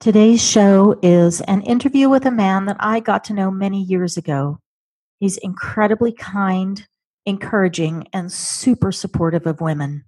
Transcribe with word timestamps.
Today's 0.00 0.42
show 0.42 0.98
is 1.02 1.42
an 1.42 1.60
interview 1.60 2.08
with 2.08 2.24
a 2.24 2.30
man 2.30 2.64
that 2.64 2.78
I 2.80 3.00
got 3.00 3.22
to 3.24 3.34
know 3.34 3.50
many 3.50 3.82
years 3.82 4.16
ago. 4.16 4.58
He's 5.18 5.36
incredibly 5.36 6.10
kind, 6.10 6.86
encouraging, 7.26 8.08
and 8.10 8.32
super 8.32 8.92
supportive 8.92 9.46
of 9.46 9.60
women. 9.60 10.06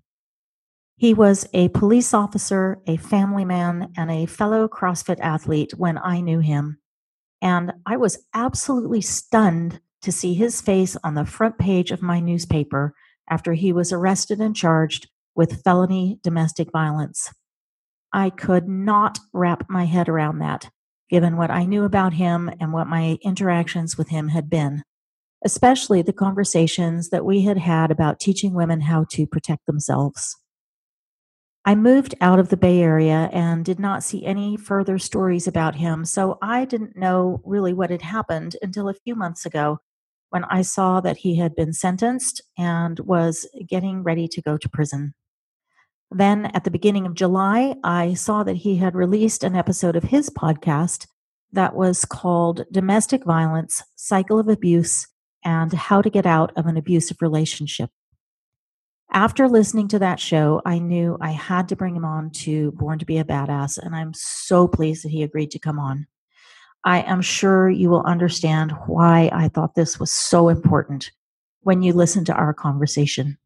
He 0.97 1.13
was 1.13 1.47
a 1.53 1.69
police 1.69 2.15
officer, 2.15 2.81
a 2.87 2.97
family 2.97 3.45
man, 3.45 3.93
and 3.95 4.11
a 4.11 4.25
fellow 4.25 4.67
CrossFit 4.67 5.21
athlete 5.21 5.75
when 5.77 5.99
I 5.99 6.23
knew 6.23 6.41
him. 6.41 6.79
And 7.43 7.75
I 7.85 7.99
was 7.99 8.25
absolutely 8.33 9.03
stunned 9.03 9.79
to 10.01 10.11
see 10.11 10.33
his 10.33 10.63
face 10.63 10.97
on 11.05 11.17
the 11.17 11.27
front 11.27 11.59
page 11.59 11.91
of 11.91 12.01
my 12.01 12.19
newspaper 12.19 12.95
after 13.29 13.53
he 13.53 13.75
was 13.75 13.93
arrested 13.93 14.41
and 14.41 14.57
charged 14.57 15.11
with 15.35 15.63
felony 15.63 16.19
domestic 16.23 16.73
violence. 16.73 17.31
I 18.13 18.31
could 18.31 18.69
not 18.69 19.19
wrap 19.33 19.69
my 19.69 19.87
head 19.87 20.09
around 20.09 20.39
that, 20.41 20.71
given 21.09 21.37
what 21.37 21.51
I 21.51 21.65
knew 21.65 21.85
about 21.85 22.15
him 22.15 22.51
and 22.61 22.73
what 22.73 22.87
my 22.87 23.19
interactions 23.23 23.97
with 23.97 24.09
him 24.09 24.29
had 24.29 24.51
been, 24.51 24.83
especially 25.45 26.03
the 26.03 26.13
conversations 26.13 27.11
that 27.11 27.25
we 27.25 27.43
had 27.43 27.59
had 27.59 27.91
about 27.91 28.21
teaching 28.21 28.55
women 28.55 28.83
how 28.83 29.05
to 29.11 29.27
protect 29.27 29.67
themselves. 29.67 30.37
I 31.65 31.77
moved 31.77 32.17
out 32.21 32.41
of 32.41 32.49
the 32.49 32.57
Bay 32.57 32.81
Area 32.81 33.31
and 33.33 33.65
did 33.65 33.79
not 33.79 34.03
see 34.03 34.27
any 34.27 34.57
further 34.57 34.99
stories 34.99 35.47
about 35.47 35.77
him, 35.77 36.05
so 36.05 36.37
I 36.43 36.65
didn't 36.65 36.97
know 36.97 37.41
really 37.45 37.73
what 37.73 37.91
had 37.91 38.03
happened 38.03 38.57
until 38.63 38.89
a 38.89 38.95
few 38.95 39.15
months 39.15 39.47
ago 39.47 39.79
when 40.31 40.45
I 40.45 40.63
saw 40.63 41.01
that 41.01 41.19
he 41.19 41.37
had 41.37 41.55
been 41.55 41.73
sentenced 41.73 42.43
and 42.59 42.99
was 43.01 43.47
getting 43.69 44.03
ready 44.03 44.27
to 44.29 44.43
go 44.43 44.57
to 44.57 44.69
prison. 44.69 45.15
Then 46.15 46.47
at 46.53 46.65
the 46.65 46.71
beginning 46.71 47.07
of 47.07 47.15
July, 47.15 47.75
I 47.83 48.13
saw 48.13 48.43
that 48.45 48.57
he 48.57 48.77
had 48.77 48.95
released 48.95 49.43
an 49.43 49.57
episode 49.57 49.97
of 49.97 50.05
his 50.05 50.29
podcast 50.29 51.07
that 51.53 51.75
was 51.75 52.05
called 52.05 52.67
Domestic 52.71 53.25
Violence, 53.25 53.83
Cycle 53.97 54.39
of 54.39 54.49
Abuse, 54.49 55.07
and 55.43 55.73
How 55.73 56.03
to 56.03 56.11
Get 56.11 56.27
Out 56.27 56.53
of 56.55 56.67
an 56.67 56.77
Abusive 56.77 57.23
Relationship. 57.23 57.89
After 59.11 59.49
listening 59.49 59.89
to 59.89 59.99
that 60.01 60.21
show, 60.21 60.61
I 60.67 60.79
knew 60.79 61.17
I 61.21 61.31
had 61.31 61.69
to 61.71 61.77
bring 61.77 61.97
him 61.97 62.05
on 62.05 62.31
to 62.31 62.73
Born 62.73 62.99
to 62.99 63.07
Be 63.07 63.17
a 63.17 63.25
Badass, 63.25 63.79
and 63.79 63.97
I'm 63.97 64.13
so 64.15 64.69
pleased 64.69 65.05
that 65.05 65.11
he 65.11 65.23
agreed 65.23 65.51
to 65.53 65.59
come 65.59 65.79
on. 65.79 66.07
I 66.85 67.01
am 67.03 67.23
sure 67.23 67.71
you 67.71 67.89
will 67.89 68.03
understand 68.03 68.73
why 68.87 69.31
I 69.33 69.49
thought 69.49 69.75
this 69.75 69.99
was 69.99 70.13
so 70.13 70.51
important 70.51 71.11
when 71.61 71.83
you 71.83 71.95
listen 71.95 72.25
to 72.27 72.35
our 72.35 72.53
conversation. 72.53 73.39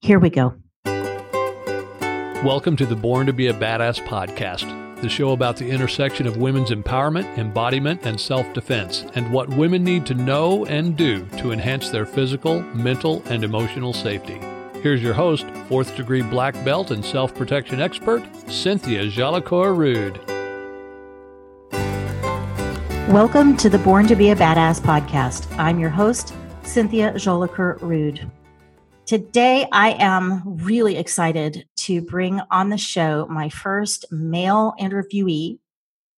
Here 0.00 0.18
we 0.18 0.30
go. 0.30 0.54
Welcome 2.44 2.76
to 2.76 2.86
the 2.86 2.94
Born 2.94 3.26
to 3.26 3.32
Be 3.32 3.48
a 3.48 3.52
Badass 3.52 4.00
podcast, 4.06 5.02
the 5.02 5.08
show 5.08 5.32
about 5.32 5.56
the 5.56 5.68
intersection 5.68 6.24
of 6.24 6.36
women's 6.36 6.70
empowerment, 6.70 7.36
embodiment, 7.36 8.06
and 8.06 8.18
self 8.18 8.52
defense, 8.52 9.04
and 9.16 9.32
what 9.32 9.48
women 9.48 9.82
need 9.82 10.06
to 10.06 10.14
know 10.14 10.64
and 10.66 10.96
do 10.96 11.26
to 11.38 11.50
enhance 11.50 11.90
their 11.90 12.06
physical, 12.06 12.62
mental, 12.76 13.24
and 13.26 13.42
emotional 13.42 13.92
safety. 13.92 14.40
Here's 14.82 15.02
your 15.02 15.14
host, 15.14 15.46
fourth 15.66 15.96
degree 15.96 16.22
black 16.22 16.54
belt 16.64 16.92
and 16.92 17.04
self 17.04 17.34
protection 17.34 17.80
expert, 17.80 18.22
Cynthia 18.48 19.06
Jolicoeur 19.06 19.76
Rude. 19.76 20.20
Welcome 23.12 23.56
to 23.56 23.68
the 23.68 23.78
Born 23.78 24.06
to 24.06 24.14
Be 24.14 24.30
a 24.30 24.36
Badass 24.36 24.80
podcast. 24.80 25.52
I'm 25.58 25.80
your 25.80 25.90
host, 25.90 26.34
Cynthia 26.62 27.14
Jolicoeur 27.14 27.82
Rude. 27.82 28.30
Today, 29.06 29.66
I 29.72 29.96
am 29.98 30.42
really 30.44 30.98
excited 30.98 31.64
to 31.88 32.02
bring 32.02 32.38
on 32.50 32.68
the 32.68 32.76
show 32.76 33.26
my 33.30 33.48
first 33.48 34.04
male 34.10 34.74
interviewee. 34.78 35.58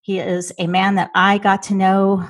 He 0.01 0.19
is 0.19 0.51
a 0.59 0.67
man 0.67 0.95
that 0.95 1.11
I 1.15 1.37
got 1.37 1.63
to 1.63 1.73
know, 1.73 2.27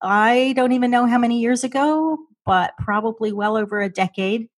I 0.00 0.54
don't 0.56 0.72
even 0.72 0.90
know 0.90 1.04
how 1.04 1.18
many 1.18 1.38
years 1.38 1.64
ago, 1.64 2.16
but 2.46 2.72
probably 2.78 3.30
well 3.30 3.58
over 3.58 3.82
a 3.82 3.90
decade 3.90 4.48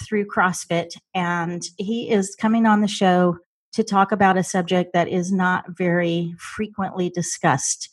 through 0.00 0.26
CrossFit. 0.26 0.96
And 1.14 1.64
he 1.78 2.08
is 2.08 2.36
coming 2.36 2.64
on 2.64 2.80
the 2.80 2.86
show 2.86 3.38
to 3.72 3.82
talk 3.82 4.12
about 4.12 4.38
a 4.38 4.44
subject 4.44 4.92
that 4.92 5.08
is 5.08 5.32
not 5.32 5.64
very 5.76 6.32
frequently 6.38 7.10
discussed. 7.10 7.88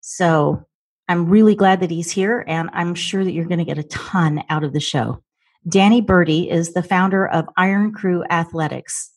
So 0.00 0.66
I'm 1.06 1.28
really 1.28 1.54
glad 1.54 1.78
that 1.78 1.92
he's 1.92 2.10
here, 2.10 2.44
and 2.48 2.70
I'm 2.72 2.96
sure 2.96 3.22
that 3.22 3.30
you're 3.30 3.44
going 3.44 3.58
to 3.58 3.64
get 3.64 3.78
a 3.78 3.84
ton 3.84 4.42
out 4.48 4.64
of 4.64 4.72
the 4.72 4.80
show. 4.80 5.22
Danny 5.68 6.00
Birdie 6.00 6.50
is 6.50 6.74
the 6.74 6.82
founder 6.82 7.28
of 7.28 7.48
Iron 7.56 7.92
Crew 7.92 8.24
Athletics. 8.30 9.11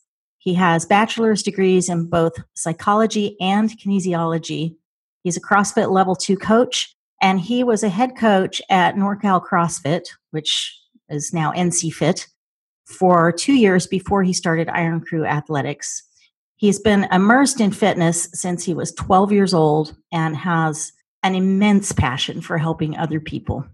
He 0.46 0.54
has 0.54 0.86
bachelor's 0.86 1.42
degrees 1.42 1.88
in 1.88 2.08
both 2.08 2.34
psychology 2.54 3.36
and 3.40 3.68
kinesiology. 3.68 4.76
He's 5.24 5.36
a 5.36 5.40
CrossFit 5.40 5.90
level 5.90 6.14
two 6.14 6.36
coach, 6.36 6.94
and 7.20 7.40
he 7.40 7.64
was 7.64 7.82
a 7.82 7.88
head 7.88 8.16
coach 8.16 8.62
at 8.70 8.94
NorCal 8.94 9.44
CrossFit, 9.44 10.04
which 10.30 10.80
is 11.08 11.34
now 11.34 11.52
NC 11.52 11.92
Fit, 11.92 12.28
for 12.84 13.32
two 13.32 13.54
years 13.54 13.88
before 13.88 14.22
he 14.22 14.32
started 14.32 14.68
Iron 14.68 15.00
Crew 15.00 15.24
Athletics. 15.24 16.04
He's 16.54 16.78
been 16.78 17.08
immersed 17.10 17.60
in 17.60 17.72
fitness 17.72 18.28
since 18.32 18.62
he 18.62 18.72
was 18.72 18.92
12 18.92 19.32
years 19.32 19.52
old 19.52 19.96
and 20.12 20.36
has 20.36 20.92
an 21.24 21.34
immense 21.34 21.90
passion 21.90 22.40
for 22.40 22.56
helping 22.56 22.96
other 22.96 23.18
people. 23.18 23.66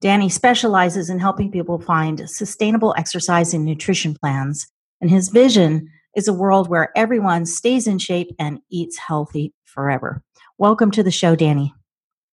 Danny 0.00 0.28
specializes 0.28 1.10
in 1.10 1.18
helping 1.18 1.50
people 1.50 1.80
find 1.80 2.30
sustainable 2.30 2.94
exercise 2.96 3.52
and 3.52 3.64
nutrition 3.64 4.14
plans, 4.14 4.68
and 5.00 5.10
his 5.10 5.28
vision 5.28 5.90
is 6.16 6.28
a 6.28 6.32
world 6.32 6.68
where 6.68 6.96
everyone 6.96 7.46
stays 7.46 7.86
in 7.86 7.98
shape 7.98 8.30
and 8.38 8.60
eats 8.70 8.98
healthy 8.98 9.52
forever. 9.64 10.22
Welcome 10.58 10.90
to 10.92 11.02
the 11.02 11.10
show, 11.10 11.34
Danny. 11.34 11.74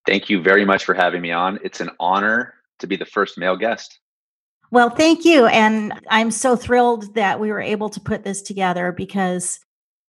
Thank 0.06 0.30
you 0.30 0.42
very 0.42 0.64
much 0.64 0.84
for 0.84 0.94
having 0.94 1.22
me 1.22 1.32
on. 1.32 1.58
It's 1.64 1.80
an 1.80 1.90
honor 2.00 2.54
to 2.78 2.86
be 2.86 2.96
the 2.96 3.06
first 3.06 3.38
male 3.38 3.56
guest. 3.56 3.98
Well, 4.70 4.90
thank 4.90 5.24
you. 5.24 5.46
And 5.46 5.92
I'm 6.08 6.30
so 6.30 6.56
thrilled 6.56 7.14
that 7.14 7.38
we 7.38 7.50
were 7.50 7.60
able 7.60 7.90
to 7.90 8.00
put 8.00 8.24
this 8.24 8.40
together 8.40 8.90
because, 8.90 9.60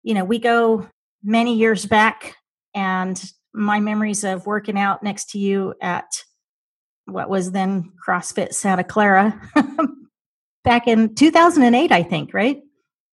you 0.04 0.14
know, 0.14 0.26
we 0.26 0.40
go 0.40 0.88
many 1.24 1.56
years 1.56 1.86
back, 1.86 2.36
and 2.74 3.22
my 3.54 3.80
memories 3.80 4.24
of 4.24 4.46
working 4.46 4.78
out 4.78 5.04
next 5.04 5.32
to 5.32 5.40
you 5.40 5.74
at 5.82 6.24
what 7.06 7.30
was 7.30 7.52
then 7.52 7.92
CrossFit 8.06 8.54
Santa 8.54 8.84
Clara 8.84 9.40
back 10.64 10.88
in 10.88 11.16
2008, 11.16 11.92
I 11.92 12.04
think, 12.04 12.34
right? 12.34 12.62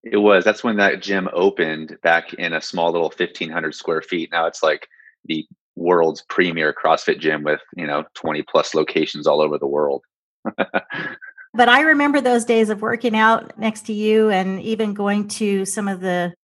It 0.04 0.19
was. 0.19 0.44
That's 0.44 0.62
when 0.62 0.76
that 0.76 1.03
gym 1.03 1.28
opened 1.32 1.97
back 2.03 2.34
in 2.34 2.53
a 2.53 2.60
small 2.60 2.92
little 2.92 3.09
1500 3.09 3.75
square 3.75 4.03
feet. 4.03 4.31
Now 4.31 4.47
it's 4.47 4.62
like 4.62 4.87
the 5.25 5.47
world's 5.76 6.22
premier 6.28 6.75
CrossFit 6.75 7.19
gym 7.19 7.42
with, 7.42 7.60
you 7.76 7.87
know, 7.87 8.04
20 8.15 8.42
plus 8.42 8.75
locations 8.75 9.26
all 9.26 9.41
over 9.41 9.59
the 9.59 9.66
world. 9.66 10.03
but 10.56 11.69
I 11.69 11.81
remember 11.81 12.20
those 12.20 12.44
days 12.44 12.69
of 12.69 12.82
working 12.82 13.16
out 13.16 13.59
next 13.59 13.87
to 13.87 13.92
you 13.92 14.31
and 14.31 14.60
even 14.60 14.92
going 14.92 15.26
to 15.28 15.65
some 15.65 15.88
of 15.88 16.00
the 16.00 16.34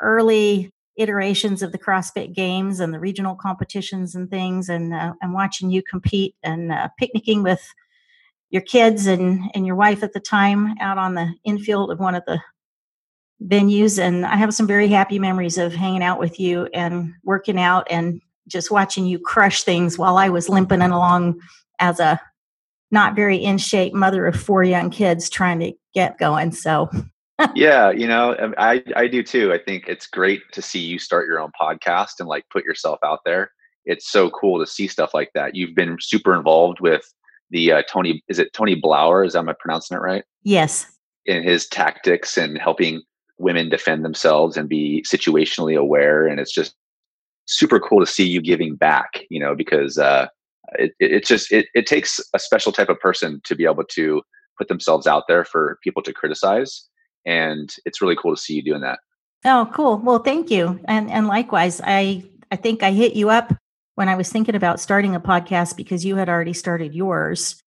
early 0.00 0.70
iterations 0.96 1.62
of 1.62 1.72
the 1.72 1.78
CrossFit 1.78 2.34
Games 2.34 2.80
and 2.80 2.92
the 2.92 3.00
regional 3.00 3.34
competitions 3.34 4.14
and 4.14 4.30
things, 4.30 4.68
and 4.68 4.92
uh, 4.94 5.12
and 5.22 5.32
watching 5.32 5.70
you 5.70 5.82
compete 5.82 6.34
and 6.42 6.72
uh, 6.72 6.88
picnicking 6.98 7.42
with 7.42 7.62
your 8.50 8.62
kids 8.62 9.06
and 9.06 9.50
and 9.54 9.66
your 9.66 9.76
wife 9.76 10.02
at 10.02 10.12
the 10.12 10.20
time 10.20 10.74
out 10.80 10.98
on 10.98 11.14
the 11.14 11.34
infield 11.44 11.90
of 11.90 11.98
one 11.98 12.14
of 12.14 12.24
the 12.26 12.40
venues. 13.42 13.98
And 13.98 14.26
I 14.26 14.36
have 14.36 14.54
some 14.54 14.66
very 14.66 14.88
happy 14.88 15.18
memories 15.18 15.58
of 15.58 15.74
hanging 15.74 16.02
out 16.02 16.18
with 16.18 16.38
you 16.38 16.68
and 16.74 17.14
working 17.24 17.58
out 17.58 17.86
and 17.90 18.20
just 18.48 18.70
watching 18.70 19.06
you 19.06 19.18
crush 19.18 19.62
things 19.62 19.98
while 19.98 20.16
I 20.16 20.28
was 20.28 20.48
limping 20.48 20.82
along 20.82 21.40
as 21.78 22.00
a 22.00 22.20
not 22.90 23.14
very 23.14 23.36
in 23.36 23.58
shape 23.58 23.94
mother 23.94 24.26
of 24.26 24.34
four 24.38 24.64
young 24.64 24.90
kids 24.90 25.30
trying 25.30 25.60
to 25.60 25.72
get 25.94 26.18
going. 26.18 26.52
So 26.52 26.90
yeah, 27.54 27.90
you 27.90 28.06
know, 28.06 28.36
um, 28.38 28.54
I 28.58 28.82
I 28.96 29.06
do 29.06 29.22
too. 29.22 29.52
I 29.52 29.58
think 29.58 29.84
it's 29.86 30.06
great 30.06 30.42
to 30.52 30.60
see 30.60 30.80
you 30.80 30.98
start 30.98 31.26
your 31.26 31.40
own 31.40 31.52
podcast 31.58 32.14
and 32.18 32.28
like 32.28 32.44
put 32.50 32.64
yourself 32.64 32.98
out 33.04 33.20
there. 33.24 33.52
It's 33.86 34.10
so 34.10 34.28
cool 34.30 34.58
to 34.58 34.66
see 34.66 34.88
stuff 34.88 35.14
like 35.14 35.30
that. 35.34 35.54
You've 35.54 35.74
been 35.74 35.96
super 36.00 36.34
involved 36.34 36.80
with 36.80 37.02
the 37.50 37.72
uh, 37.72 37.82
Tony. 37.88 38.22
Is 38.28 38.38
it 38.38 38.52
Tony 38.52 38.78
Blauer? 38.78 39.26
Is 39.26 39.32
that 39.32 39.40
am 39.40 39.48
I 39.48 39.54
pronouncing 39.58 39.96
it 39.96 40.00
right? 40.00 40.24
Yes. 40.42 40.86
In 41.26 41.42
his 41.42 41.66
tactics 41.68 42.36
and 42.36 42.58
helping 42.58 43.02
women 43.40 43.68
defend 43.68 44.04
themselves 44.04 44.56
and 44.56 44.68
be 44.68 45.04
situationally 45.08 45.76
aware, 45.76 46.26
and 46.26 46.38
it's 46.38 46.52
just 46.52 46.74
super 47.46 47.80
cool 47.80 48.00
to 48.00 48.06
see 48.06 48.26
you 48.26 48.40
giving 48.40 48.76
back. 48.76 49.22
You 49.30 49.40
know, 49.40 49.54
because 49.54 49.98
uh, 49.98 50.28
it, 50.78 50.92
it, 51.00 51.12
it's 51.12 51.28
just 51.28 51.50
it, 51.52 51.66
it 51.74 51.86
takes 51.86 52.20
a 52.34 52.38
special 52.38 52.72
type 52.72 52.88
of 52.88 53.00
person 53.00 53.40
to 53.44 53.56
be 53.56 53.64
able 53.64 53.84
to 53.84 54.22
put 54.58 54.68
themselves 54.68 55.06
out 55.06 55.24
there 55.26 55.44
for 55.44 55.78
people 55.82 56.02
to 56.02 56.12
criticize 56.12 56.90
and 57.26 57.74
it's 57.84 58.00
really 58.00 58.16
cool 58.16 58.34
to 58.34 58.40
see 58.40 58.54
you 58.54 58.62
doing 58.62 58.80
that. 58.82 58.98
Oh, 59.44 59.70
cool. 59.72 59.98
Well, 59.98 60.18
thank 60.18 60.50
you. 60.50 60.80
And 60.86 61.10
and 61.10 61.26
likewise, 61.26 61.80
I 61.82 62.24
I 62.50 62.56
think 62.56 62.82
I 62.82 62.92
hit 62.92 63.14
you 63.14 63.30
up 63.30 63.54
when 63.94 64.08
I 64.08 64.16
was 64.16 64.30
thinking 64.30 64.54
about 64.54 64.80
starting 64.80 65.14
a 65.14 65.20
podcast 65.20 65.76
because 65.76 66.04
you 66.04 66.16
had 66.16 66.28
already 66.28 66.52
started 66.52 66.94
yours, 66.94 67.60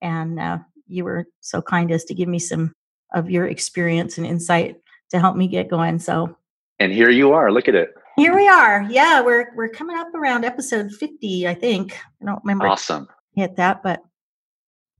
and 0.00 0.40
uh, 0.40 0.58
you 0.86 1.04
were 1.04 1.26
so 1.40 1.60
kind 1.60 1.90
as 1.92 2.04
to 2.06 2.14
give 2.14 2.28
me 2.28 2.38
some 2.38 2.72
of 3.14 3.30
your 3.30 3.46
experience 3.46 4.18
and 4.18 4.26
insight 4.26 4.76
to 5.10 5.18
help 5.18 5.36
me 5.36 5.48
get 5.48 5.68
going. 5.68 5.98
So, 5.98 6.36
and 6.78 6.92
here 6.92 7.10
you 7.10 7.32
are. 7.32 7.50
Look 7.52 7.68
at 7.68 7.74
it. 7.74 7.94
Here 8.16 8.34
we 8.34 8.48
are. 8.48 8.82
Yeah, 8.90 9.20
we're 9.20 9.54
we're 9.54 9.68
coming 9.68 9.96
up 9.96 10.12
around 10.14 10.44
episode 10.44 10.90
50, 10.92 11.46
I 11.46 11.54
think. 11.54 11.96
I 12.20 12.26
don't 12.26 12.42
remember 12.44 12.66
Awesome. 12.66 13.08
hit 13.34 13.56
that, 13.56 13.82
but 13.82 14.02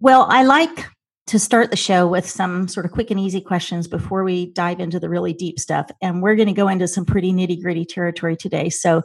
well, 0.00 0.26
I 0.28 0.44
like 0.44 0.86
to 1.26 1.38
start 1.38 1.70
the 1.70 1.76
show 1.76 2.06
with 2.06 2.26
some 2.28 2.68
sort 2.68 2.86
of 2.86 2.92
quick 2.92 3.10
and 3.10 3.20
easy 3.20 3.40
questions 3.40 3.86
before 3.86 4.24
we 4.24 4.46
dive 4.52 4.80
into 4.80 4.98
the 4.98 5.08
really 5.10 5.32
deep 5.34 5.58
stuff. 5.58 5.90
And 6.00 6.22
we're 6.22 6.36
going 6.36 6.48
to 6.48 6.54
go 6.54 6.68
into 6.68 6.88
some 6.88 7.04
pretty 7.04 7.32
nitty 7.32 7.60
gritty 7.60 7.84
territory 7.84 8.34
today. 8.36 8.70
So 8.70 9.02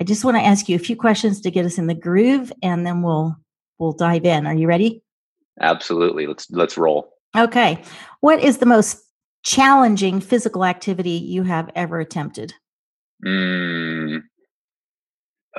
I 0.00 0.04
just 0.04 0.24
want 0.24 0.36
to 0.36 0.42
ask 0.42 0.68
you 0.68 0.76
a 0.76 0.80
few 0.80 0.96
questions 0.96 1.40
to 1.42 1.50
get 1.50 1.64
us 1.64 1.78
in 1.78 1.86
the 1.86 1.94
groove, 1.94 2.52
and 2.62 2.84
then 2.84 3.02
we'll 3.02 3.36
we'll 3.78 3.92
dive 3.92 4.24
in. 4.24 4.46
Are 4.46 4.54
you 4.54 4.66
ready? 4.66 5.02
Absolutely. 5.60 6.26
Let's 6.26 6.50
let's 6.50 6.76
roll. 6.76 7.12
Okay. 7.36 7.80
What 8.20 8.42
is 8.42 8.58
the 8.58 8.66
most 8.66 9.01
challenging 9.42 10.20
physical 10.20 10.64
activity 10.64 11.10
you 11.10 11.42
have 11.44 11.70
ever 11.74 12.00
attempted? 12.00 12.54
Mm, 13.24 14.22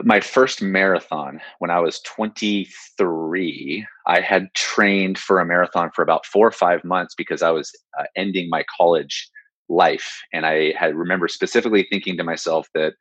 my 0.04 0.20
first 0.20 0.62
marathon 0.62 1.40
when 1.60 1.70
I 1.70 1.80
was 1.80 2.02
23, 2.02 3.86
I 4.08 4.22
had 4.22 4.54
trained 4.54 5.18
for 5.20 5.40
a 5.40 5.46
marathon 5.46 5.92
for 5.94 6.02
about 6.02 6.26
four 6.26 6.48
or 6.48 6.52
five 6.52 6.84
months 6.84 7.14
because 7.16 7.44
I 7.44 7.52
was 7.52 7.72
uh, 8.00 8.06
ending 8.16 8.50
my 8.50 8.66
college 8.76 9.30
life. 9.70 10.20
And 10.34 10.46
I 10.46 10.74
had 10.78 10.96
remember 10.96 11.28
specifically 11.28 11.88
thinking 11.90 12.18
to 12.18 12.24
myself 12.24 12.68
that 12.74 12.94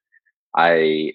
I 0.55 1.13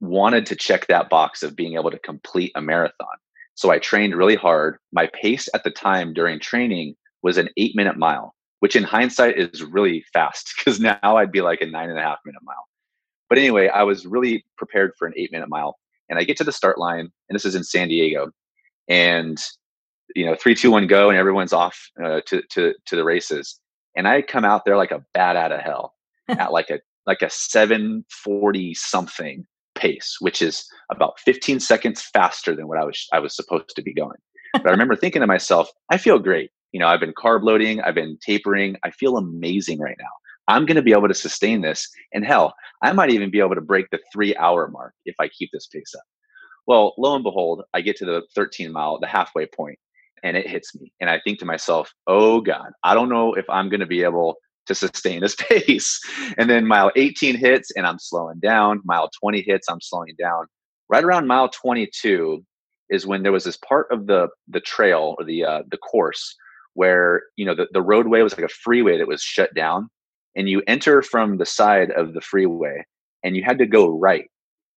wanted 0.00 0.44
to 0.46 0.56
check 0.56 0.86
that 0.88 1.08
box 1.08 1.42
of 1.42 1.56
being 1.56 1.74
able 1.74 1.90
to 1.90 1.98
complete 2.00 2.52
a 2.54 2.60
marathon. 2.60 3.06
So 3.54 3.70
I 3.70 3.78
trained 3.78 4.14
really 4.16 4.34
hard. 4.34 4.76
My 4.92 5.08
pace 5.20 5.48
at 5.54 5.64
the 5.64 5.70
time 5.70 6.12
during 6.12 6.38
training 6.38 6.96
was 7.22 7.38
an 7.38 7.48
eight 7.56 7.74
minute 7.76 7.96
mile, 7.96 8.34
which 8.62 8.76
in 8.76 8.84
hindsight 8.84 9.36
is 9.36 9.64
really 9.64 10.04
fast 10.12 10.54
because 10.56 10.78
now 10.78 10.96
I'd 11.02 11.32
be 11.32 11.40
like 11.40 11.60
a 11.62 11.66
nine 11.66 11.90
and 11.90 11.98
a 11.98 12.02
half 12.02 12.18
minute 12.24 12.42
mile. 12.44 12.68
But 13.28 13.38
anyway, 13.38 13.66
I 13.66 13.82
was 13.82 14.06
really 14.06 14.44
prepared 14.56 14.92
for 14.96 15.08
an 15.08 15.14
eight 15.16 15.32
minute 15.32 15.48
mile. 15.48 15.76
And 16.08 16.16
I 16.16 16.22
get 16.22 16.36
to 16.36 16.44
the 16.44 16.52
start 16.52 16.78
line, 16.78 17.10
and 17.28 17.34
this 17.34 17.44
is 17.44 17.56
in 17.56 17.64
San 17.64 17.88
Diego. 17.88 18.30
And, 18.88 19.36
you 20.14 20.26
know, 20.26 20.36
three, 20.36 20.54
two, 20.54 20.70
one, 20.70 20.86
go, 20.86 21.08
and 21.08 21.18
everyone's 21.18 21.52
off 21.52 21.76
uh, 22.00 22.20
to, 22.26 22.42
to, 22.50 22.74
to 22.86 22.96
the 22.96 23.02
races. 23.02 23.58
And 23.96 24.06
I 24.06 24.22
come 24.22 24.44
out 24.44 24.64
there 24.64 24.76
like 24.76 24.92
a 24.92 25.04
bat 25.12 25.34
out 25.34 25.50
of 25.50 25.60
hell 25.60 25.94
at 26.28 26.52
like 26.52 26.70
a 26.70 26.78
like 27.04 27.22
a 27.22 27.30
740 27.30 28.74
something 28.74 29.44
pace, 29.74 30.18
which 30.20 30.40
is 30.40 30.64
about 30.88 31.18
15 31.18 31.58
seconds 31.58 32.02
faster 32.12 32.54
than 32.54 32.68
what 32.68 32.78
I 32.78 32.84
was 32.84 33.08
I 33.12 33.18
was 33.18 33.34
supposed 33.34 33.74
to 33.74 33.82
be 33.82 33.92
going. 33.92 34.18
But 34.52 34.68
I 34.68 34.70
remember 34.70 34.94
thinking 34.94 35.20
to 35.20 35.26
myself, 35.26 35.68
I 35.90 35.98
feel 35.98 36.20
great. 36.20 36.50
You 36.72 36.80
know, 36.80 36.86
I've 36.86 37.00
been 37.00 37.14
carb 37.14 37.42
loading, 37.42 37.80
I've 37.80 37.94
been 37.94 38.18
tapering, 38.24 38.76
I 38.82 38.90
feel 38.90 39.16
amazing 39.16 39.78
right 39.78 39.96
now. 39.98 40.06
I'm 40.48 40.66
going 40.66 40.76
to 40.76 40.82
be 40.82 40.92
able 40.92 41.08
to 41.08 41.14
sustain 41.14 41.60
this. 41.60 41.88
And 42.12 42.24
hell, 42.24 42.54
I 42.82 42.92
might 42.92 43.10
even 43.10 43.30
be 43.30 43.40
able 43.40 43.54
to 43.54 43.60
break 43.60 43.88
the 43.90 44.00
three 44.12 44.34
hour 44.36 44.68
mark 44.68 44.94
if 45.04 45.14
I 45.20 45.28
keep 45.28 45.50
this 45.52 45.66
pace 45.66 45.94
up. 45.96 46.02
Well, 46.66 46.94
lo 46.98 47.14
and 47.14 47.24
behold, 47.24 47.62
I 47.74 47.80
get 47.80 47.96
to 47.96 48.04
the 48.04 48.22
13 48.34 48.72
mile, 48.72 48.98
the 48.98 49.06
halfway 49.06 49.46
point, 49.46 49.78
and 50.22 50.36
it 50.36 50.48
hits 50.48 50.74
me. 50.74 50.92
And 51.00 51.10
I 51.10 51.20
think 51.24 51.38
to 51.40 51.44
myself, 51.44 51.92
oh 52.06 52.40
God, 52.40 52.70
I 52.84 52.94
don't 52.94 53.08
know 53.08 53.34
if 53.34 53.48
I'm 53.48 53.68
going 53.68 53.80
to 53.80 53.86
be 53.86 54.02
able 54.02 54.36
to 54.66 54.74
sustain 54.74 55.20
this 55.20 55.34
pace. 55.48 56.00
And 56.38 56.48
then 56.48 56.66
mile 56.66 56.90
18 56.96 57.36
hits 57.36 57.70
and 57.76 57.86
I'm 57.86 57.98
slowing 57.98 58.38
down. 58.40 58.80
Mile 58.84 59.10
20 59.20 59.42
hits, 59.42 59.68
I'm 59.68 59.80
slowing 59.80 60.14
down. 60.18 60.46
Right 60.88 61.04
around 61.04 61.26
mile 61.26 61.48
22 61.48 62.44
is 62.90 63.06
when 63.06 63.22
there 63.22 63.32
was 63.32 63.44
this 63.44 63.56
part 63.56 63.86
of 63.90 64.06
the 64.06 64.28
the 64.48 64.60
trail 64.60 65.14
or 65.18 65.24
the 65.24 65.44
uh, 65.44 65.62
the 65.70 65.78
course 65.78 66.36
where 66.74 67.22
you 67.36 67.44
know 67.44 67.54
the, 67.54 67.66
the 67.72 67.82
roadway 67.82 68.22
was 68.22 68.36
like 68.36 68.44
a 68.44 68.54
freeway 68.54 68.98
that 68.98 69.08
was 69.08 69.22
shut 69.22 69.52
down 69.54 69.88
and 70.36 70.48
you 70.48 70.62
enter 70.66 71.02
from 71.02 71.38
the 71.38 71.46
side 71.46 71.90
of 71.92 72.14
the 72.14 72.20
freeway 72.20 72.84
and 73.22 73.36
you 73.36 73.44
had 73.44 73.58
to 73.58 73.66
go 73.66 73.88
right 73.98 74.30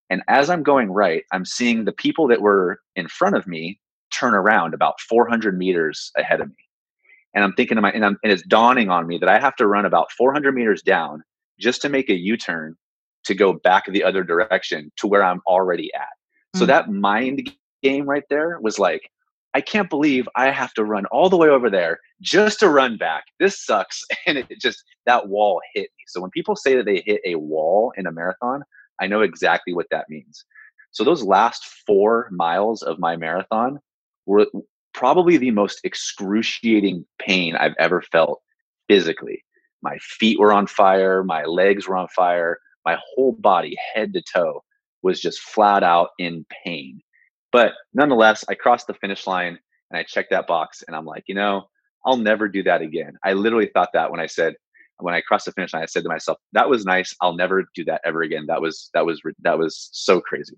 and 0.09 0.21
as 0.27 0.49
i'm 0.49 0.63
going 0.63 0.91
right 0.91 1.23
i'm 1.31 1.45
seeing 1.45 1.85
the 1.85 1.93
people 1.93 2.27
that 2.27 2.41
were 2.41 2.79
in 2.95 3.07
front 3.07 3.35
of 3.35 3.47
me 3.47 3.79
turn 4.11 4.33
around 4.33 4.73
about 4.73 4.99
400 5.01 5.57
meters 5.57 6.11
ahead 6.17 6.41
of 6.41 6.47
me 6.47 6.55
and 7.35 7.43
I'm 7.43 7.53
thinking 7.53 7.75
to 7.75 7.81
my, 7.81 7.91
and, 7.91 8.03
I'm, 8.03 8.17
and 8.23 8.31
it's 8.31 8.43
dawning 8.43 8.89
on 8.89 9.05
me 9.05 9.17
that 9.17 9.29
I 9.29 9.39
have 9.39 9.55
to 9.57 9.67
run 9.67 9.85
about 9.85 10.11
400 10.13 10.55
meters 10.55 10.81
down 10.81 11.21
just 11.59 11.81
to 11.81 11.89
make 11.89 12.09
a 12.09 12.15
U-turn 12.15 12.75
to 13.25 13.35
go 13.35 13.53
back 13.53 13.85
the 13.85 14.03
other 14.03 14.23
direction 14.23 14.91
to 14.97 15.07
where 15.07 15.23
I'm 15.23 15.41
already 15.45 15.93
at. 15.93 16.01
Mm-hmm. 16.01 16.59
So 16.59 16.63
mm. 16.63 16.67
that 16.67 16.89
mind 16.89 17.51
game 17.83 18.05
right 18.05 18.23
there 18.29 18.57
was 18.61 18.79
like, 18.79 19.11
I 19.55 19.61
can't 19.61 19.89
believe 19.89 20.27
I 20.35 20.51
have 20.51 20.73
to 20.73 20.83
run 20.83 21.05
all 21.05 21.29
the 21.29 21.37
way 21.37 21.47
over 21.47 21.69
there 21.69 21.99
just 22.21 22.59
to 22.59 22.67
run 22.67 22.97
back. 22.97 23.23
This 23.39 23.65
sucks. 23.65 24.03
And 24.27 24.37
it 24.37 24.59
just, 24.59 24.83
that 25.05 25.29
wall 25.29 25.61
hit 25.73 25.83
me. 25.97 26.03
So 26.07 26.19
when 26.19 26.29
people 26.31 26.57
say 26.57 26.75
that 26.75 26.85
they 26.85 27.01
hit 27.05 27.21
a 27.25 27.35
wall 27.35 27.93
in 27.95 28.05
a 28.05 28.11
marathon, 28.11 28.63
I 28.99 29.07
know 29.07 29.21
exactly 29.21 29.73
what 29.73 29.87
that 29.91 30.09
means. 30.09 30.43
So 30.91 31.05
those 31.05 31.23
last 31.23 31.63
four 31.87 32.27
miles 32.31 32.81
of 32.81 32.99
my 32.99 33.15
marathon 33.15 33.79
were 34.25 34.45
probably 34.93 35.37
the 35.37 35.51
most 35.51 35.79
excruciating 35.85 37.05
pain 37.19 37.55
I've 37.55 37.75
ever 37.79 38.01
felt 38.01 38.41
physically. 38.89 39.41
My 39.81 39.97
feet 39.99 40.37
were 40.37 40.51
on 40.51 40.67
fire, 40.67 41.23
my 41.23 41.45
legs 41.45 41.87
were 41.87 41.95
on 41.95 42.09
fire, 42.09 42.57
my 42.83 42.97
whole 42.99 43.33
body, 43.33 43.77
head 43.93 44.11
to 44.13 44.21
toe, 44.33 44.63
was 45.01 45.21
just 45.21 45.39
flat 45.39 45.81
out 45.81 46.09
in 46.19 46.45
pain. 46.65 46.99
But 47.55 47.71
nonetheless, 47.93 48.43
I 48.49 48.53
crossed 48.53 48.87
the 48.87 48.93
finish 48.95 49.25
line 49.25 49.57
and 49.89 49.97
I 49.97 50.03
checked 50.03 50.29
that 50.31 50.45
box 50.45 50.83
and 50.85 50.93
I'm 50.93 51.05
like, 51.05 51.23
you 51.27 51.35
know, 51.35 51.69
I'll 52.05 52.17
never 52.17 52.49
do 52.49 52.61
that 52.63 52.81
again. 52.81 53.13
I 53.23 53.31
literally 53.31 53.71
thought 53.73 53.91
that 53.93 54.11
when 54.11 54.19
I 54.19 54.25
said, 54.25 54.55
when 54.97 55.15
I 55.15 55.21
crossed 55.21 55.45
the 55.45 55.53
finish 55.53 55.73
line, 55.73 55.83
I 55.83 55.85
said 55.85 56.03
to 56.03 56.09
myself, 56.09 56.37
that 56.51 56.69
was 56.69 56.83
nice. 56.83 57.15
I'll 57.21 57.37
never 57.37 57.63
do 57.73 57.85
that 57.85 58.01
ever 58.03 58.23
again. 58.23 58.45
That 58.47 58.61
was, 58.61 58.89
that 58.93 59.05
was, 59.05 59.21
that 59.43 59.57
was 59.57 59.87
so 59.93 60.19
crazy. 60.19 60.57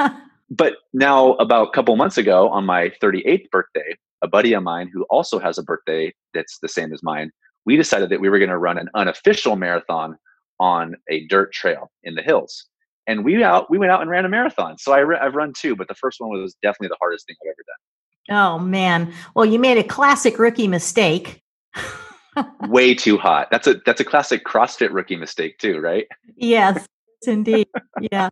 but 0.50 0.76
now 0.94 1.34
about 1.34 1.68
a 1.68 1.70
couple 1.72 1.94
months 1.96 2.16
ago 2.16 2.48
on 2.48 2.64
my 2.64 2.90
38th 3.02 3.50
birthday 3.50 3.94
a 4.22 4.26
buddy 4.26 4.54
of 4.54 4.62
mine 4.62 4.90
who 4.90 5.04
also 5.10 5.38
has 5.38 5.58
a 5.58 5.62
birthday 5.62 6.10
that's 6.32 6.58
the 6.60 6.68
same 6.68 6.94
as 6.94 7.02
mine 7.02 7.30
we 7.66 7.76
decided 7.76 8.08
that 8.08 8.22
we 8.22 8.30
were 8.30 8.38
going 8.38 8.48
to 8.48 8.56
run 8.56 8.78
an 8.78 8.88
unofficial 8.94 9.54
marathon 9.54 10.16
on 10.58 10.96
a 11.10 11.26
dirt 11.26 11.52
trail 11.52 11.90
in 12.04 12.14
the 12.14 12.22
hills 12.22 12.68
and 13.08 13.24
we 13.24 13.42
out 13.42 13.68
we 13.68 13.78
went 13.78 13.90
out 13.90 14.00
and 14.00 14.10
ran 14.10 14.24
a 14.24 14.28
marathon. 14.28 14.78
So 14.78 14.92
I 14.92 14.98
re- 14.98 15.18
i've 15.20 15.34
run 15.34 15.52
two 15.56 15.74
but 15.74 15.88
the 15.88 15.94
first 15.94 16.20
one 16.20 16.30
was 16.30 16.54
definitely 16.62 16.88
the 16.88 16.98
hardest 17.00 17.26
thing 17.26 17.36
i've 17.42 17.48
ever 17.48 17.64
done. 17.66 18.58
Oh 18.58 18.58
man. 18.60 19.12
Well 19.34 19.46
you 19.46 19.58
made 19.58 19.78
a 19.78 19.84
classic 19.84 20.38
rookie 20.38 20.68
mistake. 20.68 21.42
Way 22.68 22.94
too 22.94 23.16
hot. 23.18 23.48
That's 23.50 23.66
a 23.66 23.80
that's 23.84 24.00
a 24.00 24.04
classic 24.04 24.44
crossfit 24.44 24.92
rookie 24.92 25.16
mistake 25.16 25.58
too 25.58 25.80
right? 25.80 26.06
Yes 26.36 26.86
indeed. 27.26 27.66
Yeah. 28.12 28.28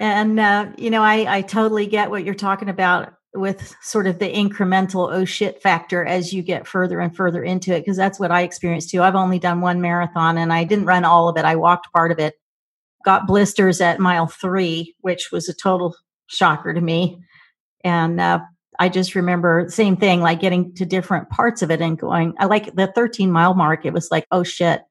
And 0.00 0.38
uh, 0.38 0.68
you 0.78 0.88
know, 0.88 1.02
I 1.02 1.38
I 1.38 1.42
totally 1.42 1.86
get 1.86 2.10
what 2.10 2.24
you're 2.24 2.34
talking 2.34 2.68
about 2.68 3.12
with 3.34 3.74
sort 3.82 4.06
of 4.06 4.18
the 4.18 4.32
incremental 4.32 5.12
oh 5.12 5.24
shit 5.24 5.60
factor 5.60 6.04
as 6.04 6.32
you 6.32 6.42
get 6.42 6.66
further 6.66 6.98
and 7.00 7.14
further 7.14 7.42
into 7.42 7.74
it 7.74 7.80
because 7.80 7.96
that's 7.96 8.18
what 8.18 8.30
I 8.30 8.42
experienced 8.42 8.90
too. 8.90 9.02
I've 9.02 9.14
only 9.14 9.38
done 9.38 9.60
one 9.60 9.80
marathon 9.80 10.38
and 10.38 10.52
I 10.52 10.64
didn't 10.64 10.86
run 10.86 11.04
all 11.04 11.28
of 11.28 11.36
it. 11.36 11.44
I 11.44 11.56
walked 11.56 11.92
part 11.92 12.10
of 12.10 12.18
it. 12.18 12.34
Got 13.04 13.26
blisters 13.26 13.80
at 13.80 14.00
mile 14.00 14.26
3, 14.26 14.94
which 15.00 15.30
was 15.30 15.48
a 15.48 15.54
total 15.54 15.94
shocker 16.26 16.74
to 16.74 16.80
me. 16.80 17.18
And 17.84 18.20
uh, 18.20 18.40
I 18.78 18.88
just 18.88 19.14
remember 19.14 19.66
same 19.68 19.96
thing 19.96 20.20
like 20.20 20.40
getting 20.40 20.74
to 20.74 20.84
different 20.84 21.30
parts 21.30 21.62
of 21.62 21.70
it 21.70 21.80
and 21.80 21.98
going 21.98 22.34
I 22.38 22.44
like 22.44 22.74
the 22.74 22.88
13 22.94 23.30
mile 23.30 23.54
mark 23.54 23.84
it 23.84 23.92
was 23.92 24.10
like 24.10 24.26
oh 24.30 24.42
shit. 24.42 24.82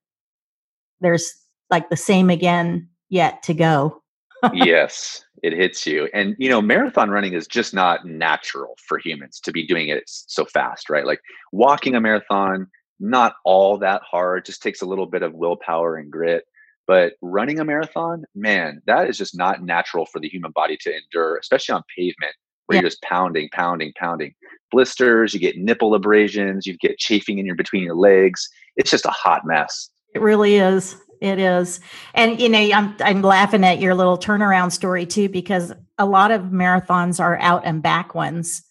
There's 0.99 1.31
like 1.69 1.89
the 1.89 1.97
same 1.97 2.29
again 2.29 2.89
yet 3.09 3.43
to 3.43 3.53
go 3.53 4.01
yes, 4.53 5.23
it 5.43 5.53
hits 5.53 5.85
you. 5.85 6.09
And 6.13 6.35
you 6.37 6.49
know, 6.49 6.61
marathon 6.61 7.09
running 7.09 7.33
is 7.33 7.47
just 7.47 7.73
not 7.73 8.05
natural 8.05 8.75
for 8.85 8.97
humans 8.97 9.39
to 9.41 9.51
be 9.51 9.65
doing 9.65 9.89
it 9.89 10.03
so 10.05 10.45
fast, 10.45 10.89
right? 10.89 11.05
Like 11.05 11.21
walking 11.51 11.95
a 11.95 12.01
marathon, 12.01 12.67
not 12.99 13.35
all 13.45 13.77
that 13.79 14.01
hard, 14.03 14.45
just 14.45 14.61
takes 14.61 14.81
a 14.81 14.85
little 14.85 15.05
bit 15.05 15.23
of 15.23 15.33
willpower 15.33 15.95
and 15.95 16.11
grit. 16.11 16.45
But 16.87 17.13
running 17.21 17.59
a 17.59 17.65
marathon, 17.65 18.23
man, 18.33 18.81
that 18.87 19.09
is 19.09 19.17
just 19.17 19.37
not 19.37 19.61
natural 19.61 20.05
for 20.05 20.19
the 20.19 20.29
human 20.29 20.51
body 20.51 20.77
to 20.81 20.95
endure, 20.95 21.37
especially 21.37 21.73
on 21.73 21.83
pavement 21.95 22.33
where 22.67 22.75
yeah. 22.75 22.81
you're 22.81 22.89
just 22.89 23.01
pounding, 23.01 23.49
pounding, 23.51 23.93
pounding. 23.97 24.33
Blisters, 24.71 25.33
you 25.33 25.39
get 25.39 25.57
nipple 25.57 25.95
abrasions, 25.95 26.65
you 26.65 26.77
get 26.77 26.97
chafing 26.97 27.39
in 27.39 27.45
your 27.45 27.55
between 27.55 27.83
your 27.83 27.95
legs. 27.95 28.47
It's 28.75 28.91
just 28.91 29.05
a 29.05 29.11
hot 29.11 29.45
mess. 29.45 29.89
It 30.13 30.21
really 30.21 30.55
is. 30.55 30.97
It 31.21 31.39
is. 31.39 31.79
And 32.13 32.39
you 32.39 32.49
know, 32.49 32.59
I'm 32.59 32.95
I'm 32.99 33.21
laughing 33.21 33.63
at 33.63 33.79
your 33.79 33.95
little 33.95 34.17
turnaround 34.17 34.71
story 34.71 35.05
too 35.05 35.29
because 35.29 35.73
a 35.97 36.05
lot 36.05 36.31
of 36.31 36.43
marathons 36.43 37.19
are 37.19 37.39
out 37.39 37.63
and 37.65 37.81
back 37.81 38.13
ones. 38.13 38.63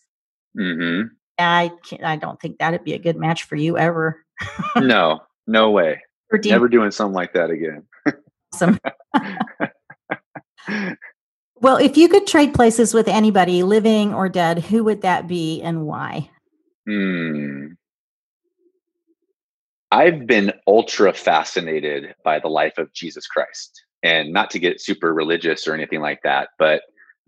Mm-hmm. 0.57 1.09
I 1.39 1.73
can't, 1.85 2.05
I 2.05 2.17
don't 2.17 2.41
think 2.41 2.59
that'd 2.59 2.85
be 2.85 2.95
a 2.95 2.99
good 2.99 3.17
match 3.17 3.45
for 3.45 3.57
you 3.57 3.77
ever. 3.77 4.25
no, 4.77 5.21
no 5.47 5.71
way. 5.71 6.03
Never 6.45 6.69
doing 6.69 6.91
something 6.91 7.15
like 7.15 7.33
that 7.35 7.51
again. 7.51 7.83
Awesome. 8.53 8.79
well, 11.61 11.77
if 11.77 11.97
you 11.97 12.09
could 12.09 12.27
trade 12.27 12.55
places 12.55 12.93
with 12.95 13.09
anybody, 13.09 13.63
living 13.63 14.15
or 14.15 14.29
dead, 14.29 14.59
who 14.61 14.85
would 14.85 15.03
that 15.03 15.29
be 15.29 15.63
and 15.63 15.87
why? 15.87 16.31
Hmm. 16.87 17.67
I've 19.91 20.27
been 20.27 20.53
ultra 20.67 21.13
fascinated 21.13 22.15
by 22.25 22.41
the 22.41 22.49
life 22.49 22.79
of 22.79 22.93
Jesus 22.93 23.27
Christ. 23.27 23.83
and 24.03 24.33
not 24.33 24.51
to 24.51 24.59
get 24.59 24.81
super 24.81 25.15
religious 25.15 25.67
or 25.67 25.75
anything 25.75 26.01
like 26.01 26.21
that 26.23 26.51
but 26.59 26.83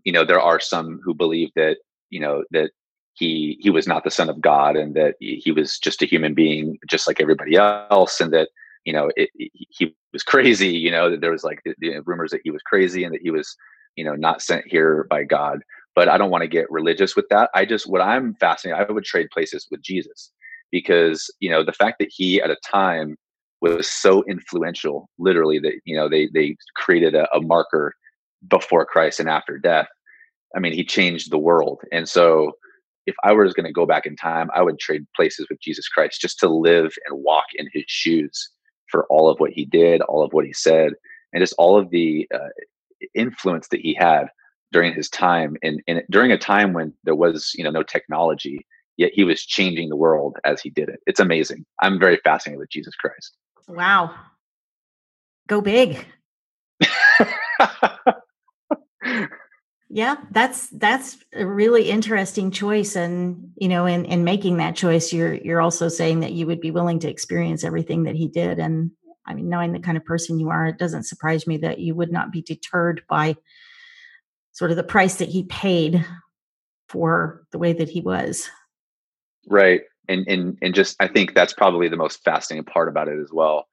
you 0.04 0.12
know 0.12 0.24
there 0.24 0.40
are 0.40 0.60
some 0.60 1.00
who 1.02 1.14
believe 1.14 1.50
that 1.56 1.78
you 2.10 2.20
know 2.20 2.44
that 2.50 2.70
he 3.14 3.56
he 3.60 3.70
was 3.70 3.86
not 3.86 4.04
the 4.04 4.10
son 4.10 4.28
of 4.28 4.40
god 4.40 4.76
and 4.76 4.94
that 4.94 5.14
he 5.18 5.50
was 5.50 5.78
just 5.78 6.02
a 6.02 6.06
human 6.06 6.34
being 6.34 6.78
just 6.88 7.06
like 7.06 7.20
everybody 7.20 7.56
else 7.56 8.20
and 8.20 8.32
that 8.32 8.48
you 8.84 8.92
know 8.92 9.10
it, 9.16 9.30
he 9.34 9.94
was 10.12 10.22
crazy 10.22 10.68
you 10.68 10.90
know 10.90 11.10
that 11.10 11.20
there 11.20 11.32
was 11.32 11.44
like 11.44 11.60
the, 11.64 11.74
the 11.78 12.00
rumors 12.06 12.30
that 12.30 12.40
he 12.44 12.50
was 12.50 12.62
crazy 12.62 13.04
and 13.04 13.14
that 13.14 13.22
he 13.22 13.30
was 13.30 13.56
you 13.96 14.04
know 14.04 14.14
not 14.14 14.42
sent 14.42 14.64
here 14.66 15.06
by 15.10 15.24
god. 15.24 15.60
But 15.94 16.08
i 16.08 16.16
don't 16.16 16.30
want 16.30 16.42
to 16.42 16.48
get 16.48 16.70
religious 16.70 17.16
with 17.16 17.26
that. 17.30 17.50
I 17.54 17.64
just 17.64 17.88
what 17.88 18.00
i'm 18.00 18.34
fascinated 18.34 18.86
i 18.88 18.92
would 18.92 19.04
trade 19.04 19.28
places 19.32 19.66
with 19.70 19.82
jesus 19.82 20.32
because 20.70 21.30
you 21.40 21.50
know 21.50 21.64
the 21.64 21.72
fact 21.72 21.96
that 21.98 22.10
he 22.10 22.40
at 22.40 22.50
a 22.50 22.56
time 22.70 23.16
was 23.60 23.88
so 23.88 24.22
influential 24.28 25.08
literally 25.18 25.58
that 25.58 25.74
you 25.84 25.96
know 25.96 26.08
they 26.08 26.28
they 26.32 26.56
created 26.76 27.14
a, 27.14 27.28
a 27.34 27.40
marker 27.40 27.94
before 28.48 28.86
christ 28.86 29.18
and 29.18 29.28
after 29.28 29.58
death 29.58 29.88
i 30.56 30.60
mean 30.60 30.72
he 30.72 30.84
changed 30.84 31.30
the 31.30 31.38
world. 31.38 31.80
And 31.92 32.08
so 32.08 32.52
if 33.06 33.16
i 33.24 33.32
was 33.32 33.52
going 33.54 33.66
to 33.66 33.72
go 33.72 33.86
back 33.86 34.06
in 34.06 34.14
time 34.14 34.48
i 34.54 34.62
would 34.62 34.78
trade 34.78 35.04
places 35.16 35.46
with 35.50 35.60
jesus 35.60 35.88
christ 35.88 36.20
just 36.20 36.38
to 36.38 36.48
live 36.48 36.92
and 37.06 37.24
walk 37.24 37.46
in 37.56 37.66
his 37.72 37.84
shoes 37.88 38.50
for 38.90 39.06
all 39.06 39.28
of 39.28 39.38
what 39.40 39.52
he 39.52 39.64
did 39.64 40.00
all 40.02 40.24
of 40.24 40.32
what 40.32 40.44
he 40.46 40.52
said 40.52 40.92
and 41.32 41.42
just 41.42 41.54
all 41.58 41.78
of 41.78 41.90
the 41.90 42.28
uh, 42.34 42.48
influence 43.14 43.68
that 43.68 43.80
he 43.80 43.94
had 43.94 44.26
during 44.72 44.92
his 44.92 45.08
time 45.08 45.56
and, 45.62 45.82
and 45.88 46.02
during 46.10 46.32
a 46.32 46.38
time 46.38 46.72
when 46.72 46.92
there 47.04 47.14
was 47.14 47.52
you 47.56 47.64
know 47.64 47.70
no 47.70 47.82
technology 47.82 48.66
yet 48.96 49.10
he 49.14 49.24
was 49.24 49.44
changing 49.44 49.88
the 49.88 49.96
world 49.96 50.36
as 50.44 50.60
he 50.60 50.70
did 50.70 50.88
it 50.88 51.00
it's 51.06 51.20
amazing 51.20 51.64
i'm 51.80 51.98
very 51.98 52.18
fascinated 52.24 52.58
with 52.58 52.70
jesus 52.70 52.94
christ 52.96 53.36
Wow. 53.68 54.14
Go 55.46 55.60
big. 55.60 56.04
yeah, 59.90 60.16
that's 60.30 60.68
that's 60.70 61.16
a 61.34 61.46
really 61.46 61.88
interesting 61.88 62.50
choice 62.50 62.94
and 62.94 63.52
you 63.56 63.68
know 63.68 63.86
in 63.86 64.04
in 64.04 64.22
making 64.24 64.58
that 64.58 64.76
choice 64.76 65.12
you're 65.12 65.34
you're 65.34 65.62
also 65.62 65.88
saying 65.88 66.20
that 66.20 66.32
you 66.32 66.46
would 66.46 66.60
be 66.60 66.70
willing 66.70 66.98
to 67.00 67.08
experience 67.08 67.64
everything 67.64 68.02
that 68.04 68.14
he 68.14 68.28
did 68.28 68.58
and 68.58 68.90
I 69.26 69.34
mean 69.34 69.48
knowing 69.48 69.72
the 69.72 69.80
kind 69.80 69.96
of 69.96 70.04
person 70.04 70.38
you 70.38 70.50
are 70.50 70.66
it 70.66 70.78
doesn't 70.78 71.04
surprise 71.04 71.46
me 71.46 71.56
that 71.58 71.78
you 71.78 71.94
would 71.94 72.12
not 72.12 72.32
be 72.32 72.42
deterred 72.42 73.02
by 73.08 73.36
sort 74.52 74.70
of 74.70 74.76
the 74.76 74.82
price 74.82 75.16
that 75.16 75.28
he 75.28 75.44
paid 75.44 76.04
for 76.88 77.46
the 77.52 77.58
way 77.58 77.72
that 77.72 77.88
he 77.88 78.00
was. 78.00 78.48
Right 79.46 79.82
and 80.08 80.26
and 80.26 80.58
and 80.62 80.74
just 80.74 80.96
I 81.00 81.08
think 81.08 81.34
that's 81.34 81.52
probably 81.52 81.88
the 81.88 81.96
most 81.96 82.24
fascinating 82.24 82.64
part 82.64 82.88
about 82.88 83.08
it 83.08 83.18
as 83.20 83.30
well. 83.32 83.68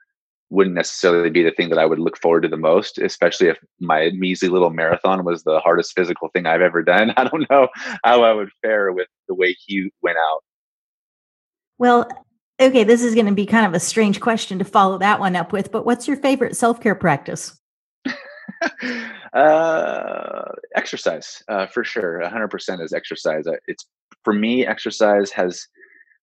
Wouldn't 0.55 0.75
necessarily 0.75 1.29
be 1.29 1.43
the 1.43 1.51
thing 1.51 1.67
that 1.69 1.77
I 1.77 1.85
would 1.85 1.99
look 1.99 2.17
forward 2.17 2.43
to 2.43 2.47
the 2.47 2.55
most, 2.55 2.97
especially 2.97 3.47
if 3.47 3.57
my 3.81 4.11
measly 4.15 4.47
little 4.47 4.69
marathon 4.69 5.25
was 5.25 5.43
the 5.43 5.59
hardest 5.59 5.91
physical 5.93 6.29
thing 6.29 6.45
I've 6.45 6.61
ever 6.61 6.81
done. 6.81 7.11
I 7.17 7.25
don't 7.25 7.45
know 7.49 7.67
how 8.05 8.23
I 8.23 8.31
would 8.31 8.49
fare 8.61 8.93
with 8.93 9.09
the 9.27 9.35
way 9.35 9.55
he 9.65 9.91
went 10.01 10.17
out. 10.17 10.43
Well, 11.77 12.07
okay, 12.57 12.85
this 12.85 13.03
is 13.03 13.15
going 13.15 13.25
to 13.25 13.33
be 13.33 13.45
kind 13.45 13.65
of 13.65 13.73
a 13.73 13.81
strange 13.81 14.21
question 14.21 14.57
to 14.59 14.65
follow 14.65 14.97
that 14.99 15.19
one 15.19 15.35
up 15.35 15.51
with, 15.51 15.73
but 15.73 15.85
what's 15.85 16.07
your 16.07 16.15
favorite 16.17 16.55
self 16.55 16.79
care 16.79 16.95
practice? 16.95 17.59
uh, 19.33 20.51
exercise, 20.75 21.43
uh, 21.49 21.67
for 21.67 21.83
sure. 21.83 22.21
100% 22.23 22.81
is 22.81 22.93
exercise. 22.93 23.43
It's 23.67 23.85
for 24.23 24.33
me, 24.33 24.65
exercise 24.65 25.31
has 25.31 25.67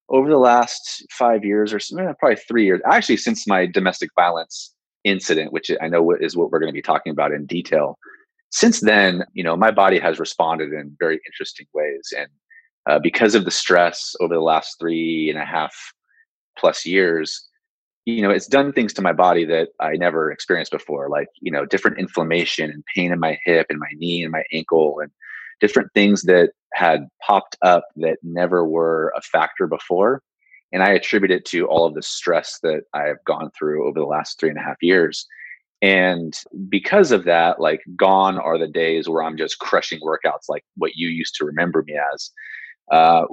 over 0.09 0.29
the 0.29 0.39
last 0.39 1.05
five 1.11 1.45
years 1.45 1.73
or 1.73 1.79
eh, 1.79 2.13
probably 2.19 2.37
three 2.37 2.65
years, 2.65 2.81
actually 2.91 3.17
since 3.17 3.47
my 3.47 3.67
domestic 3.67 4.11
violence 4.15 4.75
incident, 5.05 5.53
which 5.53 5.71
I 5.81 5.89
know 5.89 6.13
is 6.13 6.37
what 6.37 6.51
we're 6.51 6.61
going 6.61 6.73
to 6.73 6.75
be 6.75 6.83
talking 6.83 7.11
about 7.11 7.33
in 7.33 7.47
detail. 7.47 7.99
Since 8.51 8.81
then, 8.81 9.25
you 9.33 9.43
know, 9.43 9.57
my 9.57 9.71
body 9.71 9.99
has 9.99 10.19
responded 10.19 10.73
in 10.73 10.97
very 11.01 11.19
interesting 11.27 11.67
ways, 11.73 12.13
and 12.17 12.29
uh, 12.89 12.99
because 12.99 13.35
of 13.35 13.45
the 13.45 13.51
stress 13.51 14.15
over 14.21 14.35
the 14.35 14.41
last 14.41 14.77
three 14.79 15.31
and 15.31 15.39
a 15.39 15.45
half 15.45 15.75
plus 16.59 16.85
years, 16.85 17.49
you 18.05 18.21
know, 18.21 18.31
it's 18.31 18.49
done 18.49 18.73
things 18.73 18.93
to 18.95 19.03
my 19.03 19.13
body 19.13 19.45
that 19.47 19.69
I 19.81 19.93
never 19.93 20.31
experienced 20.31 20.73
before, 20.73 21.09
like 21.09 21.29
you 21.41 21.51
know, 21.51 21.65
different 21.65 21.99
inflammation 21.99 22.71
and 22.71 22.85
pain 22.95 23.13
in 23.13 23.21
my 23.21 23.39
hip 23.45 23.67
and 23.71 23.79
my 23.79 23.91
knee 23.97 24.23
and 24.23 24.33
my 24.33 24.43
ankle, 24.53 25.01
and 25.01 25.11
different 25.61 25.91
things 25.95 26.23
that 26.23 26.51
had 26.75 27.09
popped 27.25 27.57
up 27.63 27.85
that 27.97 28.19
never 28.23 28.67
were 28.67 29.13
a 29.17 29.21
factor 29.21 29.67
before. 29.67 30.23
And 30.73 30.83
I 30.83 30.91
attribute 30.91 31.31
it 31.31 31.45
to 31.47 31.67
all 31.67 31.85
of 31.85 31.95
the 31.95 32.03
stress 32.03 32.59
that 32.63 32.83
I've 32.95 33.23
gone 33.27 33.51
through 33.57 33.87
over 33.87 34.01
the 34.01 34.07
last 34.07 34.41
three 34.41 34.49
and 34.49 34.59
a 34.59 34.63
half 34.63 34.77
years. 34.81 35.27
And 35.83 36.33
because 36.69 37.11
of 37.11 37.25
that, 37.25 37.61
like 37.61 37.83
gone 37.97 38.39
are 38.39 38.57
the 38.57 38.69
days 38.69 39.09
where 39.09 39.23
I'm 39.23 39.37
just 39.37 39.59
crushing 39.59 40.01
workouts 40.01 40.49
like 40.49 40.65
what 40.77 40.93
you 40.95 41.09
used 41.09 41.35
to 41.37 41.45
remember 41.45 41.83
me 41.83 41.99
as. 42.15 42.31
Uh, 42.91 43.25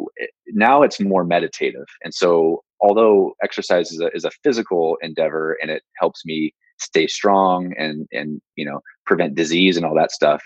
now 0.48 0.81
it's 0.81 1.00
more 1.00 1.24
meditative. 1.24 1.86
And 2.03 2.13
so, 2.13 2.63
although 2.81 3.34
exercise 3.43 3.91
is 3.91 4.01
a, 4.01 4.10
is 4.15 4.25
a 4.25 4.31
physical 4.43 4.98
endeavor 5.01 5.58
and 5.62 5.69
it 5.69 5.84
helps 5.98 6.25
me 6.25 6.53
stay 6.79 7.08
strong 7.08 7.74
and, 7.77 8.08
and, 8.12 8.41
you 8.55 8.65
know, 8.65 8.79
prevent 9.05 9.36
disease 9.36 9.77
and 9.77 9.86
all 9.86 9.96
that 9.96 10.12
stuff, 10.12 10.41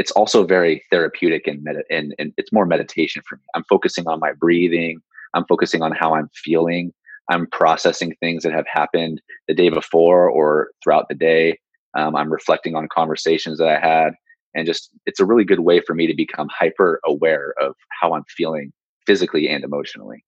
it's 0.00 0.10
also 0.12 0.46
very 0.46 0.82
therapeutic 0.90 1.46
and, 1.46 1.62
med- 1.62 1.84
and, 1.90 2.14
and 2.18 2.32
it's 2.38 2.50
more 2.54 2.64
meditation 2.64 3.22
for 3.28 3.36
me. 3.36 3.42
I'm 3.54 3.64
focusing 3.64 4.08
on 4.08 4.18
my 4.18 4.32
breathing. 4.32 5.02
I'm 5.34 5.44
focusing 5.44 5.82
on 5.82 5.92
how 5.92 6.14
I'm 6.14 6.30
feeling. 6.32 6.94
I'm 7.28 7.46
processing 7.48 8.16
things 8.18 8.42
that 8.44 8.52
have 8.52 8.64
happened 8.66 9.20
the 9.46 9.52
day 9.52 9.68
before 9.68 10.30
or 10.30 10.70
throughout 10.82 11.10
the 11.10 11.14
day. 11.14 11.58
Um, 11.94 12.16
I'm 12.16 12.32
reflecting 12.32 12.74
on 12.74 12.88
conversations 12.88 13.58
that 13.58 13.68
I 13.68 13.78
had. 13.78 14.14
And 14.54 14.66
just, 14.66 14.88
it's 15.04 15.20
a 15.20 15.26
really 15.26 15.44
good 15.44 15.60
way 15.60 15.82
for 15.82 15.94
me 15.94 16.06
to 16.06 16.14
become 16.14 16.48
hyper 16.48 16.98
aware 17.04 17.52
of 17.60 17.74
how 18.00 18.14
I'm 18.14 18.24
feeling 18.24 18.72
physically 19.06 19.50
and 19.50 19.62
emotionally. 19.64 20.24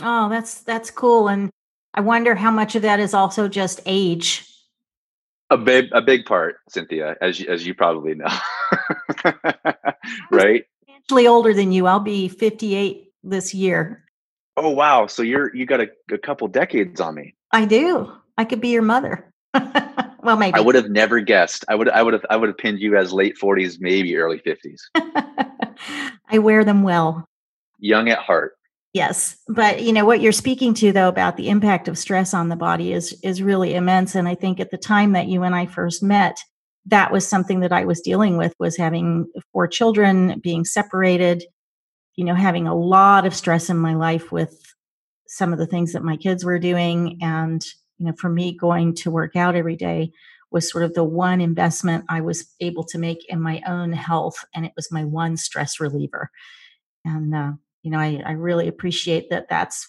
Oh, 0.00 0.30
that's, 0.30 0.62
that's 0.62 0.90
cool. 0.90 1.28
And 1.28 1.50
I 1.92 2.00
wonder 2.00 2.34
how 2.36 2.50
much 2.50 2.74
of 2.74 2.80
that 2.82 3.00
is 3.00 3.12
also 3.12 3.48
just 3.48 3.82
age 3.84 4.48
a 5.50 5.56
big 5.56 5.88
a 5.92 6.02
big 6.02 6.26
part, 6.26 6.56
Cynthia, 6.68 7.16
as 7.20 7.40
you, 7.40 7.48
as 7.48 7.66
you 7.66 7.74
probably 7.74 8.14
know, 8.14 8.26
right? 10.30 10.64
Actually, 10.94 11.26
older 11.26 11.54
than 11.54 11.72
you. 11.72 11.86
I'll 11.86 12.00
be 12.00 12.28
fifty 12.28 12.74
eight 12.74 13.12
this 13.22 13.54
year. 13.54 14.04
Oh 14.56 14.70
wow! 14.70 15.06
So 15.06 15.22
you're 15.22 15.54
you 15.54 15.66
got 15.66 15.80
a, 15.80 15.88
a 16.12 16.18
couple 16.18 16.48
decades 16.48 17.00
on 17.00 17.14
me. 17.14 17.34
I 17.52 17.64
do. 17.64 18.12
I 18.36 18.44
could 18.44 18.60
be 18.60 18.68
your 18.68 18.82
mother. 18.82 19.32
well, 20.22 20.36
maybe 20.36 20.54
I 20.54 20.60
would 20.60 20.74
have 20.74 20.90
never 20.90 21.20
guessed. 21.20 21.64
I 21.68 21.74
would 21.74 21.88
I 21.88 22.02
would 22.02 22.14
have 22.14 22.26
I 22.30 22.36
would 22.36 22.48
have 22.48 22.58
pinned 22.58 22.80
you 22.80 22.96
as 22.96 23.12
late 23.12 23.38
forties, 23.38 23.78
maybe 23.80 24.16
early 24.16 24.38
fifties. 24.38 24.82
I 24.94 26.38
wear 26.38 26.64
them 26.64 26.82
well. 26.82 27.24
Young 27.78 28.08
at 28.08 28.18
heart. 28.18 28.54
Yes, 28.92 29.36
but 29.48 29.82
you 29.82 29.92
know 29.92 30.04
what 30.04 30.20
you're 30.20 30.32
speaking 30.32 30.74
to 30.74 30.92
though 30.92 31.08
about 31.08 31.36
the 31.36 31.50
impact 31.50 31.88
of 31.88 31.98
stress 31.98 32.34
on 32.34 32.48
the 32.48 32.56
body 32.56 32.92
is 32.92 33.18
is 33.22 33.42
really 33.42 33.74
immense 33.74 34.14
and 34.14 34.26
I 34.26 34.34
think 34.34 34.60
at 34.60 34.70
the 34.70 34.78
time 34.78 35.12
that 35.12 35.28
you 35.28 35.42
and 35.42 35.54
I 35.54 35.66
first 35.66 36.02
met 36.02 36.38
that 36.88 37.12
was 37.12 37.26
something 37.26 37.60
that 37.60 37.72
I 37.72 37.84
was 37.84 38.00
dealing 38.00 38.36
with 38.36 38.54
was 38.58 38.76
having 38.76 39.26
four 39.52 39.66
children, 39.68 40.40
being 40.40 40.64
separated, 40.64 41.44
you 42.16 42.24
know, 42.24 42.34
having 42.34 42.66
a 42.66 42.74
lot 42.74 43.26
of 43.26 43.34
stress 43.34 43.70
in 43.70 43.78
my 43.78 43.94
life 43.94 44.32
with 44.32 44.74
some 45.28 45.52
of 45.52 45.58
the 45.58 45.66
things 45.66 45.92
that 45.92 46.02
my 46.02 46.16
kids 46.16 46.44
were 46.44 46.58
doing 46.58 47.18
and 47.20 47.64
you 47.98 48.06
know 48.06 48.14
for 48.18 48.30
me 48.30 48.56
going 48.56 48.94
to 48.94 49.10
work 49.10 49.36
out 49.36 49.54
every 49.54 49.76
day 49.76 50.10
was 50.50 50.70
sort 50.70 50.84
of 50.84 50.94
the 50.94 51.04
one 51.04 51.40
investment 51.40 52.04
I 52.08 52.22
was 52.22 52.46
able 52.60 52.84
to 52.84 52.98
make 52.98 53.24
in 53.28 53.40
my 53.40 53.62
own 53.66 53.92
health 53.92 54.44
and 54.54 54.64
it 54.64 54.72
was 54.76 54.90
my 54.90 55.04
one 55.04 55.36
stress 55.36 55.78
reliever. 55.78 56.30
And 57.04 57.34
uh, 57.34 57.52
you 57.82 57.90
know, 57.90 57.98
I, 57.98 58.22
I 58.24 58.32
really 58.32 58.66
appreciate 58.66 59.30
that 59.30 59.48
that's 59.48 59.88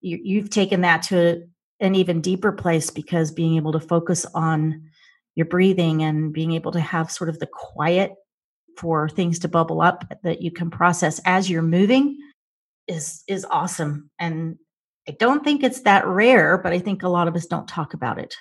you, 0.00 0.18
you've 0.22 0.50
taken 0.50 0.80
that 0.80 1.02
to 1.04 1.46
an 1.80 1.94
even 1.94 2.20
deeper 2.20 2.52
place 2.52 2.90
because 2.90 3.30
being 3.30 3.56
able 3.56 3.72
to 3.72 3.80
focus 3.80 4.26
on 4.34 4.90
your 5.34 5.46
breathing 5.46 6.02
and 6.02 6.32
being 6.32 6.52
able 6.52 6.72
to 6.72 6.80
have 6.80 7.10
sort 7.10 7.28
of 7.28 7.38
the 7.38 7.46
quiet 7.46 8.12
for 8.78 9.08
things 9.08 9.38
to 9.40 9.48
bubble 9.48 9.80
up 9.80 10.04
that 10.22 10.42
you 10.42 10.50
can 10.50 10.70
process 10.70 11.20
as 11.24 11.48
you're 11.48 11.62
moving 11.62 12.18
is 12.88 13.22
is 13.28 13.46
awesome. 13.50 14.10
And 14.18 14.58
i 15.08 15.16
don't 15.18 15.44
think 15.44 15.62
it's 15.62 15.82
that 15.82 16.06
rare 16.06 16.58
but 16.58 16.72
i 16.72 16.78
think 16.78 17.02
a 17.02 17.08
lot 17.08 17.28
of 17.28 17.36
us 17.36 17.46
don't 17.46 17.68
talk 17.68 17.94
about 17.94 18.18
it. 18.18 18.34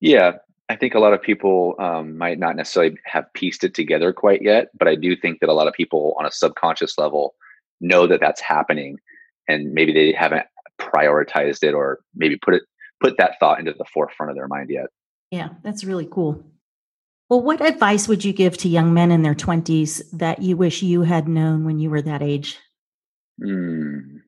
Yeah 0.00 0.32
i 0.68 0.76
think 0.76 0.94
a 0.94 0.98
lot 0.98 1.12
of 1.12 1.22
people 1.22 1.74
um, 1.78 2.16
might 2.16 2.38
not 2.38 2.56
necessarily 2.56 2.96
have 3.04 3.32
pieced 3.34 3.64
it 3.64 3.74
together 3.74 4.12
quite 4.12 4.42
yet 4.42 4.68
but 4.78 4.88
i 4.88 4.94
do 4.94 5.16
think 5.16 5.40
that 5.40 5.48
a 5.48 5.52
lot 5.52 5.68
of 5.68 5.74
people 5.74 6.14
on 6.18 6.26
a 6.26 6.30
subconscious 6.30 6.98
level 6.98 7.34
know 7.80 8.06
that 8.06 8.20
that's 8.20 8.40
happening 8.40 8.98
and 9.48 9.72
maybe 9.72 9.92
they 9.92 10.12
haven't 10.12 10.46
prioritized 10.80 11.62
it 11.62 11.74
or 11.74 12.00
maybe 12.14 12.36
put 12.36 12.54
it 12.54 12.62
put 13.00 13.16
that 13.18 13.38
thought 13.40 13.58
into 13.58 13.72
the 13.72 13.84
forefront 13.92 14.30
of 14.30 14.36
their 14.36 14.48
mind 14.48 14.70
yet 14.70 14.86
yeah 15.34 15.48
that's 15.62 15.84
really 15.84 16.08
cool 16.10 16.44
well 17.28 17.42
what 17.42 17.60
advice 17.60 18.08
would 18.08 18.24
you 18.24 18.32
give 18.32 18.56
to 18.56 18.68
young 18.68 18.94
men 18.94 19.10
in 19.10 19.22
their 19.22 19.34
20s 19.34 20.02
that 20.12 20.40
you 20.42 20.56
wish 20.56 20.82
you 20.82 21.02
had 21.02 21.28
known 21.28 21.64
when 21.64 21.78
you 21.78 21.90
were 21.90 22.02
that 22.02 22.22
age 22.22 22.58
mm. 23.42 24.20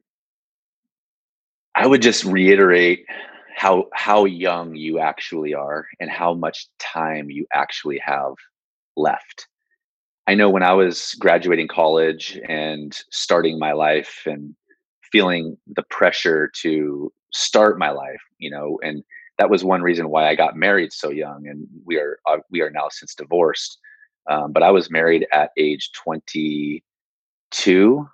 i 1.74 1.86
would 1.86 2.02
just 2.02 2.24
reiterate 2.24 3.04
how 3.56 3.86
how 3.94 4.26
young 4.26 4.76
you 4.76 4.98
actually 4.98 5.54
are 5.54 5.86
and 5.98 6.10
how 6.10 6.34
much 6.34 6.68
time 6.78 7.30
you 7.30 7.46
actually 7.54 7.98
have 8.04 8.34
left. 8.96 9.48
I 10.26 10.34
know 10.34 10.50
when 10.50 10.62
I 10.62 10.74
was 10.74 11.16
graduating 11.18 11.68
college 11.68 12.38
and 12.48 12.96
starting 13.10 13.58
my 13.58 13.72
life 13.72 14.22
and 14.26 14.54
feeling 15.10 15.56
the 15.66 15.84
pressure 15.84 16.50
to 16.62 17.12
start 17.32 17.78
my 17.78 17.90
life, 17.90 18.20
you 18.38 18.50
know, 18.50 18.78
and 18.82 19.02
that 19.38 19.50
was 19.50 19.64
one 19.64 19.82
reason 19.82 20.08
why 20.08 20.28
I 20.28 20.34
got 20.34 20.56
married 20.56 20.92
so 20.92 21.10
young, 21.10 21.46
and 21.46 21.66
we 21.84 21.96
are 21.96 22.18
uh, 22.26 22.38
we 22.50 22.62
are 22.62 22.70
now 22.70 22.88
since 22.90 23.14
divorced. 23.14 23.78
Um, 24.28 24.52
but 24.52 24.62
I 24.62 24.70
was 24.70 24.90
married 24.90 25.26
at 25.32 25.50
age 25.56 25.90
22, 25.92 28.08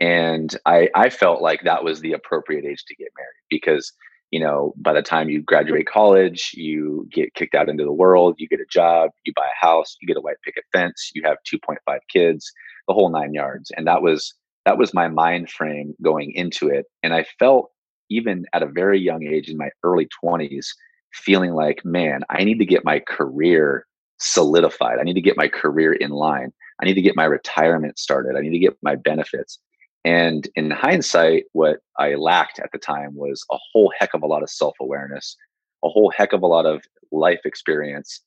and 0.00 0.56
I 0.66 0.88
I 0.94 1.10
felt 1.10 1.42
like 1.42 1.62
that 1.64 1.84
was 1.84 2.00
the 2.00 2.12
appropriate 2.12 2.64
age 2.64 2.84
to 2.86 2.96
get 2.96 3.08
married 3.16 3.44
because 3.48 3.92
you 4.30 4.40
know 4.40 4.74
by 4.76 4.92
the 4.92 5.02
time 5.02 5.30
you 5.30 5.40
graduate 5.40 5.86
college, 5.86 6.50
you 6.54 7.08
get 7.12 7.34
kicked 7.34 7.54
out 7.54 7.68
into 7.68 7.84
the 7.84 7.92
world, 7.92 8.34
you 8.38 8.48
get 8.48 8.60
a 8.60 8.66
job, 8.70 9.10
you 9.24 9.32
buy 9.36 9.46
a 9.46 9.66
house, 9.66 9.96
you 10.00 10.08
get 10.08 10.16
a 10.16 10.20
white 10.20 10.40
picket 10.44 10.64
fence, 10.72 11.12
you 11.14 11.22
have 11.24 11.36
2.5 11.46 11.76
kids, 12.12 12.52
the 12.88 12.94
whole 12.94 13.10
nine 13.10 13.32
yards, 13.32 13.70
and 13.76 13.86
that 13.86 14.02
was 14.02 14.34
that 14.66 14.78
was 14.78 14.92
my 14.92 15.08
mind 15.08 15.48
frame 15.48 15.94
going 16.02 16.32
into 16.32 16.68
it, 16.68 16.86
and 17.02 17.14
I 17.14 17.24
felt 17.38 17.70
even 18.10 18.44
at 18.52 18.62
a 18.62 18.66
very 18.66 19.00
young 19.00 19.24
age 19.24 19.48
in 19.48 19.56
my 19.56 19.70
early 19.82 20.08
20s 20.22 20.66
feeling 21.12 21.52
like 21.52 21.84
man 21.84 22.22
i 22.30 22.44
need 22.44 22.58
to 22.58 22.66
get 22.66 22.84
my 22.84 23.00
career 23.00 23.86
solidified. 24.20 24.98
I 24.98 25.02
need 25.02 25.14
to 25.14 25.20
get 25.20 25.36
my 25.36 25.48
career 25.48 25.94
in 25.94 26.10
line. 26.10 26.52
I 26.80 26.84
need 26.84 26.94
to 26.94 27.02
get 27.02 27.16
my 27.16 27.24
retirement 27.24 27.98
started. 27.98 28.36
I 28.36 28.40
need 28.40 28.50
to 28.50 28.58
get 28.58 28.76
my 28.82 28.94
benefits. 28.94 29.58
And 30.04 30.48
in 30.54 30.70
hindsight 30.70 31.44
what 31.52 31.80
i 31.98 32.14
lacked 32.14 32.58
at 32.58 32.70
the 32.72 32.78
time 32.78 33.14
was 33.14 33.44
a 33.50 33.58
whole 33.70 33.92
heck 33.98 34.14
of 34.14 34.22
a 34.22 34.26
lot 34.26 34.42
of 34.42 34.48
self-awareness 34.48 35.36
a 35.84 35.90
whole 35.90 36.10
heck 36.16 36.32
of 36.32 36.40
a 36.40 36.46
lot 36.46 36.64
of 36.64 36.82
life 37.12 37.40
experience 37.44 38.22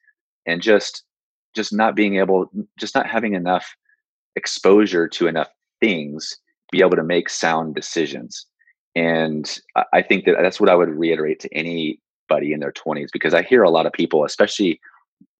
and 0.45 0.61
just 0.61 1.03
just 1.55 1.73
not 1.73 1.95
being 1.95 2.17
able 2.17 2.45
just 2.77 2.93
not 2.93 3.09
having 3.09 3.33
enough 3.33 3.75
exposure 4.35 5.07
to 5.07 5.25
enough 5.25 5.49
things 5.81 6.37
be 6.71 6.81
able 6.81 6.95
to 6.95 7.03
make 7.03 7.27
sound 7.27 7.73
decisions 7.73 8.45
and 8.95 9.59
I 9.91 10.01
think 10.03 10.25
that 10.25 10.35
that's 10.39 10.59
what 10.59 10.69
I 10.69 10.75
would 10.75 10.89
reiterate 10.89 11.39
to 11.41 11.53
anybody 11.53 12.53
in 12.53 12.59
their 12.59 12.71
20s 12.71 13.09
because 13.11 13.33
I 13.33 13.41
hear 13.41 13.63
a 13.63 13.69
lot 13.69 13.85
of 13.85 13.93
people, 13.93 14.23
especially 14.23 14.79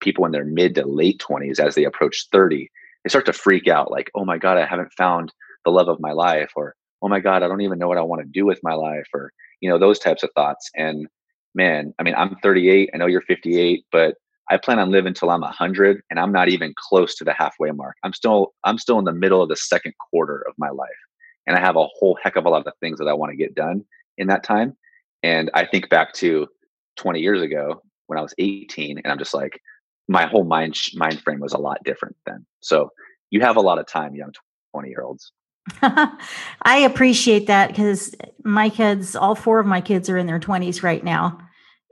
people 0.02 0.26
in 0.26 0.32
their 0.32 0.46
mid 0.46 0.76
to 0.76 0.86
late 0.86 1.24
20s, 1.28 1.60
as 1.60 1.76
they 1.76 1.84
approach 1.84 2.28
30, 2.32 2.70
they 3.04 3.10
start 3.10 3.26
to 3.28 3.34
freak 3.34 3.68
out 3.68 3.92
like, 3.92 4.10
oh 4.16 4.26
my 4.26 4.38
God, 4.38 4.58
I 4.58 4.66
haven't 4.66 4.94
found 4.94 5.34
the 5.66 5.72
love 5.72 5.88
of 5.88 6.00
my 6.00 6.12
life, 6.12 6.52
or 6.56 6.76
oh 7.02 7.08
my 7.08 7.20
God, 7.20 7.44
I 7.44 7.48
don't 7.48 7.62
even 7.62 7.78
know 7.78 7.88
what 7.88 7.98
I 7.98 8.02
want 8.02 8.22
to 8.22 8.28
do 8.28 8.46
with 8.46 8.60
my 8.64 8.74
life, 8.74 9.08
or, 9.14 9.32
you 9.62 9.70
know, 9.70 9.78
those 9.78 10.00
types 10.00 10.24
of 10.24 10.30
thoughts. 10.36 10.70
And 10.76 11.08
man, 11.54 11.94
I 12.00 12.04
mean, 12.04 12.16
I'm 12.16 12.36
38, 12.42 12.90
I 12.94 12.98
know 12.98 13.06
you're 13.06 13.22
58, 13.22 13.86
but 13.92 14.16
I 14.50 14.58
plan 14.58 14.80
on 14.80 14.92
living 14.92 15.14
till 15.14 15.30
I'm 15.30 15.42
100 15.42 16.02
and 16.10 16.20
I'm 16.20 16.32
not 16.32 16.50
even 16.50 16.74
close 16.78 17.16
to 17.16 17.24
the 17.24 17.34
halfway 17.34 17.72
mark. 17.72 17.96
I'm 18.04 18.14
still 18.14 18.54
I'm 18.66 18.78
still 18.78 19.00
in 19.00 19.06
the 19.06 19.14
middle 19.14 19.42
of 19.42 19.50
the 19.50 19.56
second 19.56 19.94
quarter 20.12 20.46
of 20.48 20.54
my 20.58 20.70
life 20.70 20.90
and 21.48 21.56
I 21.56 21.60
have 21.60 21.76
a 21.76 21.86
whole 21.86 22.18
heck 22.22 22.36
of 22.36 22.46
a 22.46 22.50
lot 22.50 22.66
of 22.66 22.74
things 22.80 23.00
that 23.00 23.08
I 23.08 23.14
want 23.14 23.32
to 23.32 23.38
get 23.38 23.56
done 23.56 23.84
in 24.18 24.28
that 24.28 24.44
time. 24.44 24.76
And 25.22 25.50
I 25.54 25.66
think 25.66 25.90
back 25.90 26.14
to 26.16 26.48
20 26.98 27.20
years 27.20 27.42
ago 27.42 27.82
when 28.08 28.20
I 28.20 28.22
was 28.22 28.34
18, 28.38 29.00
and 29.00 29.08
I'm 29.08 29.18
just 29.18 29.34
like, 29.34 29.60
my 30.08 30.26
whole 30.26 30.44
mind 30.44 30.76
mind 30.96 31.22
frame 31.22 31.40
was 31.40 31.54
a 31.54 31.58
lot 31.58 31.84
different 31.86 32.16
then. 32.26 32.46
So 32.60 32.92
you 33.30 33.42
have 33.42 33.56
a 33.56 33.62
lot 33.62 33.80
of 33.80 33.88
time, 33.88 34.16
young 34.16 34.34
20 34.74 34.90
year 34.90 35.02
olds. 35.02 35.32
I 35.82 36.80
appreciate 36.80 37.48
that 37.48 37.70
because 37.70 38.14
my 38.44 38.70
kids, 38.70 39.16
all 39.16 39.36
four 39.36 39.60
of 39.60 39.66
my 39.66 39.80
kids 39.80 40.10
are 40.10 40.18
in 40.18 40.28
their 40.28 40.40
20s 40.40 40.84
right 40.84 41.04
now. 41.04 41.40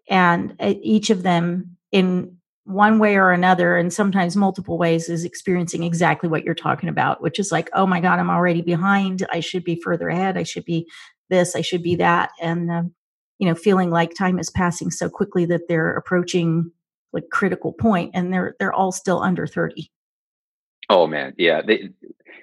And 0.10 0.56
uh, 0.60 0.74
each 0.82 1.10
of 1.10 1.24
them, 1.24 1.78
in 1.92 2.38
one 2.66 3.00
way 3.00 3.16
or 3.16 3.32
another, 3.32 3.76
and 3.76 3.92
sometimes 3.92 4.36
multiple 4.36 4.78
ways, 4.78 5.10
is 5.10 5.26
experiencing 5.26 5.84
exactly 5.84 6.30
what 6.30 6.44
you're 6.44 6.54
talking 6.56 6.90
about, 6.90 7.22
which 7.22 7.40
is 7.40 7.52
like, 7.52 7.70
oh 7.74 7.88
my 7.88 8.00
God, 8.00 8.20
I'm 8.20 8.30
already 8.30 8.62
behind. 8.62 9.26
I 9.32 9.40
should 9.40 9.64
be 9.64 9.82
further 9.84 10.10
ahead. 10.10 10.38
I 10.38 10.44
should 10.44 10.66
be 10.66 10.88
this. 11.30 11.56
I 11.56 11.62
should 11.62 11.82
be 11.82 11.96
that. 11.96 12.32
And, 12.42 12.70
um, 12.72 12.94
you 13.40 13.48
know, 13.48 13.56
feeling 13.56 13.90
like 13.90 14.14
time 14.14 14.38
is 14.38 14.52
passing 14.52 14.92
so 14.92 15.10
quickly 15.10 15.46
that 15.46 15.68
they're 15.68 15.94
approaching 15.94 16.72
like 17.14 17.30
critical 17.32 17.74
point 17.74 18.12
and 18.14 18.34
they're 18.34 18.56
they're 18.60 18.74
all 18.74 18.92
still 18.92 19.22
under 19.22 19.46
30 19.46 19.92
oh 20.90 21.08
man 21.08 21.34
yeah 21.38 21.62
they 21.62 21.90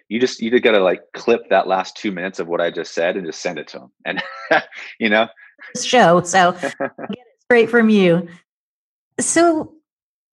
you 0.09 0.21
just 0.21 0.41
you 0.41 0.51
just 0.51 0.63
gotta 0.63 0.83
like 0.83 1.03
clip 1.15 1.49
that 1.51 1.67
last 1.67 1.97
two 1.97 2.13
minutes 2.13 2.39
of 2.39 2.49
what 2.49 2.61
i 2.61 2.71
just 2.71 2.95
said 2.95 3.17
and 3.17 3.27
just 3.27 3.41
send 3.41 3.59
it 3.59 3.69
to 3.69 3.79
them 3.79 3.93
and 4.05 4.23
you 5.01 5.09
know 5.09 5.27
show 5.81 6.23
so 6.23 6.53
get 6.61 6.75
it 6.81 7.23
straight 7.43 7.71
from 7.71 7.89
you 7.89 8.29
so 9.21 9.73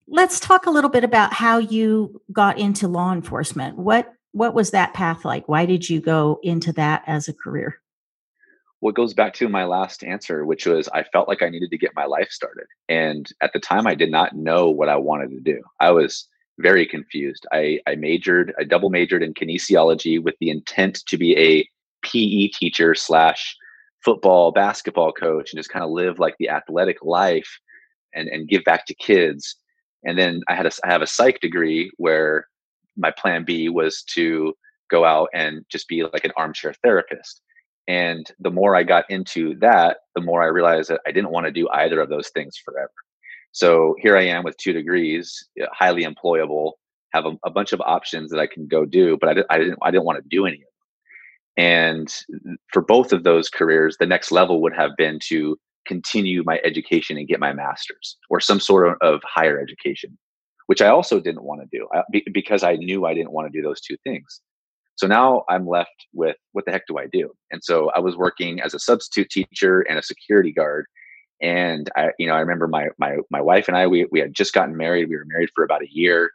let's 0.08 0.40
talk 0.40 0.66
a 0.66 0.72
little 0.72 0.90
bit 0.90 1.04
about 1.04 1.34
how 1.34 1.58
you 1.58 2.22
got 2.32 2.60
into 2.60 2.88
law 2.88 3.12
enforcement. 3.12 3.78
What 3.78 4.12
what 4.32 4.54
was 4.54 4.72
that 4.72 4.94
path 4.94 5.24
like? 5.24 5.48
Why 5.48 5.66
did 5.66 5.90
you 5.90 6.02
go 6.02 6.40
into 6.44 6.74
that 6.74 7.04
as 7.08 7.30
a 7.30 7.34
career? 7.34 7.80
What 8.82 8.96
goes 8.96 9.14
back 9.14 9.34
to 9.36 9.48
my 9.48 9.64
last 9.64 10.04
answer, 10.04 10.46
which 10.46 10.66
was 10.66 10.90
I 10.90 11.04
felt 11.04 11.30
like 11.30 11.42
I 11.42 11.50
needed 11.50 11.72
to 11.72 11.78
get 11.78 11.96
my 11.96 12.06
life 12.06 12.30
started. 12.30 12.68
And 12.90 13.30
at 13.42 13.54
the 13.54 13.62
time 13.62 13.88
I 13.88 13.96
did 13.96 14.12
not 14.12 14.36
know 14.36 14.70
what 14.70 14.90
I 14.90 14.98
wanted 14.98 15.30
to 15.32 15.40
do. 15.40 15.62
I 15.80 15.92
was 15.92 16.28
very 16.60 16.86
confused. 16.86 17.46
I, 17.54 17.80
I 17.88 17.96
majored, 17.96 18.54
I 18.60 18.66
double 18.66 18.90
majored 18.90 19.24
in 19.24 19.34
kinesiology 19.34 20.22
with 20.22 20.36
the 20.40 20.50
intent 20.50 21.04
to 21.08 21.18
be 21.18 21.38
a 21.38 21.68
PE 22.06 22.50
teacher 22.50 22.94
slash 22.94 23.56
football, 24.04 24.52
basketball 24.52 25.12
coach 25.14 25.52
and 25.52 25.58
just 25.58 25.72
kind 25.72 25.84
of 25.84 25.92
live 25.92 26.20
like 26.20 26.36
the 26.40 26.50
athletic 26.50 26.98
life 27.02 27.60
and, 28.14 28.28
and 28.28 28.48
give 28.50 28.64
back 28.66 28.86
to 28.86 28.94
kids 28.94 29.56
and 30.06 30.18
then 30.18 30.42
I 30.48 30.56
had 30.56 30.66
a 30.66 30.72
I 30.84 30.92
have 30.92 31.02
a 31.02 31.08
psych 31.08 31.40
degree 31.42 31.92
where 31.98 32.48
my 32.96 33.12
plan 33.12 33.44
B 33.44 33.70
was 33.70 34.04
to 34.14 34.54
go 34.90 35.04
out 35.04 35.30
and 35.34 35.66
just 35.70 35.88
be 35.88 36.04
like 36.04 36.26
an 36.26 36.32
armchair 36.38 36.74
therapist. 36.84 37.42
And 37.88 38.30
the 38.40 38.52
more 38.52 38.76
I 38.76 38.84
got 38.84 39.10
into 39.10 39.56
that, 39.60 39.98
the 40.16 40.22
more 40.22 40.42
I 40.44 40.48
realized 40.48 40.90
that 40.90 41.02
I 41.06 41.12
didn't 41.12 41.32
want 41.32 41.46
to 41.46 41.52
do 41.52 41.68
either 41.70 42.00
of 42.00 42.10
those 42.10 42.30
things 42.30 42.58
forever. 42.58 42.92
So 43.52 43.96
here 44.00 44.18
I 44.18 44.24
am 44.24 44.44
with 44.44 44.58
two 44.58 44.74
degrees, 44.74 45.48
highly 45.72 46.04
employable, 46.04 46.74
have 47.14 47.26
a, 47.26 47.38
a 47.46 47.50
bunch 47.50 47.74
of 47.74 47.82
options 47.82 48.30
that 48.32 48.40
I 48.40 48.48
can 48.48 48.68
go 48.68 48.86
do, 48.86 49.18
but 49.20 49.30
I, 49.30 49.34
did, 49.34 49.46
I 49.50 49.58
didn't 49.58 49.80
I 49.82 49.92
didn't 49.92 50.06
want 50.06 50.22
to 50.22 50.30
do 50.30 50.46
any 50.46 50.58
of 50.58 50.62
them. 50.62 50.70
And 51.58 52.08
mm, 52.08 52.56
for 52.74 52.82
both 52.82 53.14
of 53.14 53.24
those 53.24 53.50
careers, 53.50 53.98
the 53.98 54.06
next 54.06 54.32
level 54.32 54.62
would 54.62 54.74
have 54.76 54.92
been 54.98 55.20
to 55.28 55.58
continue 55.86 56.44
my 56.46 56.60
education 56.64 57.18
and 57.18 57.28
get 57.28 57.40
my 57.40 57.54
master's 57.54 58.18
or 58.30 58.40
some 58.40 58.60
sort 58.60 58.98
of, 59.02 59.22
higher 59.24 59.60
education, 59.60 60.18
which 60.68 60.82
I 60.82 60.88
also 60.88 61.20
didn't 61.20 61.44
want 61.44 61.62
to 61.62 61.68
do 61.72 61.88
because 62.34 62.64
I 62.64 62.76
knew 62.76 63.06
I 63.06 63.14
didn't 63.14 63.32
want 63.32 63.52
to 63.52 63.58
do 63.58 63.66
those 63.66 63.82
two 63.82 63.98
things. 64.04 64.42
So 64.96 65.08
now 65.08 65.44
I'm 65.50 65.68
left 65.68 66.08
with 66.14 66.38
what 66.54 66.66
the 66.66 66.72
heck 66.72 66.88
do 66.88 66.98
I 66.98 67.08
do? 67.08 67.32
And 67.52 67.62
so 67.64 67.92
I 67.96 68.00
was 68.00 68.16
working 68.16 68.62
as 68.62 68.74
a 68.74 68.80
substitute 68.80 69.30
teacher 69.30 69.82
and 69.82 70.00
a 70.00 70.04
security 70.04 70.54
guard. 70.54 70.86
And 71.42 71.90
I, 71.98 72.12
you 72.18 72.28
know, 72.28 72.34
I 72.34 72.40
remember 72.40 72.68
my 72.68 72.88
my 72.98 73.18
my 73.30 73.42
wife 73.42 73.68
and 73.68 73.76
I 73.76 73.88
we 73.88 74.08
we 74.12 74.22
had 74.22 74.34
just 74.34 74.54
gotten 74.54 74.78
married. 74.78 75.10
We 75.10 75.18
were 75.18 75.26
married 75.28 75.50
for 75.54 75.66
about 75.66 75.84
a 75.84 75.92
year, 75.92 76.32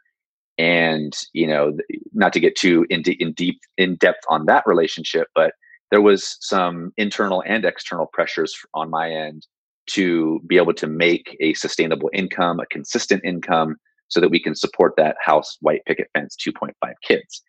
and 0.59 1.11
you 1.33 1.47
know, 1.47 1.75
not 2.13 2.33
to 2.33 2.39
get 2.39 2.55
too 2.55 2.85
in, 2.91 3.01
in 3.01 3.33
deep 3.33 3.59
in 3.79 3.95
depth 3.95 4.23
on 4.29 4.45
that 4.45 4.63
relationship, 4.67 5.27
but 5.33 5.53
there 5.91 6.01
was 6.01 6.37
some 6.39 6.91
internal 6.97 7.43
and 7.45 7.65
external 7.65 8.07
pressures 8.07 8.53
on 8.73 8.89
my 8.89 9.11
end 9.11 9.45
to 9.87 10.39
be 10.47 10.57
able 10.57 10.73
to 10.73 10.87
make 10.87 11.35
a 11.41 11.53
sustainable 11.53 12.09
income, 12.13 12.59
a 12.59 12.65
consistent 12.67 13.23
income, 13.25 13.75
so 14.07 14.19
that 14.19 14.29
we 14.29 14.41
can 14.41 14.55
support 14.55 14.93
that 14.97 15.17
house 15.23 15.57
white 15.61 15.83
picket 15.85 16.07
fence 16.13 16.35
2.5 16.35 16.71
kids. 17.03 17.43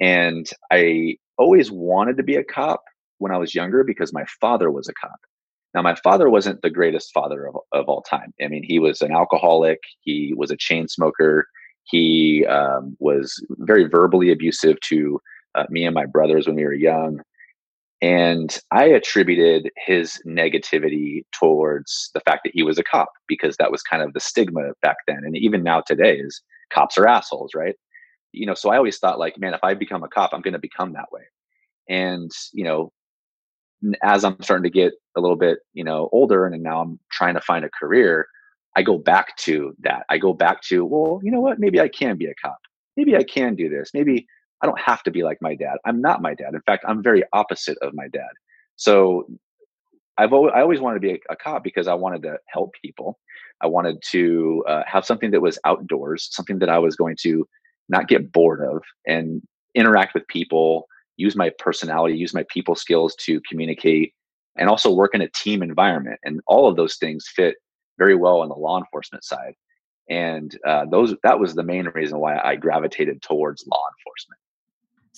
And 0.00 0.48
I 0.70 1.16
always 1.38 1.70
wanted 1.70 2.16
to 2.16 2.22
be 2.22 2.36
a 2.36 2.44
cop 2.44 2.82
when 3.18 3.32
I 3.32 3.38
was 3.38 3.54
younger 3.54 3.84
because 3.84 4.12
my 4.12 4.24
father 4.40 4.70
was 4.70 4.88
a 4.88 4.94
cop. 4.94 5.18
Now, 5.74 5.82
my 5.82 5.94
father 5.96 6.30
wasn't 6.30 6.62
the 6.62 6.70
greatest 6.70 7.12
father 7.12 7.46
of, 7.46 7.56
of 7.72 7.86
all 7.86 8.02
time. 8.02 8.32
I 8.42 8.48
mean, 8.48 8.62
he 8.64 8.78
was 8.78 9.02
an 9.02 9.12
alcoholic, 9.12 9.78
he 10.00 10.32
was 10.36 10.50
a 10.50 10.56
chain 10.56 10.88
smoker, 10.88 11.46
he 11.84 12.46
um, 12.46 12.96
was 12.98 13.44
very 13.58 13.84
verbally 13.84 14.32
abusive 14.32 14.78
to 14.88 15.20
uh, 15.54 15.64
me 15.70 15.84
and 15.84 15.94
my 15.94 16.06
brothers 16.06 16.46
when 16.46 16.56
we 16.56 16.64
were 16.64 16.72
young. 16.72 17.20
And 18.02 18.58
I 18.70 18.84
attributed 18.84 19.70
his 19.86 20.20
negativity 20.26 21.24
towards 21.32 22.10
the 22.12 22.20
fact 22.20 22.42
that 22.44 22.52
he 22.54 22.62
was 22.62 22.78
a 22.78 22.84
cop 22.84 23.08
because 23.26 23.56
that 23.56 23.72
was 23.72 23.82
kind 23.82 24.02
of 24.02 24.12
the 24.12 24.20
stigma 24.20 24.72
back 24.82 24.96
then. 25.06 25.22
And 25.24 25.36
even 25.36 25.62
now 25.62 25.80
today 25.80 26.16
is 26.18 26.42
cops 26.70 26.98
are 26.98 27.08
assholes, 27.08 27.52
right? 27.54 27.74
You 28.32 28.46
know, 28.46 28.54
so 28.54 28.70
I 28.70 28.76
always 28.76 28.98
thought 28.98 29.18
like, 29.18 29.38
man, 29.38 29.54
if 29.54 29.60
I 29.62 29.72
become 29.72 30.02
a 30.02 30.08
cop, 30.08 30.34
I'm 30.34 30.42
going 30.42 30.52
to 30.52 30.58
become 30.58 30.92
that 30.92 31.10
way. 31.10 31.22
And, 31.88 32.30
you 32.52 32.64
know, 32.64 32.92
as 34.02 34.24
I'm 34.24 34.42
starting 34.42 34.64
to 34.64 34.70
get 34.70 34.92
a 35.16 35.20
little 35.20 35.36
bit, 35.36 35.58
you 35.72 35.84
know, 35.84 36.08
older 36.12 36.46
and 36.46 36.62
now 36.62 36.82
I'm 36.82 37.00
trying 37.10 37.34
to 37.34 37.40
find 37.40 37.64
a 37.64 37.70
career, 37.70 38.26
I 38.76 38.82
go 38.82 38.98
back 38.98 39.36
to 39.38 39.74
that. 39.80 40.04
I 40.10 40.18
go 40.18 40.34
back 40.34 40.60
to, 40.64 40.84
well, 40.84 41.20
you 41.22 41.30
know 41.30 41.40
what? 41.40 41.58
Maybe 41.58 41.80
I 41.80 41.88
can 41.88 42.18
be 42.18 42.26
a 42.26 42.34
cop. 42.42 42.58
Maybe 42.96 43.16
I 43.16 43.24
can 43.24 43.54
do 43.54 43.70
this. 43.70 43.90
Maybe 43.94 44.26
I 44.62 44.66
don't 44.66 44.80
have 44.80 45.02
to 45.04 45.10
be 45.10 45.22
like 45.22 45.38
my 45.40 45.54
dad. 45.54 45.76
I'm 45.84 46.00
not 46.00 46.22
my 46.22 46.34
dad. 46.34 46.54
In 46.54 46.62
fact, 46.62 46.84
I'm 46.88 47.02
very 47.02 47.22
opposite 47.32 47.76
of 47.82 47.94
my 47.94 48.08
dad. 48.08 48.30
So 48.76 49.26
I've 50.18 50.32
always, 50.32 50.52
I 50.54 50.60
always 50.60 50.80
wanted 50.80 51.02
to 51.02 51.08
be 51.08 51.20
a, 51.28 51.36
cop 51.36 51.62
because 51.62 51.88
I 51.88 51.94
wanted 51.94 52.22
to 52.22 52.38
help 52.46 52.72
people. 52.82 53.18
I 53.60 53.66
wanted 53.66 54.02
to 54.12 54.64
uh, 54.66 54.82
have 54.86 55.04
something 55.04 55.30
that 55.30 55.40
was 55.40 55.58
outdoors, 55.64 56.28
something 56.32 56.58
that 56.60 56.68
I 56.68 56.78
was 56.78 56.96
going 56.96 57.16
to 57.22 57.46
not 57.88 58.08
get 58.08 58.32
bored 58.32 58.62
of 58.62 58.82
and 59.06 59.42
interact 59.74 60.14
with 60.14 60.26
people, 60.28 60.86
use 61.16 61.36
my 61.36 61.50
personality, 61.58 62.16
use 62.16 62.34
my 62.34 62.44
people 62.50 62.74
skills 62.74 63.14
to 63.20 63.40
communicate, 63.48 64.12
and 64.56 64.68
also 64.68 64.92
work 64.92 65.14
in 65.14 65.20
a 65.20 65.28
team 65.30 65.62
environment. 65.62 66.18
And 66.24 66.40
all 66.46 66.68
of 66.68 66.76
those 66.76 66.96
things 66.96 67.26
fit 67.34 67.56
very 67.98 68.14
well 68.14 68.40
on 68.40 68.48
the 68.48 68.54
law 68.54 68.78
enforcement 68.78 69.24
side. 69.24 69.54
And 70.08 70.56
uh, 70.66 70.86
those 70.90 71.14
that 71.24 71.38
was 71.38 71.54
the 71.54 71.62
main 71.62 71.86
reason 71.94 72.18
why 72.18 72.38
I 72.38 72.56
gravitated 72.56 73.22
towards 73.22 73.66
law 73.66 73.82
enforcement. 73.98 74.40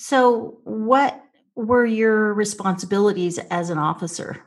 So, 0.01 0.61
what 0.63 1.21
were 1.57 1.85
your 1.85 2.33
responsibilities 2.33 3.39
as 3.51 3.69
an 3.69 3.79
officer? 3.79 4.41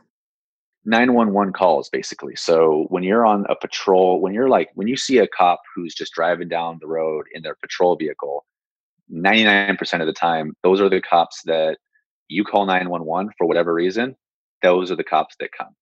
911 0.86 1.52
calls 1.52 1.90
basically. 1.90 2.34
So 2.36 2.86
when 2.88 3.02
you're 3.02 3.26
on 3.26 3.44
a 3.50 3.54
patrol, 3.54 4.22
when 4.22 4.32
you're 4.32 4.48
like, 4.48 4.70
when 4.76 4.88
you 4.88 4.96
see 4.96 5.18
a 5.18 5.28
cop 5.28 5.60
who's 5.74 5.94
just 5.94 6.14
driving 6.14 6.48
down 6.48 6.78
the 6.80 6.86
road 6.86 7.26
in 7.34 7.42
their 7.42 7.54
patrol 7.56 7.96
vehicle, 7.96 8.46
99% 9.12 10.00
of 10.00 10.06
the 10.06 10.14
time, 10.14 10.54
those 10.62 10.80
are 10.80 10.88
the 10.88 11.02
cops 11.02 11.42
that 11.44 11.76
you 12.28 12.44
call 12.44 12.64
911 12.64 13.32
for 13.36 13.46
whatever 13.46 13.74
reason. 13.74 14.16
Those 14.62 14.90
are 14.90 14.96
the 14.96 15.04
cops 15.04 15.36
that 15.38 15.52
come. 15.52 15.76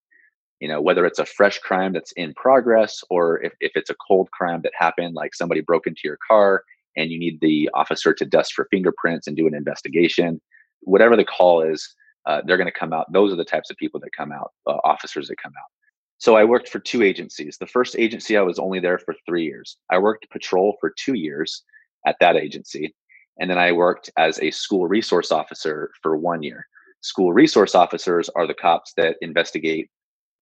You 0.59 0.67
know, 0.67 0.81
whether 0.81 1.07
it's 1.07 1.21
a 1.21 1.27
fresh 1.27 1.61
crime 1.61 1.93
that's 1.93 2.11
in 2.17 2.35
progress 2.35 3.05
or 3.09 3.41
if, 3.45 3.53
if 3.61 3.71
it's 3.77 3.91
a 3.91 3.97
cold 4.09 4.33
crime 4.33 4.63
that 4.65 4.73
happened, 4.77 5.15
like 5.15 5.33
somebody 5.33 5.61
broke 5.61 5.87
into 5.87 6.01
your 6.03 6.19
car 6.27 6.65
and 6.96 7.11
you 7.11 7.18
need 7.18 7.40
the 7.40 7.70
officer 7.74 8.12
to 8.14 8.24
dust 8.24 8.53
for 8.53 8.66
fingerprints 8.70 9.26
and 9.26 9.37
do 9.37 9.46
an 9.46 9.55
investigation, 9.55 10.40
whatever 10.81 11.16
the 11.16 11.24
call 11.24 11.62
is, 11.62 11.94
uh, 12.26 12.42
they're 12.44 12.57
going 12.57 12.66
to 12.66 12.79
come 12.79 12.92
out. 12.92 13.11
Those 13.12 13.33
are 13.33 13.37
the 13.37 13.44
types 13.44 13.70
of 13.70 13.76
people 13.76 14.00
that 14.00 14.11
come 14.16 14.33
out, 14.33 14.53
uh, 14.66 14.79
officers 14.85 15.29
that 15.29 15.37
come 15.42 15.53
out. 15.57 15.70
So 16.18 16.37
I 16.37 16.44
worked 16.44 16.68
for 16.68 16.79
two 16.79 17.03
agencies. 17.03 17.57
The 17.59 17.66
first 17.66 17.96
agency, 17.98 18.37
I 18.37 18.42
was 18.42 18.59
only 18.59 18.79
there 18.79 18.98
for 18.98 19.14
three 19.26 19.44
years. 19.44 19.79
I 19.90 19.98
worked 19.98 20.29
patrol 20.31 20.76
for 20.79 20.92
two 20.98 21.14
years 21.14 21.62
at 22.07 22.16
that 22.20 22.37
agency. 22.37 22.94
And 23.38 23.50
then 23.50 23.57
I 23.57 23.72
worked 23.72 24.11
as 24.18 24.38
a 24.40 24.50
school 24.50 24.87
resource 24.87 25.33
officer 25.33 25.90
for 26.03 26.18
one 26.18 26.42
year. 26.42 26.66
School 27.00 27.33
resource 27.33 27.74
officers 27.74 28.29
are 28.37 28.46
the 28.46 28.55
cops 28.55 28.92
that 28.98 29.16
investigate 29.22 29.88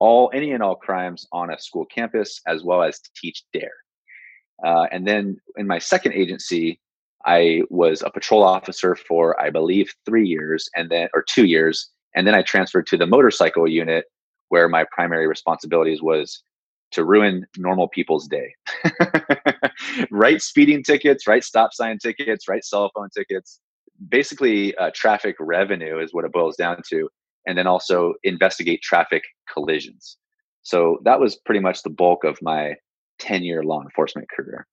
all 0.00 0.30
any 0.34 0.52
and 0.52 0.62
all 0.62 0.74
crimes 0.74 1.26
on 1.32 1.52
a 1.52 1.58
school 1.58 1.87
campus 1.87 2.40
as 2.46 2.64
well 2.64 2.82
as 2.82 3.00
teach 3.16 3.44
DARE 3.52 3.70
uh, 4.64 4.87
and 4.90 5.07
then 5.07 5.40
in 5.57 5.66
my 5.66 5.79
second 5.79 6.12
agency 6.14 6.81
I 7.25 7.62
was 7.68 8.03
a 8.03 8.11
patrol 8.11 8.42
officer 8.42 8.94
for, 8.94 9.40
I 9.40 9.51
believe, 9.51 9.92
three 10.07 10.27
years 10.27 10.68
and 10.77 10.90
then, 10.90 11.09
or 11.14 11.25
two 11.29 11.47
years. 11.47 11.90
And 12.14 12.27
then 12.27 12.35
I 12.35 12.42
transferred 12.42 12.87
to 12.88 12.97
the 12.97 13.07
motorcycle 13.07 13.68
unit 13.68 14.07
where 14.49 14.68
my 14.68 14.85
primary 14.92 15.27
responsibilities 15.27 16.01
was 16.01 16.42
to 16.92 17.05
ruin 17.05 17.47
normal 17.59 17.88
people's 17.88 18.27
day. 18.29 18.55
write 20.11 20.40
speeding 20.40 20.83
tickets, 20.83 21.27
write 21.27 21.44
stop 21.44 21.75
sign 21.75 21.99
tickets, 21.99 22.49
write 22.49 22.64
cell 22.64 22.90
phone 22.94 23.11
tickets. 23.14 23.61
Basically, 24.09 24.75
uh, 24.77 24.90
traffic 24.94 25.37
revenue 25.38 25.99
is 25.99 26.14
what 26.14 26.25
it 26.25 26.33
boils 26.33 26.57
down 26.57 26.81
to. 26.88 27.11
And 27.47 27.59
then 27.59 27.66
also 27.66 28.14
investigate 28.25 28.81
traffic 28.83 29.23
collisions. 29.53 30.16
So 30.62 30.99
that 31.05 31.21
was 31.21 31.37
pretty 31.37 31.61
much 31.61 31.83
the 31.83 31.90
bulk 31.90 32.25
of 32.25 32.38
my 32.42 32.75
10 33.18 33.42
year 33.42 33.62
law 33.62 33.83
enforcement 33.83 34.28
career. 34.31 34.66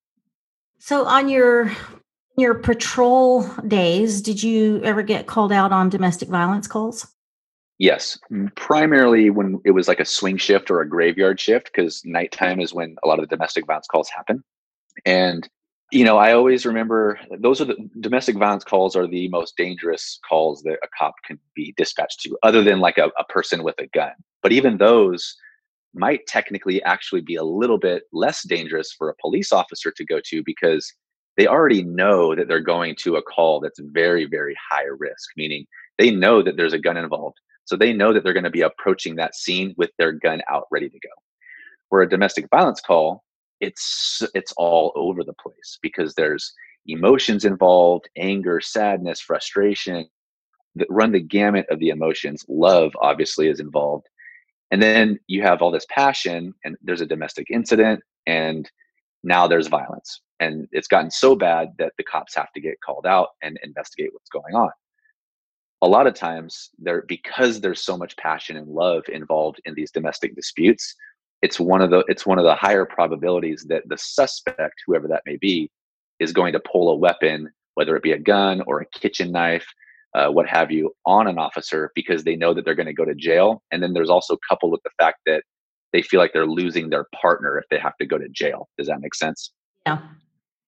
So, 0.79 1.05
on 1.05 1.29
your 1.29 1.71
your 2.37 2.53
patrol 2.53 3.43
days, 3.67 4.21
did 4.21 4.43
you 4.43 4.81
ever 4.83 5.01
get 5.01 5.25
called 5.25 5.51
out 5.51 5.71
on 5.71 5.89
domestic 5.89 6.29
violence 6.29 6.67
calls? 6.67 7.07
Yes, 7.77 8.17
primarily 8.55 9.29
when 9.29 9.59
it 9.65 9.71
was 9.71 9.87
like 9.87 9.99
a 9.99 10.05
swing 10.05 10.37
shift 10.37 10.71
or 10.71 10.81
a 10.81 10.87
graveyard 10.87 11.39
shift, 11.39 11.71
because 11.73 12.03
nighttime 12.05 12.61
is 12.61 12.73
when 12.73 12.95
a 13.03 13.07
lot 13.07 13.19
of 13.19 13.27
the 13.27 13.35
domestic 13.35 13.65
violence 13.65 13.87
calls 13.87 14.09
happen. 14.09 14.43
And, 15.05 15.47
you 15.91 16.05
know, 16.05 16.17
I 16.17 16.31
always 16.31 16.65
remember 16.65 17.19
those 17.39 17.59
are 17.59 17.65
the 17.65 17.75
domestic 17.99 18.37
violence 18.37 18.63
calls 18.63 18.95
are 18.95 19.07
the 19.07 19.27
most 19.27 19.57
dangerous 19.57 20.19
calls 20.27 20.61
that 20.63 20.77
a 20.83 20.87
cop 20.97 21.15
can 21.25 21.37
be 21.53 21.73
dispatched 21.75 22.21
to, 22.21 22.37
other 22.43 22.63
than 22.63 22.79
like 22.79 22.97
a, 22.97 23.11
a 23.19 23.25
person 23.25 23.61
with 23.63 23.75
a 23.77 23.87
gun. 23.87 24.13
But 24.41 24.53
even 24.53 24.77
those 24.77 25.35
might 25.95 26.25
technically 26.27 26.83
actually 26.83 27.21
be 27.21 27.35
a 27.35 27.43
little 27.43 27.77
bit 27.77 28.03
less 28.13 28.43
dangerous 28.47 28.93
for 28.97 29.09
a 29.09 29.15
police 29.21 29.51
officer 29.51 29.91
to 29.95 30.05
go 30.05 30.19
to 30.25 30.43
because 30.45 30.91
they 31.37 31.47
already 31.47 31.83
know 31.83 32.35
that 32.35 32.47
they're 32.47 32.59
going 32.59 32.95
to 32.99 33.15
a 33.15 33.21
call 33.21 33.59
that's 33.59 33.79
very, 33.79 34.25
very 34.25 34.55
high 34.69 34.85
risk, 34.97 35.29
meaning 35.35 35.65
they 35.97 36.11
know 36.11 36.41
that 36.41 36.57
there's 36.57 36.73
a 36.73 36.79
gun 36.79 36.97
involved. 36.97 37.37
So 37.65 37.75
they 37.75 37.93
know 37.93 38.13
that 38.13 38.23
they're 38.23 38.33
going 38.33 38.43
to 38.43 38.49
be 38.49 38.61
approaching 38.61 39.15
that 39.15 39.35
scene 39.35 39.73
with 39.77 39.89
their 39.97 40.11
gun 40.11 40.41
out 40.49 40.65
ready 40.71 40.89
to 40.89 40.99
go. 40.99 41.09
For 41.89 42.01
a 42.01 42.09
domestic 42.09 42.47
violence 42.49 42.81
call, 42.81 43.23
it's 43.59 44.21
it's 44.33 44.53
all 44.57 44.91
over 44.95 45.23
the 45.23 45.33
place 45.33 45.79
because 45.81 46.13
there's 46.13 46.53
emotions 46.87 47.45
involved, 47.45 48.09
anger, 48.17 48.61
sadness, 48.61 49.19
frustration, 49.19 50.05
that 50.75 50.87
run 50.89 51.11
the 51.11 51.19
gamut 51.19 51.65
of 51.69 51.79
the 51.79 51.89
emotions. 51.89 52.43
Love 52.47 52.91
obviously 53.01 53.47
is 53.47 53.59
involved. 53.59 54.07
And 54.71 54.81
then 54.81 55.19
you 55.27 55.41
have 55.43 55.61
all 55.61 55.71
this 55.71 55.85
passion 55.89 56.53
and 56.63 56.75
there's 56.81 57.01
a 57.01 57.05
domestic 57.05 57.47
incident 57.51 58.01
and 58.25 58.69
now 59.23 59.47
there's 59.47 59.67
violence. 59.67 60.21
And 60.39 60.67
it's 60.71 60.87
gotten 60.87 61.11
so 61.11 61.35
bad 61.35 61.69
that 61.77 61.93
the 61.97 62.03
cops 62.03 62.35
have 62.35 62.51
to 62.53 62.61
get 62.61 62.81
called 62.85 63.05
out 63.05 63.29
and 63.41 63.59
investigate 63.63 64.09
what's 64.11 64.29
going 64.29 64.55
on. 64.55 64.71
A 65.81 65.87
lot 65.87 66.07
of 66.07 66.13
times 66.13 66.71
there 66.79 67.03
because 67.07 67.61
there's 67.61 67.83
so 67.83 67.97
much 67.97 68.17
passion 68.17 68.57
and 68.57 68.67
love 68.67 69.03
involved 69.09 69.61
in 69.65 69.75
these 69.75 69.91
domestic 69.91 70.35
disputes 70.35 70.95
it's 71.45 71.59
one 71.59 71.81
of 71.81 71.91
the 71.91 72.03
it's 72.07 72.25
one 72.25 72.39
of 72.39 72.43
the 72.43 72.55
higher 72.55 72.85
probabilities 72.85 73.65
that 73.69 73.83
the 73.87 73.97
suspect 73.97 74.81
whoever 74.85 75.07
that 75.07 75.21
may 75.27 75.37
be 75.37 75.69
is 76.19 76.33
going 76.33 76.53
to 76.53 76.59
pull 76.59 76.89
a 76.89 76.95
weapon 76.95 77.49
whether 77.75 77.95
it 77.95 78.03
be 78.03 78.13
a 78.13 78.19
gun 78.19 78.63
or 78.67 78.81
a 78.81 78.99
kitchen 78.99 79.31
knife 79.31 79.67
uh, 80.15 80.29
what 80.29 80.47
have 80.47 80.71
you 80.71 80.91
on 81.05 81.27
an 81.27 81.37
officer 81.37 81.91
because 81.93 82.23
they 82.23 82.35
know 82.35 82.53
that 82.53 82.65
they're 82.65 82.75
going 82.75 82.85
to 82.87 82.93
go 82.93 83.05
to 83.05 83.15
jail 83.15 83.61
and 83.71 83.83
then 83.83 83.93
there's 83.93 84.09
also 84.09 84.37
coupled 84.49 84.71
with 84.71 84.81
the 84.83 84.91
fact 84.97 85.19
that 85.25 85.43
they 85.93 86.01
feel 86.01 86.19
like 86.19 86.33
they're 86.33 86.47
losing 86.47 86.89
their 86.89 87.05
partner 87.21 87.57
if 87.57 87.65
they 87.69 87.77
have 87.77 87.95
to 87.97 88.05
go 88.05 88.17
to 88.17 88.27
jail 88.29 88.67
does 88.77 88.87
that 88.87 89.01
make 89.01 89.13
sense 89.13 89.51
yeah 89.85 89.99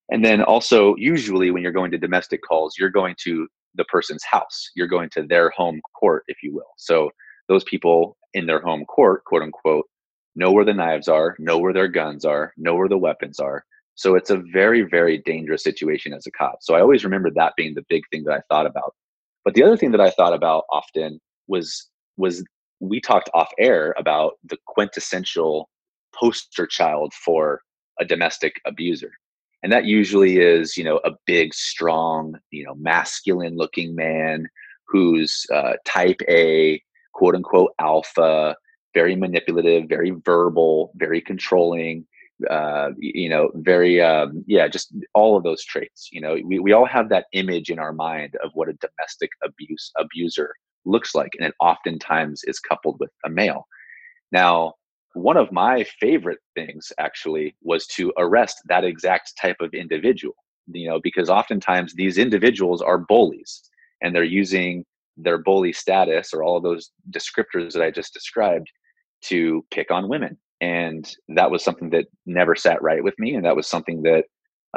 and 0.09 0.23
then 0.23 0.41
also, 0.41 0.95
usually 0.97 1.51
when 1.51 1.61
you're 1.61 1.71
going 1.71 1.91
to 1.91 1.97
domestic 1.97 2.41
calls, 2.41 2.75
you're 2.77 2.89
going 2.89 3.15
to 3.23 3.47
the 3.75 3.83
person's 3.85 4.23
house. 4.23 4.69
You're 4.75 4.87
going 4.87 5.09
to 5.11 5.23
their 5.23 5.49
home 5.49 5.81
court, 5.99 6.23
if 6.27 6.37
you 6.41 6.53
will. 6.53 6.71
So 6.77 7.11
those 7.47 7.63
people 7.65 8.17
in 8.33 8.45
their 8.45 8.61
home 8.61 8.85
court, 8.85 9.23
quote 9.25 9.41
unquote, 9.41 9.85
know 10.35 10.51
where 10.51 10.65
the 10.65 10.73
knives 10.73 11.07
are, 11.07 11.35
know 11.39 11.57
where 11.57 11.73
their 11.73 11.87
guns 11.87 12.23
are, 12.23 12.53
know 12.57 12.75
where 12.75 12.87
the 12.87 12.97
weapons 12.97 13.39
are. 13.39 13.65
So 13.95 14.15
it's 14.15 14.29
a 14.29 14.43
very, 14.53 14.83
very 14.83 15.17
dangerous 15.17 15.63
situation 15.63 16.13
as 16.13 16.27
a 16.27 16.31
cop. 16.31 16.59
So 16.61 16.75
I 16.75 16.81
always 16.81 17.03
remember 17.03 17.31
that 17.31 17.53
being 17.57 17.73
the 17.73 17.85
big 17.89 18.03
thing 18.11 18.23
that 18.25 18.33
I 18.33 18.41
thought 18.47 18.67
about. 18.67 18.93
But 19.47 19.53
the 19.53 19.63
other 19.63 19.77
thing 19.77 19.91
that 19.91 20.01
I 20.01 20.09
thought 20.09 20.33
about 20.33 20.65
often 20.69 21.21
was 21.47 21.89
was 22.17 22.43
we 22.81 22.99
talked 22.99 23.29
off 23.33 23.49
air 23.57 23.95
about 23.97 24.33
the 24.43 24.57
quintessential 24.65 25.69
poster 26.13 26.67
child 26.67 27.13
for 27.13 27.61
a 27.97 28.03
domestic 28.03 28.59
abuser. 28.65 29.13
And 29.63 29.71
that 29.71 29.85
usually 29.85 30.39
is 30.39 30.75
you 30.75 30.83
know 30.83 30.99
a 31.05 31.11
big 31.25 31.53
strong 31.53 32.37
you 32.51 32.65
know 32.65 32.75
masculine 32.75 33.55
looking 33.55 33.95
man 33.95 34.47
who's 34.85 35.45
uh, 35.53 35.75
type 35.85 36.19
a 36.27 36.83
quote 37.13 37.33
unquote 37.33 37.71
alpha 37.79 38.53
very 38.93 39.15
manipulative 39.15 39.87
very 39.87 40.11
verbal 40.25 40.91
very 40.97 41.21
controlling 41.21 42.05
uh, 42.49 42.89
you 42.97 43.29
know 43.29 43.49
very 43.55 44.01
um, 44.01 44.43
yeah 44.47 44.67
just 44.67 44.93
all 45.13 45.35
of 45.35 45.43
those 45.43 45.63
traits 45.63 46.09
you 46.11 46.21
know 46.21 46.37
we, 46.45 46.59
we 46.59 46.71
all 46.71 46.85
have 46.85 47.09
that 47.09 47.25
image 47.33 47.69
in 47.69 47.79
our 47.79 47.93
mind 47.93 48.35
of 48.43 48.51
what 48.53 48.69
a 48.69 48.73
domestic 48.73 49.31
abuse 49.43 49.91
abuser 49.97 50.53
looks 50.85 51.15
like 51.15 51.31
and 51.37 51.47
it 51.47 51.55
oftentimes 51.59 52.41
is 52.45 52.59
coupled 52.59 52.97
with 52.99 53.09
a 53.25 53.29
male. 53.29 53.65
Now 54.31 54.73
one 55.13 55.37
of 55.37 55.51
my 55.51 55.83
favorite 55.99 56.39
things 56.55 56.91
actually 56.99 57.55
was 57.61 57.87
to 57.87 58.13
arrest 58.17 58.61
that 58.65 58.83
exact 58.83 59.33
type 59.41 59.57
of 59.61 59.73
individual 59.73 60.35
you 60.71 60.87
know 60.87 60.99
because 61.01 61.29
oftentimes 61.29 61.93
these 61.93 62.17
individuals 62.17 62.81
are 62.81 62.97
bullies 62.97 63.61
and 64.01 64.15
they're 64.15 64.23
using 64.23 64.85
their 65.15 65.37
bully 65.39 65.73
status 65.73 66.33
or 66.33 66.43
all 66.43 66.57
of 66.57 66.63
those 66.63 66.91
descriptors 67.11 67.73
that 67.73 67.81
i 67.81 67.89
just 67.89 68.13
described 68.13 68.67
to 69.21 69.65
pick 69.71 69.91
on 69.91 70.09
women 70.09 70.37
and 70.61 71.15
that 71.29 71.51
was 71.51 71.63
something 71.63 71.89
that 71.91 72.05
never 72.25 72.55
sat 72.55 72.81
right 72.81 73.03
with 73.03 73.17
me 73.19 73.35
and 73.35 73.45
that 73.45 73.55
was 73.55 73.67
something 73.67 74.01
that 74.03 74.25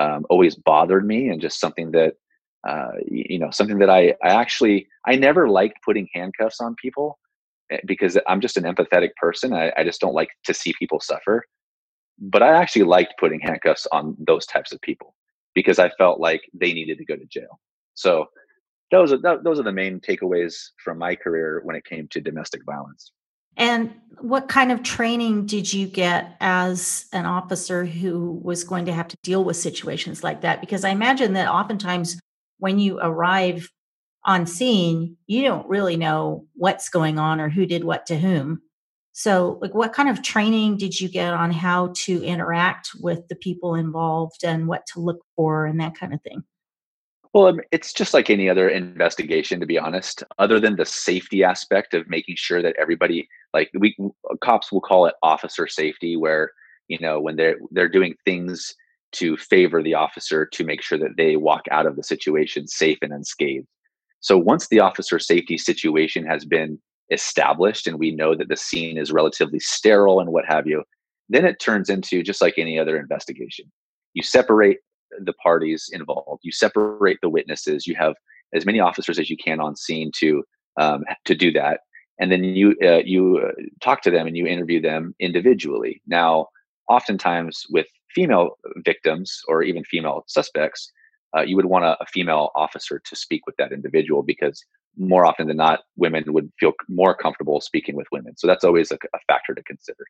um, 0.00 0.24
always 0.30 0.54
bothered 0.54 1.06
me 1.06 1.28
and 1.28 1.40
just 1.40 1.60
something 1.60 1.90
that 1.92 2.14
uh, 2.68 2.92
you 3.06 3.38
know 3.38 3.50
something 3.50 3.78
that 3.78 3.88
I, 3.88 4.14
I 4.22 4.28
actually 4.28 4.86
i 5.06 5.16
never 5.16 5.48
liked 5.48 5.78
putting 5.84 6.08
handcuffs 6.14 6.60
on 6.60 6.74
people 6.74 7.18
Eh, 7.70 7.78
because 7.86 8.18
I'm 8.26 8.40
just 8.40 8.56
an 8.56 8.64
empathetic 8.64 9.10
person. 9.16 9.52
I, 9.52 9.72
I 9.76 9.84
just 9.84 10.00
don't 10.00 10.14
like 10.14 10.30
to 10.44 10.54
see 10.54 10.74
people 10.78 11.00
suffer. 11.00 11.44
But 12.18 12.42
I 12.42 12.54
actually 12.54 12.82
liked 12.82 13.14
putting 13.18 13.40
handcuffs 13.40 13.86
on 13.92 14.16
those 14.26 14.44
types 14.46 14.72
of 14.72 14.80
people 14.82 15.14
because 15.54 15.78
I 15.78 15.90
felt 15.90 16.20
like 16.20 16.42
they 16.52 16.72
needed 16.72 16.98
to 16.98 17.04
go 17.04 17.16
to 17.16 17.24
jail. 17.26 17.60
So 17.94 18.26
those 18.90 19.12
are 19.12 19.18
those 19.18 19.58
are 19.58 19.62
the 19.62 19.72
main 19.72 20.00
takeaways 20.00 20.54
from 20.84 20.98
my 20.98 21.14
career 21.14 21.62
when 21.64 21.76
it 21.76 21.84
came 21.84 22.08
to 22.08 22.20
domestic 22.20 22.62
violence. 22.66 23.12
And 23.56 23.92
what 24.20 24.48
kind 24.48 24.70
of 24.70 24.82
training 24.82 25.46
did 25.46 25.72
you 25.72 25.86
get 25.86 26.36
as 26.40 27.06
an 27.12 27.26
officer 27.26 27.84
who 27.84 28.40
was 28.42 28.64
going 28.64 28.84
to 28.86 28.92
have 28.92 29.08
to 29.08 29.16
deal 29.22 29.44
with 29.44 29.56
situations 29.56 30.22
like 30.22 30.42
that? 30.42 30.60
Because 30.60 30.84
I 30.84 30.90
imagine 30.90 31.32
that 31.34 31.48
oftentimes 31.48 32.20
when 32.58 32.78
you 32.78 32.98
arrive 33.00 33.68
on 34.24 34.46
scene, 34.46 35.16
you 35.26 35.42
don't 35.42 35.68
really 35.68 35.96
know 35.96 36.46
what's 36.54 36.90
going 36.90 37.18
on 37.18 37.40
or 37.40 37.48
who 37.48 37.64
did 37.64 37.84
what 37.84 38.06
to 38.06 38.18
whom. 38.18 38.60
So, 39.12 39.58
like, 39.60 39.74
what 39.74 39.92
kind 39.92 40.08
of 40.08 40.22
training 40.22 40.76
did 40.76 41.00
you 41.00 41.08
get 41.08 41.34
on 41.34 41.50
how 41.50 41.92
to 42.04 42.22
interact 42.22 42.90
with 43.00 43.26
the 43.28 43.34
people 43.34 43.74
involved 43.74 44.44
and 44.44 44.68
what 44.68 44.86
to 44.92 45.00
look 45.00 45.20
for 45.36 45.66
and 45.66 45.80
that 45.80 45.98
kind 45.98 46.14
of 46.14 46.22
thing? 46.22 46.44
Well, 47.32 47.58
it's 47.70 47.92
just 47.92 48.12
like 48.12 48.28
any 48.28 48.48
other 48.50 48.68
investigation, 48.68 49.60
to 49.60 49.66
be 49.66 49.78
honest. 49.78 50.24
Other 50.38 50.58
than 50.58 50.76
the 50.76 50.84
safety 50.84 51.44
aspect 51.44 51.94
of 51.94 52.08
making 52.08 52.34
sure 52.36 52.60
that 52.62 52.74
everybody, 52.78 53.28
like 53.54 53.70
we 53.78 53.96
uh, 54.00 54.34
cops 54.42 54.72
will 54.72 54.80
call 54.80 55.06
it 55.06 55.14
officer 55.22 55.68
safety, 55.68 56.16
where 56.16 56.50
you 56.88 56.98
know 56.98 57.20
when 57.20 57.36
they're 57.36 57.56
they're 57.70 57.88
doing 57.88 58.14
things 58.24 58.74
to 59.12 59.36
favor 59.36 59.82
the 59.82 59.94
officer 59.94 60.46
to 60.46 60.64
make 60.64 60.82
sure 60.82 60.98
that 60.98 61.16
they 61.16 61.36
walk 61.36 61.62
out 61.70 61.86
of 61.86 61.96
the 61.96 62.02
situation 62.02 62.66
safe 62.66 62.98
and 63.02 63.12
unscathed. 63.12 63.66
So 64.20 64.36
once 64.36 64.68
the 64.68 64.80
officer 64.80 65.18
safety 65.18 65.56
situation 65.56 66.26
has 66.26 66.44
been 66.44 66.78
established 67.10 67.86
and 67.86 67.98
we 67.98 68.10
know 68.12 68.36
that 68.36 68.48
the 68.48 68.56
scene 68.56 68.96
is 68.98 69.12
relatively 69.12 69.58
sterile 69.60 70.20
and 70.20 70.30
what 70.30 70.44
have 70.46 70.66
you, 70.66 70.84
then 71.28 71.44
it 71.44 71.60
turns 71.60 71.88
into 71.90 72.22
just 72.22 72.40
like 72.40 72.54
any 72.58 72.78
other 72.78 72.98
investigation. 72.98 73.70
You 74.14 74.22
separate 74.22 74.78
the 75.25 75.33
parties 75.35 75.88
involved, 75.92 76.40
you 76.42 76.53
separate 76.53 77.18
the 77.23 77.29
witnesses, 77.29 77.87
you 77.87 77.94
have 77.96 78.14
as 78.55 78.66
many 78.66 78.81
officers 78.81 79.18
as 79.18 79.31
you 79.31 79.37
can 79.37 79.61
on 79.61 79.77
scene 79.77 80.11
to 80.18 80.42
um, 80.79 81.05
to 81.25 81.35
do 81.35 81.53
that, 81.53 81.81
and 82.18 82.31
then 82.31 82.44
you 82.44 82.77
uh, 82.83 83.03
you 83.05 83.38
uh, 83.38 83.53
talk 83.81 84.03
to 84.03 84.11
them 84.11 84.27
and 84.27 84.37
you 84.37 84.46
interview 84.46 84.81
them 84.81 85.14
individually. 85.20 86.01
Now, 86.07 86.46
oftentimes 86.88 87.66
with 87.70 87.87
female 88.14 88.57
victims 88.85 89.40
or 89.49 89.62
even 89.62 89.85
female 89.85 90.25
suspects, 90.27 90.92
uh, 91.37 91.42
you 91.42 91.57
would 91.57 91.66
want 91.66 91.85
a, 91.85 91.96
a, 92.01 92.07
female 92.07 92.51
officer 92.57 93.01
to 93.05 93.16
speak 93.16 93.46
with 93.46 93.57
that 93.57 93.73
individual 93.73 94.23
because 94.23 94.64
more 94.99 95.25
often 95.25 95.46
than 95.46 95.57
not, 95.57 95.81
women 95.96 96.25
would 96.27 96.51
feel 96.59 96.73
more 96.88 97.14
comfortable 97.14 97.61
speaking 97.61 97.94
with 97.94 98.07
women. 98.11 98.37
So 98.37 98.46
that's 98.46 98.64
always 98.64 98.90
a, 98.90 98.96
a 99.14 99.18
factor 99.27 99.55
to 99.55 99.62
consider. 99.62 100.05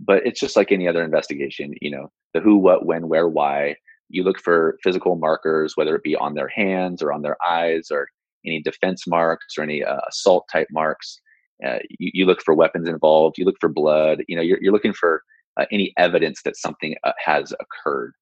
But 0.00 0.26
it's 0.26 0.38
just 0.38 0.56
like 0.56 0.70
any 0.70 0.86
other 0.86 1.02
investigation, 1.02 1.74
you 1.80 1.90
know, 1.90 2.10
the 2.34 2.40
who, 2.40 2.58
what, 2.58 2.86
when, 2.86 3.08
where, 3.08 3.28
why. 3.28 3.76
You 4.08 4.24
look 4.24 4.40
for 4.40 4.78
physical 4.82 5.16
markers, 5.16 5.76
whether 5.76 5.94
it 5.94 6.02
be 6.02 6.16
on 6.16 6.34
their 6.34 6.48
hands 6.48 7.02
or 7.02 7.12
on 7.12 7.22
their 7.22 7.36
eyes 7.46 7.88
or 7.90 8.08
any 8.46 8.62
defense 8.62 9.06
marks 9.06 9.56
or 9.58 9.62
any 9.62 9.84
uh, 9.84 10.00
assault 10.08 10.46
type 10.50 10.68
marks. 10.70 11.20
Uh, 11.64 11.78
you, 11.98 12.10
you, 12.14 12.26
look 12.26 12.40
for 12.40 12.54
weapons 12.54 12.88
involved. 12.88 13.36
You 13.36 13.44
look 13.44 13.58
for 13.60 13.68
blood. 13.68 14.22
You 14.28 14.36
know, 14.36 14.42
you're, 14.42 14.58
you're 14.62 14.72
looking 14.72 14.92
for 14.92 15.22
uh, 15.58 15.66
any 15.72 15.92
evidence 15.96 16.42
that 16.42 16.56
something 16.56 16.94
uh, 17.04 17.12
has 17.24 17.52
occurred. 17.60 18.12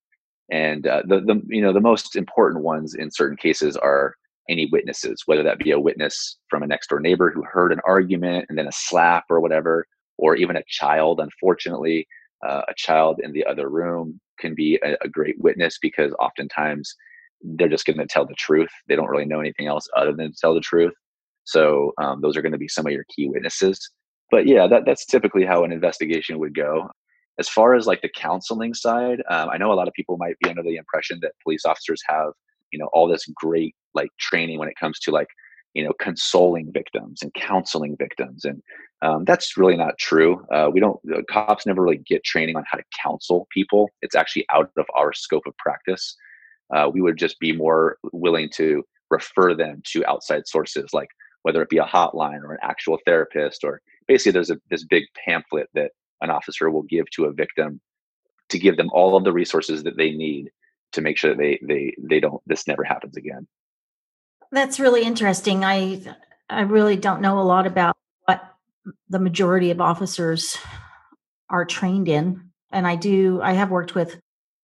And 0.50 0.86
uh, 0.86 1.02
the, 1.06 1.20
the 1.20 1.42
you 1.48 1.60
know 1.60 1.72
the 1.72 1.80
most 1.80 2.16
important 2.16 2.64
ones 2.64 2.94
in 2.94 3.10
certain 3.10 3.36
cases 3.36 3.76
are 3.76 4.14
any 4.48 4.66
witnesses, 4.70 5.22
whether 5.26 5.42
that 5.42 5.58
be 5.58 5.72
a 5.72 5.80
witness 5.80 6.38
from 6.48 6.62
a 6.62 6.66
next 6.66 6.88
door 6.88 7.00
neighbor 7.00 7.30
who 7.30 7.42
heard 7.42 7.72
an 7.72 7.80
argument 7.84 8.46
and 8.48 8.56
then 8.56 8.68
a 8.68 8.72
slap 8.72 9.24
or 9.28 9.40
whatever, 9.40 9.86
or 10.18 10.36
even 10.36 10.56
a 10.56 10.62
child. 10.68 11.20
Unfortunately, 11.20 12.06
uh, 12.46 12.62
a 12.68 12.74
child 12.76 13.20
in 13.22 13.32
the 13.32 13.44
other 13.44 13.68
room 13.68 14.20
can 14.38 14.54
be 14.54 14.78
a, 14.84 14.96
a 15.02 15.08
great 15.08 15.36
witness 15.38 15.78
because 15.80 16.12
oftentimes 16.18 16.94
they're 17.42 17.68
just 17.68 17.86
going 17.86 17.98
to 17.98 18.06
tell 18.06 18.26
the 18.26 18.34
truth. 18.34 18.70
They 18.88 18.96
don't 18.96 19.10
really 19.10 19.26
know 19.26 19.40
anything 19.40 19.66
else 19.66 19.88
other 19.96 20.12
than 20.12 20.32
tell 20.40 20.54
the 20.54 20.60
truth. 20.60 20.94
So 21.44 21.92
um, 22.00 22.20
those 22.20 22.36
are 22.36 22.42
going 22.42 22.52
to 22.52 22.58
be 22.58 22.68
some 22.68 22.86
of 22.86 22.92
your 22.92 23.04
key 23.14 23.28
witnesses. 23.28 23.78
But 24.30 24.46
yeah, 24.46 24.66
that, 24.66 24.84
that's 24.84 25.06
typically 25.06 25.44
how 25.44 25.62
an 25.64 25.72
investigation 25.72 26.38
would 26.38 26.54
go 26.54 26.88
as 27.38 27.48
far 27.48 27.74
as 27.74 27.86
like 27.86 28.00
the 28.02 28.08
counseling 28.08 28.74
side 28.74 29.22
um, 29.30 29.48
i 29.50 29.56
know 29.56 29.72
a 29.72 29.74
lot 29.74 29.88
of 29.88 29.94
people 29.94 30.16
might 30.16 30.38
be 30.42 30.48
under 30.48 30.62
the 30.62 30.76
impression 30.76 31.18
that 31.22 31.32
police 31.42 31.64
officers 31.64 32.02
have 32.06 32.32
you 32.72 32.78
know 32.78 32.88
all 32.92 33.08
this 33.08 33.26
great 33.34 33.74
like 33.94 34.10
training 34.18 34.58
when 34.58 34.68
it 34.68 34.76
comes 34.78 34.98
to 34.98 35.10
like 35.10 35.28
you 35.76 35.84
know 35.84 35.92
consoling 36.00 36.72
victims 36.72 37.22
and 37.22 37.32
counseling 37.34 37.96
victims 37.98 38.44
and 38.44 38.62
um, 39.02 39.24
that's 39.26 39.58
really 39.58 39.76
not 39.76 39.98
true. 39.98 40.42
Uh, 40.50 40.70
we 40.72 40.80
don't 40.80 40.98
cops 41.28 41.66
never 41.66 41.82
really 41.82 41.98
get 41.98 42.24
training 42.24 42.56
on 42.56 42.64
how 42.66 42.78
to 42.78 42.84
counsel 43.02 43.46
people. 43.52 43.90
It's 44.00 44.14
actually 44.14 44.46
out 44.50 44.70
of 44.78 44.86
our 44.94 45.12
scope 45.12 45.42
of 45.46 45.54
practice. 45.58 46.16
Uh, 46.74 46.90
we 46.92 47.02
would 47.02 47.18
just 47.18 47.38
be 47.38 47.52
more 47.52 47.98
willing 48.12 48.48
to 48.54 48.82
refer 49.10 49.54
them 49.54 49.82
to 49.88 50.04
outside 50.06 50.48
sources 50.48 50.92
like 50.92 51.08
whether 51.42 51.62
it 51.62 51.68
be 51.68 51.78
a 51.78 51.84
hotline 51.84 52.42
or 52.42 52.52
an 52.52 52.58
actual 52.62 52.98
therapist 53.04 53.62
or 53.62 53.80
basically 54.08 54.32
there's 54.32 54.50
a, 54.50 54.58
this 54.70 54.84
big 54.84 55.04
pamphlet 55.24 55.68
that 55.74 55.92
an 56.22 56.30
officer 56.30 56.70
will 56.70 56.82
give 56.82 57.08
to 57.10 57.26
a 57.26 57.32
victim 57.32 57.80
to 58.48 58.58
give 58.58 58.76
them 58.76 58.90
all 58.92 59.16
of 59.16 59.22
the 59.22 59.32
resources 59.32 59.84
that 59.84 59.96
they 59.96 60.10
need 60.10 60.50
to 60.90 61.00
make 61.00 61.16
sure 61.16 61.30
that 61.30 61.38
they 61.38 61.60
they 61.62 61.94
they 62.10 62.18
don't 62.18 62.42
this 62.46 62.66
never 62.66 62.82
happens 62.82 63.16
again 63.16 63.46
that's 64.56 64.80
really 64.80 65.02
interesting 65.02 65.64
i 65.64 66.00
i 66.48 66.60
really 66.60 66.96
don't 66.96 67.20
know 67.20 67.40
a 67.40 67.42
lot 67.42 67.66
about 67.66 67.96
what 68.24 68.54
the 69.08 69.18
majority 69.18 69.70
of 69.70 69.80
officers 69.80 70.56
are 71.50 71.64
trained 71.64 72.08
in 72.08 72.50
and 72.72 72.86
i 72.86 72.96
do 72.96 73.40
i 73.42 73.52
have 73.52 73.70
worked 73.70 73.94
with 73.94 74.20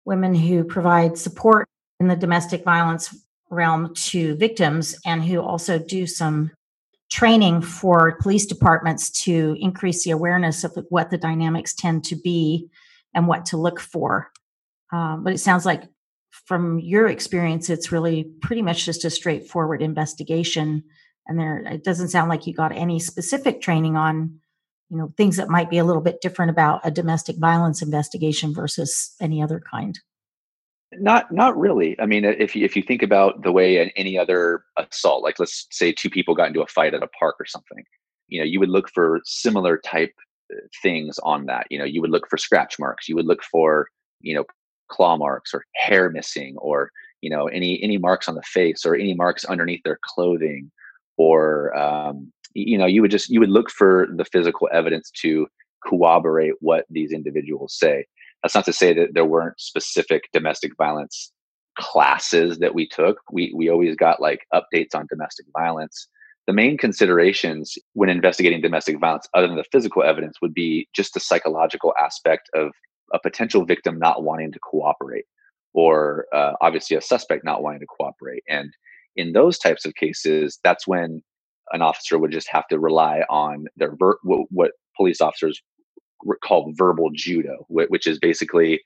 women 0.05 0.35
who 0.35 0.65
provide 0.65 1.19
support 1.19 1.69
in 2.01 2.09
the 2.09 2.17
domestic 2.17 2.65
violence 2.65 3.15
realm 3.51 3.95
to 3.95 4.35
victims 4.37 4.99
and 5.05 5.23
who 5.23 5.41
also 5.41 5.79
do 5.79 6.07
some 6.07 6.51
training 7.11 7.63
for 7.63 8.17
police 8.21 8.47
departments 8.47 9.11
to 9.11 9.57
increase 9.61 10.05
the 10.05 10.11
awareness 10.11 10.65
of 10.65 10.79
what 10.91 11.11
the 11.11 11.19
dynamics 11.19 11.75
tend 11.75 12.05
to 12.05 12.17
be 12.17 12.69
and 13.15 13.27
what 13.27 13.47
to 13.47 13.57
look 13.57 13.81
for. 13.81 14.31
Um, 14.93 15.25
but 15.25 15.33
it 15.33 15.39
sounds 15.39 15.65
like 15.65 15.85
from 16.49 16.81
your 16.81 17.07
experience, 17.09 17.69
it's 17.69 17.93
really 17.93 18.25
pretty 18.41 18.63
much 18.63 18.87
just 18.87 19.05
a 19.05 19.11
straightforward 19.11 19.83
investigation. 19.83 20.83
And 21.27 21.39
there, 21.39 21.59
it 21.59 21.85
doesn't 21.85 22.09
sound 22.09 22.31
like 22.31 22.47
you 22.47 22.55
got 22.55 22.73
any 22.73 22.99
specific 23.01 23.61
training 23.61 23.97
on, 23.97 24.41
you 24.89 24.97
know, 24.97 25.13
things 25.19 25.37
that 25.37 25.51
might 25.51 25.69
be 25.69 25.77
a 25.77 25.85
little 25.85 26.01
bit 26.01 26.23
different 26.23 26.51
about 26.51 26.81
a 26.85 26.91
domestic 26.91 27.37
violence 27.37 27.83
investigation 27.83 28.55
versus 28.55 29.15
any 29.21 29.43
other 29.43 29.61
kind. 29.71 30.01
Not 30.93 31.31
not 31.31 31.55
really. 31.59 32.01
I 32.01 32.07
mean, 32.07 32.25
if 32.25 32.57
you, 32.57 32.65
if 32.65 32.75
you 32.75 32.83
think 32.83 33.03
about 33.03 33.43
the 33.43 33.53
way 33.53 33.93
any 33.95 34.17
other 34.17 34.63
assault, 34.79 35.23
like 35.23 35.39
let's 35.39 35.67
say 35.71 35.93
two 35.93 36.09
people 36.09 36.35
got 36.35 36.49
into 36.49 36.63
a 36.63 36.67
fight 36.67 36.95
at 36.95 37.03
a 37.03 37.09
park 37.09 37.37
or 37.39 37.45
something, 37.45 37.85
you 38.29 38.41
know, 38.41 38.47
you 38.47 38.59
would 38.59 38.71
look 38.71 38.89
for 38.95 39.21
similar 39.27 39.77
type 39.77 40.15
uh, 40.51 40.57
things 40.83 41.19
on 41.19 41.45
that. 41.45 41.67
You 41.69 41.79
know, 41.79 41.85
you 41.85 42.01
would 42.01 42.11
look 42.11 42.27
for 42.31 42.39
scratch 42.39 42.79
marks. 42.79 43.07
You 43.07 43.17
would 43.17 43.27
look 43.27 43.43
for 43.43 43.89
you 44.23 44.35
know 44.35 44.47
claw 44.89 45.17
marks 45.17 45.53
or 45.55 45.65
hair 45.75 46.11
missing 46.11 46.57
or 46.59 46.91
you 47.21 47.31
know 47.31 47.47
any 47.49 47.83
any 47.83 47.99
marks 47.99 48.29
on 48.29 48.35
the 48.35 48.43
face 48.43 48.85
or 48.85 48.95
any 48.95 49.15
marks 49.15 49.45
underneath 49.45 49.83
their 49.85 49.99
clothing 50.03 50.71
or 51.17 51.77
um, 51.77 52.33
you 52.55 52.79
know 52.79 52.87
you 52.87 53.03
would 53.03 53.11
just 53.11 53.29
you 53.29 53.41
would 53.41 53.51
look 53.51 53.71
for 53.71 54.09
the 54.17 54.25
physical 54.25 54.69
evidence 54.73 55.11
to 55.11 55.47
corroborate 55.87 56.55
what 56.61 56.85
these 56.91 57.13
individuals 57.13 57.77
say 57.79 58.05
that's 58.43 58.55
not 58.55 58.65
to 58.65 58.73
say 58.73 58.93
that 58.95 59.15
there 59.15 59.25
weren't 59.25 59.61
specific 59.61 60.25
domestic 60.33 60.77
violence 60.77 61.33
classes 61.79 62.59
that 62.59 62.75
we 62.75 62.87
took. 62.89 63.21
We 63.33 63.53
we 63.55 63.71
always 63.71 63.97
got 63.97 64.21
like 64.21 64.47
updates 64.53 64.95
on 64.95 65.07
domestic 65.09 65.47
violence. 65.57 66.09
The 66.47 66.53
main 66.53 66.79
considerations 66.79 67.77
when 67.93 68.09
investigating 68.09 68.61
domestic 68.61 68.99
violence, 68.99 69.29
other 69.35 69.47
than 69.47 69.57
the 69.57 69.65
physical 69.71 70.03
evidence, 70.03 70.39
would 70.41 70.55
be 70.55 70.89
just 70.95 71.15
the 71.15 71.21
psychological 71.21 71.95
aspect 72.01 72.49
of 72.55 72.71
a 73.13 73.19
potential 73.19 73.65
victim 73.65 73.99
not 73.99 74.23
wanting 74.23 74.53
to 74.53 74.59
cooperate, 74.61 75.25
or 75.75 76.27
uh, 76.35 76.53
obviously 76.61 76.97
a 76.97 77.01
suspect 77.01 77.45
not 77.45 77.63
wanting 77.63 77.81
to 77.81 77.87
cooperate. 77.87 78.43
And 78.49 78.73
in 79.17 79.33
those 79.33 79.59
types 79.59 79.85
of 79.85 79.95
cases, 79.95 80.59
that's 80.63 80.87
when 80.87 81.23
an 81.73 81.83
officer 81.83 82.19
would 82.19 82.33
just 82.33 82.49
have 82.51 82.67
to 82.69 82.79
rely 82.79 83.23
on 83.29 83.67
their 83.77 83.95
ver- 83.97 84.19
what, 84.23 84.47
what 84.51 84.73
police 84.97 85.21
officers 85.21 85.61
called 86.43 86.75
verbal 86.77 87.11
judo, 87.15 87.67
which 87.69 88.07
is 88.07 88.19
basically 88.19 88.81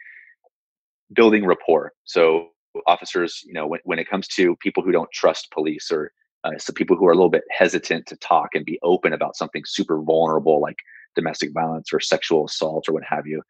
building 1.12 1.46
rapport. 1.46 1.92
So 2.04 2.48
officers, 2.86 3.40
you 3.44 3.52
know, 3.52 3.66
when, 3.66 3.80
when 3.84 3.98
it 3.98 4.08
comes 4.08 4.26
to 4.28 4.56
people 4.56 4.82
who 4.82 4.92
don't 4.92 5.10
trust 5.12 5.50
police 5.52 5.90
or 5.90 6.12
uh, 6.44 6.58
so 6.58 6.72
people 6.72 6.96
who 6.96 7.06
are 7.06 7.12
a 7.12 7.14
little 7.14 7.30
bit 7.30 7.44
hesitant 7.50 8.06
to 8.06 8.16
talk 8.16 8.48
and 8.54 8.64
be 8.64 8.78
open 8.82 9.12
about 9.12 9.36
something 9.36 9.62
super 9.64 10.02
vulnerable 10.02 10.60
like 10.60 10.76
domestic 11.14 11.52
violence 11.52 11.92
or 11.92 12.00
sexual 12.00 12.46
assault 12.46 12.88
or 12.88 12.94
what 12.94 13.04
have 13.08 13.26
you, 13.26 13.42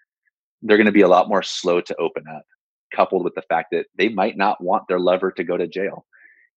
they're 0.63 0.77
going 0.77 0.87
to 0.87 0.93
be 0.93 1.03
a 1.03 1.09
lot 1.09 1.29
more 1.29 1.43
slow 1.43 1.81
to 1.81 1.97
open 1.97 2.25
up, 2.35 2.45
coupled 2.95 3.25
with 3.25 3.35
the 3.35 3.43
fact 3.43 3.69
that 3.73 3.87
they 3.97 4.09
might 4.09 4.37
not 4.37 4.63
want 4.63 4.85
their 4.89 5.01
lover 5.01 5.31
to 5.33 5.45
go 5.45 5.57
to 5.57 5.67
jail. 5.67 6.07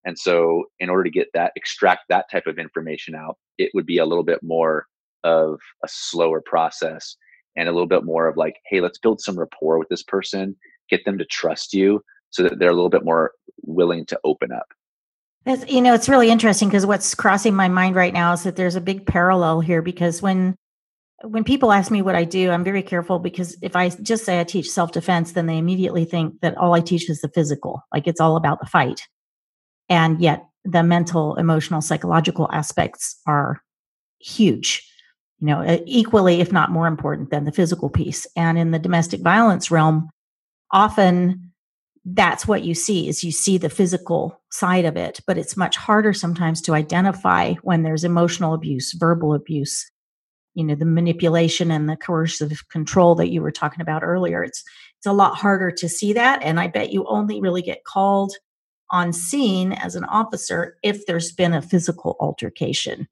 And 0.06 0.18
so, 0.18 0.65
in 0.80 0.89
order 0.89 1.04
to 1.04 1.10
get 1.10 1.28
that, 1.34 1.52
extract 1.56 2.02
that 2.10 2.30
type 2.32 2.46
of 2.46 2.60
information 2.60 3.15
out, 3.15 3.38
it 3.58 3.72
would 3.74 3.88
be 3.88 3.98
a 3.98 4.06
little 4.06 4.24
bit 4.24 4.44
more 4.44 4.86
of 5.24 5.60
a 5.84 5.88
slower 5.88 6.41
process 6.46 7.15
and 7.56 7.68
a 7.68 7.72
little 7.72 7.88
bit 7.88 8.04
more 8.04 8.28
of 8.28 8.38
like, 8.38 8.58
hey, 8.68 8.82
let's 8.82 9.00
build 9.00 9.20
some 9.20 9.38
rapport 9.38 9.80
with 9.80 9.89
this 9.89 10.04
person, 10.04 10.56
get 10.89 11.04
them 11.06 11.18
to 11.18 11.26
trust 11.26 11.74
you 11.74 12.02
so 12.30 12.44
that 12.44 12.60
they're 12.60 12.70
a 12.70 12.76
little 12.76 12.89
bit 12.89 13.06
more 13.06 13.32
willing 13.63 14.06
to 14.06 14.20
open 14.24 14.52
up. 14.52 14.68
It's, 15.46 15.65
you 15.72 15.82
know, 15.82 15.94
it's 15.94 16.10
really 16.10 16.30
interesting 16.30 16.70
because 16.70 16.86
what's 16.86 17.15
crossing 17.15 17.56
my 17.56 17.70
mind 17.70 17.96
right 17.96 18.13
now 18.13 18.34
is 18.34 18.44
that 18.44 18.56
there's 18.56 18.76
a 18.76 18.82
big 18.82 19.06
parallel 19.06 19.62
here 19.62 19.82
because 19.82 20.22
when 20.22 20.56
when 21.23 21.43
people 21.43 21.71
ask 21.71 21.91
me 21.91 22.01
what 22.01 22.15
I 22.15 22.23
do, 22.23 22.51
I'm 22.51 22.63
very 22.63 22.84
careful 22.84 23.19
because 23.19 23.58
if 23.62 23.75
I 23.75 23.89
just 23.89 24.25
say 24.25 24.39
I 24.39 24.43
teach 24.43 24.69
self 24.69 24.91
defense, 24.91 25.32
then 25.32 25.45
they 25.45 25.58
immediately 25.58 26.06
think 26.06 26.41
that 26.41 26.58
all 26.58 26.73
I 26.73 26.82
teach 26.82 27.10
is 27.10 27.21
the 27.21 27.30
physical, 27.30 27.82
like 27.93 28.08
it's 28.08 28.19
all 28.19 28.36
about 28.36 28.60
the 28.60 28.65
fight. 28.65 29.01
And 29.89 30.19
yet 30.19 30.45
the 30.65 30.84
mental, 30.84 31.36
emotional, 31.36 31.82
psychological 31.82 32.49
aspects 32.51 33.19
are 33.28 33.62
huge, 34.19 34.86
you 35.39 35.47
know, 35.47 35.82
equally, 35.86 36.41
if 36.41 36.51
not 36.51 36.71
more 36.71 36.88
important 36.88 37.30
than 37.30 37.45
the 37.45 37.51
physical 37.51 37.89
piece. 37.89 38.28
And 38.36 38.58
in 38.58 38.71
the 38.71 38.80
domestic 38.80 39.21
violence 39.21 39.71
realm, 39.71 40.10
often 40.71 41.51
that's 42.06 42.47
what 42.47 42.63
you 42.63 42.75
see 42.75 43.08
is 43.08 43.23
you 43.23 43.32
see 43.32 43.58
the 43.58 43.69
physical 43.69 44.39
side 44.51 44.86
of 44.86 44.95
it 44.95 45.19
but 45.25 45.39
it's 45.39 45.58
much 45.58 45.75
harder 45.75 46.13
sometimes 46.13 46.62
to 46.62 46.75
identify 46.75 47.54
when 47.63 47.82
there's 47.82 48.04
emotional 48.04 48.54
abuse 48.54 48.93
verbal 48.93 49.34
abuse 49.34 49.89
you 50.56 50.63
know 50.63 50.76
the 50.76 50.86
manipulation 50.86 51.70
and 51.70 51.88
the 51.88 51.96
coercive 51.96 52.68
control 52.70 53.13
that 53.15 53.30
you 53.30 53.41
were 53.41 53.52
talking 53.52 53.82
about 53.82 54.04
earlier 54.04 54.44
it's 54.44 54.63
it's 54.98 55.06
a 55.06 55.13
lot 55.13 55.36
harder 55.36 55.70
to 55.70 55.88
see 55.88 56.13
that 56.13 56.41
and 56.41 56.60
i 56.60 56.68
bet 56.68 56.91
you 56.91 57.06
only 57.08 57.39
really 57.39 57.62
get 57.62 57.84
called 57.84 58.34
on 58.91 59.13
scene 59.13 59.74
as 59.74 59.96
an 59.96 60.04
officer 60.06 60.78
if 60.84 61.06
there's 61.06 61.32
been 61.32 61.54
a 61.54 61.62
physical 61.62 62.15
altercation. 62.20 63.08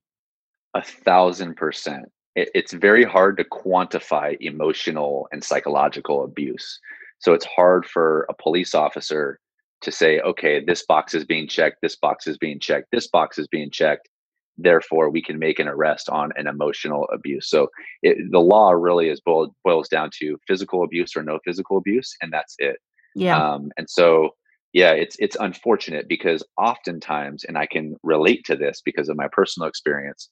A 0.73 0.81
thousand 0.81 1.55
percent. 1.55 2.05
It, 2.35 2.49
it's 2.55 2.73
very 2.73 3.03
hard 3.03 3.37
to 3.37 3.43
quantify 3.43 4.37
emotional 4.39 5.27
and 5.31 5.43
psychological 5.43 6.23
abuse. 6.23 6.79
So 7.19 7.33
it's 7.33 7.45
hard 7.45 7.85
for 7.85 8.25
a 8.29 8.33
police 8.33 8.73
officer 8.73 9.39
to 9.81 9.91
say 9.91 10.21
okay 10.21 10.63
this 10.63 10.85
box 10.85 11.13
is 11.13 11.25
being 11.25 11.45
checked 11.45 11.79
this 11.81 11.97
box 11.97 12.25
is 12.25 12.37
being 12.37 12.57
checked 12.57 12.87
this 12.93 13.07
box 13.07 13.37
is 13.37 13.47
being 13.49 13.69
checked 13.69 14.07
therefore 14.57 15.09
we 15.09 15.21
can 15.21 15.39
make 15.39 15.59
an 15.59 15.67
arrest 15.67 16.09
on 16.09 16.31
an 16.35 16.47
emotional 16.47 17.07
abuse. 17.13 17.49
So 17.49 17.69
it, 18.03 18.17
the 18.31 18.39
law 18.39 18.71
really 18.71 19.09
is 19.09 19.19
boiled, 19.19 19.53
boils 19.63 19.87
down 19.87 20.11
to 20.19 20.37
physical 20.47 20.83
abuse 20.83 21.15
or 21.15 21.23
no 21.23 21.39
physical 21.43 21.77
abuse 21.77 22.15
and 22.21 22.31
that's 22.31 22.55
it. 22.59 22.77
Yeah. 23.15 23.37
Um, 23.37 23.71
and 23.77 23.89
so 23.89 24.31
yeah 24.73 24.91
it's 24.91 25.15
it's 25.19 25.37
unfortunate 25.39 26.07
because 26.09 26.43
oftentimes 26.57 27.43
and 27.45 27.57
i 27.57 27.65
can 27.65 27.95
relate 28.03 28.43
to 28.43 28.55
this 28.55 28.81
because 28.83 29.07
of 29.07 29.15
my 29.15 29.27
personal 29.31 29.69
experience 29.69 30.29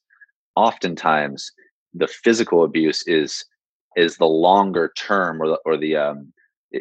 oftentimes 0.56 1.50
the 1.94 2.08
physical 2.08 2.64
abuse 2.64 3.06
is 3.06 3.44
is 3.96 4.16
the 4.16 4.26
longer 4.26 4.92
term 4.98 5.40
or 5.40 5.48
the, 5.48 5.58
or 5.64 5.76
the 5.76 5.96
um 5.96 6.32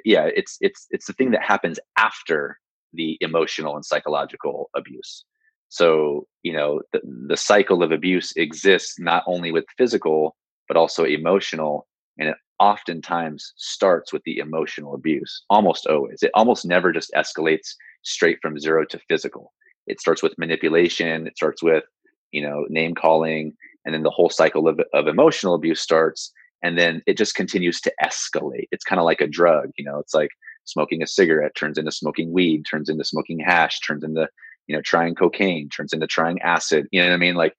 yeah 0.03 0.29
it's 0.35 0.57
it's 0.59 0.87
it's 0.89 1.05
the 1.05 1.13
thing 1.13 1.31
that 1.31 1.43
happens 1.43 1.79
after 1.97 2.57
the 2.93 3.17
emotional 3.21 3.75
and 3.75 3.85
psychological 3.85 4.69
abuse 4.75 5.23
so, 5.71 6.27
you 6.43 6.51
know, 6.51 6.81
the, 6.91 6.99
the 7.29 7.37
cycle 7.37 7.81
of 7.81 7.93
abuse 7.93 8.33
exists 8.35 8.99
not 8.99 9.23
only 9.25 9.53
with 9.53 9.63
physical, 9.77 10.35
but 10.67 10.75
also 10.75 11.05
emotional. 11.05 11.87
And 12.19 12.27
it 12.27 12.35
oftentimes 12.59 13.53
starts 13.55 14.11
with 14.11 14.21
the 14.23 14.39
emotional 14.39 14.93
abuse, 14.93 15.45
almost 15.49 15.87
always. 15.87 16.23
It 16.23 16.31
almost 16.33 16.65
never 16.65 16.91
just 16.91 17.13
escalates 17.15 17.69
straight 18.03 18.39
from 18.41 18.59
zero 18.59 18.83
to 18.87 18.99
physical. 19.07 19.53
It 19.87 20.01
starts 20.01 20.21
with 20.21 20.37
manipulation, 20.37 21.25
it 21.25 21.37
starts 21.37 21.63
with, 21.63 21.85
you 22.33 22.41
know, 22.41 22.65
name 22.67 22.93
calling, 22.93 23.53
and 23.85 23.95
then 23.95 24.03
the 24.03 24.09
whole 24.09 24.29
cycle 24.29 24.67
of, 24.67 24.81
of 24.93 25.07
emotional 25.07 25.55
abuse 25.55 25.79
starts. 25.79 26.33
And 26.61 26.77
then 26.77 27.01
it 27.07 27.17
just 27.17 27.35
continues 27.35 27.79
to 27.81 27.93
escalate. 28.03 28.67
It's 28.71 28.83
kind 28.83 28.99
of 28.99 29.05
like 29.05 29.21
a 29.21 29.27
drug, 29.27 29.69
you 29.77 29.85
know, 29.85 29.99
it's 29.99 30.13
like 30.13 30.31
smoking 30.65 31.01
a 31.01 31.07
cigarette 31.07 31.55
turns 31.55 31.77
into 31.77 31.93
smoking 31.93 32.33
weed, 32.33 32.65
turns 32.69 32.89
into 32.89 33.05
smoking 33.05 33.39
hash, 33.39 33.79
turns 33.79 34.03
into 34.03 34.27
you 34.71 34.77
know 34.77 34.81
trying 34.81 35.15
cocaine 35.15 35.67
turns 35.67 35.91
into 35.91 36.07
trying 36.07 36.41
acid 36.43 36.87
you 36.93 37.01
know 37.01 37.09
what 37.09 37.13
i 37.13 37.17
mean? 37.17 37.35
Like 37.35 37.53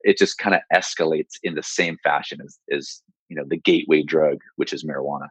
it 0.00 0.16
just 0.16 0.38
kind 0.38 0.54
of 0.54 0.62
escalates 0.74 1.34
in 1.42 1.54
the 1.54 1.62
same 1.62 1.98
fashion 2.02 2.40
as 2.42 2.58
as 2.72 3.02
you 3.28 3.36
know 3.36 3.44
the 3.46 3.58
gateway 3.58 4.02
drug 4.02 4.38
which 4.56 4.72
is 4.72 4.82
marijuana. 4.82 5.28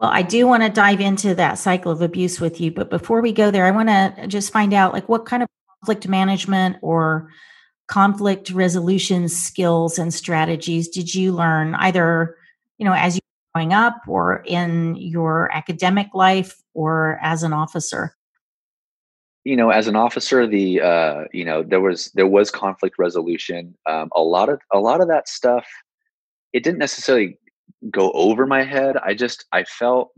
Well 0.00 0.10
i 0.10 0.22
do 0.22 0.48
want 0.48 0.64
to 0.64 0.68
dive 0.68 1.00
into 1.00 1.32
that 1.36 1.58
cycle 1.58 1.92
of 1.92 2.02
abuse 2.02 2.40
with 2.40 2.60
you 2.60 2.72
but 2.72 2.90
before 2.90 3.20
we 3.20 3.30
go 3.32 3.52
there 3.52 3.66
i 3.66 3.70
want 3.70 3.88
to 3.88 4.14
uh, 4.18 4.26
just 4.26 4.52
find 4.52 4.74
out 4.74 4.92
like 4.92 5.08
what 5.08 5.26
kind 5.26 5.44
of 5.44 5.48
conflict 5.80 6.08
management 6.08 6.76
or 6.82 7.30
conflict 7.86 8.50
resolution 8.50 9.28
skills 9.28 10.00
and 10.00 10.12
strategies 10.12 10.88
did 10.88 11.14
you 11.14 11.30
learn 11.30 11.76
either 11.76 12.36
you 12.78 12.84
know 12.84 12.94
as 12.94 13.14
you 13.14 13.20
growing 13.54 13.72
up 13.72 14.00
or 14.08 14.42
in 14.46 14.96
your 14.96 15.52
academic 15.52 16.08
life 16.14 16.60
or 16.74 17.20
as 17.22 17.44
an 17.44 17.52
officer 17.52 18.16
you 19.44 19.56
know 19.56 19.70
as 19.70 19.88
an 19.88 19.96
officer 19.96 20.46
the 20.46 20.80
uh 20.80 21.24
you 21.32 21.44
know 21.44 21.62
there 21.62 21.80
was 21.80 22.10
there 22.14 22.26
was 22.26 22.50
conflict 22.50 22.96
resolution. 22.98 23.74
Um 23.86 24.08
a 24.14 24.22
lot 24.22 24.48
of 24.48 24.60
a 24.72 24.78
lot 24.78 25.00
of 25.00 25.08
that 25.08 25.28
stuff 25.28 25.66
it 26.52 26.62
didn't 26.62 26.78
necessarily 26.78 27.38
go 27.90 28.12
over 28.12 28.46
my 28.46 28.62
head. 28.62 28.96
I 28.98 29.14
just 29.14 29.44
i 29.52 29.64
felt 29.64 30.12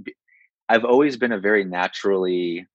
i've 0.69 0.85
always 0.85 1.17
been 1.17 1.33
a 1.33 1.41
very 1.41 1.65
naturally 1.65 2.67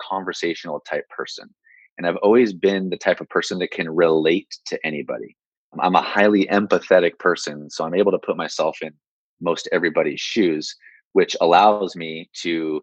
conversational 0.00 0.80
type 0.80 1.08
person 1.08 1.48
and 1.96 2.06
i've 2.06 2.16
always 2.16 2.52
been 2.52 2.90
the 2.90 2.96
type 2.96 3.20
of 3.20 3.28
person 3.28 3.58
that 3.58 3.70
can 3.70 3.88
relate 3.90 4.48
to 4.66 4.78
anybody. 4.84 5.36
I'm 5.80 5.96
a 5.96 6.02
highly 6.02 6.46
empathetic 6.46 7.18
person 7.18 7.68
so 7.70 7.84
i'm 7.84 7.94
able 7.94 8.12
to 8.12 8.18
put 8.18 8.36
myself 8.36 8.78
in 8.82 8.92
most 9.40 9.68
everybody's 9.72 10.20
shoes 10.20 10.74
which 11.12 11.36
allows 11.40 11.96
me 11.96 12.30
to 12.42 12.82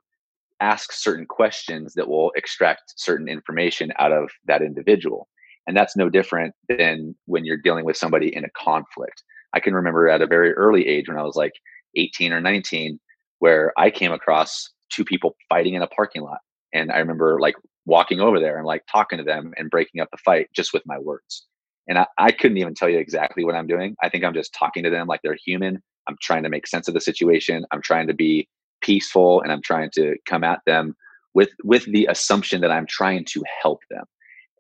ask 0.62 0.92
certain 0.92 1.26
questions 1.26 1.94
that 1.94 2.08
will 2.08 2.32
extract 2.36 2.94
certain 2.98 3.28
information 3.28 3.92
out 4.00 4.12
of 4.12 4.30
that 4.46 4.62
individual. 4.62 5.28
And 5.68 5.76
that's 5.76 5.96
no 5.96 6.10
different 6.10 6.54
than 6.70 7.16
when 7.26 7.44
you're 7.44 7.58
dealing 7.58 7.86
with 7.86 7.98
somebody 7.98 8.36
in 8.36 8.46
a 8.46 8.50
conflict. 8.52 9.24
I 9.54 9.60
can 9.60 9.74
remember 9.74 10.08
at 10.08 10.22
a 10.22 10.28
very 10.28 10.54
early 10.54 10.88
age 10.88 11.08
when 11.08 11.18
I 11.18 11.24
was 11.24 11.36
like 11.36 11.54
18 11.96 12.34
or 12.34 12.42
19, 12.42 13.00
where 13.40 13.74
I 13.78 13.90
came 13.90 14.12
across 14.12 14.70
two 14.92 15.04
people 15.04 15.36
fighting 15.50 15.74
in 15.74 15.82
a 15.82 15.88
parking 15.88 16.22
lot. 16.22 16.40
And 16.74 16.92
I 16.92 17.00
remember 17.00 17.40
like 17.40 17.56
walking 17.86 18.20
over 18.20 18.40
there 18.40 18.58
and 18.58 18.66
like 18.66 18.84
talking 18.92 19.18
to 19.18 19.24
them 19.24 19.54
and 19.58 19.70
breaking 19.70 20.02
up 20.02 20.10
the 20.12 20.18
fight 20.18 20.50
just 20.56 20.74
with 20.74 20.84
my 20.86 21.00
words. 21.00 21.48
And 21.88 22.00
I, 22.00 22.08
I 22.18 22.32
couldn't 22.32 22.58
even 22.58 22.74
tell 22.74 22.90
you 22.90 22.98
exactly 22.98 23.44
what 23.44 23.56
I'm 23.56 23.68
doing. 23.68 23.96
I 24.02 24.10
think 24.10 24.24
I'm 24.24 24.34
just 24.34 24.54
talking 24.54 24.84
to 24.84 24.90
them 24.90 25.08
like 25.08 25.22
they're 25.24 25.38
human. 25.44 25.82
I'm 26.08 26.18
trying 26.22 26.44
to 26.44 26.50
make 26.50 26.68
sense 26.68 26.88
of 26.88 26.94
the 26.94 27.02
situation. 27.02 27.66
I'm 27.72 27.82
trying 27.82 28.08
to 28.08 28.14
be 28.14 28.48
peaceful 28.86 29.42
and 29.42 29.52
I'm 29.52 29.62
trying 29.62 29.90
to 29.96 30.16
come 30.26 30.44
at 30.44 30.60
them 30.66 30.96
with 31.34 31.50
with 31.64 31.86
the 31.92 32.06
assumption 32.10 32.62
that 32.62 32.72
I'm 32.72 32.86
trying 32.86 33.26
to 33.26 33.44
help 33.62 33.82
them. 33.90 34.06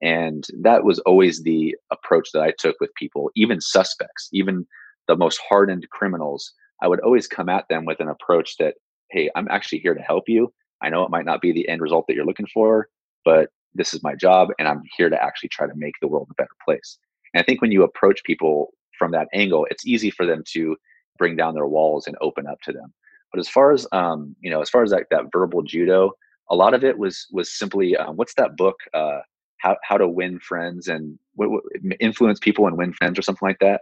And 0.01 0.45
that 0.61 0.83
was 0.83 0.99
always 0.99 1.43
the 1.43 1.75
approach 1.91 2.29
that 2.33 2.41
I 2.41 2.51
took 2.57 2.75
with 2.79 2.93
people, 2.95 3.31
even 3.35 3.61
suspects, 3.61 4.29
even 4.33 4.65
the 5.07 5.15
most 5.15 5.39
hardened 5.47 5.87
criminals. 5.91 6.51
I 6.81 6.87
would 6.87 6.99
always 7.01 7.27
come 7.27 7.49
at 7.49 7.65
them 7.69 7.85
with 7.85 7.99
an 8.01 8.09
approach 8.09 8.57
that, 8.57 8.75
hey, 9.11 9.29
I'm 9.35 9.47
actually 9.49 9.79
here 9.79 9.93
to 9.93 10.01
help 10.01 10.25
you. 10.27 10.51
I 10.81 10.89
know 10.89 11.03
it 11.03 11.11
might 11.11 11.25
not 11.25 11.41
be 11.41 11.53
the 11.53 11.67
end 11.69 11.81
result 11.81 12.05
that 12.07 12.15
you're 12.15 12.25
looking 12.25 12.47
for, 12.53 12.89
but 13.23 13.49
this 13.73 13.93
is 13.93 14.03
my 14.03 14.15
job 14.15 14.49
and 14.59 14.67
I'm 14.67 14.81
here 14.97 15.09
to 15.09 15.23
actually 15.23 15.49
try 15.49 15.67
to 15.67 15.75
make 15.75 15.93
the 16.01 16.07
world 16.07 16.27
a 16.31 16.35
better 16.35 16.55
place. 16.63 16.97
And 17.33 17.41
I 17.41 17.45
think 17.45 17.61
when 17.61 17.71
you 17.71 17.83
approach 17.83 18.23
people 18.23 18.73
from 18.97 19.11
that 19.11 19.27
angle, 19.33 19.67
it's 19.69 19.85
easy 19.87 20.09
for 20.09 20.25
them 20.25 20.43
to 20.53 20.75
bring 21.17 21.35
down 21.35 21.53
their 21.53 21.67
walls 21.67 22.07
and 22.07 22.17
open 22.21 22.47
up 22.47 22.59
to 22.61 22.73
them. 22.73 22.93
But 23.35 23.41
as 23.41 23.49
far 23.49 23.73
as 23.73 23.85
um, 23.91 24.33
you 24.39 24.49
know, 24.49 24.61
as 24.61 24.69
far 24.69 24.81
as 24.81 24.91
that, 24.91 25.07
that 25.11 25.25
verbal 25.29 25.61
judo, 25.61 26.13
a 26.49 26.55
lot 26.55 26.73
of 26.73 26.85
it 26.85 26.97
was 26.97 27.27
was 27.33 27.51
simply 27.51 27.97
um, 27.97 28.15
what's 28.15 28.33
that 28.35 28.55
book? 28.55 28.77
Uh, 28.93 29.19
how 29.57 29.75
how 29.83 29.97
to 29.97 30.07
win 30.07 30.39
friends 30.39 30.87
and 30.87 31.19
what, 31.33 31.51
what, 31.51 31.63
influence 31.99 32.39
people 32.39 32.65
and 32.65 32.77
win 32.77 32.93
friends 32.93 33.19
or 33.19 33.21
something 33.21 33.45
like 33.45 33.59
that. 33.59 33.81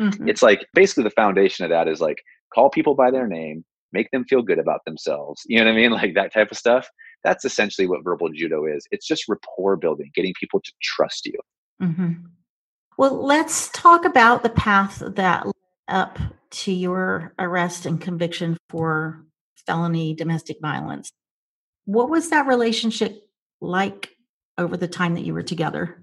Mm-hmm. 0.00 0.28
It's 0.28 0.42
like 0.42 0.66
basically 0.74 1.04
the 1.04 1.10
foundation 1.10 1.64
of 1.64 1.70
that 1.70 1.86
is 1.86 2.00
like 2.00 2.24
call 2.52 2.70
people 2.70 2.96
by 2.96 3.12
their 3.12 3.28
name, 3.28 3.64
make 3.92 4.10
them 4.10 4.24
feel 4.24 4.42
good 4.42 4.58
about 4.58 4.84
themselves. 4.84 5.42
You 5.46 5.60
know 5.60 5.66
what 5.66 5.74
I 5.74 5.76
mean? 5.76 5.90
Like 5.92 6.14
that 6.14 6.32
type 6.32 6.50
of 6.50 6.58
stuff. 6.58 6.88
That's 7.22 7.44
essentially 7.44 7.86
what 7.86 8.02
verbal 8.02 8.30
judo 8.30 8.66
is. 8.66 8.84
It's 8.90 9.06
just 9.06 9.28
rapport 9.28 9.76
building, 9.76 10.10
getting 10.12 10.32
people 10.40 10.58
to 10.58 10.72
trust 10.82 11.24
you. 11.24 11.38
Mm-hmm. 11.80 12.14
Well, 12.96 13.14
let's 13.14 13.68
talk 13.68 14.04
about 14.04 14.42
the 14.42 14.50
path 14.50 15.04
that 15.06 15.46
led 15.46 15.54
up 15.86 16.18
to 16.50 16.72
your 16.72 17.34
arrest 17.38 17.86
and 17.86 18.00
conviction 18.00 18.56
for 18.68 19.24
felony 19.66 20.14
domestic 20.14 20.58
violence. 20.60 21.10
What 21.84 22.10
was 22.10 22.30
that 22.30 22.46
relationship 22.46 23.28
like 23.60 24.10
over 24.56 24.76
the 24.76 24.88
time 24.88 25.14
that 25.14 25.24
you 25.24 25.34
were 25.34 25.42
together? 25.42 26.02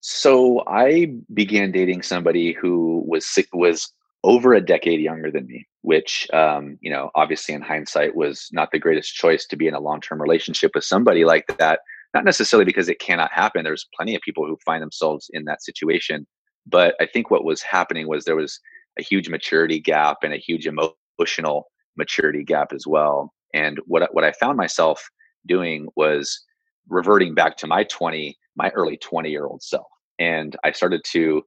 So 0.00 0.62
I 0.66 1.14
began 1.32 1.72
dating 1.72 2.02
somebody 2.02 2.52
who 2.52 3.02
was 3.06 3.26
was 3.52 3.90
over 4.22 4.54
a 4.54 4.60
decade 4.60 5.00
younger 5.00 5.30
than 5.30 5.46
me, 5.46 5.66
which 5.82 6.28
um, 6.32 6.78
you 6.80 6.90
know, 6.90 7.10
obviously 7.14 7.54
in 7.54 7.62
hindsight 7.62 8.14
was 8.14 8.48
not 8.52 8.70
the 8.70 8.78
greatest 8.78 9.14
choice 9.14 9.46
to 9.46 9.56
be 9.56 9.66
in 9.66 9.74
a 9.74 9.80
long-term 9.80 10.20
relationship 10.20 10.72
with 10.74 10.84
somebody 10.84 11.24
like 11.24 11.46
that. 11.58 11.80
Not 12.12 12.24
necessarily 12.24 12.64
because 12.64 12.88
it 12.88 13.00
cannot 13.00 13.32
happen. 13.32 13.64
There's 13.64 13.86
plenty 13.96 14.14
of 14.14 14.22
people 14.22 14.46
who 14.46 14.56
find 14.64 14.82
themselves 14.82 15.28
in 15.32 15.44
that 15.44 15.62
situation. 15.62 16.26
But 16.66 16.94
I 17.00 17.06
think 17.06 17.30
what 17.30 17.44
was 17.44 17.62
happening 17.62 18.08
was 18.08 18.24
there 18.24 18.36
was 18.36 18.60
a 18.98 19.02
huge 19.02 19.28
maturity 19.28 19.80
gap 19.80 20.18
and 20.22 20.32
a 20.32 20.38
huge 20.38 20.66
emotional 20.66 21.66
maturity 21.96 22.44
gap 22.44 22.72
as 22.72 22.86
well. 22.86 23.32
And 23.52 23.80
what 23.86 24.12
what 24.14 24.24
I 24.24 24.32
found 24.32 24.56
myself 24.56 25.08
doing 25.46 25.88
was 25.96 26.44
reverting 26.88 27.34
back 27.34 27.56
to 27.58 27.66
my 27.66 27.84
20 27.84 28.36
my 28.56 28.70
early 28.70 28.96
20 28.98 29.30
year 29.30 29.46
old 29.46 29.62
self 29.62 29.86
and 30.18 30.54
i 30.64 30.70
started 30.70 31.00
to 31.02 31.42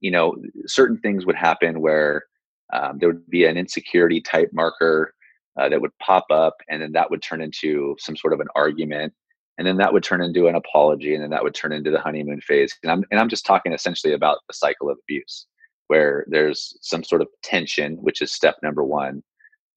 you 0.00 0.10
know, 0.10 0.34
certain 0.66 0.98
things 0.98 1.26
would 1.26 1.36
happen 1.36 1.80
where 1.80 2.24
um, 2.72 2.98
there 2.98 3.08
would 3.10 3.28
be 3.28 3.44
an 3.44 3.56
insecurity 3.56 4.20
type 4.20 4.50
marker 4.52 5.14
uh, 5.58 5.68
that 5.68 5.80
would 5.80 5.96
pop 5.98 6.24
up, 6.30 6.56
and 6.68 6.80
then 6.80 6.92
that 6.92 7.10
would 7.10 7.22
turn 7.22 7.40
into 7.40 7.96
some 7.98 8.16
sort 8.16 8.32
of 8.32 8.40
an 8.40 8.48
argument, 8.56 9.12
and 9.58 9.66
then 9.66 9.76
that 9.76 9.92
would 9.92 10.02
turn 10.02 10.22
into 10.22 10.46
an 10.46 10.54
apology, 10.54 11.14
and 11.14 11.22
then 11.22 11.30
that 11.30 11.42
would 11.42 11.54
turn 11.54 11.72
into 11.72 11.90
the 11.90 12.00
honeymoon 12.00 12.40
phase. 12.40 12.74
And 12.82 12.90
I'm 12.90 13.04
and 13.10 13.20
I'm 13.20 13.28
just 13.28 13.44
talking 13.44 13.72
essentially 13.72 14.14
about 14.14 14.38
the 14.48 14.54
cycle 14.54 14.88
of 14.88 14.98
abuse, 15.02 15.46
where 15.90 16.24
there's 16.28 16.76
some 16.80 17.02
sort 17.02 17.22
of 17.22 17.28
tension, 17.42 17.96
which 17.96 18.22
is 18.22 18.32
step 18.32 18.56
number 18.62 18.84
one. 18.84 19.22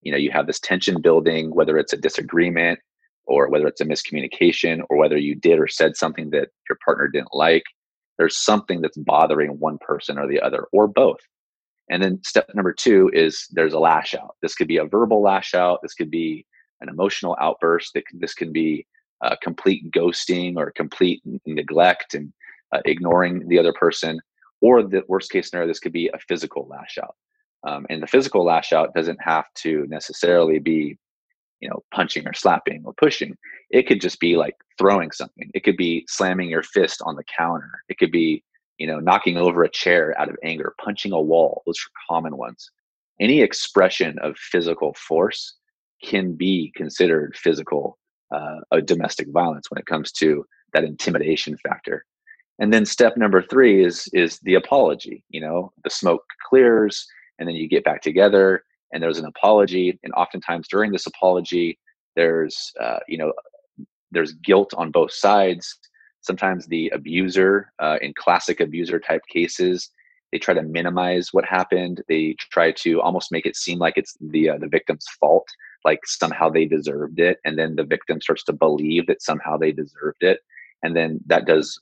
You 0.02 0.12
know, 0.12 0.18
you 0.18 0.32
have 0.32 0.48
this 0.48 0.60
tension 0.60 1.02
building, 1.02 1.54
whether 1.54 1.78
it's 1.78 1.94
a 1.94 1.98
disagreement 1.98 2.80
or 3.26 3.50
whether 3.50 3.68
it's 3.68 3.82
a 3.82 3.86
miscommunication 3.86 4.82
or 4.90 4.98
whether 4.98 5.18
you 5.18 5.36
did 5.36 5.60
or 5.60 5.68
said 5.68 5.96
something 5.96 6.30
that 6.32 6.50
your 6.70 6.78
partner 6.86 7.08
didn't 7.08 7.34
like 7.34 7.64
there's 8.18 8.38
something 8.38 8.82
that's 8.82 8.98
bothering 8.98 9.60
one 9.60 9.78
person 9.80 10.18
or 10.18 10.28
the 10.28 10.40
other 10.40 10.68
or 10.72 10.88
both. 10.88 11.20
And 11.90 12.02
then 12.02 12.22
step 12.24 12.48
number 12.54 12.74
two 12.74 13.10
is 13.14 13.48
there's 13.52 13.74
a 13.74 13.80
lash 13.80 14.14
out. 14.14 14.36
This 14.42 14.56
could 14.56 14.68
be 14.68 14.78
a 14.78 14.86
verbal 14.86 15.22
lash 15.22 15.54
out. 15.54 15.80
This 15.82 15.94
could 15.94 16.12
be 16.12 16.46
an 16.82 16.90
emotional 16.90 17.38
outburst 17.40 17.98
this 18.14 18.34
can 18.34 18.52
be 18.52 18.86
a 19.22 19.38
complete 19.38 19.90
ghosting 19.92 20.58
or 20.58 20.72
complete 20.72 21.22
neglect 21.46 22.14
and 22.14 22.34
uh, 22.74 22.82
ignoring 22.86 23.48
the 23.48 23.58
other 23.58 23.74
person 23.74 24.20
or 24.64 24.82
the 24.82 25.04
worst 25.10 25.30
case 25.30 25.50
scenario 25.50 25.68
this 25.68 25.80
could 25.80 25.92
be 25.92 26.10
a 26.14 26.20
physical 26.20 26.66
lash 26.70 26.98
out. 26.98 27.16
Um, 27.68 27.86
and 27.90 28.02
the 28.02 28.08
physical 28.08 28.46
lash 28.46 28.72
out 28.72 28.94
doesn't 28.94 29.22
have 29.22 29.46
to 29.56 29.86
necessarily 29.88 30.58
be 30.58 30.98
you 31.60 31.70
know 31.70 31.84
punching 31.94 32.26
or 32.26 32.34
slapping 32.34 32.82
or 32.86 32.94
pushing. 32.94 33.36
It 33.70 33.88
could 33.88 34.02
just 34.02 34.20
be 34.20 34.36
like 34.38 34.56
throwing 34.78 35.12
something. 35.12 35.52
It 35.54 35.64
could 35.64 35.78
be 35.78 36.06
slamming 36.08 36.50
your 36.50 36.64
fist 36.64 37.02
on 37.06 37.16
the 37.16 37.24
counter. 37.38 37.72
It 37.90 37.98
could 37.98 38.12
be 38.12 38.44
you 38.78 38.88
know 38.88 39.00
knocking 39.00 39.38
over 39.38 39.64
a 39.64 39.70
chair 39.70 40.16
out 40.18 40.30
of 40.30 40.38
anger 40.44 40.74
punching 40.84 41.12
a 41.12 41.22
wall. 41.22 41.62
Those 41.66 41.78
are 41.78 42.16
common 42.16 42.38
ones. 42.38 42.72
Any 43.20 43.42
expression 43.42 44.18
of 44.20 44.38
physical 44.38 44.94
force 44.94 45.56
can 46.04 46.34
be 46.34 46.72
considered 46.76 47.36
physical 47.36 47.98
uh, 48.34 48.80
domestic 48.86 49.28
violence 49.30 49.70
when 49.70 49.78
it 49.78 49.86
comes 49.86 50.12
to 50.14 50.46
that 50.74 50.84
intimidation 50.84 51.56
factor 51.58 52.06
and 52.64 52.74
then 52.74 52.86
step 52.86 53.18
number 53.18 53.42
three 53.42 53.84
is 53.84 54.08
is 54.14 54.40
the 54.40 54.56
apology 54.56 55.24
you 55.30 55.42
know 55.42 55.72
the 55.84 55.90
smoke 55.90 56.24
clears 56.50 57.06
and 57.38 57.48
then 57.48 57.56
you 57.56 57.68
get 57.68 57.84
back 57.84 58.02
together 58.02 58.64
and 58.94 59.02
there's 59.02 59.18
an 59.18 59.26
apology. 59.26 60.00
And 60.04 60.14
oftentimes 60.14 60.68
during 60.68 60.92
this 60.92 61.08
apology 61.08 61.78
there's 62.16 62.72
uh, 62.80 63.00
you 63.08 63.18
know 63.18 63.34
there's 64.12 64.34
guilt 64.34 64.74
on 64.78 64.92
both 64.92 65.12
sides. 65.12 65.78
Sometimes 66.22 66.68
the 66.68 66.90
abuser 66.90 67.74
uh, 67.80 67.98
in 68.02 68.14
classic 68.14 68.62
abuser 68.62 69.00
type 69.00 69.24
cases 69.30 69.90
they 70.32 70.40
try 70.40 70.56
to 70.56 70.64
minimize 70.64 71.30
what 71.32 71.46
happened. 71.46 72.02
They 72.08 72.36
try 72.40 72.72
to 72.72 73.00
almost 73.02 73.32
make 73.32 73.46
it 73.46 73.56
seem 73.56 73.78
like 73.78 73.98
it's 73.98 74.16
the 74.20 74.52
uh, 74.52 74.58
the 74.58 74.68
victim's 74.68 75.06
fault 75.20 75.48
like 75.86 76.00
somehow 76.06 76.50
they 76.50 76.66
deserved 76.66 77.20
it. 77.20 77.40
And 77.44 77.60
then 77.60 77.76
the 77.76 77.84
victim 77.84 78.22
starts 78.22 78.44
to 78.46 78.54
believe 78.54 79.06
that 79.08 79.22
somehow 79.22 79.58
they 79.58 79.74
deserved 79.74 80.24
it. 80.24 80.40
And 80.82 80.96
then 80.96 81.20
that 81.26 81.46
does 81.46 81.78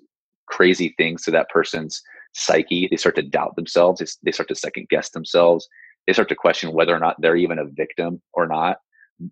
crazy 0.52 0.94
things 0.98 1.24
to 1.24 1.32
that 1.32 1.50
person's 1.50 2.02
psyche 2.34 2.88
they 2.90 2.98
start 2.98 3.16
to 3.16 3.22
doubt 3.22 3.56
themselves 3.56 4.02
they, 4.24 4.32
start 4.32 4.48
to 4.48 4.56
second 4.56 4.88
guess 4.90 5.10
themselves 5.10 5.68
they 6.08 6.14
start 6.14 6.30
to 6.30 6.36
question 6.36 6.74
whether 6.74 6.96
or 6.96 7.00
not 7.00 7.16
they're 7.20 7.36
even 7.36 7.60
a 7.60 7.66
victim 7.66 8.22
or 8.34 8.48
not. 8.48 8.78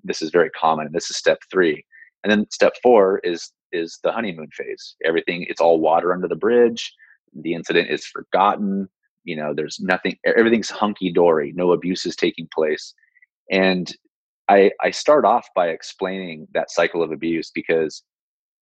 This 0.04 0.22
is 0.22 0.30
very 0.30 0.50
common. 0.52 0.88
And 0.88 0.96
this 0.96 1.10
is 1.10 1.18
step 1.18 1.40
three. 1.52 1.84
And 2.24 2.32
then 2.32 2.50
step 2.52 2.74
four 2.84 3.20
is 3.24 3.52
is 3.72 4.00
the 4.04 4.12
honeymoon 4.12 4.50
phase. 4.52 4.96
Everything 5.06 5.46
it's 5.50 5.62
all 5.62 5.80
water 5.80 6.14
under 6.14 6.28
the 6.28 6.36
bridge. 6.36 6.94
The 7.34 7.54
incident 7.54 7.90
is 7.90 8.06
forgotten. 8.06 8.88
You 9.24 9.36
know, 9.36 9.54
there's 9.54 9.80
nothing. 9.80 10.18
Everything's 10.26 10.70
hunky 10.70 11.12
dory. 11.12 11.54
No 11.56 11.72
abuse 11.72 12.06
is 12.06 12.16
taking 12.16 12.48
place. 12.54 12.94
And 13.52 13.92
I 14.48 14.72
I 14.82 14.92
start 14.92 15.26
off 15.26 15.48
by 15.56 15.70
explaining 15.70 16.48
that 16.54 16.72
cycle 16.72 17.02
of 17.02 17.12
abuse 17.12 17.52
because 17.54 18.04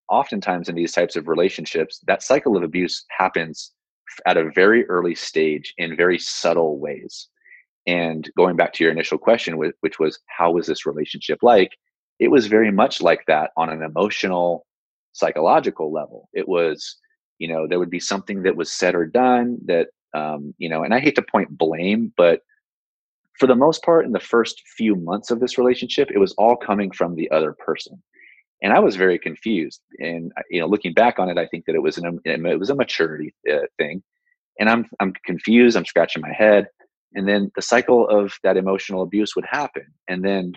oftentimes 0.08 0.68
in 0.68 0.74
these 0.74 0.92
types 0.92 1.16
of 1.16 1.28
relationships, 1.28 2.00
that 2.06 2.22
cycle 2.22 2.56
of 2.56 2.62
abuse 2.62 3.04
happens 3.16 3.72
at 4.26 4.36
a 4.36 4.50
very 4.50 4.86
early 4.86 5.14
stage 5.14 5.74
in 5.78 5.96
very 5.96 6.18
subtle 6.18 6.78
ways. 6.78 7.28
And 7.86 8.30
going 8.36 8.56
back 8.56 8.72
to 8.74 8.84
your 8.84 8.92
initial 8.92 9.18
question, 9.18 9.56
which 9.56 9.98
was 9.98 10.18
how 10.26 10.52
was 10.52 10.66
this 10.66 10.86
relationship 10.86 11.38
like? 11.42 11.72
It 12.18 12.30
was 12.30 12.46
very 12.46 12.70
much 12.70 13.00
like 13.00 13.24
that 13.26 13.50
on 13.56 13.70
an 13.70 13.82
emotional, 13.82 14.66
psychological 15.12 15.92
level. 15.92 16.28
It 16.32 16.48
was, 16.48 16.96
you 17.38 17.48
know, 17.48 17.66
there 17.66 17.78
would 17.78 17.90
be 17.90 18.00
something 18.00 18.42
that 18.42 18.56
was 18.56 18.72
said 18.72 18.94
or 18.94 19.06
done 19.06 19.58
that, 19.66 19.88
um, 20.14 20.54
you 20.58 20.68
know, 20.68 20.82
and 20.82 20.92
I 20.92 21.00
hate 21.00 21.14
to 21.14 21.22
point 21.22 21.56
blame, 21.56 22.12
but 22.16 22.40
for 23.38 23.46
the 23.46 23.54
most 23.54 23.84
part, 23.84 24.04
in 24.04 24.12
the 24.12 24.20
first 24.20 24.62
few 24.76 24.96
months 24.96 25.30
of 25.30 25.38
this 25.38 25.58
relationship, 25.58 26.10
it 26.10 26.18
was 26.18 26.34
all 26.34 26.56
coming 26.56 26.90
from 26.90 27.14
the 27.14 27.30
other 27.30 27.52
person 27.52 28.02
and 28.62 28.72
I 28.72 28.80
was 28.80 28.96
very 28.96 29.18
confused. 29.18 29.80
And 30.00 30.32
uh, 30.36 30.42
you 30.50 30.60
know, 30.60 30.66
looking 30.66 30.94
back 30.94 31.18
on 31.18 31.28
it, 31.28 31.38
I 31.38 31.46
think 31.46 31.66
that 31.66 31.74
it 31.74 31.82
was 31.82 31.98
an 31.98 32.20
it 32.24 32.58
was 32.58 32.70
a 32.70 32.74
maturity 32.74 33.34
uh, 33.50 33.66
thing. 33.78 34.02
And 34.58 34.68
I'm 34.68 34.86
I'm 35.00 35.12
confused. 35.24 35.76
I'm 35.76 35.84
scratching 35.86 36.22
my 36.22 36.32
head 36.32 36.68
and 37.14 37.28
then 37.28 37.50
the 37.54 37.62
cycle 37.62 38.08
of 38.08 38.32
that 38.42 38.56
emotional 38.56 39.02
abuse 39.02 39.34
would 39.34 39.46
happen 39.46 39.86
and 40.08 40.24
then 40.24 40.52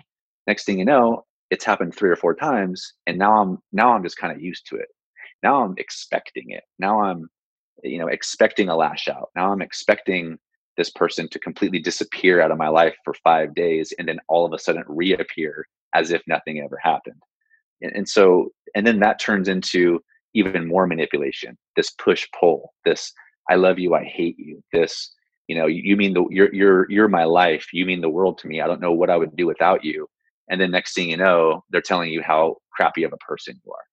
next 0.46 0.64
thing 0.64 0.78
you 0.78 0.84
know 0.84 1.24
it's 1.50 1.64
happened 1.64 1.94
three 1.94 2.10
or 2.10 2.16
four 2.16 2.34
times 2.34 2.94
and 3.06 3.18
now 3.18 3.40
i'm 3.40 3.58
now 3.72 3.92
i'm 3.92 4.02
just 4.02 4.18
kind 4.18 4.34
of 4.34 4.42
used 4.42 4.66
to 4.66 4.76
it 4.76 4.88
now 5.42 5.62
i'm 5.62 5.74
expecting 5.78 6.50
it 6.50 6.64
now 6.78 7.00
i'm 7.00 7.28
you 7.82 7.98
know 7.98 8.08
expecting 8.08 8.68
a 8.68 8.76
lash 8.76 9.08
out 9.08 9.30
now 9.34 9.50
i'm 9.50 9.62
expecting 9.62 10.38
this 10.76 10.90
person 10.90 11.28
to 11.28 11.38
completely 11.38 11.78
disappear 11.78 12.40
out 12.40 12.50
of 12.50 12.58
my 12.58 12.68
life 12.68 12.94
for 13.04 13.14
five 13.22 13.54
days 13.54 13.92
and 13.98 14.08
then 14.08 14.18
all 14.28 14.44
of 14.46 14.52
a 14.52 14.58
sudden 14.58 14.84
reappear 14.86 15.66
as 15.94 16.10
if 16.10 16.22
nothing 16.26 16.60
ever 16.60 16.78
happened 16.82 17.20
and, 17.82 18.08
so 18.08 18.50
and 18.74 18.86
then 18.86 19.00
that 19.00 19.20
turns 19.20 19.48
into 19.48 20.00
even 20.34 20.66
more 20.66 20.86
manipulation 20.86 21.56
this 21.76 21.90
push 21.92 22.26
pull 22.38 22.72
this 22.84 23.12
i 23.50 23.54
love 23.54 23.78
you 23.78 23.94
i 23.94 24.04
hate 24.04 24.36
you 24.38 24.62
this 24.72 25.12
you 25.48 25.56
know 25.56 25.66
you, 25.66 25.96
mean 25.96 26.14
the 26.14 26.24
you're 26.30 26.52
you're 26.54 26.90
you're 26.90 27.08
my 27.08 27.24
life 27.24 27.66
you 27.72 27.84
mean 27.84 28.00
the 28.00 28.08
world 28.08 28.38
to 28.38 28.46
me 28.46 28.60
i 28.60 28.66
don't 28.66 28.80
know 28.80 28.92
what 28.92 29.10
i 29.10 29.16
would 29.16 29.34
do 29.36 29.46
without 29.46 29.84
you. 29.84 30.06
And 30.48 30.60
then 30.60 30.70
next 30.70 30.94
thing 30.94 31.10
you 31.10 31.16
know 31.16 31.64
they're 31.70 31.80
telling 31.80 32.10
you 32.10 32.22
how 32.22 32.56
crappy 32.72 33.04
of 33.04 33.12
a 33.12 33.16
person 33.18 33.60
you 33.64 33.72
are. 33.72 33.84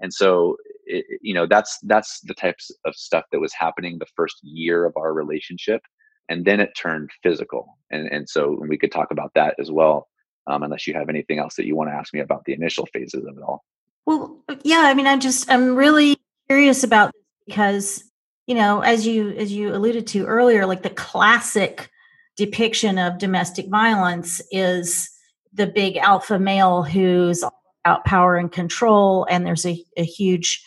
And 0.00 0.12
so 0.12 0.56
it, 0.86 1.04
you 1.20 1.34
know 1.34 1.46
that's 1.46 1.78
that's 1.82 2.20
the 2.22 2.34
types 2.34 2.70
of 2.84 2.94
stuff 2.94 3.24
that 3.30 3.40
was 3.40 3.52
happening 3.52 3.98
the 3.98 4.06
first 4.16 4.36
year 4.42 4.84
of 4.84 4.94
our 4.96 5.12
relationship 5.12 5.80
and 6.28 6.44
then 6.44 6.60
it 6.60 6.70
turned 6.76 7.10
physical. 7.22 7.76
And 7.90 8.06
and 8.08 8.28
so 8.28 8.58
we 8.68 8.78
could 8.78 8.92
talk 8.92 9.10
about 9.10 9.32
that 9.34 9.54
as 9.58 9.70
well 9.70 10.08
um, 10.46 10.62
unless 10.62 10.86
you 10.86 10.94
have 10.94 11.08
anything 11.08 11.38
else 11.38 11.54
that 11.56 11.66
you 11.66 11.76
want 11.76 11.90
to 11.90 11.94
ask 11.94 12.12
me 12.14 12.20
about 12.20 12.44
the 12.44 12.52
initial 12.52 12.86
phases 12.86 13.24
of 13.24 13.36
it 13.36 13.42
all. 13.42 13.64
Well 14.06 14.40
yeah 14.64 14.82
i 14.86 14.94
mean 14.94 15.06
i'm 15.06 15.20
just 15.20 15.50
i'm 15.50 15.74
really 15.74 16.16
curious 16.48 16.84
about 16.84 17.12
because 17.46 18.04
you 18.46 18.54
know 18.54 18.80
as 18.80 19.06
you 19.06 19.30
as 19.30 19.52
you 19.52 19.74
alluded 19.74 20.06
to 20.08 20.26
earlier 20.26 20.66
like 20.66 20.82
the 20.82 20.90
classic 20.90 21.90
depiction 22.36 22.98
of 22.98 23.18
domestic 23.18 23.68
violence 23.68 24.40
is 24.50 25.10
the 25.52 25.66
big 25.66 25.96
alpha 25.96 26.38
male 26.38 26.82
who's 26.82 27.44
about 27.84 28.04
power 28.04 28.36
and 28.36 28.52
control 28.52 29.26
and 29.30 29.46
there's 29.46 29.66
a, 29.66 29.84
a 29.96 30.04
huge 30.04 30.64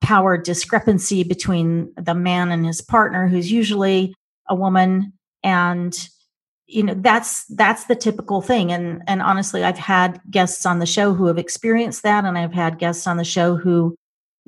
power 0.00 0.38
discrepancy 0.38 1.24
between 1.24 1.92
the 1.96 2.14
man 2.14 2.50
and 2.50 2.64
his 2.64 2.80
partner 2.80 3.28
who's 3.28 3.50
usually 3.50 4.14
a 4.48 4.54
woman 4.54 5.12
and 5.42 6.08
you 6.68 6.82
know 6.82 6.94
that's 6.98 7.44
that's 7.46 7.84
the 7.86 7.96
typical 7.96 8.40
thing 8.40 8.70
and 8.70 9.02
and 9.06 9.22
honestly 9.22 9.64
i've 9.64 9.78
had 9.78 10.20
guests 10.30 10.66
on 10.66 10.78
the 10.78 10.86
show 10.86 11.14
who 11.14 11.26
have 11.26 11.38
experienced 11.38 12.02
that 12.02 12.24
and 12.24 12.38
i've 12.38 12.52
had 12.52 12.78
guests 12.78 13.06
on 13.06 13.16
the 13.16 13.24
show 13.24 13.56
who 13.56 13.96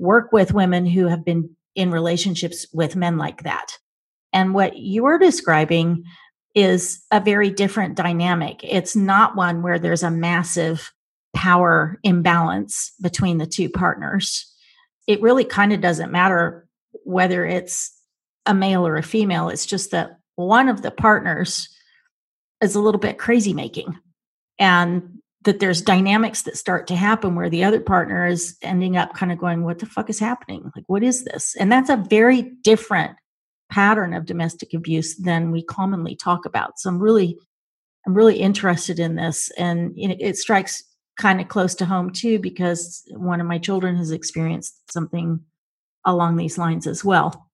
work 0.01 0.33
with 0.33 0.55
women 0.55 0.87
who 0.87 1.07
have 1.07 1.25
been 1.25 1.55
in 1.75 1.91
relationships 1.91 2.67
with 2.73 2.97
men 2.97 3.17
like 3.17 3.45
that. 3.45 3.79
And 4.33 4.55
what 4.55 4.73
you're 4.77 5.19
describing 5.19 6.05
is 6.55 7.05
a 7.13 7.21
very 7.21 7.51
different 7.51 7.97
dynamic. 7.97 8.61
It's 8.65 8.97
not 8.97 9.37
one 9.37 9.63
where 9.63 9.79
there's 9.79 10.03
a 10.03 10.11
massive 10.11 10.93
power 11.35 11.99
imbalance 12.03 12.93
between 13.01 13.39
the 13.39 13.47
two 13.47 13.69
partners. 13.69 14.53
It 15.07 15.23
really 15.23 15.45
kind 15.45 15.73
of 15.73 15.81
doesn't 15.81 16.11
matter 16.11 16.67
whether 17.05 17.47
it's 17.47 17.97
a 18.47 18.55
male 18.55 18.87
or 18.87 18.97
a 18.97 19.03
female. 19.03 19.49
It's 19.49 19.67
just 19.67 19.91
that 19.93 20.19
one 20.35 20.69
of 20.69 20.83
the 20.83 20.91
partners 20.91 21.69
is 22.63 22.75
a 22.75 22.81
little 22.81 23.01
bit 23.01 23.19
crazy 23.19 23.53
making. 23.53 23.99
And 24.59 25.21
that 25.45 25.59
there's 25.59 25.81
dynamics 25.81 26.43
that 26.43 26.59
start 26.59 26.87
to 26.87 26.97
happen 26.97 27.35
where 27.35 27.49
the 27.49 27.65
other 27.65 27.81
partner 27.81 28.27
is 28.27 28.59
ending 28.63 28.97
up 28.97 29.15
kind 29.15 29.33
of 29.33 29.39
going, 29.39 29.65
What 29.65 29.79
the 29.79 29.87
fuck 29.87 30.11
is 30.11 30.19
happening? 30.19 30.71
Like, 30.77 30.85
what 30.87 31.03
is 31.03 31.25
this? 31.25 31.57
And 31.57 31.73
that's 31.73 31.91
a 31.91 31.97
very 31.97 32.43
different 32.63 33.17
pattern 33.71 34.13
of 34.13 34.27
domestic 34.27 34.75
abuse 34.75 35.17
than 35.17 35.51
we 35.51 35.63
commonly 35.63 36.15
talk 36.17 36.45
about. 36.45 36.79
So 36.79 36.91
I'm 36.91 36.99
really, 36.99 37.39
I'm 38.07 38.15
really 38.15 38.39
interested 38.39 38.99
in 38.99 39.15
this. 39.15 39.51
And 39.57 39.93
it 39.97 40.37
strikes 40.37 40.83
kind 41.17 41.41
of 41.41 41.49
close 41.49 41.75
to 41.77 41.87
home 41.87 42.11
too, 42.11 42.39
because 42.39 43.03
one 43.11 43.41
of 43.41 43.47
my 43.47 43.59
children 43.59 43.97
has 43.97 44.11
experienced 44.11 44.93
something 44.93 45.41
along 46.05 46.37
these 46.37 46.59
lines 46.59 46.87
as 46.87 47.05
well. 47.05 47.51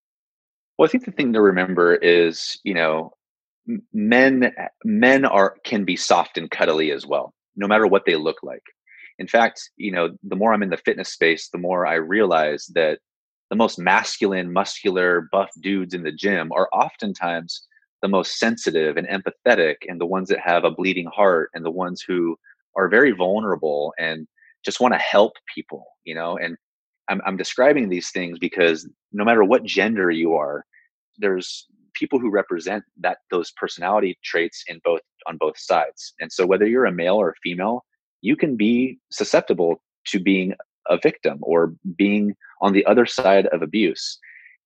Well, 0.78 0.86
I 0.86 0.90
think 0.90 1.04
the 1.04 1.12
thing 1.12 1.32
to 1.32 1.40
remember 1.40 1.94
is, 1.96 2.58
you 2.64 2.74
know, 2.74 3.12
men 3.92 4.52
men 4.84 5.24
are 5.24 5.56
can 5.64 5.84
be 5.84 5.96
soft 5.96 6.38
and 6.38 6.50
cuddly 6.50 6.92
as 6.92 7.06
well, 7.06 7.34
no 7.56 7.66
matter 7.66 7.86
what 7.86 8.04
they 8.06 8.16
look 8.16 8.42
like. 8.42 8.62
In 9.18 9.26
fact, 9.26 9.70
you 9.76 9.90
know, 9.90 10.10
the 10.22 10.36
more 10.36 10.52
I'm 10.52 10.62
in 10.62 10.70
the 10.70 10.76
fitness 10.76 11.08
space, 11.08 11.48
the 11.48 11.58
more 11.58 11.86
I 11.86 11.94
realize 11.94 12.66
that 12.74 12.98
the 13.50 13.56
most 13.56 13.78
masculine, 13.78 14.52
muscular, 14.52 15.28
buff 15.32 15.50
dudes 15.60 15.94
in 15.94 16.02
the 16.02 16.12
gym 16.12 16.52
are 16.52 16.68
oftentimes 16.72 17.66
the 18.02 18.08
most 18.08 18.38
sensitive 18.38 18.96
and 18.96 19.08
empathetic 19.08 19.76
and 19.88 20.00
the 20.00 20.06
ones 20.06 20.28
that 20.28 20.40
have 20.40 20.64
a 20.64 20.70
bleeding 20.70 21.06
heart 21.06 21.50
and 21.54 21.64
the 21.64 21.70
ones 21.70 22.04
who 22.06 22.36
are 22.76 22.88
very 22.88 23.12
vulnerable 23.12 23.94
and 23.98 24.26
just 24.64 24.80
want 24.80 24.92
to 24.92 24.98
help 24.98 25.32
people, 25.54 25.84
you 26.04 26.14
know, 26.14 26.36
and 26.36 26.56
I'm, 27.08 27.20
I'm 27.24 27.36
describing 27.36 27.88
these 27.88 28.10
things 28.10 28.38
because 28.38 28.88
no 29.12 29.24
matter 29.24 29.44
what 29.44 29.64
gender 29.64 30.10
you 30.10 30.34
are, 30.34 30.64
there's 31.18 31.66
people 31.96 32.18
who 32.18 32.30
represent 32.30 32.84
that 33.00 33.18
those 33.30 33.50
personality 33.52 34.18
traits 34.22 34.64
in 34.68 34.80
both 34.84 35.00
on 35.26 35.36
both 35.38 35.58
sides. 35.58 36.14
And 36.20 36.30
so 36.30 36.46
whether 36.46 36.66
you're 36.66 36.84
a 36.86 36.92
male 36.92 37.16
or 37.16 37.30
a 37.30 37.40
female, 37.42 37.84
you 38.20 38.36
can 38.36 38.56
be 38.56 38.98
susceptible 39.10 39.82
to 40.08 40.20
being 40.20 40.54
a 40.88 40.98
victim 41.02 41.38
or 41.42 41.74
being 41.96 42.34
on 42.60 42.72
the 42.72 42.86
other 42.86 43.06
side 43.06 43.46
of 43.46 43.62
abuse. 43.62 44.18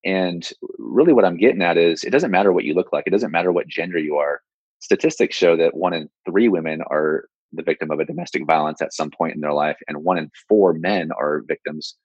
And 0.04 0.46
really 0.78 1.12
what 1.12 1.24
I'm 1.24 1.38
getting 1.38 1.62
at 1.62 1.78
is 1.78 2.04
it 2.04 2.10
doesn't 2.10 2.30
matter 2.30 2.52
what 2.52 2.64
you 2.64 2.74
look 2.74 2.92
like, 2.92 3.04
it 3.06 3.10
doesn't 3.10 3.30
matter 3.30 3.52
what 3.52 3.68
gender 3.68 3.98
you 3.98 4.16
are. 4.16 4.40
Statistics 4.80 5.36
show 5.36 5.56
that 5.56 5.76
one 5.76 5.94
in 5.94 6.08
three 6.28 6.48
women 6.48 6.82
are 6.90 7.26
the 7.52 7.62
victim 7.62 7.90
of 7.90 8.00
a 8.00 8.04
domestic 8.04 8.46
violence 8.46 8.80
at 8.80 8.94
some 8.94 9.10
point 9.10 9.34
in 9.34 9.40
their 9.40 9.52
life, 9.52 9.76
and 9.88 10.04
one 10.04 10.18
in 10.18 10.30
four 10.48 10.72
men 10.72 11.10
are 11.12 11.42
victims 11.46 11.96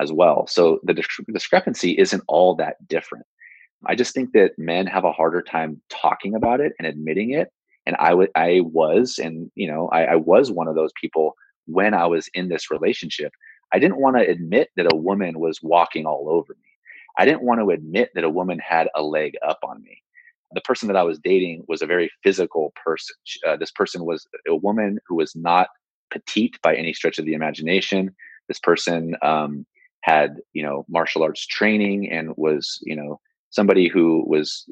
as 0.00 0.12
well. 0.12 0.46
So 0.48 0.80
the 0.82 0.94
discrepancy 1.32 1.92
isn't 1.98 2.22
all 2.26 2.56
that 2.56 2.76
different. 2.88 3.26
I 3.86 3.94
just 3.94 4.14
think 4.14 4.32
that 4.32 4.52
men 4.58 4.86
have 4.86 5.04
a 5.04 5.12
harder 5.12 5.42
time 5.42 5.80
talking 5.88 6.34
about 6.34 6.60
it 6.60 6.72
and 6.78 6.86
admitting 6.86 7.32
it. 7.32 7.48
And 7.86 7.96
I 7.98 8.60
was, 8.60 9.18
and 9.18 9.50
you 9.54 9.70
know, 9.70 9.88
I, 9.88 10.04
I 10.04 10.16
was 10.16 10.50
one 10.50 10.68
of 10.68 10.74
those 10.74 10.92
people 10.98 11.34
when 11.66 11.94
I 11.94 12.06
was 12.06 12.28
in 12.34 12.48
this 12.48 12.70
relationship. 12.70 13.32
I 13.72 13.78
didn't 13.78 14.00
want 14.00 14.16
to 14.16 14.28
admit 14.28 14.70
that 14.76 14.92
a 14.92 14.96
woman 14.96 15.38
was 15.38 15.60
walking 15.62 16.06
all 16.06 16.28
over 16.30 16.54
me. 16.54 16.70
I 17.18 17.24
didn't 17.24 17.42
want 17.42 17.60
to 17.60 17.70
admit 17.70 18.10
that 18.14 18.24
a 18.24 18.30
woman 18.30 18.58
had 18.58 18.88
a 18.94 19.02
leg 19.02 19.34
up 19.46 19.58
on 19.66 19.82
me. 19.82 20.02
The 20.52 20.60
person 20.60 20.88
that 20.88 20.96
I 20.96 21.02
was 21.02 21.18
dating 21.18 21.64
was 21.68 21.82
a 21.82 21.86
very 21.86 22.10
physical 22.22 22.72
person. 22.82 23.16
Uh, 23.46 23.56
this 23.56 23.70
person 23.70 24.04
was 24.04 24.26
a 24.48 24.56
woman 24.56 24.98
who 25.06 25.16
was 25.16 25.34
not 25.34 25.68
petite 26.10 26.56
by 26.62 26.74
any 26.76 26.92
stretch 26.92 27.18
of 27.18 27.24
the 27.24 27.34
imagination. 27.34 28.14
This 28.48 28.60
person 28.60 29.16
um, 29.22 29.66
had 30.02 30.36
you 30.52 30.62
know 30.62 30.84
martial 30.88 31.22
arts 31.22 31.46
training 31.46 32.10
and 32.10 32.32
was 32.36 32.78
you 32.82 32.94
know 32.94 33.20
somebody 33.54 33.88
who 33.88 34.24
was 34.26 34.64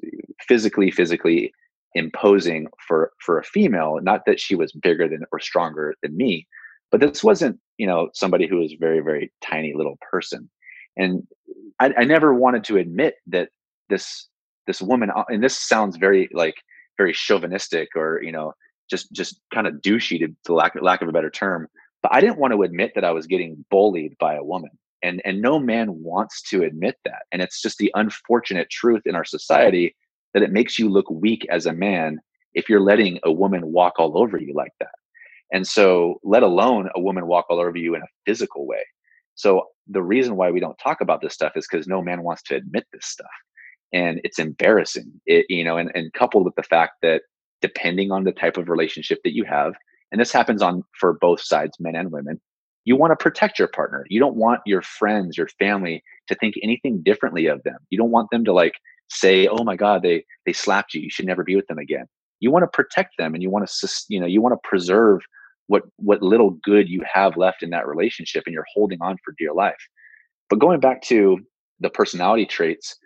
physically 0.47 0.91
physically 0.91 1.53
imposing 1.95 2.67
for 2.87 3.13
for 3.25 3.39
a 3.39 3.45
female 3.45 3.99
not 4.03 4.23
that 4.27 4.41
she 4.41 4.55
was 4.55 4.73
bigger 4.73 5.09
than 5.09 5.23
or 5.33 5.39
stronger 5.39 5.95
than 6.03 6.17
me 6.17 6.47
but 6.93 7.01
this 7.01 7.25
wasn't 7.25 7.59
you 7.79 7.87
know 7.87 8.11
somebody 8.15 8.47
who 8.47 8.59
was 8.59 8.75
very 8.79 9.01
very 9.01 9.33
tiny 9.43 9.73
little 9.75 9.99
person. 10.13 10.49
And 10.97 11.27
I, 11.81 11.93
I 11.99 12.05
never 12.05 12.33
wanted 12.35 12.63
to 12.65 12.77
admit 12.77 13.15
that 13.29 13.49
this 13.89 14.29
this 14.69 14.81
woman 14.81 15.11
uh, 15.11 15.25
and 15.29 15.43
this 15.43 15.59
sounds 15.59 15.97
very 15.97 16.29
like 16.33 16.55
very 16.99 17.13
chauvinistic 17.13 17.89
or 17.97 18.23
you 18.23 18.31
know 18.31 18.53
just 18.91 19.11
just 19.11 19.41
kind 19.53 19.67
of 19.67 19.75
douchey 19.77 20.19
to, 20.21 20.29
to 20.45 20.55
lack 20.55 20.75
lack 20.81 21.03
of 21.03 21.09
a 21.09 21.13
better 21.13 21.31
term 21.31 21.67
but 22.03 22.15
i 22.15 22.21
didn't 22.21 22.39
want 22.39 22.53
to 22.53 22.63
admit 22.63 22.93
that 22.95 23.05
i 23.05 23.11
was 23.11 23.27
getting 23.27 23.65
bullied 23.71 24.15
by 24.21 24.35
a 24.35 24.45
woman 24.45 24.71
and 25.03 25.21
and 25.25 25.41
no 25.41 25.59
man 25.59 26.03
wants 26.03 26.43
to 26.51 26.63
admit 26.63 26.97
that. 27.05 27.23
And 27.33 27.43
it's 27.43 27.61
just 27.61 27.79
the 27.79 27.91
unfortunate 27.95 28.71
truth 28.71 29.03
in 29.07 29.15
our 29.15 29.25
society 29.25 29.97
that 30.35 30.43
it 30.43 30.53
makes 30.53 30.79
you 30.79 30.89
look 30.89 31.11
weak 31.11 31.47
as 31.51 31.67
a 31.67 31.73
man 31.73 32.19
if 32.55 32.69
you're 32.69 32.81
letting 32.81 33.19
a 33.25 33.33
woman 33.33 33.73
walk 33.73 33.95
all 33.99 34.19
over 34.19 34.39
you 34.39 34.55
like 34.55 34.73
that. 34.81 34.95
And 35.53 35.67
so 35.67 36.19
let 36.23 36.43
alone 36.43 36.89
a 36.95 37.01
woman 37.01 37.27
walk 37.27 37.47
all 37.51 37.61
over 37.61 37.77
you 37.77 37.95
in 37.95 38.03
a 38.03 38.07
physical 38.27 38.67
way. 38.67 38.85
So 39.35 39.67
the 39.89 40.03
reason 40.03 40.37
why 40.37 40.51
we 40.51 40.61
don't 40.61 40.79
talk 40.79 41.01
about 41.01 41.21
this 41.21 41.35
stuff 41.35 41.53
is 41.57 41.67
because 41.71 41.87
no 41.87 42.03
man 42.03 42.23
wants 42.23 42.43
to 42.45 42.57
admit 42.57 42.87
this 42.93 43.07
stuff. 43.07 43.27
And 43.93 44.21
it's 44.25 44.39
embarrassing 44.39 45.13
it 45.27 45.47
you 45.49 45.65
know 45.65 45.77
and, 45.77 45.91
and 45.95 46.13
coupled 46.15 46.45
with 46.45 46.55
the 46.55 46.63
fact 46.63 46.95
that 47.03 47.23
depending 47.61 48.11
on 48.11 48.25
the 48.25 48.33
type 48.33 48.57
of 48.57 48.69
relationship 48.69 49.21
that 49.25 49.35
you 49.35 49.45
have 49.45 49.75
and 50.11 50.21
this 50.21 50.33
happens 50.33 50.63
on 50.63 50.83
for 50.99 51.15
both 51.21 51.41
sides 51.41 51.77
men 51.79 51.95
and 51.95 52.11
women 52.11 52.41
you 52.85 52.97
want 52.97 53.13
to 53.13 53.23
protect 53.23 53.59
your 53.59 53.69
partner. 53.69 54.05
You 54.09 54.21
don't 54.21 54.37
want 54.37 54.61
your 54.67 54.83
friends, 54.83 55.37
your 55.37 55.49
family 55.59 56.03
to 56.29 56.35
think 56.35 56.55
anything 56.63 57.03
differently 57.03 57.47
of 57.47 57.63
them. 57.63 57.77
You 57.91 57.99
don't 57.99 58.11
want 58.11 58.31
them 58.31 58.45
to 58.45 58.53
like 58.53 58.75
say, 59.09 59.47
"Oh 59.47 59.65
my 59.65 59.77
god, 59.77 60.03
they 60.03 60.25
they 60.47 60.53
slapped 60.53 60.95
you. 60.95 61.01
You 61.01 61.11
should 61.11 61.27
never 61.27 61.45
be 61.45 61.57
with 61.57 61.67
them 61.67 61.79
again." 61.79 62.07
You 62.41 62.51
want 62.51 62.65
to 62.65 62.69
protect 62.69 63.17
them 63.19 63.35
and 63.35 63.43
you 63.43 63.51
want 63.51 63.69
to 63.69 63.89
you 64.09 64.21
know, 64.21 64.27
you 64.27 64.41
want 64.41 64.55
to 64.55 64.69
preserve 64.69 65.21
what 65.69 65.83
what 65.97 66.23
little 66.23 66.51
good 66.65 66.89
you 66.89 67.03
have 67.13 67.37
left 67.37 67.63
in 67.63 67.71
that 67.71 67.87
relationship 67.87 68.45
and 68.47 68.53
you're 68.53 68.67
holding 68.75 69.01
on 69.01 69.17
for 69.25 69.35
dear 69.39 69.53
life. 69.53 69.89
But 70.51 70.59
going 70.59 70.81
back 70.81 71.03
to 71.03 71.39
the 71.81 71.91
personality 71.91 72.47
traits 72.47 72.97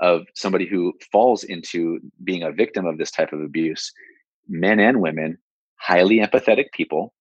of 0.00 0.22
somebody 0.34 0.66
who 0.66 0.92
falls 1.12 1.44
into 1.44 1.98
being 2.24 2.42
a 2.42 2.52
victim 2.52 2.84
of 2.84 2.98
this 2.98 3.10
type 3.10 3.32
of 3.32 3.40
abuse, 3.40 3.90
men 4.48 4.80
and 4.80 5.00
women, 5.00 5.38
highly 5.76 6.18
empathetic 6.18 6.66
people, 6.72 7.14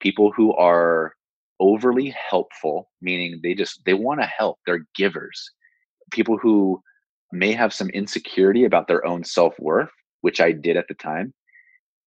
people 0.00 0.32
who 0.36 0.54
are 0.54 1.14
overly 1.62 2.14
helpful, 2.30 2.90
meaning 3.00 3.40
they 3.42 3.54
just 3.54 3.80
they 3.86 3.94
want 3.94 4.20
to 4.20 4.26
help. 4.26 4.58
They're 4.66 4.86
givers. 4.96 5.50
People 6.10 6.36
who 6.36 6.82
may 7.32 7.52
have 7.52 7.72
some 7.72 7.88
insecurity 7.90 8.64
about 8.64 8.88
their 8.88 9.06
own 9.06 9.24
self-worth, 9.24 9.88
which 10.20 10.40
I 10.40 10.52
did 10.52 10.76
at 10.76 10.86
the 10.88 10.94
time. 10.94 11.32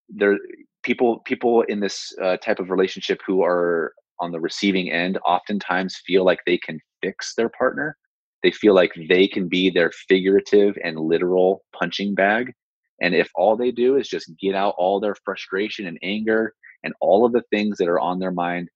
There 0.09 0.37
people 0.83 1.19
people 1.21 1.63
in 1.63 1.79
this 1.79 2.13
uh, 2.21 2.37
type 2.37 2.59
of 2.59 2.69
relationship 2.69 3.21
who 3.25 3.41
are 3.43 3.93
on 4.19 4.31
the 4.31 4.39
receiving 4.39 4.91
end 4.91 5.17
oftentimes 5.25 6.01
feel 6.05 6.25
like 6.25 6.39
they 6.45 6.57
can 6.57 6.79
fix 7.01 7.33
their 7.35 7.49
partner. 7.49 7.97
They 8.43 8.51
feel 8.51 8.75
like 8.75 8.93
they 9.09 9.27
can 9.27 9.47
be 9.47 9.69
their 9.69 9.91
figurative 10.07 10.77
and 10.83 10.99
literal 10.99 11.63
punching 11.73 12.13
bag. 12.13 12.53
And 13.01 13.15
if 13.15 13.29
all 13.35 13.57
they 13.57 13.71
do 13.71 13.97
is 13.97 14.07
just 14.07 14.31
get 14.39 14.55
out 14.55 14.75
all 14.77 14.99
their 14.99 15.15
frustration 15.25 15.87
and 15.87 15.97
anger 16.03 16.53
and 16.83 16.93
all 17.01 17.25
of 17.25 17.33
the 17.33 17.43
things 17.49 17.77
that 17.77 17.87
are 17.87 17.99
on 17.99 18.19
their 18.19 18.31
mind 18.31 18.69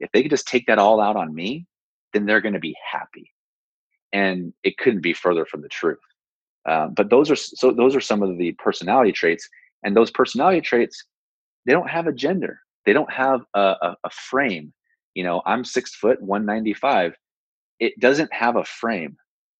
if 0.00 0.10
they 0.12 0.22
could 0.22 0.30
just 0.30 0.48
take 0.48 0.66
that 0.66 0.78
all 0.78 1.00
out 1.00 1.16
on 1.16 1.34
me, 1.34 1.66
then 2.12 2.26
they're 2.26 2.40
going 2.40 2.54
to 2.54 2.60
be 2.60 2.76
happy. 2.90 3.32
And 4.12 4.52
it 4.62 4.78
couldn't 4.78 5.02
be 5.02 5.12
further 5.12 5.44
from 5.44 5.62
the 5.62 5.68
truth. 5.68 5.98
Um, 6.68 6.94
but 6.94 7.10
those 7.10 7.30
are 7.30 7.36
so 7.36 7.70
those 7.72 7.94
are 7.94 8.00
some 8.00 8.22
of 8.22 8.38
the 8.38 8.52
personality 8.52 9.12
traits, 9.12 9.48
and 9.84 9.96
those 9.96 10.10
personality 10.10 10.60
traits 10.60 11.04
they 11.66 11.72
don't 11.72 11.90
have 11.90 12.06
a 12.06 12.12
gender. 12.12 12.60
They 12.86 12.92
don't 12.92 13.12
have 13.12 13.42
a, 13.54 13.74
a, 13.82 13.96
a 14.04 14.10
frame. 14.10 14.72
You 15.14 15.24
know, 15.24 15.42
I'm 15.44 15.64
six 15.64 15.94
foot, 15.94 16.22
195. 16.22 17.14
It 17.80 17.98
doesn't 18.00 18.32
have 18.32 18.56
a 18.56 18.64
frame. 18.64 19.16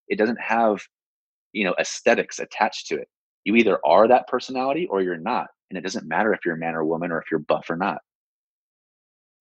It 0.08 0.16
doesn't 0.16 0.40
have, 0.40 0.80
you 1.52 1.64
know, 1.64 1.74
aesthetics 1.80 2.38
attached 2.38 2.86
to 2.88 2.96
it. 2.96 3.08
You 3.44 3.56
either 3.56 3.78
are 3.84 4.06
that 4.08 4.28
personality 4.28 4.86
or 4.86 5.02
you're 5.02 5.18
not. 5.18 5.48
And 5.68 5.76
it 5.76 5.82
doesn't 5.82 6.06
matter 6.06 6.32
if 6.32 6.40
you're 6.44 6.54
a 6.54 6.58
man 6.58 6.74
or 6.74 6.80
a 6.80 6.86
woman 6.86 7.10
or 7.10 7.18
if 7.18 7.24
you're 7.30 7.40
buff 7.40 7.68
or 7.68 7.76
not. 7.76 7.98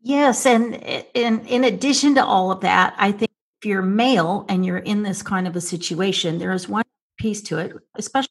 Yes, 0.05 0.45
and 0.45 0.75
in 1.15 1.47
in 1.47 1.63
addition 1.63 2.13
to 2.13 2.23
all 2.23 2.51
of 2.51 2.61
that, 2.61 2.93
I 2.99 3.11
think 3.11 3.31
if 3.59 3.65
you're 3.65 3.81
male 3.81 4.45
and 4.47 4.63
you're 4.63 4.77
in 4.77 5.01
this 5.01 5.23
kind 5.23 5.47
of 5.47 5.55
a 5.55 5.61
situation, 5.61 6.37
there 6.37 6.51
is 6.51 6.69
one 6.69 6.85
piece 7.17 7.41
to 7.43 7.57
it, 7.57 7.73
especially 7.95 8.29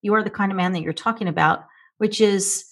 you 0.00 0.14
are 0.14 0.22
the 0.22 0.30
kind 0.30 0.52
of 0.52 0.56
man 0.56 0.72
that 0.74 0.82
you're 0.82 0.92
talking 0.92 1.26
about, 1.26 1.64
which 1.96 2.20
is 2.20 2.64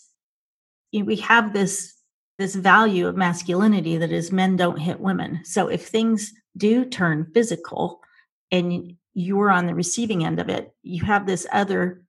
you 0.93 1.01
know, 1.01 1.07
we 1.07 1.17
have 1.17 1.53
this 1.55 1.95
this 2.39 2.55
value 2.55 3.09
of 3.09 3.17
masculinity 3.17 3.97
that 3.99 4.13
is 4.13 4.31
men 4.31 4.55
don't 4.57 4.79
hit 4.79 5.01
women. 5.01 5.41
So 5.45 5.67
if 5.67 5.89
things 5.89 6.33
do 6.57 6.85
turn 6.85 7.33
physical 7.35 8.01
and 8.53 8.97
you're 9.15 9.51
on 9.51 9.67
the 9.67 9.75
receiving 9.75 10.25
end 10.25 10.39
of 10.39 10.49
it, 10.49 10.73
you 10.85 11.05
have 11.05 11.27
this 11.27 11.49
other 11.53 12.05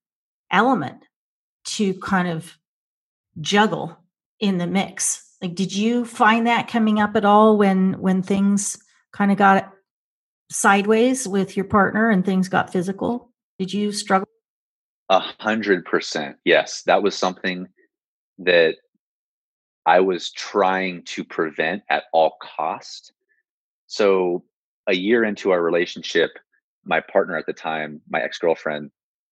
element 0.52 1.04
to 1.66 1.96
kind 1.96 2.28
of 2.28 2.56
juggle 3.42 3.98
in 4.40 4.60
the 4.60 4.68
mix 4.68 5.27
like 5.42 5.56
did 5.56 5.74
you 5.74 6.06
find 6.06 6.48
that 6.48 6.68
coming 6.68 7.00
up 7.00 7.16
at 7.16 7.26
all 7.26 7.58
when 7.58 7.94
when 8.00 8.22
things 8.22 8.78
kind 9.14 9.32
of 9.32 9.38
got 9.38 9.72
sideways 10.52 11.28
with 11.28 11.56
your 11.56 11.66
partner 11.66 12.10
and 12.10 12.26
things 12.26 12.50
got 12.50 12.72
physical? 12.72 13.32
Did 13.60 13.74
you 13.74 13.92
struggle? 13.92 14.28
A 15.10 15.20
hundred 15.20 15.86
percent 15.86 16.38
yes. 16.44 16.84
That 16.84 17.04
was 17.04 17.16
something 17.16 17.68
that 18.40 18.76
i 19.88 20.00
was 20.00 20.32
trying 20.32 21.02
to 21.04 21.24
prevent 21.24 21.82
at 21.90 22.04
all 22.14 22.36
cost. 22.42 23.14
So 23.88 24.44
a 24.88 24.94
year 24.94 25.24
into 25.24 25.52
our 25.52 25.62
relationship 25.62 26.32
my 26.86 27.02
partner 27.02 27.36
at 27.36 27.46
the 27.46 27.54
time 27.54 28.02
my 28.10 28.22
ex-girlfriend 28.22 28.92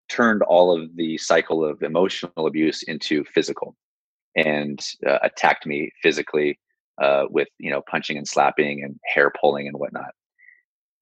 turned 0.09 0.41
all 0.43 0.75
of 0.75 0.95
the 0.95 1.17
cycle 1.17 1.63
of 1.63 1.81
emotional 1.81 2.47
abuse 2.47 2.83
into 2.83 3.23
physical 3.25 3.75
and 4.35 4.79
uh, 5.07 5.19
attacked 5.23 5.65
me 5.65 5.91
physically 6.03 6.59
uh, 7.01 7.25
with 7.29 7.47
you 7.59 7.71
know 7.71 7.81
punching 7.89 8.17
and 8.17 8.27
slapping 8.27 8.83
and 8.83 8.99
hair 9.13 9.31
pulling 9.39 9.67
and 9.67 9.77
whatnot. 9.77 10.11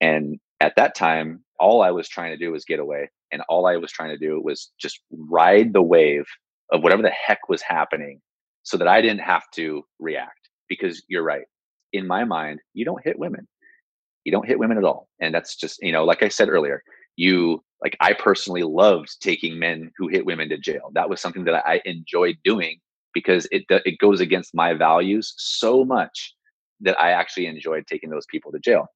And 0.02 0.40
at 0.60 0.74
that 0.78 0.96
time, 0.96 1.44
all 1.60 1.82
I 1.82 1.92
was 1.92 2.08
trying 2.10 2.32
to 2.32 2.38
do 2.38 2.52
was 2.52 2.66
get 2.66 2.80
away. 2.80 3.10
And 3.32 3.42
all 3.50 3.66
I 3.66 3.78
was 3.78 3.92
trying 3.92 4.10
to 4.10 4.18
do 4.18 4.42
was 4.42 4.72
just 4.80 5.00
ride 5.12 5.74
the 5.74 5.82
wave 5.82 6.26
of 6.72 6.84
whatever 6.84 7.02
the 7.02 7.10
heck 7.12 7.50
was 7.50 7.62
happening 7.62 8.22
so 8.64 8.78
that 8.78 8.88
I 8.88 9.02
didn't 9.02 9.22
have 9.22 9.44
to 9.56 9.84
react. 10.00 10.50
Because 10.70 11.04
you're 11.08 11.24
right. 11.24 11.46
In 11.94 12.08
my 12.08 12.24
mind, 12.24 12.60
you 12.74 12.86
don't 12.86 13.04
hit 13.04 13.20
women. 13.20 13.48
You 14.24 14.32
don't 14.32 14.48
hit 14.48 14.60
women 14.60 14.78
at 14.78 14.84
all. 14.84 15.08
And 15.20 15.34
that's 15.34 15.56
just, 15.56 15.82
you 15.82 15.92
know, 15.92 16.06
like 16.06 16.24
I 16.24 16.30
said 16.30 16.50
earlier, 16.50 16.84
you 17.16 17.64
like 17.82 17.98
I 18.00 18.14
personally 18.14 18.64
loved 18.64 19.22
taking 19.22 19.60
men 19.60 19.92
who 19.98 20.08
hit 20.08 20.26
women 20.26 20.50
to 20.50 20.58
jail. 20.58 20.92
That 20.94 21.10
was 21.10 21.22
something 21.22 21.44
that 21.46 21.66
I 21.68 21.82
enjoyed 21.86 22.38
doing 22.44 22.80
because 23.14 23.48
it 23.52 23.64
it 23.70 23.98
goes 24.00 24.20
against 24.20 24.56
my 24.56 24.74
values 24.74 25.34
so 25.38 25.86
much 25.86 26.36
that 26.82 27.00
I 27.00 27.12
actually 27.12 27.48
enjoyed 27.48 27.88
taking 27.88 28.10
those 28.10 28.26
people 28.30 28.52
to 28.52 28.60
jail. 28.60 28.88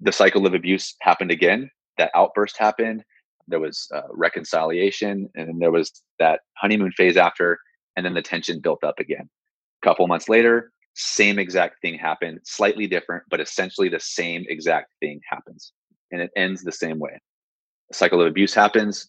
The 0.00 0.12
cycle 0.12 0.46
of 0.46 0.54
abuse 0.54 0.94
happened 1.00 1.30
again. 1.30 1.70
That 1.96 2.10
outburst 2.14 2.58
happened. 2.58 3.04
There 3.46 3.60
was 3.60 3.88
uh, 3.94 4.02
reconciliation, 4.10 5.28
and 5.34 5.48
then 5.48 5.58
there 5.58 5.70
was 5.70 6.02
that 6.18 6.40
honeymoon 6.56 6.92
phase 6.92 7.16
after, 7.16 7.58
and 7.96 8.04
then 8.04 8.14
the 8.14 8.22
tension 8.22 8.60
built 8.60 8.84
up 8.84 8.98
again. 8.98 9.28
A 9.82 9.86
couple 9.86 10.06
months 10.06 10.28
later, 10.28 10.72
same 10.94 11.38
exact 11.38 11.80
thing 11.80 11.96
happened, 11.96 12.40
slightly 12.44 12.86
different, 12.86 13.22
but 13.30 13.40
essentially 13.40 13.88
the 13.88 14.00
same 14.00 14.44
exact 14.48 14.88
thing 15.00 15.20
happens, 15.28 15.72
and 16.12 16.20
it 16.20 16.30
ends 16.36 16.62
the 16.62 16.72
same 16.72 16.98
way. 16.98 17.18
A 17.90 17.94
cycle 17.94 18.20
of 18.20 18.26
abuse 18.26 18.52
happens, 18.52 19.08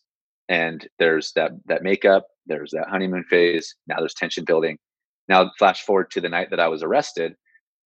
and 0.50 0.88
there's 1.00 1.32
that 1.36 1.52
that 1.68 1.84
makeup, 1.84 2.28
there's 2.48 2.72
that 2.72 2.90
honeymoon 2.90 3.24
phase. 3.30 3.76
Now 3.88 4.00
there's 4.00 4.14
tension 4.14 4.44
building. 4.46 4.78
Now 5.28 5.52
flash 5.58 5.84
forward 5.84 6.12
to 6.12 6.22
the 6.22 6.30
night 6.30 6.50
that 6.50 6.60
I 6.60 6.68
was 6.68 6.84
arrested 6.84 7.36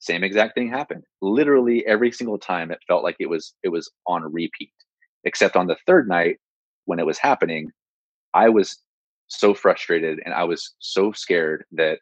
same 0.04 0.24
exact 0.24 0.54
thing 0.54 0.70
happened 0.70 1.02
literally 1.22 1.86
every 1.88 2.12
single 2.12 2.38
time 2.38 2.72
it 2.72 2.80
felt 2.88 3.04
like 3.04 3.16
it 3.20 3.30
was 3.30 3.56
it 3.64 3.70
was 3.70 3.90
on 4.06 4.22
repeat 4.34 4.74
except 5.24 5.56
on 5.56 5.66
the 5.66 5.78
third 5.88 6.10
night 6.10 6.36
when 6.86 7.00
it 7.00 7.06
was 7.06 7.18
happening 7.18 7.72
i 8.34 8.50
was 8.50 8.80
so 9.28 9.54
frustrated 9.54 10.20
and 10.26 10.34
i 10.34 10.44
was 10.44 10.74
so 10.80 11.14
scared 11.14 11.64
that 11.72 12.00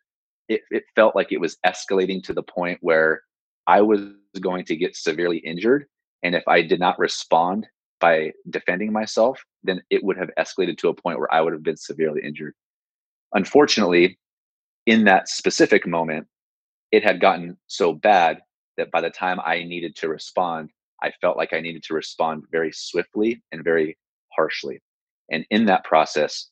it, 0.49 0.62
it 0.72 0.84
felt 0.95 1.16
like 1.16 1.32
it 1.32 1.39
was 1.39 1.57
escalating 1.64 2.24
to 2.24 2.34
the 2.34 2.41
point 2.41 2.80
where 2.82 3.22
i 3.68 3.80
was 3.80 4.01
going 4.39 4.66
to 4.66 4.76
get 4.76 4.95
severely 4.95 5.38
injured 5.38 5.86
and 6.24 6.34
if 6.34 6.43
i 6.47 6.59
did 6.59 6.80
not 6.80 6.97
respond 6.97 7.68
by 8.02 8.32
defending 8.49 8.91
myself 8.91 9.41
then 9.64 9.82
it 9.89 10.04
would 10.04 10.18
have 10.18 10.30
escalated 10.38 10.78
to 10.78 10.89
a 10.89 10.93
point 10.93 11.18
where 11.20 11.34
i 11.34 11.39
would 11.39 11.54
have 11.54 11.64
been 11.64 11.78
severely 11.78 12.22
injured 12.24 12.54
unfortunately 13.34 14.18
in 14.86 15.06
that 15.06 15.30
specific 15.30 15.88
moment 15.88 16.28
it 16.91 17.04
had 17.04 17.22
gotten 17.22 17.58
so 17.68 17.93
bad 17.93 18.41
that 18.78 18.91
by 18.91 19.02
the 19.02 19.10
time 19.10 19.39
I 19.43 19.64
needed 19.64 19.95
to 19.97 20.10
respond, 20.10 20.70
I 21.02 21.12
felt 21.22 21.38
like 21.38 21.54
I 21.54 21.62
needed 21.62 21.84
to 21.84 21.93
respond 21.93 22.43
very 22.52 22.72
swiftly 22.72 23.41
and 23.52 23.64
very 23.64 23.97
harshly. 24.36 24.82
And 25.32 25.45
in 25.49 25.66
that 25.66 25.84
process, 25.84 26.49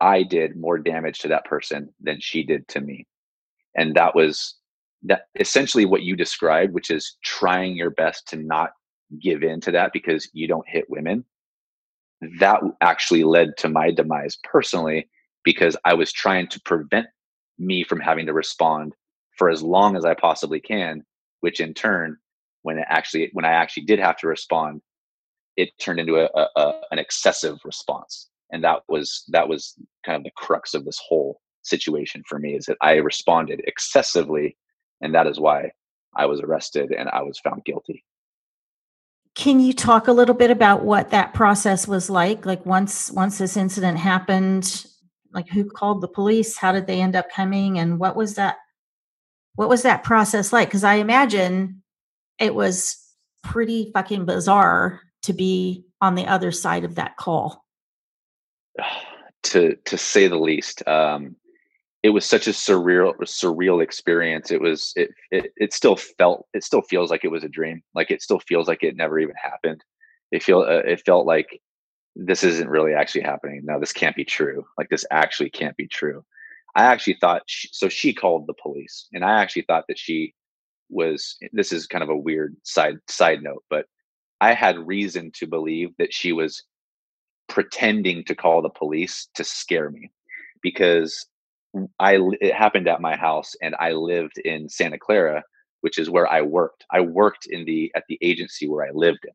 I 0.00 0.22
did 0.22 0.56
more 0.56 0.78
damage 0.78 1.18
to 1.20 1.28
that 1.28 1.44
person 1.44 1.92
than 2.00 2.20
she 2.20 2.42
did 2.42 2.66
to 2.68 2.80
me. 2.80 3.06
And 3.76 3.94
that 3.94 4.14
was 4.14 4.56
that 5.02 5.26
essentially 5.38 5.84
what 5.84 6.02
you 6.02 6.16
described, 6.16 6.72
which 6.72 6.90
is 6.90 7.16
trying 7.22 7.76
your 7.76 7.90
best 7.90 8.26
to 8.28 8.36
not 8.36 8.70
give 9.20 9.42
in 9.42 9.60
to 9.62 9.70
that 9.72 9.92
because 9.92 10.28
you 10.32 10.48
don't 10.48 10.68
hit 10.68 10.88
women. 10.88 11.24
That 12.38 12.60
actually 12.80 13.24
led 13.24 13.56
to 13.58 13.68
my 13.68 13.90
demise 13.90 14.38
personally 14.42 15.08
because 15.44 15.76
I 15.84 15.94
was 15.94 16.12
trying 16.12 16.48
to 16.48 16.60
prevent 16.60 17.06
me 17.58 17.84
from 17.84 18.00
having 18.00 18.26
to 18.26 18.32
respond 18.32 18.94
for 19.36 19.50
as 19.50 19.62
long 19.62 19.96
as 19.96 20.04
I 20.04 20.14
possibly 20.14 20.60
can, 20.60 21.04
which 21.40 21.60
in 21.60 21.74
turn, 21.74 22.16
when 22.62 22.78
it 22.78 22.86
actually 22.88 23.30
when 23.32 23.44
I 23.44 23.52
actually 23.52 23.84
did 23.84 23.98
have 23.98 24.16
to 24.18 24.26
respond, 24.26 24.80
it 25.56 25.70
turned 25.78 26.00
into 26.00 26.16
a, 26.16 26.28
a, 26.34 26.48
a, 26.56 26.80
an 26.90 26.98
excessive 26.98 27.58
response, 27.64 28.28
and 28.50 28.64
that 28.64 28.80
was 28.88 29.24
that 29.28 29.48
was 29.48 29.74
kind 30.04 30.16
of 30.16 30.24
the 30.24 30.30
crux 30.36 30.74
of 30.74 30.84
this 30.84 31.00
whole 31.06 31.40
situation 31.62 32.22
for 32.28 32.38
me 32.38 32.54
is 32.54 32.66
that 32.66 32.78
I 32.80 32.94
responded 32.94 33.60
excessively, 33.66 34.56
and 35.00 35.14
that 35.14 35.26
is 35.26 35.38
why 35.38 35.70
I 36.16 36.26
was 36.26 36.40
arrested 36.40 36.92
and 36.92 37.08
I 37.10 37.22
was 37.22 37.38
found 37.38 37.64
guilty. 37.64 38.04
Can 39.36 39.60
you 39.60 39.74
talk 39.74 40.08
a 40.08 40.12
little 40.12 40.34
bit 40.34 40.50
about 40.50 40.82
what 40.82 41.10
that 41.10 41.34
process 41.34 41.86
was 41.86 42.08
like? 42.08 42.46
Like 42.46 42.64
once 42.64 43.12
once 43.12 43.36
this 43.36 43.56
incident 43.56 43.98
happened, 43.98 44.86
like 45.32 45.46
who 45.48 45.68
called 45.68 46.00
the 46.00 46.08
police? 46.08 46.56
How 46.56 46.72
did 46.72 46.86
they 46.86 47.02
end 47.02 47.14
up 47.14 47.30
coming? 47.30 47.78
And 47.78 48.00
what 48.00 48.16
was 48.16 48.34
that 48.36 48.56
what 49.54 49.68
was 49.68 49.82
that 49.82 50.04
process 50.04 50.54
like? 50.54 50.68
Because 50.68 50.84
I 50.84 50.94
imagine 50.94 51.82
it 52.38 52.54
was 52.54 52.96
pretty 53.44 53.90
fucking 53.92 54.24
bizarre 54.24 55.02
to 55.22 55.34
be 55.34 55.84
on 56.00 56.14
the 56.14 56.26
other 56.26 56.50
side 56.50 56.84
of 56.84 56.96
that 56.96 57.16
call. 57.16 57.64
To 59.42 59.76
to 59.76 59.96
say 59.96 60.26
the 60.26 60.40
least, 60.40 60.82
um, 60.88 61.36
it 62.06 62.10
was 62.10 62.24
such 62.24 62.46
a 62.46 62.50
surreal 62.50 63.12
surreal 63.22 63.82
experience. 63.82 64.52
It 64.52 64.60
was 64.60 64.92
it, 64.94 65.10
it 65.32 65.52
it 65.56 65.72
still 65.72 65.96
felt 65.96 66.46
it 66.54 66.62
still 66.62 66.82
feels 66.82 67.10
like 67.10 67.24
it 67.24 67.32
was 67.32 67.42
a 67.42 67.48
dream. 67.48 67.82
Like 67.96 68.12
it 68.12 68.22
still 68.22 68.38
feels 68.38 68.68
like 68.68 68.84
it 68.84 68.96
never 68.96 69.18
even 69.18 69.34
happened. 69.50 69.82
It 70.30 70.44
feel 70.44 70.60
uh, 70.60 70.84
it 70.92 71.02
felt 71.04 71.26
like 71.26 71.60
this 72.14 72.44
isn't 72.44 72.68
really 72.68 72.94
actually 72.94 73.22
happening. 73.22 73.62
No, 73.64 73.80
this 73.80 73.92
can't 73.92 74.14
be 74.14 74.24
true. 74.24 74.64
Like 74.78 74.88
this 74.88 75.04
actually 75.10 75.50
can't 75.50 75.76
be 75.76 75.88
true. 75.88 76.24
I 76.76 76.84
actually 76.84 77.18
thought 77.20 77.42
she, 77.46 77.68
so. 77.72 77.88
She 77.88 78.14
called 78.14 78.46
the 78.46 78.54
police, 78.62 79.08
and 79.12 79.24
I 79.24 79.42
actually 79.42 79.62
thought 79.62 79.86
that 79.88 79.98
she 79.98 80.32
was. 80.88 81.36
This 81.52 81.72
is 81.72 81.88
kind 81.88 82.04
of 82.04 82.10
a 82.10 82.16
weird 82.28 82.54
side 82.62 82.98
side 83.08 83.42
note, 83.42 83.64
but 83.68 83.86
I 84.40 84.52
had 84.54 84.86
reason 84.86 85.32
to 85.38 85.48
believe 85.48 85.90
that 85.98 86.14
she 86.14 86.32
was 86.32 86.62
pretending 87.48 88.22
to 88.26 88.36
call 88.36 88.62
the 88.62 88.78
police 88.82 89.28
to 89.34 89.42
scare 89.42 89.90
me, 89.90 90.12
because 90.62 91.26
I 92.00 92.18
it 92.40 92.54
happened 92.54 92.88
at 92.88 93.00
my 93.00 93.16
house, 93.16 93.54
and 93.62 93.74
I 93.80 93.92
lived 93.92 94.38
in 94.38 94.68
Santa 94.68 94.98
Clara, 94.98 95.42
which 95.82 95.98
is 95.98 96.10
where 96.10 96.30
I 96.30 96.42
worked. 96.42 96.84
I 96.92 97.00
worked 97.00 97.46
in 97.46 97.64
the 97.64 97.92
at 97.96 98.04
the 98.08 98.18
agency 98.22 98.68
where 98.68 98.86
I 98.86 98.90
lived 98.92 99.20
in. 99.24 99.32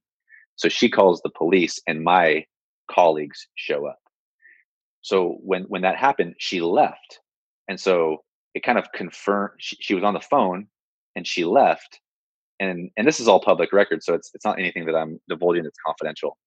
So 0.56 0.70
she 0.70 0.90
calls 0.90 1.22
the 1.22 1.32
police, 1.32 1.80
and 1.88 2.04
my 2.04 2.46
colleagues 2.90 3.48
show 3.56 3.88
up. 3.88 4.00
So 5.02 5.38
when 5.44 5.64
when 5.64 5.82
that 5.84 5.98
happened, 5.98 6.36
she 6.40 6.62
left 6.62 7.20
and 7.72 7.80
so 7.80 8.24
it 8.54 8.64
kind 8.64 8.78
of 8.78 8.92
confirmed 8.94 9.54
she, 9.60 9.78
she 9.80 9.96
was 9.96 10.04
on 10.04 10.14
the 10.14 10.20
phone 10.20 10.68
and 11.16 11.26
she 11.26 11.46
left. 11.46 12.00
And 12.60 12.92
and 12.98 13.08
this 13.08 13.20
is 13.22 13.28
all 13.28 13.40
public 13.40 13.74
record, 13.74 14.04
so 14.04 14.14
it's 14.14 14.30
it's 14.34 14.46
not 14.46 14.60
anything 14.60 14.86
that 14.86 14.96
I'm 14.96 15.20
divulging 15.30 15.64
that's 15.64 15.80
confidential. 15.86 16.38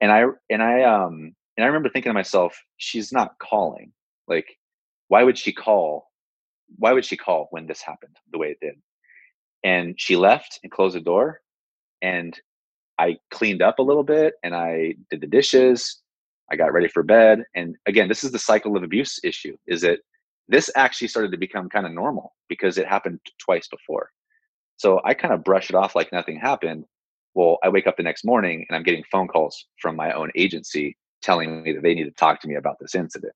And 0.00 0.12
I 0.12 0.24
and 0.50 0.62
I 0.62 0.82
um 0.84 1.34
and 1.56 1.64
I 1.64 1.66
remember 1.66 1.88
thinking 1.88 2.10
to 2.10 2.14
myself, 2.14 2.56
she's 2.76 3.12
not 3.12 3.32
calling. 3.40 3.92
Like, 4.28 4.46
why 5.14 5.22
would 5.22 5.38
she 5.38 5.52
call? 5.52 6.10
Why 6.76 6.92
would 6.92 7.04
she 7.04 7.16
call 7.16 7.46
when 7.52 7.68
this 7.68 7.80
happened 7.80 8.16
the 8.32 8.38
way 8.38 8.48
it 8.48 8.58
did? 8.60 8.74
And 9.62 9.94
she 9.96 10.16
left 10.16 10.58
and 10.64 10.72
closed 10.72 10.96
the 10.96 11.00
door. 11.00 11.40
And 12.02 12.36
I 12.98 13.18
cleaned 13.30 13.62
up 13.62 13.78
a 13.78 13.82
little 13.90 14.02
bit 14.02 14.34
and 14.42 14.56
I 14.56 14.96
did 15.12 15.20
the 15.20 15.28
dishes. 15.28 16.00
I 16.50 16.56
got 16.56 16.72
ready 16.72 16.88
for 16.88 17.04
bed. 17.04 17.44
And 17.54 17.76
again, 17.86 18.08
this 18.08 18.24
is 18.24 18.32
the 18.32 18.40
cycle 18.40 18.76
of 18.76 18.82
abuse 18.82 19.20
issue 19.22 19.56
is 19.68 19.82
that 19.82 20.00
this 20.48 20.68
actually 20.74 21.06
started 21.06 21.30
to 21.30 21.38
become 21.38 21.68
kind 21.68 21.86
of 21.86 21.92
normal 21.92 22.34
because 22.48 22.76
it 22.76 22.88
happened 22.88 23.20
twice 23.38 23.68
before. 23.68 24.10
So 24.78 25.00
I 25.04 25.14
kind 25.14 25.32
of 25.32 25.44
brush 25.44 25.70
it 25.70 25.76
off 25.76 25.94
like 25.94 26.10
nothing 26.10 26.40
happened. 26.40 26.86
Well, 27.34 27.58
I 27.62 27.68
wake 27.68 27.86
up 27.86 27.96
the 27.96 28.02
next 28.02 28.24
morning 28.24 28.66
and 28.68 28.74
I'm 28.74 28.82
getting 28.82 29.04
phone 29.12 29.28
calls 29.28 29.66
from 29.80 29.94
my 29.94 30.10
own 30.10 30.32
agency 30.34 30.96
telling 31.22 31.62
me 31.62 31.72
that 31.72 31.84
they 31.84 31.94
need 31.94 32.02
to 32.06 32.10
talk 32.24 32.40
to 32.40 32.48
me 32.48 32.56
about 32.56 32.78
this 32.80 32.96
incident. 32.96 33.32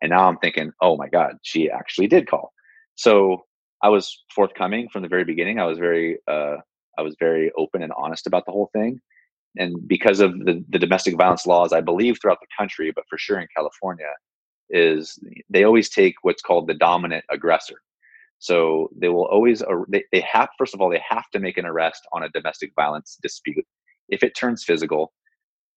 And 0.00 0.10
now 0.10 0.28
I'm 0.28 0.38
thinking, 0.38 0.72
oh 0.80 0.96
my 0.96 1.08
God, 1.08 1.36
she 1.42 1.70
actually 1.70 2.06
did 2.06 2.28
call. 2.28 2.52
So 2.94 3.44
I 3.82 3.88
was 3.88 4.24
forthcoming 4.34 4.88
from 4.92 5.02
the 5.02 5.08
very 5.08 5.24
beginning. 5.24 5.58
I 5.58 5.64
was 5.64 5.78
very, 5.78 6.18
uh, 6.28 6.56
I 6.96 7.02
was 7.02 7.16
very 7.18 7.50
open 7.56 7.82
and 7.82 7.92
honest 7.96 8.26
about 8.26 8.44
the 8.46 8.52
whole 8.52 8.70
thing. 8.72 9.00
And 9.56 9.86
because 9.88 10.20
of 10.20 10.38
the, 10.38 10.64
the 10.68 10.78
domestic 10.78 11.16
violence 11.16 11.46
laws, 11.46 11.72
I 11.72 11.80
believe 11.80 12.18
throughout 12.20 12.40
the 12.40 12.46
country, 12.56 12.92
but 12.94 13.04
for 13.08 13.18
sure 13.18 13.40
in 13.40 13.48
California, 13.56 14.06
is 14.70 15.18
they 15.48 15.64
always 15.64 15.88
take 15.88 16.14
what's 16.22 16.42
called 16.42 16.68
the 16.68 16.74
dominant 16.74 17.24
aggressor. 17.30 17.76
So 18.38 18.90
they 18.96 19.08
will 19.08 19.26
always 19.26 19.62
they, 19.88 20.04
they 20.12 20.20
have 20.20 20.48
first 20.58 20.74
of 20.74 20.80
all 20.80 20.90
they 20.90 21.02
have 21.08 21.28
to 21.32 21.40
make 21.40 21.58
an 21.58 21.66
arrest 21.66 22.02
on 22.12 22.22
a 22.22 22.28
domestic 22.28 22.72
violence 22.76 23.18
dispute. 23.22 23.64
If 24.08 24.22
it 24.22 24.36
turns 24.36 24.64
physical, 24.64 25.12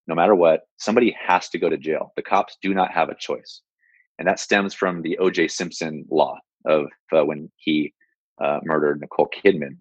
no 0.08 0.16
matter 0.16 0.36
what, 0.36 0.62
somebody 0.78 1.16
has 1.26 1.50
to 1.50 1.58
go 1.58 1.70
to 1.70 1.78
jail. 1.78 2.12
The 2.16 2.22
cops 2.22 2.58
do 2.62 2.74
not 2.74 2.92
have 2.92 3.10
a 3.10 3.16
choice, 3.16 3.62
and 4.22 4.28
that 4.28 4.40
stems 4.40 4.76
from 4.76 5.02
the 5.02 5.18
O.J. 5.18 5.48
Simpson 5.48 6.06
law 6.12 6.38
of 6.68 6.86
uh, 7.12 7.26
when 7.26 7.52
he 7.56 7.92
uh, 8.40 8.60
murdered 8.62 9.02
Nicole 9.02 9.28
Kidman. 9.36 9.78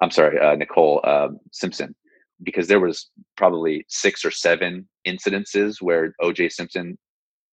I'm 0.00 0.12
sorry, 0.12 0.38
uh, 0.38 0.54
Nicole 0.54 1.00
um, 1.02 1.40
Simpson, 1.50 1.92
because 2.44 2.68
there 2.68 2.78
was 2.78 3.10
probably 3.36 3.84
six 3.88 4.24
or 4.24 4.30
seven 4.30 4.88
incidences 5.04 5.82
where 5.82 6.14
O.J. 6.22 6.50
Simpson 6.50 6.96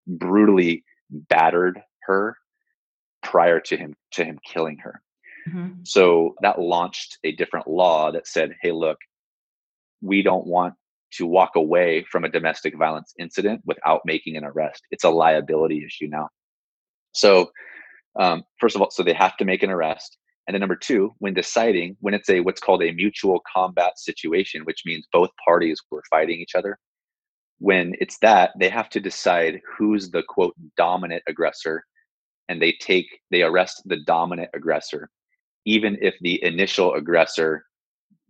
brutally 0.05 0.83
battered 1.09 1.81
her 2.03 2.37
prior 3.23 3.59
to 3.61 3.75
him 3.75 3.95
to 4.11 4.23
him 4.23 4.37
killing 4.47 4.77
her. 4.83 5.01
Mm-hmm. 5.49 5.79
So 5.81 6.35
that 6.43 6.59
launched 6.59 7.17
a 7.23 7.31
different 7.31 7.67
law 7.67 8.11
that 8.11 8.27
said, 8.27 8.53
"Hey, 8.61 8.71
look, 8.71 8.99
we 9.99 10.21
don't 10.21 10.45
want 10.45 10.75
to 11.17 11.25
walk 11.25 11.51
away 11.55 12.05
from 12.11 12.23
a 12.23 12.29
domestic 12.29 12.77
violence 12.77 13.13
incident 13.19 13.61
without 13.65 14.01
making 14.05 14.37
an 14.37 14.43
arrest. 14.43 14.83
It's 14.91 15.03
a 15.03 15.09
liability 15.09 15.83
issue 15.85 16.07
now. 16.07 16.29
So, 17.13 17.51
um, 18.19 18.43
first 18.59 18.75
of 18.75 18.81
all, 18.81 18.91
so 18.91 19.03
they 19.03 19.13
have 19.13 19.37
to 19.37 19.45
make 19.45 19.63
an 19.63 19.69
arrest. 19.69 20.17
And 20.47 20.53
then 20.53 20.59
number 20.59 20.75
two, 20.75 21.11
when 21.19 21.33
deciding, 21.33 21.95
when 22.01 22.13
it's 22.13 22.29
a 22.29 22.41
what's 22.41 22.59
called 22.59 22.83
a 22.83 22.91
mutual 22.91 23.41
combat 23.51 23.97
situation, 23.97 24.65
which 24.65 24.83
means 24.85 25.07
both 25.11 25.29
parties 25.45 25.79
were 25.89 26.03
fighting 26.09 26.39
each 26.39 26.55
other, 26.55 26.77
when 27.59 27.93
it's 27.99 28.17
that, 28.19 28.51
they 28.59 28.69
have 28.69 28.89
to 28.89 28.99
decide 28.99 29.61
who's 29.77 30.11
the 30.11 30.23
quote 30.27 30.53
dominant 30.75 31.23
aggressor, 31.27 31.83
and 32.49 32.61
they 32.61 32.73
take 32.81 33.07
they 33.31 33.41
arrest 33.41 33.83
the 33.85 33.97
dominant 34.05 34.49
aggressor, 34.53 35.09
even 35.65 35.97
if 36.01 36.15
the 36.21 36.43
initial 36.43 36.93
aggressor 36.95 37.63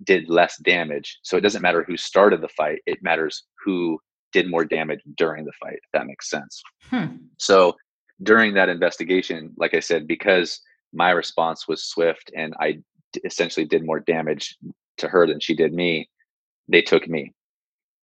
did 0.04 0.30
less 0.30 0.58
damage. 0.58 1.20
So 1.24 1.38
it 1.38 1.42
doesn't 1.42 1.62
matter 1.62 1.84
who 1.84 1.98
started 1.98 2.42
the 2.42 2.50
fight, 2.50 2.80
it 2.86 3.02
matters 3.02 3.44
who 3.64 4.00
did 4.32 4.50
more 4.50 4.66
damage 4.66 5.02
during 5.16 5.46
the 5.46 5.52
fight, 5.62 5.76
if 5.76 5.92
that 5.94 6.08
makes 6.08 6.30
sense. 6.30 6.62
Hmm. 6.90 7.18
So 7.38 7.76
during 8.24 8.54
that 8.56 8.70
investigation, 8.70 9.54
like 9.58 9.74
I 9.74 9.80
said, 9.80 10.08
because 10.08 10.60
my 10.92 11.12
response 11.12 11.68
was 11.68 11.84
swift 11.84 12.32
and 12.36 12.54
I 12.60 12.80
essentially 13.26 13.66
did 13.66 13.86
more 13.86 14.00
damage 14.00 14.58
to 14.98 15.08
her 15.08 15.28
than 15.28 15.40
she 15.40 15.56
did 15.56 15.74
me, 15.74 16.10
they 16.68 16.82
took 16.82 17.08
me. 17.08 17.34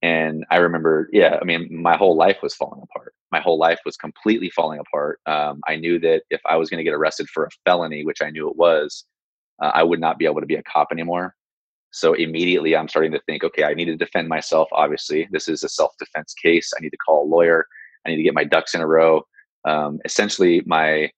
And 0.02 0.46
I 0.50 0.58
remember, 0.58 1.10
yeah, 1.12 1.38
I 1.42 1.46
mean, 1.46 1.68
my 1.72 1.98
whole 1.98 2.16
life 2.16 2.38
was 2.42 2.56
falling 2.56 2.82
apart. 2.82 3.14
My 3.32 3.42
whole 3.42 3.58
life 3.58 3.80
was 3.86 3.98
completely 3.98 4.50
falling 4.50 4.80
apart. 4.80 5.20
Um, 5.26 5.60
I 5.68 5.76
knew 5.76 6.00
that 6.00 6.24
if 6.30 6.42
I 6.46 6.56
was 6.56 6.70
going 6.70 6.78
to 6.78 6.84
get 6.84 6.94
arrested 6.94 7.28
for 7.30 7.46
a 7.46 7.50
felony, 7.66 8.06
which 8.06 8.22
I 8.22 8.30
knew 8.30 8.50
it 8.50 8.56
was, 8.56 9.06
uh, 9.62 9.72
I 9.74 9.84
would 9.84 10.00
not 10.00 10.18
be 10.18 10.26
able 10.26 10.40
to 10.40 10.48
be 10.48 10.56
a 10.56 10.64
cop 10.64 10.88
anymore. 10.92 11.36
So 11.92 12.14
immediately 12.14 12.76
I'm 12.76 12.88
starting 12.88 13.12
to 13.14 13.22
think, 13.26 13.44
okay, 13.44 13.64
I 13.64 13.74
need 13.74 13.86
to 13.86 13.96
defend 13.96 14.28
myself. 14.28 14.70
Obviously, 14.72 15.28
this 15.32 15.48
is 15.48 15.64
a 15.64 15.70
self 15.70 15.92
defense 15.98 16.34
case. 16.34 16.72
I 16.78 16.82
need 16.82 16.92
to 16.92 16.98
call 16.98 17.24
a 17.24 17.30
lawyer. 17.30 17.66
I 18.06 18.10
need 18.10 18.18
to 18.18 18.24
get 18.24 18.34
my 18.34 18.44
ducks 18.44 18.76
in 18.76 18.82
a 18.82 18.88
row. 18.88 19.24
Um, 19.66 20.00
essentially, 20.06 20.62
my, 20.66 21.10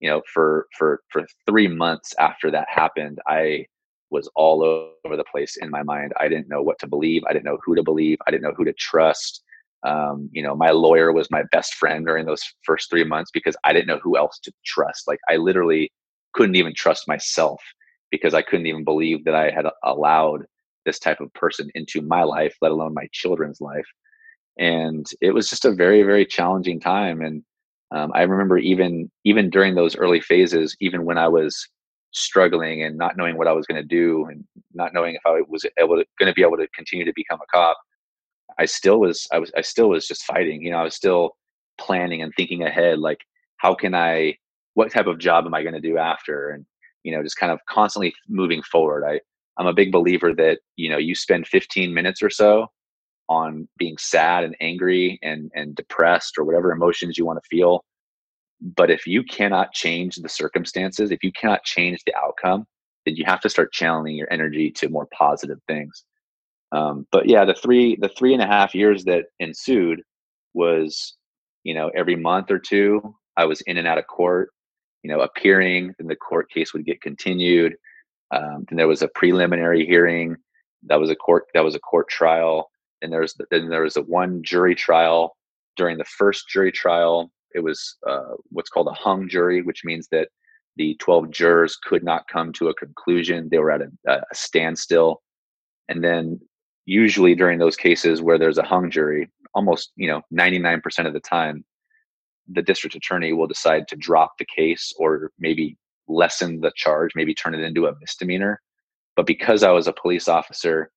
you 0.00 0.08
know, 0.08 0.22
for 0.32 0.66
for 0.76 1.02
for 1.10 1.26
three 1.46 1.68
months 1.68 2.14
after 2.18 2.50
that 2.50 2.66
happened, 2.68 3.18
I 3.26 3.66
was 4.10 4.30
all 4.34 4.62
over 4.62 5.16
the 5.16 5.24
place 5.24 5.56
in 5.56 5.70
my 5.70 5.82
mind. 5.82 6.12
I 6.20 6.28
didn't 6.28 6.48
know 6.48 6.62
what 6.62 6.78
to 6.80 6.86
believe. 6.86 7.22
I 7.28 7.32
didn't 7.32 7.46
know 7.46 7.58
who 7.64 7.74
to 7.74 7.82
believe. 7.82 8.18
I 8.26 8.30
didn't 8.30 8.42
know 8.42 8.54
who 8.56 8.64
to 8.64 8.72
trust. 8.74 9.42
Um, 9.84 10.28
you 10.32 10.42
know, 10.42 10.54
my 10.54 10.70
lawyer 10.70 11.12
was 11.12 11.30
my 11.30 11.42
best 11.50 11.74
friend 11.74 12.06
during 12.06 12.26
those 12.26 12.42
first 12.62 12.88
three 12.88 13.04
months 13.04 13.30
because 13.32 13.56
I 13.64 13.72
didn't 13.72 13.88
know 13.88 13.98
who 14.02 14.16
else 14.16 14.38
to 14.44 14.52
trust. 14.64 15.08
Like 15.08 15.18
I 15.28 15.36
literally 15.36 15.90
couldn't 16.34 16.56
even 16.56 16.74
trust 16.74 17.08
myself 17.08 17.60
because 18.12 18.34
I 18.34 18.42
couldn't 18.42 18.66
even 18.66 18.84
believe 18.84 19.24
that 19.24 19.34
I 19.34 19.50
had 19.50 19.66
allowed 19.82 20.46
this 20.84 21.00
type 21.00 21.20
of 21.20 21.32
person 21.34 21.70
into 21.74 22.00
my 22.00 22.22
life, 22.22 22.54
let 22.60 22.70
alone 22.70 22.94
my 22.94 23.08
children's 23.10 23.60
life. 23.60 23.86
And 24.58 25.04
it 25.20 25.32
was 25.32 25.50
just 25.50 25.64
a 25.64 25.72
very, 25.72 26.04
very 26.04 26.24
challenging 26.24 26.78
time. 26.78 27.22
And 27.22 27.42
um, 27.90 28.12
I 28.14 28.22
remember 28.22 28.58
even 28.58 29.10
even 29.24 29.50
during 29.50 29.74
those 29.74 29.96
early 29.96 30.20
phases, 30.20 30.76
even 30.80 31.04
when 31.04 31.18
I 31.18 31.26
was 31.26 31.68
struggling 32.12 32.84
and 32.84 32.96
not 32.96 33.16
knowing 33.16 33.36
what 33.36 33.48
I 33.48 33.52
was 33.52 33.66
going 33.66 33.80
to 33.80 33.88
do 33.88 34.26
and 34.26 34.44
not 34.74 34.92
knowing 34.94 35.14
if 35.14 35.22
I 35.26 35.42
was 35.48 35.64
able 35.78 35.96
to 35.96 36.04
going 36.18 36.30
to 36.30 36.34
be 36.34 36.42
able 36.42 36.58
to 36.58 36.68
continue 36.74 37.04
to 37.04 37.12
become 37.16 37.40
a 37.42 37.46
cop, 37.52 37.76
I 38.58 38.66
still 38.66 39.00
was 39.00 39.26
I 39.32 39.38
was 39.38 39.50
I 39.56 39.62
still 39.62 39.88
was 39.88 40.06
just 40.06 40.24
fighting. 40.24 40.62
You 40.62 40.70
know, 40.70 40.78
I 40.78 40.84
was 40.84 40.94
still 40.94 41.36
planning 41.78 42.22
and 42.22 42.32
thinking 42.36 42.62
ahead, 42.62 42.98
like 42.98 43.20
how 43.56 43.74
can 43.74 43.94
I, 43.94 44.36
what 44.74 44.90
type 44.90 45.06
of 45.06 45.18
job 45.18 45.46
am 45.46 45.54
I 45.54 45.62
going 45.62 45.74
to 45.74 45.80
do 45.80 45.96
after, 45.96 46.50
and 46.50 46.66
you 47.04 47.14
know 47.14 47.22
just 47.22 47.36
kind 47.36 47.52
of 47.52 47.58
constantly 47.68 48.14
moving 48.28 48.62
forward. 48.62 49.04
I 49.04 49.20
i'm 49.58 49.66
a 49.66 49.72
big 49.72 49.92
believer 49.92 50.34
that 50.34 50.58
you 50.76 50.88
know 50.88 50.98
you 50.98 51.14
spend 51.14 51.46
15 51.46 51.92
minutes 51.92 52.22
or 52.22 52.30
so 52.30 52.68
on 53.28 53.68
being 53.78 53.96
sad 53.98 54.44
and 54.44 54.56
angry 54.60 55.18
and 55.22 55.50
and 55.54 55.74
depressed 55.74 56.38
or 56.38 56.44
whatever 56.44 56.72
emotions 56.72 57.18
you 57.18 57.26
want 57.26 57.38
to 57.42 57.48
feel 57.48 57.84
but 58.60 58.90
if 58.90 59.06
you 59.06 59.22
cannot 59.24 59.72
change 59.72 60.16
the 60.16 60.28
circumstances 60.28 61.10
if 61.10 61.22
you 61.22 61.32
cannot 61.32 61.62
change 61.64 62.02
the 62.06 62.14
outcome 62.16 62.66
then 63.04 63.16
you 63.16 63.24
have 63.26 63.40
to 63.40 63.48
start 63.48 63.72
channeling 63.72 64.14
your 64.14 64.32
energy 64.32 64.70
to 64.70 64.88
more 64.88 65.08
positive 65.12 65.58
things. 65.66 66.04
Um, 66.72 67.06
but 67.12 67.28
yeah 67.28 67.44
the 67.44 67.54
three 67.54 67.96
the 68.00 68.08
three 68.08 68.32
and 68.32 68.42
a 68.42 68.46
half 68.46 68.74
years 68.74 69.04
that 69.04 69.26
ensued 69.40 70.02
was 70.54 71.16
you 71.64 71.74
know 71.74 71.90
every 71.94 72.16
month 72.16 72.50
or 72.50 72.58
two 72.58 73.14
i 73.36 73.44
was 73.44 73.60
in 73.62 73.76
and 73.76 73.86
out 73.86 73.98
of 73.98 74.06
court 74.06 74.50
you 75.02 75.10
know, 75.10 75.20
appearing, 75.20 75.94
then 75.98 76.06
the 76.06 76.16
court 76.16 76.50
case 76.50 76.72
would 76.72 76.86
get 76.86 77.00
continued. 77.00 77.74
Um, 78.30 78.64
then 78.68 78.78
there 78.78 78.88
was 78.88 79.02
a 79.02 79.08
preliminary 79.08 79.84
hearing. 79.86 80.36
That 80.84 81.00
was 81.00 81.10
a 81.10 81.16
court. 81.16 81.44
That 81.54 81.64
was 81.64 81.74
a 81.74 81.80
court 81.80 82.08
trial. 82.08 82.70
And 83.02 83.12
there's 83.12 83.34
then 83.50 83.68
there 83.68 83.82
was 83.82 83.96
a 83.96 84.02
one 84.02 84.42
jury 84.42 84.74
trial. 84.74 85.36
During 85.76 85.98
the 85.98 86.04
first 86.04 86.48
jury 86.48 86.70
trial, 86.70 87.30
it 87.54 87.60
was 87.60 87.96
uh, 88.06 88.34
what's 88.50 88.70
called 88.70 88.88
a 88.88 88.92
hung 88.92 89.28
jury, 89.28 89.62
which 89.62 89.84
means 89.84 90.08
that 90.12 90.28
the 90.76 90.96
12 91.00 91.30
jurors 91.30 91.76
could 91.76 92.02
not 92.02 92.28
come 92.28 92.52
to 92.54 92.68
a 92.68 92.74
conclusion. 92.74 93.48
They 93.50 93.58
were 93.58 93.70
at 93.70 93.82
a, 93.82 94.12
a 94.12 94.34
standstill. 94.34 95.22
And 95.88 96.02
then 96.02 96.40
usually 96.86 97.34
during 97.34 97.58
those 97.58 97.76
cases 97.76 98.22
where 98.22 98.38
there's 98.38 98.58
a 98.58 98.62
hung 98.62 98.90
jury, 98.90 99.30
almost 99.54 99.92
you 99.96 100.08
know 100.08 100.22
99% 100.32 101.06
of 101.06 101.12
the 101.12 101.20
time, 101.20 101.64
the 102.48 102.62
district 102.62 102.96
attorney 102.96 103.32
will 103.32 103.46
decide 103.46 103.88
to 103.88 103.96
drop 103.96 104.32
the 104.38 104.46
case 104.46 104.92
or 104.98 105.30
maybe 105.38 105.76
lessen 106.08 106.60
the 106.60 106.72
charge, 106.76 107.12
maybe 107.14 107.34
turn 107.34 107.54
it 107.54 107.62
into 107.62 107.86
a 107.86 107.94
misdemeanor. 108.00 108.60
But 109.16 109.26
because 109.26 109.62
I 109.62 109.70
was 109.70 109.86
a 109.86 109.92
police 109.92 110.28
officer, 110.28 110.90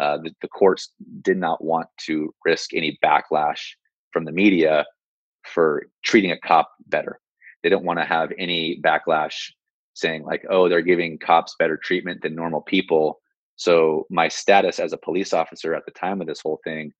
uh, 0.00 0.18
the, 0.18 0.32
the 0.42 0.48
courts 0.48 0.92
did 1.22 1.36
not 1.36 1.62
want 1.62 1.86
to 2.06 2.34
risk 2.44 2.74
any 2.74 2.98
backlash 3.04 3.60
from 4.12 4.24
the 4.24 4.32
media 4.32 4.84
for 5.46 5.86
treating 6.04 6.32
a 6.32 6.38
cop 6.40 6.70
better. 6.86 7.20
They 7.62 7.68
don't 7.68 7.84
want 7.84 7.98
to 7.98 8.04
have 8.04 8.32
any 8.38 8.80
backlash 8.82 9.34
saying 9.94 10.24
like, 10.24 10.44
"Oh, 10.48 10.68
they're 10.68 10.80
giving 10.80 11.18
cops 11.18 11.54
better 11.58 11.76
treatment 11.76 12.22
than 12.22 12.34
normal 12.34 12.62
people." 12.62 13.20
So 13.56 14.06
my 14.10 14.28
status 14.28 14.78
as 14.78 14.92
a 14.92 14.98
police 14.98 15.32
officer 15.32 15.74
at 15.74 15.84
the 15.84 15.92
time 15.92 16.20
of 16.20 16.26
this 16.26 16.40
whole 16.40 16.60
thing, 16.64 16.92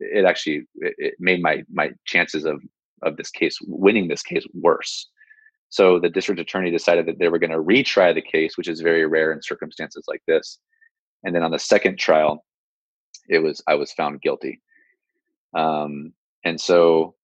it 0.00 0.24
actually 0.24 0.64
it 0.76 1.14
made 1.20 1.40
my 1.42 1.62
my 1.72 1.90
chances 2.04 2.44
of 2.44 2.60
of 3.02 3.16
this 3.16 3.30
case, 3.30 3.58
winning 3.66 4.08
this 4.08 4.22
case 4.22 4.46
worse. 4.54 5.08
So 5.68 6.00
the 6.00 6.10
district 6.10 6.40
attorney 6.40 6.70
decided 6.70 7.06
that 7.06 7.18
they 7.18 7.28
were 7.28 7.38
going 7.38 7.52
to 7.52 7.58
retry 7.58 8.12
the 8.14 8.22
case, 8.22 8.56
which 8.56 8.68
is 8.68 8.80
very 8.80 9.06
rare 9.06 9.32
in 9.32 9.40
circumstances 9.42 10.04
like 10.08 10.22
this. 10.26 10.58
And 11.24 11.34
then 11.34 11.42
on 11.42 11.52
the 11.52 11.58
second 11.58 11.98
trial, 11.98 12.44
it 13.28 13.38
was 13.38 13.62
I 13.68 13.74
was 13.74 13.92
found 13.92 14.20
guilty. 14.20 14.60
Um, 15.56 16.12
and 16.44 16.60
so 16.60 17.14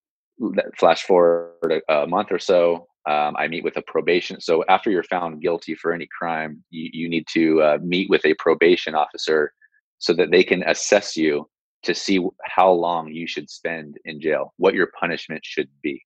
flash 0.79 1.03
forward 1.03 1.83
a, 1.89 2.03
a 2.03 2.07
month 2.07 2.31
or 2.31 2.39
so, 2.39 2.87
um, 3.09 3.35
I 3.37 3.49
meet 3.49 3.65
with 3.65 3.77
a 3.77 3.83
probation. 3.83 4.41
So 4.41 4.65
after 4.69 4.91
you're 4.91 5.05
found 5.05 5.41
guilty 5.41 5.75
for 5.75 5.93
any 5.93 6.09
crime, 6.17 6.63
you, 6.71 6.91
you 6.93 7.09
need 7.09 7.27
to 7.33 7.63
uh, 7.63 7.79
meet 7.83 8.11
with 8.11 8.25
a 8.25 8.35
probation 8.35 8.95
officer 8.95 9.53
so 9.99 10.13
that 10.15 10.31
they 10.31 10.45
can 10.45 10.63
assess 10.65 11.17
you 11.17 11.49
to 11.83 11.95
see 11.95 12.21
how 12.45 12.71
long 12.71 13.09
you 13.09 13.27
should 13.27 13.49
spend 13.49 13.97
in 14.05 14.21
jail, 14.21 14.53
what 14.57 14.75
your 14.75 14.91
punishment 14.99 15.43
should 15.45 15.69
be. 15.83 16.03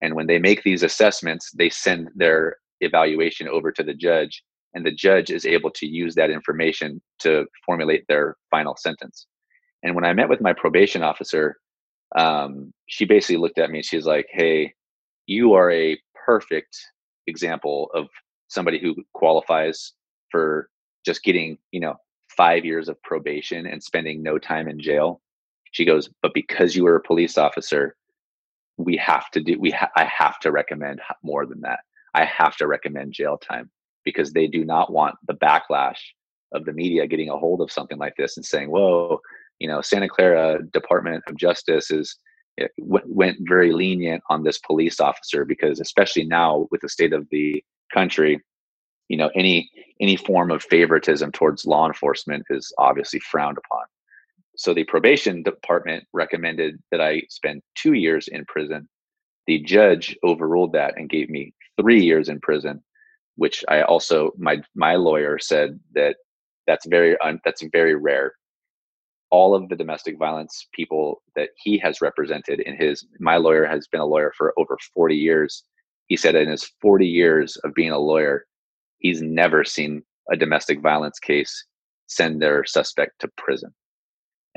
And 0.00 0.14
when 0.14 0.26
they 0.26 0.38
make 0.38 0.62
these 0.62 0.82
assessments, 0.82 1.50
they 1.52 1.68
send 1.68 2.08
their 2.14 2.56
evaluation 2.80 3.48
over 3.48 3.72
to 3.72 3.82
the 3.82 3.94
judge, 3.94 4.42
and 4.74 4.86
the 4.86 4.92
judge 4.92 5.30
is 5.30 5.44
able 5.44 5.70
to 5.72 5.86
use 5.86 6.14
that 6.14 6.30
information 6.30 7.00
to 7.20 7.46
formulate 7.66 8.04
their 8.08 8.36
final 8.50 8.76
sentence. 8.76 9.26
And 9.82 9.94
when 9.94 10.04
I 10.04 10.12
met 10.12 10.28
with 10.28 10.40
my 10.40 10.52
probation 10.52 11.02
officer, 11.02 11.56
um, 12.16 12.72
she 12.86 13.04
basically 13.04 13.36
looked 13.36 13.58
at 13.58 13.70
me. 13.70 13.78
And 13.78 13.84
she's 13.84 14.06
like, 14.06 14.26
"Hey, 14.30 14.74
you 15.26 15.52
are 15.54 15.70
a 15.70 15.98
perfect 16.26 16.76
example 17.26 17.90
of 17.94 18.08
somebody 18.48 18.78
who 18.78 18.96
qualifies 19.14 19.92
for 20.30 20.68
just 21.04 21.22
getting, 21.22 21.58
you 21.70 21.80
know, 21.80 21.94
five 22.38 22.64
years 22.64 22.88
of 22.88 23.02
probation 23.02 23.66
and 23.66 23.82
spending 23.82 24.22
no 24.22 24.38
time 24.38 24.68
in 24.68 24.80
jail. 24.80 25.20
She 25.72 25.84
goes, 25.84 26.08
but 26.22 26.32
because 26.32 26.74
you 26.74 26.84
were 26.84 26.96
a 26.96 27.02
police 27.02 27.36
officer, 27.36 27.96
we 28.78 28.96
have 28.96 29.28
to 29.32 29.42
do, 29.42 29.58
we, 29.58 29.72
ha- 29.72 29.90
I 29.96 30.04
have 30.04 30.38
to 30.40 30.52
recommend 30.52 31.00
more 31.22 31.44
than 31.44 31.60
that. 31.62 31.80
I 32.14 32.24
have 32.24 32.56
to 32.58 32.68
recommend 32.68 33.12
jail 33.12 33.36
time 33.36 33.70
because 34.04 34.32
they 34.32 34.46
do 34.46 34.64
not 34.64 34.92
want 34.92 35.16
the 35.26 35.34
backlash 35.34 35.98
of 36.52 36.64
the 36.64 36.72
media 36.72 37.06
getting 37.06 37.28
a 37.28 37.36
hold 37.36 37.60
of 37.60 37.72
something 37.72 37.98
like 37.98 38.14
this 38.16 38.36
and 38.36 38.46
saying, 38.46 38.70
whoa, 38.70 39.20
you 39.58 39.68
know, 39.68 39.82
Santa 39.82 40.08
Clara 40.08 40.62
Department 40.72 41.24
of 41.26 41.36
Justice 41.36 41.90
is, 41.90 42.16
it 42.56 42.70
w- 42.78 43.04
went 43.06 43.36
very 43.40 43.72
lenient 43.72 44.22
on 44.30 44.44
this 44.44 44.58
police 44.58 45.00
officer 45.00 45.44
because 45.44 45.80
especially 45.80 46.24
now 46.24 46.68
with 46.70 46.80
the 46.80 46.88
state 46.88 47.12
of 47.12 47.26
the 47.30 47.62
country 47.92 48.40
you 49.08 49.16
know 49.16 49.30
any 49.34 49.70
any 50.00 50.16
form 50.16 50.50
of 50.50 50.62
favoritism 50.62 51.32
towards 51.32 51.66
law 51.66 51.86
enforcement 51.86 52.44
is 52.50 52.72
obviously 52.78 53.20
frowned 53.20 53.58
upon. 53.58 53.84
So 54.56 54.74
the 54.74 54.84
probation 54.84 55.42
department 55.42 56.04
recommended 56.12 56.80
that 56.90 57.00
i 57.00 57.22
spend 57.28 57.62
two 57.74 57.94
years 57.94 58.28
in 58.28 58.44
prison. 58.46 58.88
The 59.46 59.60
judge 59.60 60.16
overruled 60.24 60.72
that 60.74 60.94
and 60.96 61.08
gave 61.08 61.30
me 61.30 61.54
three 61.80 62.02
years 62.02 62.28
in 62.28 62.40
prison 62.40 62.82
which 63.38 63.64
i 63.68 63.82
also 63.82 64.32
my 64.36 64.60
my 64.74 64.96
lawyer 64.96 65.38
said 65.38 65.78
that 65.94 66.16
that's 66.66 66.86
very 66.86 67.16
un, 67.20 67.40
that's 67.44 67.64
very 67.72 67.94
rare. 67.94 68.34
All 69.30 69.54
of 69.54 69.68
the 69.68 69.76
domestic 69.76 70.18
violence 70.18 70.68
people 70.72 71.22
that 71.34 71.50
he 71.56 71.78
has 71.78 72.02
represented 72.02 72.60
in 72.60 72.76
his 72.76 73.06
my 73.20 73.36
lawyer 73.36 73.64
has 73.64 73.86
been 73.88 74.00
a 74.00 74.06
lawyer 74.06 74.32
for 74.36 74.52
over 74.58 74.76
40 74.94 75.16
years. 75.16 75.64
He 76.08 76.16
said 76.16 76.34
in 76.34 76.48
his 76.48 76.70
40 76.82 77.06
years 77.06 77.56
of 77.64 77.74
being 77.74 77.90
a 77.90 77.98
lawyer 77.98 78.44
he's 78.98 79.22
never 79.22 79.64
seen 79.64 80.02
a 80.30 80.36
domestic 80.36 80.80
violence 80.80 81.18
case 81.18 81.64
send 82.06 82.40
their 82.40 82.64
suspect 82.64 83.12
to 83.20 83.28
prison. 83.36 83.74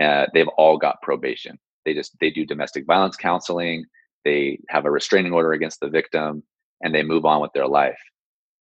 Uh, 0.01 0.25
they've 0.33 0.47
all 0.57 0.77
got 0.77 1.01
probation. 1.01 1.59
They 1.85 1.93
just 1.93 2.15
they 2.19 2.29
do 2.29 2.45
domestic 2.45 2.85
violence 2.85 3.15
counseling 3.15 3.85
they 4.23 4.59
have 4.69 4.85
a 4.85 4.91
restraining 4.91 5.33
order 5.33 5.53
against 5.53 5.79
the 5.79 5.89
victim 5.89 6.43
and 6.81 6.93
they 6.93 7.03
move 7.03 7.25
on 7.25 7.41
with 7.41 7.51
their 7.53 7.67
life. 7.67 7.99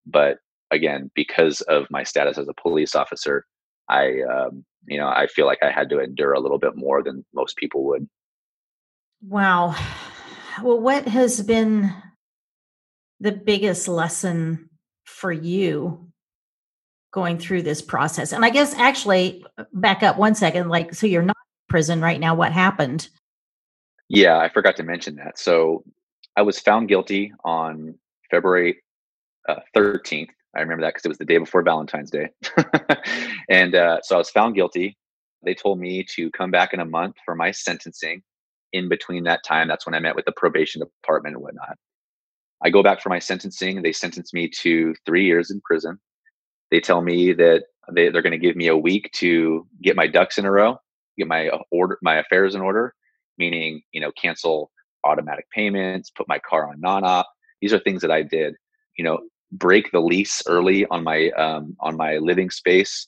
But 0.07 0.39
again 0.70 1.11
because 1.14 1.61
of 1.62 1.87
my 1.91 2.03
status 2.05 2.39
as 2.39 2.49
a 2.49 2.55
police 2.55 2.95
officer 2.95 3.45
i 3.89 4.20
um, 4.22 4.64
you 4.87 4.97
know 4.97 5.09
i 5.09 5.26
feel 5.26 5.47
like 5.47 5.59
i 5.62 5.70
had 5.70 5.89
to 5.91 5.99
endure 5.99 6.33
a 6.33 6.41
little 6.41 6.59
bit 6.59 6.76
more 6.76 7.03
than 7.03 7.24
most 7.35 7.57
people 7.57 7.85
would. 7.85 8.09
Wow. 9.22 9.74
Well 10.62 10.81
what 10.81 11.09
has 11.09 11.43
been 11.43 11.93
the 13.18 13.33
biggest 13.33 13.89
lesson 13.89 14.70
for 15.11 15.33
you 15.33 16.07
going 17.13 17.39
through 17.39 17.63
this 17.63 17.83
process 17.83 18.33
and 18.33 18.45
i 18.45 18.51
guess 18.51 18.75
actually 18.75 19.45
back 19.73 20.03
up 20.03 20.17
one 20.17 20.35
second 20.35 20.69
like 20.69 20.95
so 20.95 21.07
you're 21.07 21.23
not 21.23 21.37
in 21.37 21.69
prison 21.69 22.01
right 22.01 22.21
now 22.21 22.35
what 22.35 22.53
happened 22.53 23.09
yeah 24.09 24.39
i 24.39 24.49
forgot 24.49 24.77
to 24.77 24.83
mention 24.83 25.17
that 25.17 25.39
so 25.39 25.83
i 26.37 26.43
was 26.43 26.61
found 26.61 26.89
guilty 26.89 27.33
on 27.45 27.95
february 28.31 28.81
uh, 29.49 29.57
13th 29.77 30.29
I 30.55 30.61
remember 30.61 30.83
that 30.83 30.95
because 30.95 31.05
it 31.05 31.09
was 31.09 31.19
the 31.19 31.25
day 31.25 31.39
before 31.39 31.63
Valentine's 31.63 32.11
Day. 32.11 32.31
and 33.49 33.75
uh, 33.75 34.01
so 34.03 34.17
I 34.17 34.19
was 34.19 34.31
found 34.31 34.55
guilty. 34.55 34.97
They 35.45 35.55
told 35.55 35.79
me 35.79 36.05
to 36.15 36.31
come 36.33 36.51
back 36.51 36.75
in 36.75 36.81
a 36.81 36.85
month 36.85 37.17
for 37.25 37.35
my 37.35 37.51
sentencing. 37.51 38.23
In 38.73 38.89
between 38.89 39.25
that 39.25 39.43
time, 39.45 39.69
that's 39.69 39.87
when 39.87 39.95
I 39.95 40.01
met 40.01 40.15
with 40.15 40.25
the 40.25 40.33
probation 40.33 40.81
department 40.81 41.35
and 41.35 41.43
whatnot. 41.43 41.77
I 42.63 42.71
go 42.71 42.83
back 42.83 43.01
for 43.01 43.09
my 43.09 43.19
sentencing. 43.19 43.83
They 43.83 43.93
sentence 43.93 44.33
me 44.33 44.49
to 44.61 44.95
three 45.07 45.25
years 45.25 45.51
in 45.51 45.61
prison. 45.63 45.99
They 46.71 46.81
tell 46.81 47.01
me 47.01 47.33
that 47.33 47.65
they, 47.93 48.11
they're 48.11 48.23
going 48.23 48.33
to 48.33 48.39
give 48.39 48.57
me 48.57 48.69
a 48.69 48.77
week 48.77 49.11
to 49.15 49.67
get 49.83 49.97
my 49.97 50.07
ducks 50.07 50.39
in 50.39 50.45
a 50.45 50.51
row, 50.51 50.77
get 51.19 51.27
my 51.27 51.49
uh, 51.49 51.59
order, 51.71 51.99
my 52.03 52.17
affairs 52.17 52.55
in 52.55 52.61
order, 52.61 52.95
meaning 53.39 53.83
you 53.93 54.01
know 54.01 54.13
cancel 54.13 54.71
automatic 55.05 55.47
payments, 55.51 56.11
put 56.11 56.29
my 56.29 56.39
car 56.39 56.69
on 56.69 56.81
non-op. 56.81 57.27
These 57.61 57.73
are 57.73 57.79
things 57.79 58.03
that 58.03 58.11
I 58.11 58.23
did. 58.23 58.55
You 58.99 59.05
know, 59.05 59.19
break 59.53 59.91
the 59.91 60.01
lease 60.01 60.43
early 60.47 60.87
on 60.87 61.03
my 61.03 61.31
um, 61.31 61.77
on 61.81 61.97
my 61.97 62.19
living 62.19 62.51
space, 62.51 63.07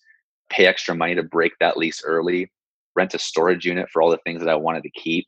pay 0.50 0.66
extra 0.66 0.94
money 0.94 1.14
to 1.14 1.22
break 1.22 1.52
that 1.60 1.76
lease 1.76 2.02
early, 2.04 2.50
rent 2.96 3.14
a 3.14 3.18
storage 3.18 3.64
unit 3.64 3.88
for 3.90 4.02
all 4.02 4.10
the 4.10 4.18
things 4.24 4.40
that 4.40 4.48
I 4.48 4.56
wanted 4.56 4.82
to 4.84 4.90
keep, 4.90 5.26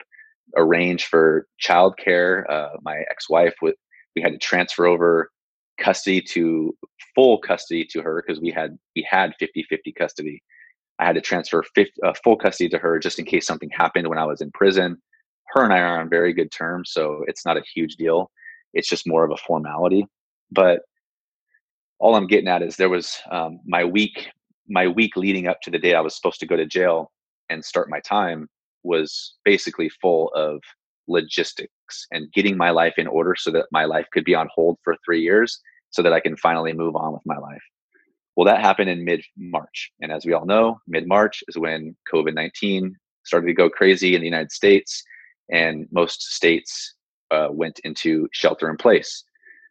arrange 0.57 1.07
for 1.07 1.47
childcare. 1.62 2.51
Uh, 2.51 2.70
my 2.83 2.97
ex-wife 3.11 3.55
with 3.62 3.77
we 4.15 4.23
had 4.23 4.33
to 4.33 4.39
transfer 4.39 4.87
over 4.87 5.31
custody 5.79 6.21
to 6.21 6.77
full 7.15 7.39
custody 7.39 7.85
to 7.91 8.01
her 8.03 8.23
because 8.25 8.41
we 8.41 8.51
had 8.51 8.77
we 8.95 9.07
had 9.09 9.33
50-50 9.41 9.95
custody. 9.99 10.43
I 10.99 11.07
had 11.07 11.17
to 11.17 11.21
transfer 11.21 11.65
50, 11.75 11.93
uh, 12.05 12.12
full 12.23 12.37
custody 12.37 12.69
to 12.71 12.79
her 12.79 12.99
just 12.99 13.19
in 13.19 13.25
case 13.25 13.47
something 13.47 13.71
happened 13.73 14.09
when 14.09 14.19
I 14.19 14.25
was 14.25 14.41
in 14.41 14.51
prison. 14.53 14.97
Her 15.49 15.65
and 15.65 15.73
I 15.73 15.81
are 15.81 16.01
on 16.01 16.09
very 16.09 16.33
good 16.33 16.53
terms, 16.53 16.91
so 16.93 17.25
it's 17.27 17.45
not 17.45 17.57
a 17.57 17.62
huge 17.75 17.97
deal. 17.97 18.31
It's 18.75 18.89
just 18.89 19.07
more 19.07 19.25
of 19.25 19.31
a 19.31 19.37
formality. 19.37 20.07
But 20.51 20.83
all 21.99 22.15
I'm 22.15 22.27
getting 22.27 22.49
at 22.49 22.62
is 22.62 22.77
there 22.77 22.89
was 22.89 23.17
um, 23.31 23.61
my 23.67 23.85
week 23.85 24.29
my 24.69 24.89
week 24.89 25.17
leading 25.17 25.47
up 25.47 25.61
to 25.62 25.71
the 25.71 25.79
day 25.79 25.95
I 25.95 26.01
was 26.01 26.17
supposed 26.17 26.41
to 26.41 26.47
go 26.47 26.57
to 26.57 26.65
jail 26.65 27.11
and 27.51 27.62
start 27.62 27.91
my 27.91 28.01
time 28.01 28.49
was 28.83 29.35
basically 29.45 29.89
full 29.89 30.29
of 30.35 30.61
logistics 31.09 32.07
and 32.12 32.32
getting 32.32 32.57
my 32.57 32.70
life 32.70 32.94
in 32.98 33.07
order 33.07 33.34
so 33.36 33.50
that 33.50 33.66
my 33.70 33.84
life 33.84 34.07
could 34.12 34.24
be 34.24 34.34
on 34.34 34.48
hold 34.55 34.78
for 34.82 34.96
three 35.05 35.20
years 35.20 35.61
so 35.90 36.02
that 36.02 36.12
I 36.12 36.20
can 36.20 36.36
finally 36.36 36.72
move 36.72 36.96
on 36.96 37.12
with 37.12 37.22
my 37.24 37.38
life. 37.38 37.62
Well, 38.36 38.46
that 38.46 38.61
happened 38.61 38.90
in 38.90 39.05
mid 39.05 39.22
March. 39.36 39.92
And 40.00 40.11
as 40.11 40.26
we 40.26 40.32
all 40.32 40.46
know, 40.46 40.78
mid 40.88 41.07
March 41.07 41.44
is 41.48 41.57
when 41.57 41.96
COVID 42.12 42.34
19 42.34 42.94
started 43.24 43.46
to 43.46 43.55
go 43.55 43.70
crazy 43.70 44.14
in 44.14 44.20
the 44.20 44.26
United 44.26 44.52
States, 44.52 45.02
and 45.50 45.86
most 45.92 46.20
states 46.34 46.94
uh, 47.30 47.48
went 47.50 47.78
into 47.84 48.28
shelter 48.32 48.68
in 48.68 48.76
place. 48.76 49.24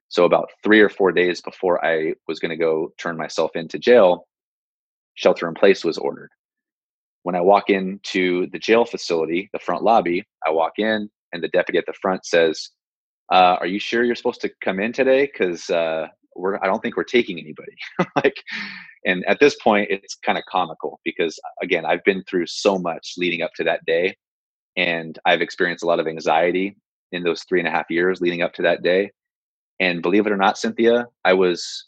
So 0.07 0.25
about 0.25 0.49
three 0.63 0.79
or 0.79 0.89
four 0.89 1.11
days 1.11 1.41
before 1.41 1.83
I 1.83 2.13
was 2.27 2.39
going 2.39 2.51
to 2.51 2.57
go 2.57 2.93
turn 2.97 3.17
myself 3.17 3.51
into 3.55 3.79
jail, 3.79 4.27
shelter 5.15 5.47
in 5.47 5.55
place 5.55 5.83
was 5.83 5.97
ordered. 5.97 6.29
When 7.23 7.35
I 7.35 7.41
walk 7.41 7.69
into 7.69 8.47
the 8.51 8.59
jail 8.59 8.85
facility, 8.85 9.49
the 9.53 9.59
front 9.59 9.83
lobby, 9.83 10.23
I 10.45 10.51
walk 10.51 10.73
in 10.77 11.09
and 11.33 11.43
the 11.43 11.49
deputy 11.49 11.77
at 11.77 11.85
the 11.85 11.93
front 12.01 12.25
says, 12.25 12.69
uh, 13.31 13.57
"Are 13.59 13.67
you 13.67 13.79
sure 13.79 14.03
you're 14.03 14.15
supposed 14.15 14.41
to 14.41 14.51
come 14.63 14.79
in 14.79 14.93
today? 14.93 15.29
Because 15.31 15.69
uh, 15.69 16.07
we're 16.35 16.57
I 16.63 16.67
don't 16.67 16.81
think 16.81 16.95
we're 16.95 17.03
taking 17.03 17.39
anybody." 17.39 17.75
like, 18.15 18.41
and 19.05 19.25
at 19.25 19.39
this 19.39 19.55
point, 19.61 19.87
it's 19.89 20.15
kind 20.15 20.37
of 20.37 20.45
comical 20.45 20.99
because 21.03 21.39
again, 21.61 21.85
I've 21.85 22.03
been 22.03 22.23
through 22.29 22.47
so 22.47 22.77
much 22.77 23.13
leading 23.17 23.41
up 23.41 23.51
to 23.55 23.63
that 23.65 23.85
day, 23.85 24.15
and 24.77 25.19
I've 25.25 25.41
experienced 25.41 25.83
a 25.83 25.87
lot 25.87 25.99
of 25.99 26.07
anxiety 26.07 26.77
in 27.11 27.23
those 27.23 27.43
three 27.43 27.59
and 27.59 27.67
a 27.67 27.71
half 27.71 27.85
years 27.89 28.21
leading 28.21 28.41
up 28.41 28.53
to 28.53 28.61
that 28.63 28.81
day 28.83 29.11
and 29.79 30.01
believe 30.01 30.25
it 30.25 30.31
or 30.31 30.37
not, 30.37 30.57
Cynthia, 30.57 31.07
I 31.25 31.33
was 31.33 31.87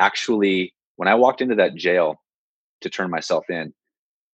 actually, 0.00 0.74
when 0.96 1.08
I 1.08 1.14
walked 1.14 1.40
into 1.40 1.54
that 1.56 1.74
jail 1.74 2.16
to 2.80 2.90
turn 2.90 3.10
myself 3.10 3.44
in, 3.50 3.72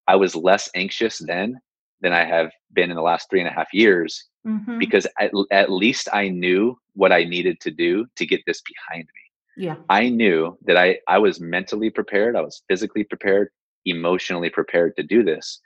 I 0.08 0.16
was 0.16 0.34
less 0.34 0.70
anxious 0.74 1.18
then 1.18 1.58
than 2.02 2.12
I 2.12 2.24
have 2.24 2.50
been 2.72 2.90
in 2.90 2.96
the 2.96 3.02
last 3.02 3.30
three 3.30 3.40
and 3.40 3.48
a 3.48 3.52
half 3.52 3.72
years 3.72 4.28
mm-hmm. 4.46 4.78
because 4.78 5.06
at, 5.18 5.30
at 5.50 5.70
least 5.70 6.08
I 6.12 6.28
knew 6.28 6.76
what 6.94 7.12
I 7.12 7.24
needed 7.24 7.60
to 7.60 7.70
do 7.70 8.06
to 8.16 8.26
get 8.26 8.42
this 8.46 8.60
behind 8.62 9.04
me. 9.04 9.64
Yeah. 9.64 9.76
I 9.88 10.08
knew 10.08 10.58
that 10.64 10.76
I, 10.76 10.98
I 11.08 11.18
was 11.18 11.40
mentally 11.40 11.90
prepared, 11.90 12.36
I 12.36 12.40
was 12.40 12.62
physically 12.68 13.04
prepared, 13.04 13.50
emotionally 13.86 14.50
prepared 14.50 14.96
to 14.96 15.02
do 15.02 15.22
this. 15.22 15.60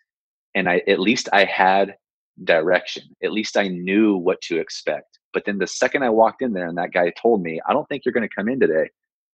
And 0.55 0.69
I 0.69 0.83
at 0.87 1.01
least 1.01 1.29
I 1.33 1.45
had 1.45 1.97
direction. 2.45 3.05
At 3.23 3.33
least 3.33 3.57
I 3.57 3.69
knew 3.69 4.17
what 4.17 4.41
to 4.43 4.59
expect. 4.59 5.19
But 5.33 5.45
then 5.45 5.59
the 5.59 5.67
second 5.67 6.03
I 6.03 6.11
walked 6.11 6.43
in 6.43 6.53
there 6.53 6.67
and 6.67 6.79
that 6.79 6.93
guy 6.93 7.13
told 7.21 7.43
me, 7.43 7.61
I 7.69 7.73
don't 7.73 7.89
think 7.89 8.05
you're 8.05 8.13
going 8.13 8.29
to 8.29 8.35
come 8.35 8.49
in 8.49 8.61
today, 8.61 8.89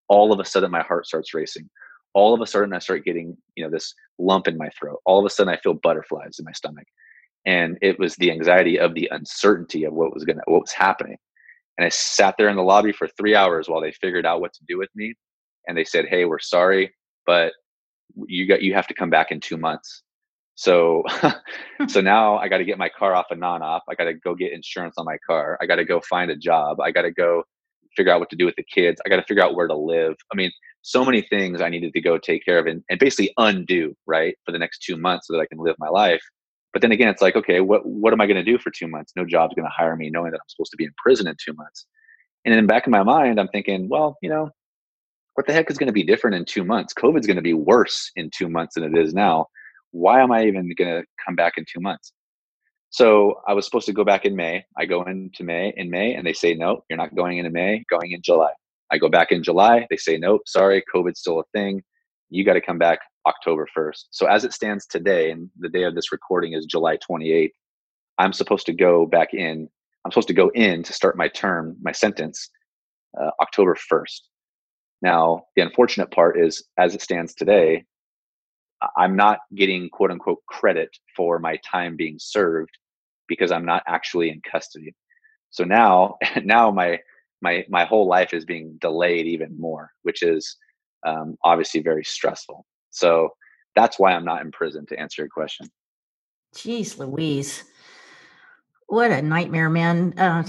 all 0.09 0.32
of 0.32 0.40
a 0.40 0.44
sudden 0.44 0.70
my 0.70 0.82
heart 0.82 1.07
starts 1.07 1.34
racing. 1.34 1.68
All 2.14 2.34
of 2.34 2.40
a 2.40 2.46
sudden 2.46 2.72
I 2.72 2.78
start 2.78 3.04
getting, 3.04 3.36
you 3.56 3.64
know, 3.64 3.70
this 3.70 3.94
lump 4.18 4.48
in 4.48 4.56
my 4.56 4.68
throat. 4.78 5.00
All 5.04 5.18
of 5.18 5.24
a 5.24 5.30
sudden 5.30 5.52
I 5.52 5.58
feel 5.58 5.74
butterflies 5.74 6.38
in 6.38 6.44
my 6.44 6.52
stomach. 6.52 6.86
And 7.46 7.76
it 7.82 7.98
was 7.98 8.14
the 8.16 8.30
anxiety 8.30 8.78
of 8.78 8.94
the 8.94 9.08
uncertainty 9.10 9.84
of 9.84 9.92
what 9.92 10.14
was 10.14 10.24
to, 10.24 10.34
what 10.46 10.60
was 10.60 10.72
happening. 10.72 11.16
And 11.78 11.86
I 11.86 11.88
sat 11.88 12.34
there 12.38 12.48
in 12.48 12.56
the 12.56 12.62
lobby 12.62 12.92
for 12.92 13.08
three 13.08 13.34
hours 13.34 13.68
while 13.68 13.80
they 13.80 13.92
figured 13.92 14.26
out 14.26 14.40
what 14.40 14.52
to 14.54 14.64
do 14.68 14.78
with 14.78 14.90
me. 14.94 15.14
And 15.66 15.76
they 15.76 15.84
said, 15.84 16.06
Hey, 16.06 16.24
we're 16.24 16.38
sorry, 16.38 16.94
but 17.26 17.52
you 18.26 18.46
got, 18.46 18.62
you 18.62 18.74
have 18.74 18.86
to 18.88 18.94
come 18.94 19.10
back 19.10 19.30
in 19.30 19.40
two 19.40 19.56
months. 19.56 20.02
So, 20.54 21.02
so 21.88 22.00
now 22.00 22.36
I 22.36 22.48
got 22.48 22.58
to 22.58 22.64
get 22.64 22.78
my 22.78 22.88
car 22.88 23.14
off 23.14 23.26
a 23.30 23.36
non-op. 23.36 23.84
I 23.88 23.94
got 23.94 24.04
to 24.04 24.14
go 24.14 24.34
get 24.34 24.52
insurance 24.52 24.94
on 24.98 25.06
my 25.06 25.16
car. 25.26 25.58
I 25.60 25.66
got 25.66 25.76
to 25.76 25.84
go 25.84 26.00
find 26.00 26.30
a 26.30 26.36
job. 26.36 26.80
I 26.80 26.90
got 26.90 27.02
to 27.02 27.10
go 27.10 27.42
figure 27.97 28.12
out 28.12 28.20
what 28.20 28.30
to 28.30 28.36
do 28.36 28.47
with 28.47 28.57
the 28.57 28.64
kids. 28.64 29.01
I 29.05 29.09
got 29.09 29.16
to 29.16 29.24
figure 29.24 29.43
out 29.43 29.55
where 29.55 29.68
to 29.68 29.76
live. 29.76 30.14
I 30.32 30.36
mean, 30.36 30.51
so 30.82 31.05
many 31.05 31.22
things 31.22 31.61
I 31.61 31.68
needed 31.68 31.93
to 31.93 32.01
go 32.01 32.18
take 32.18 32.45
care 32.45 32.59
of 32.59 32.66
and, 32.66 32.82
and 32.90 32.99
basically 32.99 33.32
undo 33.38 33.97
right 34.07 34.36
for 34.45 34.53
the 34.53 34.59
next 34.59 34.80
two 34.80 34.97
months 34.97 35.26
so 35.26 35.34
that 35.34 35.40
I 35.40 35.47
can 35.47 35.59
live 35.59 35.76
my 35.78 35.88
life. 35.88 36.22
But 36.72 36.82
then 36.82 36.93
again, 36.93 37.09
it's 37.09 37.22
like, 37.22 37.36
okay, 37.36 37.61
what 37.61 37.84
what 37.84 38.12
am 38.12 38.20
I 38.20 38.26
going 38.26 38.43
to 38.43 38.51
do 38.51 38.59
for 38.59 38.70
two 38.70 38.88
months? 38.88 39.12
No 39.14 39.24
job's 39.26 39.55
going 39.55 39.66
to 39.66 39.74
hire 39.76 39.95
me, 39.95 40.11
knowing 40.11 40.30
that 40.30 40.38
I'm 40.38 40.49
supposed 40.49 40.70
to 40.70 40.76
be 40.76 40.84
in 40.84 40.93
prison 40.97 41.28
in 41.28 41.36
two 41.45 41.53
months. 41.53 41.86
And 42.45 42.55
then 42.55 42.66
back 42.66 42.86
in 42.86 42.90
my 42.90 43.03
mind, 43.03 43.38
I'm 43.38 43.49
thinking, 43.49 43.88
well, 43.88 44.16
you 44.22 44.30
know, 44.30 44.51
what 45.34 45.47
the 45.47 45.53
heck 45.53 45.70
is 45.70 45.78
going 45.78 45.88
to 45.88 45.93
be 45.93 46.03
different 46.03 46.36
in 46.36 46.45
two 46.45 46.64
months? 46.64 46.95
COVID's 46.95 47.26
going 47.26 47.36
to 47.36 47.43
be 47.43 47.55
worse 47.55 48.11
in 48.16 48.30
two 48.36 48.49
months 48.49 48.74
than 48.74 48.84
it 48.84 48.99
is 48.99 49.14
now 49.14 49.47
why 49.93 50.20
am 50.22 50.32
I 50.32 50.45
even 50.45 50.68
going 50.76 50.90
to 50.90 51.05
come 51.24 51.36
back 51.36 51.55
in 51.57 51.64
two 51.70 51.80
months? 51.80 52.12
So 52.93 53.40
I 53.49 53.55
was 53.55 53.64
supposed 53.64 53.86
to 53.86 53.95
go 53.95 54.05
back 54.05 54.26
in 54.26 54.36
May. 54.36 54.66
I 54.76 54.84
go 54.84 55.03
into 55.05 55.45
May 55.45 55.72
in 55.78 55.88
May 55.88 56.14
and 56.14 56.26
they 56.26 56.34
say, 56.34 56.53
no, 56.53 56.84
you're 56.90 56.99
not 56.99 57.14
going 57.14 57.38
into 57.38 57.51
May, 57.51 57.82
going 57.90 58.12
in 58.12 58.20
July. 58.20 58.53
I 58.93 58.99
go 58.99 59.09
back 59.09 59.32
in 59.32 59.43
July. 59.43 59.86
They 59.88 59.97
say, 59.97 60.18
nope, 60.18 60.43
sorry, 60.47 60.84
COVID's 60.95 61.20
still 61.20 61.40
a 61.40 61.45
thing. 61.55 61.82
You 62.28 62.45
got 62.45 62.53
to 62.53 62.61
come 62.61 62.76
back 62.76 62.99
October 63.26 63.66
1st. 63.74 64.05
So 64.11 64.26
as 64.26 64.45
it 64.45 64.53
stands 64.53 64.84
today, 64.86 65.30
and 65.30 65.49
the 65.59 65.70
day 65.70 65.84
of 65.84 65.95
this 65.95 66.12
recording 66.12 66.53
is 66.53 66.66
July 66.66 66.99
28th, 66.99 67.53
I'm 68.18 68.34
supposed 68.34 68.66
to 68.66 68.74
go 68.74 69.07
back 69.07 69.32
in. 69.32 69.70
I'm 70.05 70.11
supposed 70.11 70.28
to 70.28 70.34
go 70.34 70.51
in 70.51 70.82
to 70.82 70.93
start 70.93 71.16
my 71.16 71.28
term, 71.28 71.76
my 71.80 71.93
sentence, 71.93 72.51
uh, 73.18 73.30
October 73.40 73.74
1st. 73.90 74.20
Now, 75.01 75.45
the 75.57 75.62
unfortunate 75.62 76.11
part 76.11 76.38
is, 76.38 76.62
as 76.78 76.95
it 76.95 77.01
stands 77.01 77.34
today, 77.34 77.86
I'm 78.99 79.16
not 79.16 79.38
getting 79.55 79.88
quote 79.88 80.11
unquote 80.11 80.45
credit 80.47 80.90
for 81.16 81.38
my 81.38 81.59
time 81.64 81.97
being 81.97 82.16
served 82.18 82.76
because 83.29 83.53
I'm 83.53 83.64
not 83.64 83.83
actually 83.87 84.31
in 84.31 84.41
custody. 84.43 84.95
So 85.51 85.64
now, 85.64 86.16
now 86.45 86.70
my 86.70 86.99
my 87.41 87.64
my 87.68 87.85
whole 87.85 88.07
life 88.07 88.33
is 88.33 88.45
being 88.45 88.79
delayed 88.81 89.27
even 89.27 89.59
more, 89.59 89.91
which 90.03 90.23
is 90.23 90.57
um, 91.07 91.37
obviously 91.45 91.81
very 91.83 92.05
stressful. 92.05 92.64
So 92.91 93.31
that's 93.75 93.99
why 93.99 94.12
I'm 94.12 94.25
not 94.25 94.43
in 94.43 94.53
prison. 94.53 94.87
To 94.87 94.99
answer 94.99 95.23
your 95.23 95.29
question. 95.29 95.68
Jeez 96.55 96.99
Louise. 96.99 97.64
What 98.87 99.11
a 99.11 99.23
nightmare, 99.23 99.70
man. 99.70 100.18
Uh, 100.18 100.45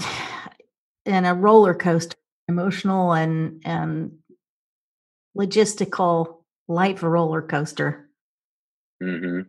and 1.06 1.26
a 1.26 1.34
roller 1.34 1.74
coaster, 1.74 2.16
emotional 2.48 3.12
and 3.12 3.62
and 3.64 4.18
logistical 5.36 6.42
life 6.68 7.02
roller 7.02 7.42
coaster. 7.42 8.08
hmm 9.02 9.40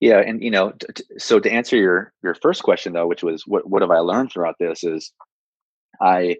Yeah, 0.00 0.20
and 0.20 0.42
you 0.42 0.50
know, 0.50 0.70
t- 0.72 0.86
t- 0.94 1.04
so 1.18 1.38
to 1.40 1.50
answer 1.50 1.76
your 1.76 2.12
your 2.22 2.34
first 2.34 2.62
question 2.62 2.92
though, 2.94 3.06
which 3.06 3.22
was 3.22 3.46
what 3.46 3.68
what 3.68 3.82
have 3.82 3.90
I 3.90 3.98
learned 3.98 4.32
throughout 4.32 4.56
this 4.58 4.82
is 4.82 5.12
I 6.00 6.36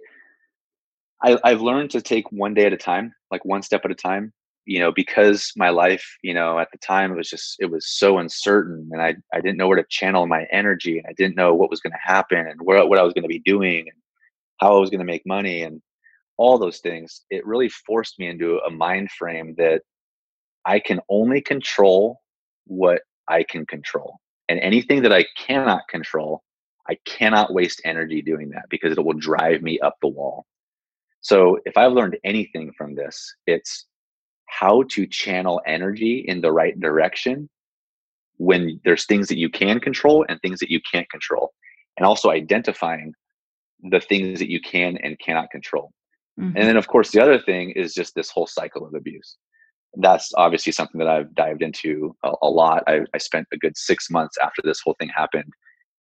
I, 1.22 1.38
I've 1.44 1.60
learned 1.60 1.90
to 1.90 2.00
take 2.00 2.30
one 2.32 2.54
day 2.54 2.64
at 2.66 2.72
a 2.72 2.78
time, 2.78 3.14
like 3.30 3.44
one 3.44 3.62
step 3.62 3.82
at 3.84 3.90
a 3.90 3.94
time. 3.94 4.32
You 4.66 4.78
know, 4.80 4.92
because 4.92 5.52
my 5.56 5.70
life, 5.70 6.06
you 6.22 6.34
know, 6.34 6.58
at 6.58 6.68
the 6.70 6.78
time 6.78 7.12
it 7.12 7.16
was 7.16 7.28
just 7.30 7.56
it 7.60 7.66
was 7.70 7.88
so 7.88 8.18
uncertain, 8.18 8.88
and 8.92 9.02
I 9.02 9.16
I 9.34 9.40
didn't 9.40 9.56
know 9.58 9.68
where 9.68 9.76
to 9.82 9.86
channel 9.90 10.26
my 10.26 10.46
energy, 10.52 10.98
and 10.98 11.06
I 11.08 11.12
didn't 11.14 11.36
know 11.36 11.54
what 11.54 11.70
was 11.70 11.80
going 11.80 11.92
to 11.92 11.98
happen, 12.12 12.38
and 12.46 12.60
where 12.62 12.84
what 12.86 12.98
I 12.98 13.02
was 13.02 13.12
going 13.14 13.24
to 13.24 13.28
be 13.28 13.40
doing, 13.40 13.80
and 13.80 13.98
how 14.58 14.76
I 14.76 14.80
was 14.80 14.90
going 14.90 15.00
to 15.00 15.04
make 15.06 15.26
money, 15.26 15.62
and 15.62 15.82
all 16.38 16.58
those 16.58 16.78
things. 16.78 17.22
It 17.30 17.46
really 17.46 17.68
forced 17.68 18.18
me 18.18 18.28
into 18.28 18.58
a 18.60 18.70
mind 18.70 19.10
frame 19.12 19.54
that 19.58 19.82
I 20.64 20.80
can 20.80 21.00
only 21.08 21.40
control 21.42 22.20
what 22.66 23.02
I 23.30 23.44
can 23.44 23.64
control, 23.66 24.18
and 24.48 24.60
anything 24.60 25.02
that 25.02 25.12
I 25.12 25.24
cannot 25.38 25.88
control, 25.88 26.42
I 26.88 26.98
cannot 27.06 27.54
waste 27.54 27.80
energy 27.84 28.20
doing 28.20 28.50
that 28.50 28.64
because 28.68 28.96
it 28.96 29.04
will 29.04 29.14
drive 29.14 29.62
me 29.62 29.78
up 29.80 29.96
the 30.02 30.08
wall 30.08 30.46
so 31.20 31.58
if 31.66 31.76
I've 31.76 31.92
learned 31.92 32.18
anything 32.24 32.72
from 32.76 32.94
this, 32.94 33.34
it's 33.46 33.86
how 34.46 34.84
to 34.90 35.06
channel 35.06 35.60
energy 35.66 36.24
in 36.26 36.40
the 36.40 36.52
right 36.52 36.78
direction 36.80 37.48
when 38.38 38.80
there's 38.84 39.06
things 39.06 39.28
that 39.28 39.38
you 39.38 39.50
can 39.50 39.80
control 39.80 40.24
and 40.28 40.40
things 40.40 40.58
that 40.60 40.70
you 40.70 40.80
can't 40.90 41.08
control. 41.10 41.52
And 41.96 42.06
also 42.06 42.30
identifying 42.30 43.12
the 43.90 44.00
things 44.00 44.38
that 44.38 44.50
you 44.50 44.60
can 44.60 44.96
and 44.98 45.18
cannot 45.18 45.50
control. 45.50 45.90
Mm-hmm. 46.38 46.56
And 46.56 46.68
then, 46.68 46.76
of 46.76 46.88
course, 46.88 47.10
the 47.10 47.20
other 47.20 47.38
thing 47.38 47.70
is 47.72 47.92
just 47.92 48.14
this 48.14 48.30
whole 48.30 48.46
cycle 48.46 48.86
of 48.86 48.94
abuse. 48.94 49.36
That's 49.94 50.32
obviously 50.36 50.72
something 50.72 50.98
that 50.98 51.08
I've 51.08 51.34
dived 51.34 51.62
into 51.62 52.14
a, 52.22 52.32
a 52.42 52.48
lot. 52.48 52.84
I, 52.86 53.00
I 53.14 53.18
spent 53.18 53.48
a 53.52 53.56
good 53.56 53.76
six 53.76 54.10
months 54.10 54.36
after 54.38 54.62
this 54.62 54.80
whole 54.80 54.96
thing 54.98 55.08
happened 55.08 55.52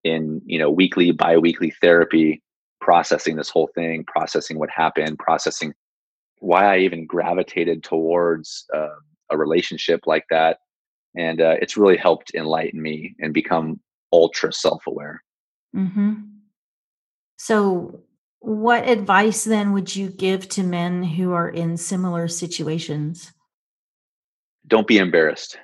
in, 0.04 0.40
you 0.46 0.58
know, 0.58 0.70
weekly, 0.70 1.10
bi-weekly 1.10 1.72
therapy 1.80 2.42
processing 2.80 3.36
this 3.36 3.50
whole 3.50 3.70
thing, 3.74 4.04
processing 4.04 4.58
what 4.58 4.70
happened, 4.70 5.18
processing 5.18 5.74
why 6.38 6.74
I 6.74 6.78
even 6.78 7.06
gravitated 7.06 7.82
towards 7.82 8.64
uh, 8.74 8.88
a 9.30 9.36
relationship 9.36 10.06
like 10.06 10.24
that. 10.30 10.58
And 11.16 11.40
uh, 11.40 11.56
it's 11.60 11.76
really 11.76 11.96
helped 11.96 12.34
enlighten 12.34 12.80
me 12.80 13.14
and 13.18 13.34
become 13.34 13.80
ultra 14.12 14.52
self 14.52 14.86
aware. 14.86 15.22
Mm-hmm. 15.76 16.14
So, 17.36 18.00
what 18.40 18.88
advice 18.88 19.44
then 19.44 19.72
would 19.72 19.94
you 19.94 20.08
give 20.08 20.48
to 20.50 20.62
men 20.62 21.02
who 21.02 21.32
are 21.32 21.48
in 21.48 21.76
similar 21.76 22.26
situations? 22.28 23.32
Don't 24.70 24.86
be 24.86 24.98
embarrassed 24.98 25.58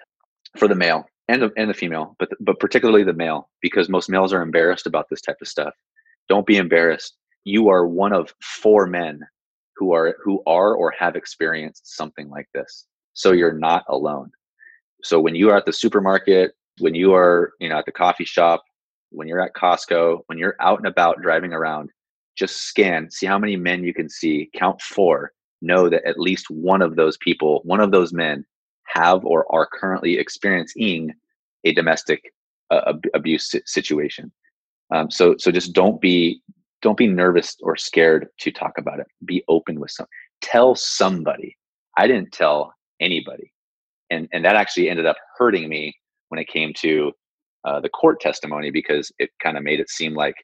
for 0.58 0.68
the 0.68 0.74
male 0.74 1.06
and 1.28 1.42
the, 1.42 1.50
and 1.56 1.70
the 1.70 1.74
female, 1.74 2.16
but 2.18 2.28
but 2.40 2.60
particularly 2.60 3.04
the 3.04 3.12
male, 3.12 3.48
because 3.62 3.88
most 3.88 4.10
males 4.10 4.32
are 4.32 4.42
embarrassed 4.42 4.86
about 4.86 5.06
this 5.08 5.20
type 5.20 5.36
of 5.40 5.48
stuff. 5.48 5.72
Don't 6.28 6.46
be 6.46 6.56
embarrassed. 6.56 7.16
You 7.44 7.68
are 7.68 7.86
one 7.86 8.12
of 8.12 8.34
four 8.42 8.86
men 8.86 9.20
who 9.76 9.94
are 9.94 10.16
who 10.22 10.42
are 10.46 10.74
or 10.74 10.92
have 10.98 11.14
experienced 11.16 11.96
something 11.96 12.28
like 12.28 12.48
this. 12.52 12.86
So 13.14 13.32
you're 13.32 13.52
not 13.52 13.84
alone. 13.88 14.30
So 15.02 15.20
when 15.20 15.36
you 15.36 15.50
are 15.50 15.56
at 15.56 15.66
the 15.66 15.72
supermarket, 15.72 16.52
when 16.80 16.94
you 16.94 17.14
are, 17.14 17.52
you 17.60 17.68
know, 17.68 17.78
at 17.78 17.86
the 17.86 17.92
coffee 17.92 18.24
shop, 18.24 18.64
when 19.10 19.28
you're 19.28 19.40
at 19.40 19.54
Costco, 19.54 20.22
when 20.26 20.38
you're 20.38 20.56
out 20.60 20.78
and 20.78 20.86
about 20.88 21.22
driving 21.22 21.52
around, 21.52 21.90
just 22.36 22.64
scan, 22.64 23.10
see 23.10 23.26
how 23.26 23.38
many 23.38 23.56
men 23.56 23.84
you 23.84 23.94
can 23.94 24.08
see, 24.08 24.50
count 24.54 24.80
four, 24.80 25.32
know 25.62 25.88
that 25.88 26.04
at 26.04 26.18
least 26.18 26.50
one 26.50 26.82
of 26.82 26.96
those 26.96 27.16
people, 27.18 27.60
one 27.64 27.80
of 27.80 27.92
those 27.92 28.12
men 28.12 28.44
have 28.86 29.24
or 29.24 29.46
are 29.54 29.68
currently 29.72 30.18
experiencing 30.18 31.12
a 31.64 31.72
domestic 31.72 32.32
uh, 32.70 32.94
abuse 33.14 33.54
situation. 33.66 34.32
Um, 34.94 35.10
so 35.10 35.34
so 35.38 35.50
just 35.50 35.72
don't 35.72 36.00
be 36.00 36.40
don't 36.82 36.96
be 36.96 37.06
nervous 37.06 37.56
or 37.62 37.76
scared 37.76 38.28
to 38.40 38.50
talk 38.50 38.78
about 38.78 39.00
it. 39.00 39.06
Be 39.24 39.42
open 39.48 39.80
with 39.80 39.90
some. 39.90 40.06
Tell 40.40 40.74
somebody. 40.74 41.56
I 41.96 42.06
didn't 42.06 42.32
tell 42.32 42.72
anybody, 43.00 43.52
and 44.10 44.28
and 44.32 44.44
that 44.44 44.56
actually 44.56 44.88
ended 44.88 45.06
up 45.06 45.16
hurting 45.38 45.68
me 45.68 45.94
when 46.28 46.38
it 46.38 46.48
came 46.48 46.72
to 46.78 47.12
uh, 47.64 47.80
the 47.80 47.88
court 47.88 48.20
testimony 48.20 48.70
because 48.70 49.10
it 49.18 49.30
kind 49.42 49.56
of 49.56 49.64
made 49.64 49.80
it 49.80 49.90
seem 49.90 50.14
like 50.14 50.36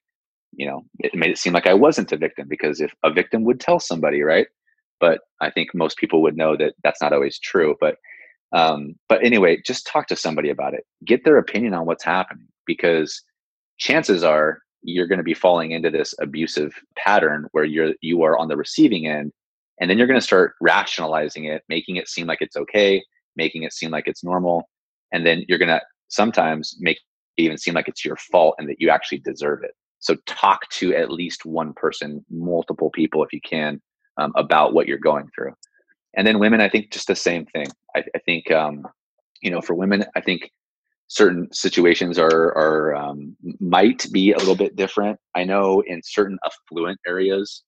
you 0.52 0.66
know 0.66 0.82
it 0.98 1.14
made 1.14 1.30
it 1.30 1.38
seem 1.38 1.52
like 1.52 1.66
I 1.66 1.74
wasn't 1.74 2.12
a 2.12 2.16
victim 2.16 2.48
because 2.48 2.80
if 2.80 2.92
a 3.04 3.12
victim 3.12 3.44
would 3.44 3.60
tell 3.60 3.78
somebody, 3.78 4.22
right? 4.22 4.46
But 5.00 5.20
I 5.40 5.50
think 5.50 5.70
most 5.74 5.98
people 5.98 6.22
would 6.22 6.36
know 6.36 6.56
that 6.56 6.74
that's 6.82 7.02
not 7.02 7.12
always 7.12 7.38
true. 7.38 7.76
But 7.80 7.96
um, 8.52 8.94
but 9.08 9.24
anyway, 9.24 9.60
just 9.64 9.86
talk 9.86 10.06
to 10.08 10.16
somebody 10.16 10.50
about 10.50 10.74
it. 10.74 10.84
Get 11.04 11.24
their 11.24 11.38
opinion 11.38 11.74
on 11.74 11.86
what's 11.86 12.04
happening 12.04 12.46
because 12.66 13.22
chances 13.78 14.22
are 14.22 14.58
you're 14.82 15.06
going 15.06 15.18
to 15.18 15.24
be 15.24 15.34
falling 15.34 15.70
into 15.72 15.90
this 15.90 16.14
abusive 16.20 16.74
pattern 16.96 17.46
where 17.52 17.64
you're 17.64 17.94
you 18.00 18.22
are 18.22 18.36
on 18.36 18.48
the 18.48 18.56
receiving 18.56 19.06
end 19.06 19.32
and 19.80 19.88
then 19.88 19.96
you're 19.96 20.06
going 20.06 20.18
to 20.18 20.26
start 20.26 20.54
rationalizing 20.60 21.44
it 21.44 21.62
making 21.68 21.96
it 21.96 22.08
seem 22.08 22.26
like 22.26 22.40
it's 22.40 22.56
okay 22.56 23.02
making 23.36 23.62
it 23.62 23.72
seem 23.72 23.90
like 23.90 24.06
it's 24.06 24.24
normal 24.24 24.68
and 25.12 25.24
then 25.24 25.44
you're 25.48 25.58
going 25.58 25.68
to 25.68 25.80
sometimes 26.08 26.76
make 26.80 26.98
it 27.36 27.42
even 27.42 27.56
seem 27.56 27.74
like 27.74 27.88
it's 27.88 28.04
your 28.04 28.16
fault 28.16 28.54
and 28.58 28.68
that 28.68 28.80
you 28.80 28.90
actually 28.90 29.18
deserve 29.18 29.60
it 29.62 29.72
so 30.00 30.16
talk 30.26 30.68
to 30.70 30.94
at 30.94 31.10
least 31.10 31.46
one 31.46 31.72
person 31.74 32.24
multiple 32.30 32.90
people 32.90 33.22
if 33.22 33.32
you 33.32 33.40
can 33.40 33.80
um, 34.18 34.32
about 34.36 34.74
what 34.74 34.86
you're 34.86 34.98
going 34.98 35.28
through 35.34 35.52
and 36.16 36.26
then 36.26 36.38
women 36.38 36.60
i 36.60 36.68
think 36.68 36.90
just 36.90 37.06
the 37.06 37.16
same 37.16 37.46
thing 37.46 37.66
i, 37.96 38.02
I 38.14 38.18
think 38.20 38.50
um, 38.50 38.86
you 39.42 39.50
know 39.50 39.60
for 39.60 39.74
women 39.74 40.04
i 40.16 40.20
think 40.20 40.50
certain 41.12 41.46
situations 41.52 42.18
are 42.18 42.56
are 42.56 42.94
um, 42.94 43.36
might 43.60 44.06
be 44.12 44.32
a 44.32 44.38
little 44.38 44.56
bit 44.56 44.76
different. 44.76 45.18
I 45.34 45.44
know 45.44 45.82
in 45.86 46.00
certain 46.02 46.38
affluent 46.44 46.98
areas, 47.06 47.62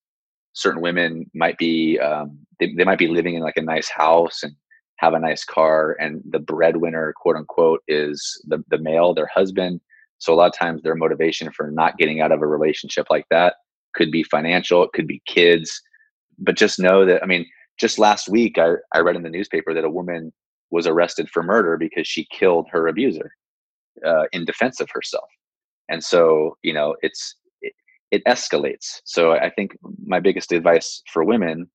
certain 0.55 0.81
women 0.81 1.31
might 1.35 1.59
be 1.59 1.99
um, 1.99 2.39
they, 2.59 2.73
they 2.75 2.85
might 2.85 2.99
be 2.99 3.09
living 3.09 3.35
in 3.35 3.43
like 3.43 3.59
a 3.59 3.63
nice 3.63 3.91
house 3.91 4.43
and 4.43 4.55
have 4.97 5.13
a 5.13 5.19
nice 5.19 5.45
car, 5.45 5.95
and 6.01 6.23
the 6.31 6.39
breadwinner, 6.39 7.13
quote 7.17 7.37
unquote, 7.37 7.83
is 7.87 8.43
the 8.49 8.65
the 8.69 8.79
male, 8.79 9.13
their 9.13 9.31
husband. 9.35 9.81
So 10.19 10.33
a 10.33 10.37
lot 10.37 10.47
of 10.47 10.59
times 10.59 10.83
their 10.83 10.95
motivation 10.95 11.53
for 11.53 11.71
not 11.71 11.99
getting 11.99 12.23
out 12.23 12.33
of 12.33 12.41
a 12.41 12.47
relationship 12.47 13.09
like 13.11 13.27
that 13.31 13.57
could 13.95 14.11
be 14.11 14.23
financial, 14.23 14.83
it 14.83 14.93
could 14.95 15.07
be 15.07 15.21
kids, 15.27 15.83
but 16.39 16.57
just 16.57 16.79
know 16.79 17.05
that 17.05 17.23
I 17.23 17.27
mean, 17.27 17.45
just 17.79 17.99
last 17.99 18.29
week 18.29 18.59
I, 18.59 18.75
I 18.95 19.01
read 19.01 19.17
in 19.17 19.23
the 19.23 19.31
newspaper 19.31 19.75
that 19.75 19.85
a 19.85 19.91
woman 19.91 20.33
was 20.71 20.87
arrested 20.87 21.29
for 21.31 21.43
murder 21.43 21.77
because 21.77 22.07
she 22.07 22.27
killed 22.31 22.67
her 22.71 22.89
abuser 22.89 23.33
uh, 24.05 24.25
in 24.33 24.45
defense 24.45 24.81
of 24.81 24.89
herself. 24.91 25.29
And 25.89 26.03
so, 26.03 26.57
you 26.63 26.73
know, 26.73 26.97
it's 27.03 27.37
it, 27.61 27.73
it, 28.11 28.25
escalates. 28.25 29.01
So 29.05 29.33
I 29.33 29.51
think 29.51 29.77
my 30.05 30.21
biggest 30.21 30.53
advice 30.53 31.03
for 31.13 31.25
women, 31.25 31.71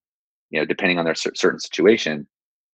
you 0.50 0.60
know, 0.60 0.66
depending 0.66 0.98
on 1.00 1.06
their 1.06 1.16
certain 1.16 1.60
situation, 1.60 2.28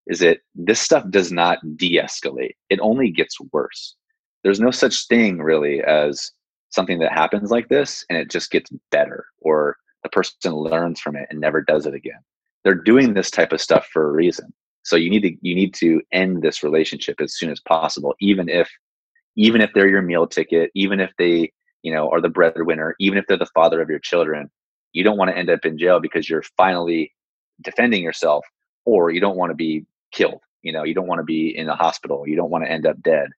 is 0.08 0.20
that 0.20 0.40
this 0.54 0.80
stuff 0.80 1.04
does 1.10 1.32
not 1.32 1.60
de-escalate. 1.78 2.56
It 2.70 2.80
only 2.80 3.12
gets 3.12 3.38
worse. 3.52 3.96
There's 4.44 4.60
no 4.60 4.72
such 4.72 5.08
thing 5.08 5.40
really 5.40 5.84
as 5.84 6.32
something 6.70 7.00
that 7.00 7.12
happens 7.12 7.52
like 7.52 7.68
this 7.70 8.06
and 8.10 8.18
it 8.18 8.30
just 8.30 8.52
gets 8.52 8.70
better 8.92 9.26
or 9.40 9.78
the 10.04 10.10
person 10.10 10.54
learns 10.54 11.00
from 11.00 11.16
it 11.16 11.28
and 11.30 11.40
never 11.40 11.62
does 11.62 11.86
it 11.86 11.94
again. 11.94 12.20
They're 12.66 12.74
doing 12.74 13.14
this 13.14 13.32
type 13.32 13.54
of 13.54 13.62
stuff 13.62 13.88
for 13.94 14.10
a 14.10 14.12
reason. 14.12 14.52
So 14.84 14.98
you 14.98 15.10
need 15.10 15.22
to 15.22 15.38
you 15.42 15.56
need 15.56 15.74
to 15.76 16.02
end 16.12 16.42
this 16.42 16.64
relationship 16.64 17.22
as 17.22 17.38
soon 17.38 17.52
as 17.52 17.62
possible, 17.62 18.16
even 18.20 18.50
if 18.50 18.70
even 19.38 19.62
if 19.62 19.72
they're 19.74 19.88
your 19.88 20.02
meal 20.02 20.28
ticket, 20.28 20.72
even 20.76 21.00
if 21.00 21.12
they 21.18 21.52
you 21.84 21.94
know 21.94 22.10
are 22.10 22.20
the 22.20 22.30
breadwinner, 22.30 22.96
even 23.00 23.18
if 23.18 23.26
they're 23.28 23.38
the 23.38 23.46
father 23.46 23.82
of 23.82 23.90
your 23.90 24.00
children. 24.00 24.52
You 24.94 25.04
don't 25.04 25.18
want 25.18 25.30
to 25.30 25.38
end 25.38 25.50
up 25.50 25.66
in 25.66 25.78
jail 25.78 26.00
because 26.00 26.30
you're 26.30 26.44
finally 26.58 27.14
defending 27.62 28.02
yourself, 28.02 28.46
or 28.86 29.12
you 29.12 29.20
don't 29.20 29.38
want 29.38 29.52
to 29.52 29.56
be 29.56 29.86
killed. 30.12 30.42
You 30.64 30.72
know, 30.72 30.84
you 30.84 30.94
don't 30.94 31.08
want 31.08 31.20
to 31.20 31.26
be 31.26 31.56
in 31.56 31.68
the 31.68 31.76
hospital. 31.76 32.28
You 32.28 32.36
don't 32.36 32.50
want 32.50 32.64
to 32.64 32.72
end 32.72 32.88
up 32.88 33.02
dead 33.04 33.30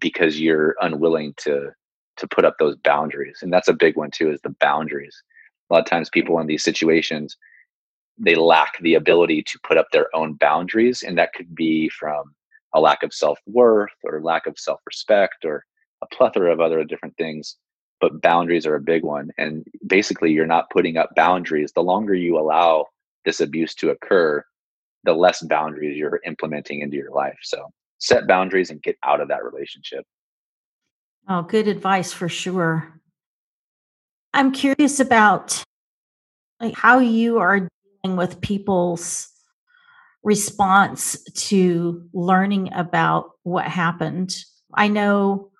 because 0.00 0.40
you're 0.40 0.76
unwilling 0.80 1.34
to 1.38 1.70
to 2.16 2.28
put 2.28 2.44
up 2.44 2.56
those 2.58 2.76
boundaries. 2.76 3.40
And 3.42 3.52
that's 3.52 3.68
a 3.68 3.74
big 3.74 3.96
one 3.96 4.10
too, 4.10 4.30
is 4.30 4.40
the 4.42 4.54
boundaries. 4.60 5.20
A 5.68 5.74
lot 5.74 5.80
of 5.80 5.90
times 5.90 6.08
people 6.08 6.38
in 6.38 6.46
these 6.46 6.62
situations 6.62 7.36
they 8.18 8.34
lack 8.34 8.78
the 8.80 8.94
ability 8.94 9.42
to 9.42 9.58
put 9.62 9.76
up 9.76 9.86
their 9.90 10.14
own 10.14 10.34
boundaries 10.34 11.02
and 11.02 11.18
that 11.18 11.32
could 11.32 11.54
be 11.54 11.88
from 11.88 12.34
a 12.74 12.80
lack 12.80 13.02
of 13.02 13.12
self-worth 13.12 13.92
or 14.02 14.20
lack 14.22 14.46
of 14.46 14.58
self-respect 14.58 15.44
or 15.44 15.64
a 16.02 16.06
plethora 16.14 16.52
of 16.52 16.60
other 16.60 16.84
different 16.84 17.16
things 17.16 17.56
but 18.00 18.20
boundaries 18.22 18.66
are 18.66 18.76
a 18.76 18.80
big 18.80 19.02
one 19.02 19.30
and 19.38 19.66
basically 19.86 20.32
you're 20.32 20.46
not 20.46 20.70
putting 20.70 20.96
up 20.96 21.10
boundaries 21.16 21.72
the 21.72 21.82
longer 21.82 22.14
you 22.14 22.38
allow 22.38 22.84
this 23.24 23.40
abuse 23.40 23.74
to 23.74 23.90
occur 23.90 24.44
the 25.04 25.12
less 25.12 25.42
boundaries 25.42 25.96
you're 25.96 26.20
implementing 26.24 26.80
into 26.80 26.96
your 26.96 27.10
life 27.10 27.38
so 27.42 27.66
set 27.98 28.26
boundaries 28.26 28.70
and 28.70 28.82
get 28.82 28.96
out 29.02 29.20
of 29.20 29.28
that 29.28 29.44
relationship 29.44 30.04
Oh, 31.26 31.42
good 31.42 31.68
advice 31.68 32.12
for 32.12 32.28
sure. 32.28 33.00
I'm 34.34 34.52
curious 34.52 35.00
about 35.00 35.62
like, 36.60 36.74
how 36.74 36.98
you 36.98 37.38
are 37.38 37.66
with 38.04 38.40
people's 38.40 39.28
response 40.22 41.22
to 41.34 42.06
learning 42.12 42.72
about 42.72 43.32
what 43.42 43.66
happened. 43.66 44.36
I 44.74 44.88
know 44.88 45.50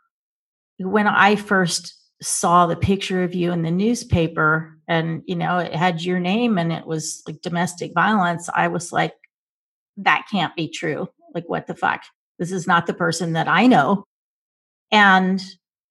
when 0.78 1.07
I 1.07 1.36
first 1.36 1.95
saw 2.22 2.66
the 2.66 2.76
picture 2.76 3.22
of 3.22 3.34
you 3.34 3.53
in 3.53 3.62
the 3.62 3.70
newspaper 3.70 4.78
and 4.88 5.22
you 5.26 5.36
know 5.36 5.59
it 5.59 5.74
had 5.74 6.03
your 6.03 6.20
name 6.20 6.59
and 6.59 6.72
it 6.72 6.86
was 6.86 7.22
like 7.26 7.42
domestic 7.42 7.92
violence, 7.95 8.49
I 8.55 8.68
was 8.68 8.92
like 8.92 9.14
that 9.99 10.26
can't 10.30 10.55
be 10.57 10.68
true. 10.68 11.09
Like 11.34 11.49
what 11.49 11.66
the 11.66 11.74
fuck? 11.74 12.03
This 12.38 12.53
is 12.53 12.66
not 12.66 12.86
the 12.86 12.95
person 12.95 13.34
that 13.34 13.49
I 13.49 13.66
know. 13.66 14.05
And 14.90 15.42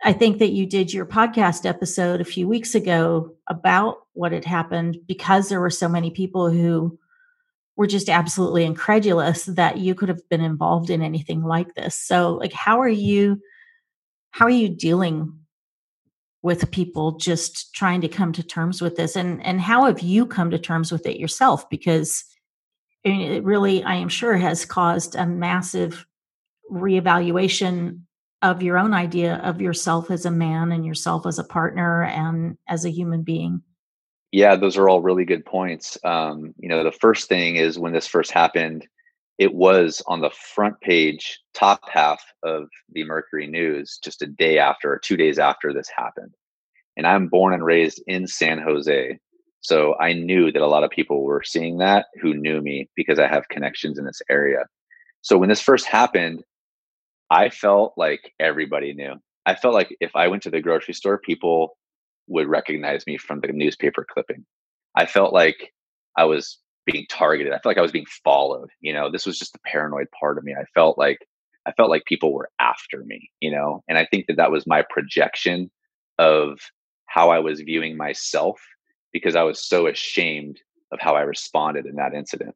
I 0.05 0.11
think 0.11 0.39
that 0.39 0.51
you 0.51 0.65
did 0.65 0.93
your 0.93 1.05
podcast 1.05 1.65
episode 1.65 2.19
a 2.19 2.25
few 2.25 2.45
weeks 2.45 2.75
ago 2.75 3.35
about 3.47 3.99
what 4.11 4.33
had 4.33 4.43
happened 4.43 4.97
because 5.07 5.47
there 5.47 5.61
were 5.61 5.69
so 5.69 5.87
many 5.87 6.11
people 6.11 6.49
who 6.49 6.99
were 7.77 7.87
just 7.87 8.09
absolutely 8.09 8.65
incredulous 8.65 9.45
that 9.45 9.77
you 9.77 9.95
could 9.95 10.09
have 10.09 10.27
been 10.29 10.41
involved 10.41 10.89
in 10.89 11.01
anything 11.01 11.41
like 11.41 11.73
this. 11.75 11.95
So 11.95 12.33
like 12.33 12.51
how 12.51 12.81
are 12.81 12.89
you 12.89 13.41
how 14.31 14.45
are 14.45 14.51
you 14.51 14.67
dealing 14.67 15.39
with 16.41 16.69
people 16.71 17.13
just 17.13 17.73
trying 17.73 18.01
to 18.01 18.09
come 18.09 18.33
to 18.33 18.43
terms 18.43 18.81
with 18.81 18.97
this 18.97 19.15
and 19.15 19.43
and 19.45 19.61
how 19.61 19.85
have 19.85 20.01
you 20.01 20.25
come 20.25 20.51
to 20.51 20.59
terms 20.59 20.91
with 20.91 21.05
it 21.05 21.17
yourself 21.17 21.69
because 21.69 22.25
it 23.05 23.43
really 23.43 23.83
I 23.83 23.95
am 23.95 24.09
sure 24.09 24.35
has 24.35 24.65
caused 24.65 25.15
a 25.15 25.25
massive 25.25 26.05
reevaluation 26.69 28.01
of 28.43 28.61
your 28.61 28.77
own 28.77 28.93
idea 28.93 29.35
of 29.37 29.61
yourself 29.61 30.11
as 30.11 30.25
a 30.25 30.31
man 30.31 30.71
and 30.71 30.85
yourself 30.85 31.25
as 31.25 31.39
a 31.39 31.43
partner 31.43 32.03
and 32.03 32.57
as 32.67 32.85
a 32.85 32.91
human 32.91 33.23
being? 33.23 33.63
Yeah 34.31 34.55
those 34.55 34.77
are 34.77 34.89
all 34.89 35.01
really 35.01 35.25
good 35.25 35.45
points. 35.45 35.97
Um, 36.03 36.53
you 36.59 36.69
know 36.69 36.83
the 36.83 36.91
first 36.91 37.29
thing 37.29 37.55
is 37.55 37.79
when 37.79 37.93
this 37.93 38.07
first 38.07 38.31
happened 38.31 38.87
it 39.39 39.55
was 39.55 40.03
on 40.05 40.21
the 40.21 40.29
front 40.29 40.79
page 40.81 41.39
top 41.55 41.81
half 41.89 42.23
of 42.43 42.67
the 42.91 43.03
mercury 43.03 43.47
news 43.47 43.97
just 44.03 44.21
a 44.21 44.27
day 44.27 44.59
after 44.59 44.93
or 44.93 44.99
two 44.99 45.17
days 45.17 45.39
after 45.39 45.73
this 45.73 45.89
happened. 45.95 46.35
And 46.97 47.07
i'm 47.07 47.27
born 47.27 47.53
and 47.53 47.65
raised 47.65 48.03
in 48.07 48.27
san 48.27 48.59
jose 48.59 49.17
so 49.61 49.95
i 49.99 50.13
knew 50.13 50.51
that 50.51 50.61
a 50.61 50.67
lot 50.67 50.83
of 50.83 50.91
people 50.91 51.23
were 51.23 51.43
seeing 51.43 51.77
that 51.77 52.07
who 52.21 52.33
knew 52.33 52.61
me 52.61 52.89
because 52.95 53.17
i 53.19 53.27
have 53.27 53.47
connections 53.49 53.97
in 53.97 54.05
this 54.05 54.21
area. 54.29 54.65
So 55.21 55.37
when 55.37 55.47
this 55.47 55.61
first 55.61 55.85
happened 55.85 56.43
I 57.33 57.49
felt 57.49 57.95
like 57.97 58.31
everybody 58.39 58.93
knew. 58.93 59.15
I 59.47 59.55
felt 59.55 59.73
like 59.73 59.97
if 59.99 60.15
I 60.15 60.27
went 60.27 60.43
to 60.43 60.51
the 60.51 60.61
grocery 60.61 60.93
store, 60.93 61.17
people 61.17 61.75
would 62.27 62.47
recognize 62.47 63.07
me 63.07 63.17
from 63.17 63.39
the 63.39 63.47
newspaper 63.47 64.05
clipping. 64.07 64.45
I 64.95 65.07
felt 65.07 65.33
like 65.33 65.73
I 66.15 66.25
was 66.25 66.59
being 66.85 67.07
targeted. 67.09 67.51
I 67.51 67.55
felt 67.55 67.71
like 67.71 67.79
I 67.79 67.81
was 67.81 67.91
being 67.91 68.05
followed. 68.23 68.69
You 68.81 68.93
know, 68.93 69.09
this 69.11 69.25
was 69.25 69.39
just 69.39 69.53
the 69.53 69.59
paranoid 69.65 70.07
part 70.17 70.37
of 70.37 70.43
me. 70.43 70.53
I 70.53 70.65
felt 70.75 70.99
like 70.99 71.17
I 71.65 71.71
felt 71.71 71.89
like 71.89 72.05
people 72.05 72.33
were 72.33 72.51
after 72.59 73.03
me. 73.03 73.31
You 73.39 73.49
know, 73.49 73.83
and 73.89 73.97
I 73.97 74.05
think 74.05 74.27
that 74.27 74.37
that 74.37 74.51
was 74.51 74.67
my 74.67 74.83
projection 74.91 75.71
of 76.19 76.59
how 77.07 77.31
I 77.31 77.39
was 77.39 77.61
viewing 77.61 77.97
myself 77.97 78.61
because 79.11 79.35
I 79.35 79.41
was 79.41 79.65
so 79.67 79.87
ashamed 79.87 80.59
of 80.91 80.99
how 80.99 81.15
I 81.15 81.21
responded 81.21 81.87
in 81.87 81.95
that 81.95 82.13
incident. 82.13 82.55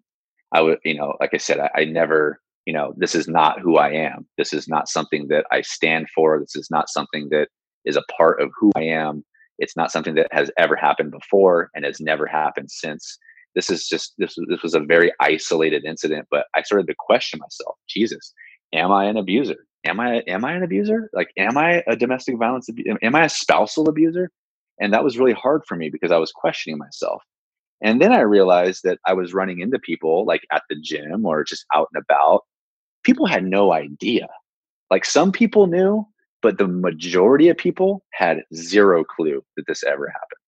I 0.53 0.61
would, 0.61 0.77
you 0.85 0.95
know, 0.95 1.15
like 1.19 1.33
I 1.33 1.37
said, 1.37 1.59
I, 1.59 1.71
I 1.75 1.85
never 1.85 2.39
you 2.67 2.73
know 2.73 2.93
this 2.97 3.15
is 3.15 3.27
not 3.27 3.61
who 3.61 3.77
i 3.77 3.89
am. 3.89 4.27
This 4.37 4.53
is 4.53 4.67
not 4.67 4.89
something 4.89 5.29
that 5.29 5.45
i 5.51 5.61
stand 5.61 6.07
for. 6.13 6.37
This 6.39 6.55
is 6.55 6.69
not 6.69 6.89
something 6.89 7.29
that 7.29 7.47
is 7.85 7.95
a 7.95 8.03
part 8.15 8.41
of 8.41 8.51
who 8.59 8.71
i 8.75 8.81
am. 8.81 9.23
It's 9.57 9.77
not 9.77 9.91
something 9.91 10.15
that 10.15 10.27
has 10.31 10.51
ever 10.57 10.75
happened 10.75 11.11
before 11.11 11.71
and 11.73 11.85
has 11.85 11.99
never 11.99 12.27
happened 12.27 12.69
since. 12.69 13.17
This 13.55 13.69
is 13.71 13.87
just 13.87 14.13
this 14.17 14.35
this 14.49 14.61
was 14.61 14.75
a 14.75 14.81
very 14.81 15.11
isolated 15.21 15.85
incident 15.85 16.27
but 16.29 16.45
i 16.53 16.61
started 16.61 16.87
to 16.87 16.95
question 16.99 17.39
myself 17.39 17.75
jesus 17.87 18.33
am 18.73 18.91
i 18.91 19.05
an 19.05 19.17
abuser? 19.17 19.65
Am 19.85 19.99
i 20.01 20.17
am 20.27 20.43
i 20.43 20.51
an 20.53 20.63
abuser? 20.63 21.09
Like 21.13 21.31
am 21.37 21.57
i 21.57 21.81
a 21.87 21.95
domestic 21.95 22.37
violence 22.37 22.69
am 23.01 23.15
i 23.15 23.23
a 23.23 23.29
spousal 23.29 23.87
abuser? 23.87 24.29
And 24.79 24.93
that 24.93 25.05
was 25.05 25.17
really 25.17 25.33
hard 25.33 25.61
for 25.67 25.75
me 25.75 25.89
because 25.89 26.11
i 26.11 26.17
was 26.17 26.31
questioning 26.33 26.77
myself. 26.77 27.23
And 27.81 28.01
then 28.01 28.11
i 28.11 28.19
realized 28.19 28.81
that 28.83 28.99
i 29.05 29.13
was 29.13 29.33
running 29.33 29.61
into 29.61 29.79
people 29.79 30.25
like 30.25 30.41
at 30.51 30.63
the 30.69 30.77
gym 30.89 31.25
or 31.25 31.43
just 31.45 31.65
out 31.73 31.87
and 31.93 32.03
about 32.03 32.41
people 33.07 33.25
had 33.25 33.45
no 33.45 33.71
idea. 33.71 34.27
Like 34.91 35.05
some 35.05 35.31
people 35.31 35.65
knew, 35.65 36.05
but 36.41 36.57
the 36.57 36.67
majority 36.67 37.47
of 37.47 37.55
people 37.55 38.03
had 38.11 38.43
zero 38.53 39.05
clue 39.05 39.41
that 39.55 39.65
this 39.65 39.81
ever 39.81 40.09
happened. 40.09 40.41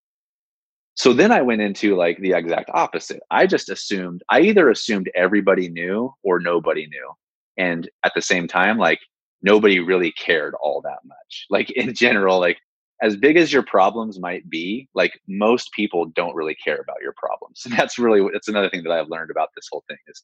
So 0.96 1.14
then 1.14 1.32
I 1.32 1.42
went 1.42 1.62
into 1.62 1.96
like 1.96 2.20
the 2.20 2.34
exact 2.34 2.70
opposite. 2.74 3.22
I 3.32 3.48
just 3.48 3.70
assumed, 3.70 4.24
I 4.30 4.42
either 4.42 4.70
assumed 4.70 5.10
everybody 5.16 5.70
knew 5.70 6.14
or 6.22 6.42
nobody 6.42 6.86
knew. 6.88 7.12
And 7.58 7.90
at 8.04 8.12
the 8.14 8.22
same 8.22 8.46
time, 8.46 8.78
like 8.78 9.00
nobody 9.42 9.80
really 9.80 10.12
cared 10.12 10.54
all 10.62 10.82
that 10.82 11.00
much. 11.06 11.46
Like 11.50 11.72
in 11.78 11.94
general, 11.94 12.42
like 12.42 12.58
as 13.02 13.16
big 13.16 13.38
as 13.38 13.54
your 13.54 13.64
problems 13.64 14.20
might 14.20 14.50
be, 14.50 14.90
like 14.94 15.14
most 15.30 15.72
people 15.72 16.08
don't 16.08 16.36
really 16.36 16.56
care 16.56 16.82
about 16.82 17.02
your 17.02 17.14
problems. 17.16 17.62
And 17.64 17.74
that's 17.78 17.98
really, 17.98 18.22
that's 18.34 18.50
another 18.50 18.70
thing 18.70 18.84
that 18.84 18.92
I've 18.92 19.08
learned 19.08 19.32
about 19.32 19.48
this 19.56 19.70
whole 19.72 19.86
thing 19.88 19.98
is, 20.10 20.22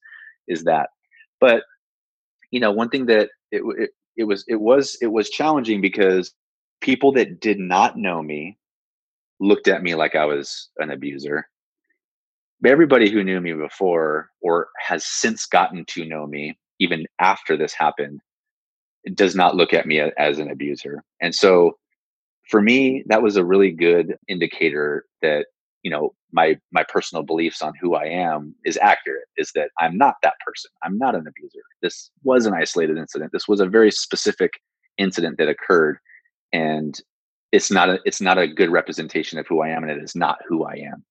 is 0.50 0.66
that. 0.66 0.90
But 1.40 1.64
you 2.52 2.60
know, 2.60 2.72
one 2.72 2.90
thing 2.90 3.06
that 3.08 3.30
it, 3.52 3.62
it, 3.78 3.90
it 4.18 4.24
was 4.26 4.44
it 4.48 4.56
was 4.62 4.98
it 5.02 5.08
was 5.08 5.30
challenging 5.30 5.82
because 5.82 6.34
people 6.82 7.12
that 7.14 7.40
did 7.40 7.60
not 7.60 7.98
know 7.98 8.22
me 8.22 8.58
looked 9.40 9.68
at 9.68 9.84
me 9.84 9.96
like 9.96 10.16
I 10.16 10.26
was 10.26 10.70
an 10.78 10.92
abuser. 10.92 11.48
But 12.62 12.72
Everybody 12.72 13.12
who 13.12 13.24
knew 13.24 13.42
me 13.42 13.54
before 13.54 14.30
or 14.42 14.70
has 14.80 15.06
since 15.06 15.46
gotten 15.46 15.86
to 15.90 16.06
know 16.06 16.26
me, 16.26 16.58
even 16.80 17.06
after 17.20 17.58
this 17.58 17.74
happened, 17.74 18.22
does 19.14 19.36
not 19.36 19.56
look 19.56 19.74
at 19.74 19.86
me 19.86 20.00
as 20.00 20.40
an 20.40 20.50
abuser. 20.52 21.04
And 21.22 21.34
so 21.36 21.78
for 22.50 22.62
me, 22.62 23.04
that 23.08 23.22
was 23.22 23.38
a 23.38 23.46
really 23.46 23.72
good 23.72 24.16
indicator 24.28 25.06
that 25.22 25.48
you 25.86 25.92
know 25.92 26.16
my 26.34 26.58
my 26.72 26.84
personal 26.84 27.24
beliefs 27.24 27.62
on 27.62 27.72
who 27.80 27.94
i 27.94 28.06
am 28.06 28.56
is 28.66 28.78
accurate 28.82 29.28
is 29.38 29.52
that 29.54 29.70
i'm 29.80 29.96
not 29.98 30.16
that 30.24 30.34
person. 30.46 30.72
I'm 30.84 30.98
not 30.98 31.14
an 31.14 31.28
abuser. 31.28 31.62
This 31.82 32.10
was 32.24 32.48
an 32.48 32.56
isolated 32.56 32.98
incident. 32.98 33.32
This 33.32 33.48
was 33.48 33.60
a 33.60 33.68
very 33.68 33.92
specific 33.92 34.52
incident 34.98 35.38
that 35.38 35.48
occurred 35.48 36.00
and 36.52 37.00
it's 37.52 37.72
not 37.72 37.90
a 37.90 38.00
it's 38.04 38.20
not 38.20 38.40
a 38.40 38.48
good 38.48 38.72
representation 38.72 39.38
of 39.38 39.46
who 39.48 39.62
i 39.62 39.70
am 39.70 39.84
and 39.84 39.92
it 39.92 40.04
is 40.04 40.16
not 40.16 40.40
who 40.50 40.66
i 40.66 40.74
am. 40.74 41.06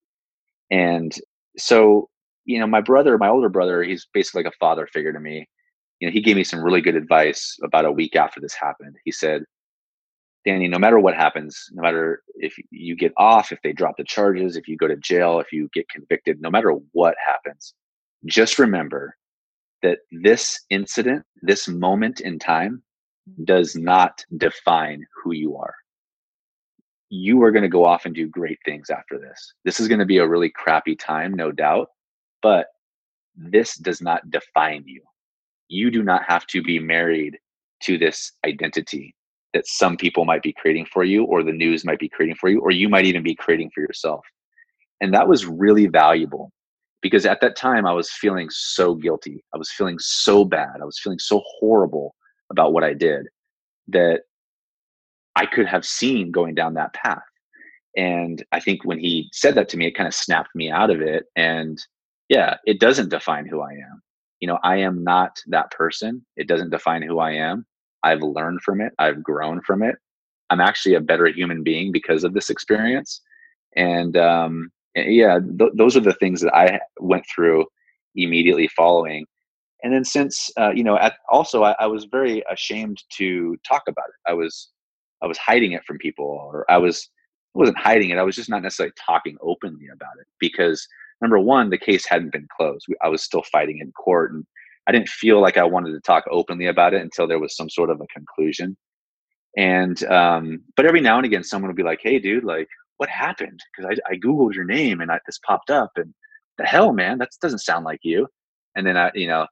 And 0.70 1.14
so 1.56 2.08
you 2.44 2.58
know 2.58 2.66
my 2.66 2.80
brother 2.80 3.16
my 3.16 3.28
older 3.28 3.48
brother 3.48 3.84
he's 3.84 4.08
basically 4.12 4.42
like 4.42 4.52
a 4.52 4.58
father 4.58 4.88
figure 4.88 5.12
to 5.12 5.20
me. 5.20 5.46
You 6.00 6.08
know 6.08 6.12
he 6.12 6.20
gave 6.20 6.34
me 6.34 6.44
some 6.44 6.64
really 6.64 6.80
good 6.80 6.96
advice 6.96 7.56
about 7.62 7.84
a 7.84 7.92
week 7.92 8.16
after 8.16 8.40
this 8.40 8.54
happened. 8.54 8.96
He 9.04 9.12
said 9.12 9.44
Danny, 10.44 10.68
no 10.68 10.78
matter 10.78 10.98
what 10.98 11.14
happens, 11.14 11.70
no 11.72 11.82
matter 11.82 12.22
if 12.34 12.54
you 12.70 12.96
get 12.96 13.12
off, 13.16 13.50
if 13.50 13.60
they 13.62 13.72
drop 13.72 13.96
the 13.96 14.04
charges, 14.04 14.56
if 14.56 14.68
you 14.68 14.76
go 14.76 14.86
to 14.86 14.96
jail, 14.96 15.40
if 15.40 15.52
you 15.52 15.70
get 15.72 15.88
convicted, 15.88 16.40
no 16.40 16.50
matter 16.50 16.72
what 16.92 17.14
happens, 17.24 17.74
just 18.26 18.58
remember 18.58 19.16
that 19.82 19.98
this 20.12 20.60
incident, 20.70 21.24
this 21.42 21.66
moment 21.66 22.20
in 22.20 22.38
time, 22.38 22.82
does 23.44 23.74
not 23.74 24.22
define 24.36 25.06
who 25.22 25.32
you 25.32 25.56
are. 25.56 25.74
You 27.08 27.42
are 27.42 27.50
going 27.50 27.62
to 27.62 27.68
go 27.68 27.84
off 27.84 28.04
and 28.04 28.14
do 28.14 28.28
great 28.28 28.58
things 28.64 28.90
after 28.90 29.18
this. 29.18 29.54
This 29.64 29.80
is 29.80 29.88
going 29.88 30.00
to 30.00 30.06
be 30.06 30.18
a 30.18 30.28
really 30.28 30.50
crappy 30.50 30.94
time, 30.94 31.32
no 31.32 31.52
doubt, 31.52 31.88
but 32.42 32.66
this 33.34 33.76
does 33.76 34.02
not 34.02 34.30
define 34.30 34.84
you. 34.86 35.02
You 35.68 35.90
do 35.90 36.02
not 36.02 36.22
have 36.28 36.46
to 36.48 36.62
be 36.62 36.78
married 36.78 37.38
to 37.84 37.96
this 37.96 38.32
identity 38.46 39.14
that 39.54 39.66
some 39.66 39.96
people 39.96 40.24
might 40.24 40.42
be 40.42 40.52
creating 40.52 40.84
for 40.92 41.04
you 41.04 41.24
or 41.24 41.42
the 41.42 41.52
news 41.52 41.84
might 41.84 42.00
be 42.00 42.08
creating 42.08 42.36
for 42.36 42.50
you 42.50 42.60
or 42.60 42.72
you 42.72 42.88
might 42.88 43.06
even 43.06 43.22
be 43.22 43.36
creating 43.36 43.70
for 43.72 43.80
yourself. 43.80 44.26
And 45.00 45.14
that 45.14 45.28
was 45.28 45.46
really 45.46 45.86
valuable 45.86 46.52
because 47.00 47.24
at 47.24 47.40
that 47.40 47.56
time 47.56 47.86
i 47.86 47.92
was 47.92 48.10
feeling 48.10 48.48
so 48.50 48.94
guilty. 48.94 49.42
I 49.54 49.58
was 49.58 49.70
feeling 49.70 49.98
so 49.98 50.44
bad. 50.44 50.80
I 50.82 50.84
was 50.84 50.98
feeling 50.98 51.20
so 51.20 51.40
horrible 51.58 52.14
about 52.50 52.72
what 52.72 52.84
i 52.84 52.92
did 52.92 53.26
that 53.88 54.22
i 55.36 55.46
could 55.46 55.66
have 55.66 55.86
seen 55.86 56.32
going 56.32 56.54
down 56.54 56.74
that 56.74 56.92
path. 56.92 57.22
And 57.96 58.44
i 58.50 58.58
think 58.58 58.84
when 58.84 58.98
he 58.98 59.30
said 59.32 59.54
that 59.54 59.68
to 59.70 59.76
me 59.76 59.86
it 59.86 59.96
kind 59.96 60.08
of 60.08 60.14
snapped 60.14 60.54
me 60.54 60.70
out 60.70 60.90
of 60.90 61.00
it. 61.00 61.24
And 61.36 61.78
yeah 62.28 62.56
it 62.66 62.80
doesn't 62.80 63.10
define 63.10 63.46
who 63.46 63.60
i 63.60 63.70
am. 63.70 64.02
You 64.40 64.48
know 64.48 64.58
i 64.64 64.76
am 64.78 65.04
not 65.04 65.38
that 65.46 65.70
person. 65.70 66.26
It 66.36 66.48
doesn't 66.48 66.70
define 66.70 67.02
who 67.02 67.20
i 67.20 67.30
am 67.30 67.66
I've 68.04 68.22
learned 68.22 68.62
from 68.62 68.80
it. 68.80 68.92
I've 68.98 69.22
grown 69.22 69.60
from 69.62 69.82
it. 69.82 69.96
I'm 70.50 70.60
actually 70.60 70.94
a 70.94 71.00
better 71.00 71.26
human 71.26 71.62
being 71.62 71.90
because 71.90 72.22
of 72.22 72.34
this 72.34 72.50
experience. 72.50 73.20
And 73.76 74.16
um, 74.16 74.70
yeah, 74.94 75.38
th- 75.58 75.72
those 75.74 75.96
are 75.96 76.00
the 76.00 76.12
things 76.14 76.40
that 76.42 76.54
I 76.54 76.80
went 77.00 77.24
through 77.34 77.66
immediately 78.14 78.68
following. 78.68 79.26
And 79.82 79.92
then 79.92 80.04
since 80.04 80.50
uh, 80.58 80.70
you 80.70 80.84
know, 80.84 80.96
at, 80.98 81.14
also 81.28 81.64
I, 81.64 81.74
I, 81.80 81.86
was 81.86 82.04
very 82.04 82.42
ashamed 82.50 83.02
to 83.16 83.56
talk 83.68 83.82
about 83.88 84.08
it. 84.08 84.30
I 84.30 84.34
was 84.34 84.70
I 85.22 85.26
was 85.26 85.38
hiding 85.38 85.72
it 85.72 85.84
from 85.84 85.98
people, 85.98 86.24
or 86.24 86.64
I 86.70 86.78
was 86.78 87.08
I 87.54 87.58
wasn't 87.58 87.78
hiding 87.78 88.10
it. 88.10 88.18
I 88.18 88.22
was 88.22 88.36
just 88.36 88.48
not 88.48 88.62
necessarily 88.62 88.94
talking 89.04 89.36
openly 89.42 89.88
about 89.92 90.16
it 90.20 90.26
because 90.38 90.86
number 91.20 91.38
one, 91.38 91.70
the 91.70 91.78
case 91.78 92.06
hadn't 92.06 92.32
been 92.32 92.48
closed. 92.56 92.86
I 93.02 93.08
was 93.08 93.22
still 93.22 93.42
fighting 93.50 93.78
in 93.80 93.92
court, 93.92 94.32
and 94.32 94.46
I 94.86 94.92
didn't 94.92 95.08
feel 95.08 95.40
like 95.40 95.56
I 95.56 95.64
wanted 95.64 95.92
to 95.92 96.00
talk 96.00 96.24
openly 96.30 96.66
about 96.66 96.94
it 96.94 97.02
until 97.02 97.26
there 97.26 97.38
was 97.38 97.56
some 97.56 97.70
sort 97.70 97.90
of 97.90 98.00
a 98.00 98.06
conclusion. 98.06 98.76
And 99.56 100.02
um, 100.04 100.62
but 100.76 100.86
every 100.86 101.00
now 101.00 101.16
and 101.16 101.26
again, 101.26 101.44
someone 101.44 101.68
would 101.68 101.76
be 101.76 101.82
like, 101.82 102.00
"Hey, 102.02 102.18
dude, 102.18 102.44
like, 102.44 102.68
what 102.96 103.08
happened?" 103.08 103.60
Because 103.76 103.98
I, 104.08 104.12
I 104.12 104.16
googled 104.16 104.54
your 104.54 104.64
name 104.64 105.00
and 105.00 105.10
I, 105.10 105.20
this 105.26 105.38
popped 105.46 105.70
up, 105.70 105.92
and 105.96 106.12
the 106.58 106.64
hell, 106.64 106.92
man, 106.92 107.18
that 107.18 107.30
doesn't 107.40 107.60
sound 107.60 107.84
like 107.84 108.00
you. 108.02 108.26
And 108.76 108.86
then 108.86 108.96
I, 108.96 109.10
you 109.14 109.28
know, 109.28 109.46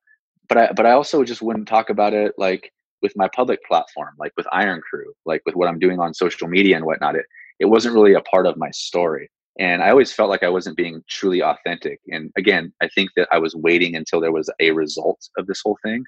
but 0.48 0.59
I 0.59 0.72
but 0.72 0.86
I 0.86 0.92
also 0.92 1.24
just 1.24 1.42
wouldn't 1.42 1.68
talk 1.68 1.88
about 1.88 2.14
it 2.14 2.32
like 2.36 2.72
with 3.00 3.12
my 3.16 3.28
public 3.28 3.60
platform, 3.64 4.14
like 4.18 4.32
with 4.36 4.46
Iron 4.52 4.80
Crew, 4.80 5.12
like 5.24 5.42
with 5.46 5.54
what 5.56 5.68
I'm 5.68 5.78
doing 5.78 6.00
on 6.00 6.14
social 6.14 6.48
media 6.48 6.76
and 6.76 6.84
whatnot. 6.84 7.16
It 7.16 7.26
it 7.60 7.66
wasn't 7.66 7.94
really 7.94 8.14
a 8.14 8.20
part 8.22 8.46
of 8.46 8.56
my 8.56 8.70
story. 8.72 9.30
And 9.59 9.83
I 9.83 9.91
always 9.91 10.12
felt 10.12 10.31
like 10.31 10.43
I 10.43 10.49
wasn't 10.49 10.77
being 10.77 11.03
truly 11.09 11.43
authentic. 11.43 12.01
And 12.09 12.31
again, 12.37 12.73
I 12.81 12.89
think 12.89 13.11
that 13.16 13.29
I 13.31 13.39
was 13.39 13.55
waiting 13.55 13.97
until 13.97 14.20
there 14.20 14.33
was 14.33 14.51
a 14.61 14.70
result 14.70 15.20
of 15.37 15.47
this 15.47 15.61
whole 15.62 15.79
thing. 15.85 16.05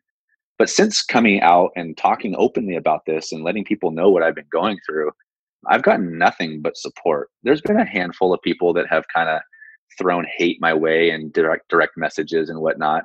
But 0.58 0.70
since 0.70 1.02
coming 1.02 1.40
out 1.40 1.70
and 1.76 1.96
talking 1.96 2.34
openly 2.38 2.76
about 2.76 3.02
this 3.06 3.32
and 3.32 3.42
letting 3.44 3.64
people 3.64 3.90
know 3.90 4.08
what 4.08 4.22
I've 4.22 4.36
been 4.36 4.46
going 4.52 4.78
through, 4.86 5.10
I've 5.68 5.82
gotten 5.82 6.16
nothing 6.16 6.62
but 6.62 6.76
support. 6.76 7.30
There's 7.42 7.60
been 7.60 7.80
a 7.80 7.84
handful 7.84 8.32
of 8.32 8.40
people 8.42 8.72
that 8.74 8.88
have 8.88 9.04
kind 9.14 9.28
of 9.28 9.40
thrown 9.98 10.26
hate 10.36 10.58
my 10.60 10.74
way 10.74 11.10
and 11.10 11.32
direct 11.32 11.68
direct 11.68 11.96
messages 11.96 12.48
and 12.50 12.60
whatnot. 12.60 13.04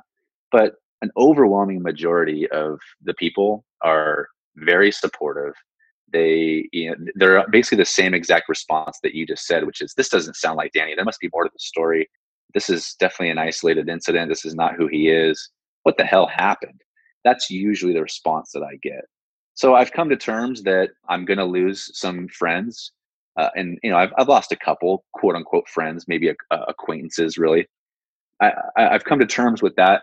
But 0.52 0.74
an 1.02 1.10
overwhelming 1.16 1.82
majority 1.82 2.48
of 2.50 2.78
the 3.02 3.14
people 3.14 3.64
are 3.82 4.28
very 4.56 4.90
supportive. 4.90 5.54
They, 6.12 6.68
you 6.72 6.90
know, 6.90 6.96
they're 7.14 7.46
basically 7.50 7.78
the 7.78 7.84
same 7.84 8.14
exact 8.14 8.48
response 8.48 8.98
that 9.02 9.14
you 9.14 9.26
just 9.26 9.46
said, 9.46 9.64
which 9.64 9.80
is, 9.80 9.94
"This 9.94 10.08
doesn't 10.08 10.36
sound 10.36 10.56
like 10.56 10.72
Danny. 10.72 10.94
There 10.94 11.04
must 11.04 11.20
be 11.20 11.30
more 11.32 11.44
to 11.44 11.50
the 11.52 11.58
story. 11.58 12.08
This 12.54 12.68
is 12.68 12.94
definitely 12.98 13.30
an 13.30 13.38
isolated 13.38 13.88
incident. 13.88 14.28
This 14.28 14.44
is 14.44 14.54
not 14.54 14.74
who 14.74 14.86
he 14.88 15.08
is. 15.08 15.50
What 15.84 15.96
the 15.96 16.04
hell 16.04 16.26
happened?" 16.26 16.80
That's 17.24 17.50
usually 17.50 17.92
the 17.92 18.02
response 18.02 18.50
that 18.52 18.62
I 18.62 18.76
get. 18.82 19.04
So 19.54 19.74
I've 19.74 19.92
come 19.92 20.08
to 20.08 20.16
terms 20.16 20.62
that 20.62 20.90
I'm 21.08 21.24
going 21.24 21.38
to 21.38 21.44
lose 21.44 21.90
some 21.98 22.28
friends, 22.28 22.92
uh, 23.36 23.50
and 23.56 23.78
you 23.82 23.90
know, 23.90 23.96
I've 23.96 24.12
I've 24.18 24.28
lost 24.28 24.52
a 24.52 24.56
couple 24.56 25.04
quote 25.12 25.36
unquote 25.36 25.68
friends, 25.68 26.06
maybe 26.08 26.28
a, 26.28 26.34
a 26.50 26.62
acquaintances, 26.68 27.38
really. 27.38 27.68
I, 28.40 28.52
I've 28.76 29.04
come 29.04 29.18
to 29.18 29.26
terms 29.26 29.62
with 29.62 29.76
that 29.76 30.02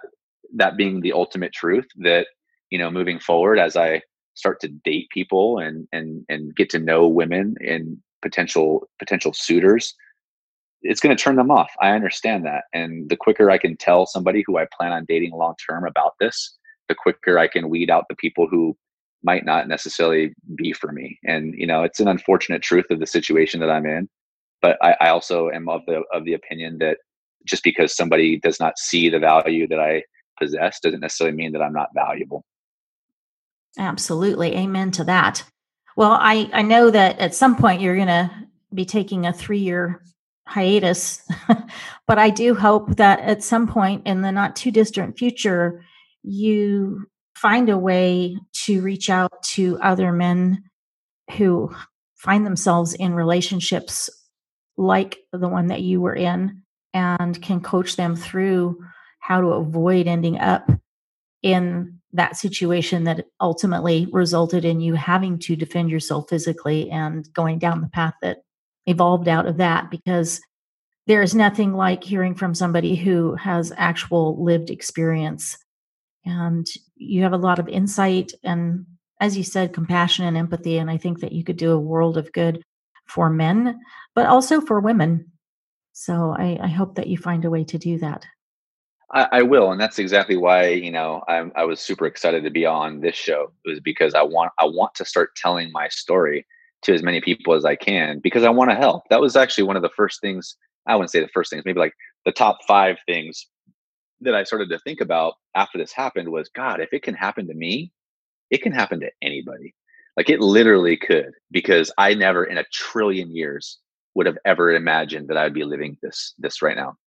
that 0.56 0.78
being 0.78 1.02
the 1.02 1.14
ultimate 1.14 1.54
truth 1.54 1.88
that 1.98 2.28
you 2.70 2.78
know 2.78 2.92
moving 2.92 3.20
forward 3.20 3.60
as 3.60 3.76
i 3.76 4.02
start 4.38 4.60
to 4.62 4.68
date 4.68 5.08
people 5.12 5.60
and 5.60 5.88
and 5.92 6.26
and 6.30 6.56
get 6.56 6.70
to 6.70 6.80
know 6.80 7.08
women 7.08 7.56
and 7.60 7.98
potential 8.22 8.88
potential 9.00 9.34
suitors 9.34 9.94
it's 10.84 11.00
going 11.00 11.16
to 11.16 11.22
turn 11.22 11.38
them 11.38 11.50
off. 11.50 11.72
I 11.82 11.90
understand 11.90 12.46
that. 12.46 12.66
And 12.72 13.10
the 13.10 13.18
quicker 13.18 13.50
i 13.50 13.58
can 13.58 13.76
tell 13.78 14.06
somebody 14.06 14.44
who 14.46 14.58
i 14.58 14.68
plan 14.78 14.92
on 14.92 15.06
dating 15.08 15.32
long 15.32 15.56
term 15.68 15.86
about 15.86 16.14
this 16.20 16.56
the 16.88 16.96
quicker 16.96 17.38
i 17.40 17.48
can 17.48 17.70
weed 17.70 17.90
out 17.90 18.06
the 18.10 18.16
people 18.16 18.48
who 18.50 18.78
might 19.24 19.46
not 19.46 19.68
necessarily 19.68 20.34
be 20.56 20.72
for 20.74 20.92
me. 20.92 21.20
And 21.26 21.54
you 21.56 21.68
know 21.68 21.84
it's 21.84 22.00
an 22.00 22.08
unfortunate 22.08 22.62
truth 22.62 22.86
of 22.92 23.00
the 23.00 23.08
situation 23.08 23.60
that 23.62 23.72
i'm 23.72 23.86
in 23.86 24.08
but 24.62 24.78
I, 24.82 24.96
I 25.02 25.10
also 25.10 25.50
am 25.50 25.68
of 25.70 25.82
the 25.88 26.04
of 26.14 26.26
the 26.26 26.34
opinion 26.34 26.78
that 26.80 26.98
just 27.46 27.64
because 27.64 27.96
somebody 27.96 28.40
does 28.40 28.60
not 28.60 28.78
see 28.78 29.10
the 29.10 29.20
value 29.20 29.68
that 29.68 29.80
i 29.80 30.04
possess 30.38 30.80
doesn't 30.80 31.00
necessarily 31.00 31.36
mean 31.36 31.52
that 31.54 31.62
I'm 31.62 31.74
not 31.74 31.90
valuable. 31.94 32.46
Absolutely. 33.78 34.56
Amen 34.56 34.92
to 34.92 35.04
that. 35.06 35.44
Well, 35.96 36.12
I, 36.12 36.50
I 36.54 36.62
know 36.62 36.90
that 36.90 37.20
at 37.20 37.36
some 37.36 37.56
point 37.56 37.82
you're 37.82 37.96
going 37.96 38.08
to 38.08 38.32
be 38.74 38.86
taking 38.86 39.26
a 39.26 39.34
three 39.34 39.60
year 39.60 40.02
hiatus, 40.48 41.22
but 42.08 42.18
I 42.20 42.30
do 42.30 42.56
hope 42.56 42.96
that 42.98 43.20
at 43.22 43.44
some 43.44 43.68
point 43.68 44.06
in 44.06 44.22
the 44.22 44.32
not 44.32 44.56
too 44.56 44.72
distant 44.72 45.18
future, 45.18 45.84
you 46.24 47.06
find 47.36 47.70
a 47.70 47.78
way 47.78 48.38
to 48.66 48.82
reach 48.82 49.10
out 49.10 49.44
to 49.44 49.78
other 49.82 50.12
men 50.12 50.64
who 51.38 51.74
find 52.16 52.46
themselves 52.46 52.94
in 52.94 53.14
relationships 53.14 54.10
like 54.78 55.18
the 55.32 55.48
one 55.48 55.68
that 55.68 55.82
you 55.82 56.02
were 56.02 56.16
in 56.16 56.62
and 56.94 57.42
can 57.42 57.62
coach 57.62 57.96
them 57.96 58.16
through 58.16 58.80
how 59.20 59.42
to 59.42 59.48
avoid 59.48 60.08
ending 60.08 60.40
up 60.40 60.70
in 61.44 61.97
that 62.14 62.38
situation 62.38 63.04
that 63.04 63.26
ultimately 63.42 64.08
resulted 64.12 64.66
in 64.66 64.80
you 64.80 64.94
having 64.94 65.38
to 65.40 65.56
defend 65.56 65.90
yourself 65.90 66.30
physically 66.30 66.90
and 66.90 67.32
going 67.34 67.60
down 67.60 67.82
the 67.82 67.90
path 67.90 68.14
that 68.22 68.40
evolved 68.86 69.28
out 69.28 69.46
of 69.46 69.58
that 69.58 69.92
because 69.92 70.42
there 71.06 71.22
is 71.22 71.36
nothing 71.36 71.74
like 71.74 72.04
hearing 72.04 72.36
from 72.36 72.56
somebody 72.56 72.96
who 72.96 73.36
has 73.36 73.74
actual 73.78 74.44
lived 74.44 74.70
experience. 74.70 75.58
And 76.26 76.68
you 76.96 77.24
have 77.24 77.34
a 77.34 77.38
lot 77.38 77.60
of 77.60 77.68
insight 77.70 78.34
and 78.44 78.86
as 79.20 79.38
you 79.38 79.44
said 79.44 79.74
compassion 79.74 80.26
and 80.26 80.38
empathy 80.38 80.78
and 80.78 80.92
i 80.92 80.98
think 80.98 81.20
that 81.20 81.32
you 81.32 81.44
could 81.44 81.58
do 81.58 81.72
a 81.72 81.80
world 81.80 82.18
of 82.18 82.32
good 82.34 82.62
for 83.08 83.30
men 83.30 83.80
but 84.14 84.26
also 84.26 84.60
for 84.62 84.80
women. 84.80 85.32
So 85.94 86.36
i, 86.38 86.60
I 86.62 86.68
hope 86.68 86.96
that 86.96 87.08
you 87.08 87.18
find 87.18 87.46
a 87.46 87.50
way 87.50 87.64
to 87.66 87.78
do 87.78 87.98
that 88.00 88.26
I, 89.14 89.28
I, 89.32 89.42
will, 89.42 89.72
and 89.72 89.80
that's 89.80 90.00
exactly 90.00 90.36
why 90.36 90.68
you 90.68 90.92
know 90.92 91.24
I'm, 91.28 91.52
I 91.56 91.64
was 91.64 91.80
super 91.80 92.06
excited 92.06 92.44
to 92.44 92.50
be 92.50 92.66
on 92.66 93.00
this 93.00 93.16
show. 93.16 93.52
It 93.66 93.70
was 93.70 93.80
because 93.80 94.14
I 94.14 94.22
want 94.22 94.52
I 94.60 94.66
want 94.66 94.94
to 94.96 95.06
start 95.06 95.36
telling 95.36 95.72
my 95.72 95.88
story 95.90 96.46
to 96.84 96.94
as 96.94 97.04
many 97.04 97.22
people 97.22 97.54
as 97.54 97.66
I 97.66 97.76
can 97.76 98.20
because 98.20 98.44
I 98.44 98.50
want 98.50 98.70
to 98.70 98.76
help. 98.76 99.04
That 99.10 99.22
was 99.22 99.36
actually 99.36 99.64
one 99.64 99.76
of 99.76 99.82
the 99.82 99.90
first 99.96 100.22
things. 100.22 100.56
I 100.88 100.96
wouldn't 100.96 101.12
say 101.12 101.22
the 101.22 101.30
first 101.30 101.50
things, 101.50 101.64
maybe 101.66 101.80
like 101.80 101.94
the 102.26 102.32
top 102.32 102.60
five 102.68 102.98
things 103.06 103.48
that 104.22 104.36
I 104.36 104.44
started 104.44 104.70
to 104.70 104.80
think 104.80 105.02
about 105.02 105.36
after 105.56 105.78
this 105.78 105.92
happened 105.92 106.30
was 106.30 106.50
God, 106.50 106.80
if 106.80 106.90
it 106.92 107.04
can 107.04 107.14
happen 107.14 107.48
to 107.48 107.54
me, 107.54 107.92
it 108.52 108.62
can 108.62 108.72
happen 108.72 109.00
to 109.02 109.12
anybody. 109.22 109.74
Like 110.16 110.30
it 110.30 110.40
literally 110.40 110.98
could, 110.98 111.32
because 111.52 111.92
I 111.98 112.14
never 112.14 112.46
in 112.46 112.58
a 112.58 112.66
trillion 112.74 113.36
years 113.36 113.80
would 114.16 114.26
have 114.26 114.38
ever 114.46 114.72
imagined 114.72 115.28
that 115.28 115.38
I'd 115.38 115.54
be 115.54 115.64
living 115.64 115.98
this 116.02 116.34
this 116.40 116.62
right 116.62 116.76
now. 116.76 116.98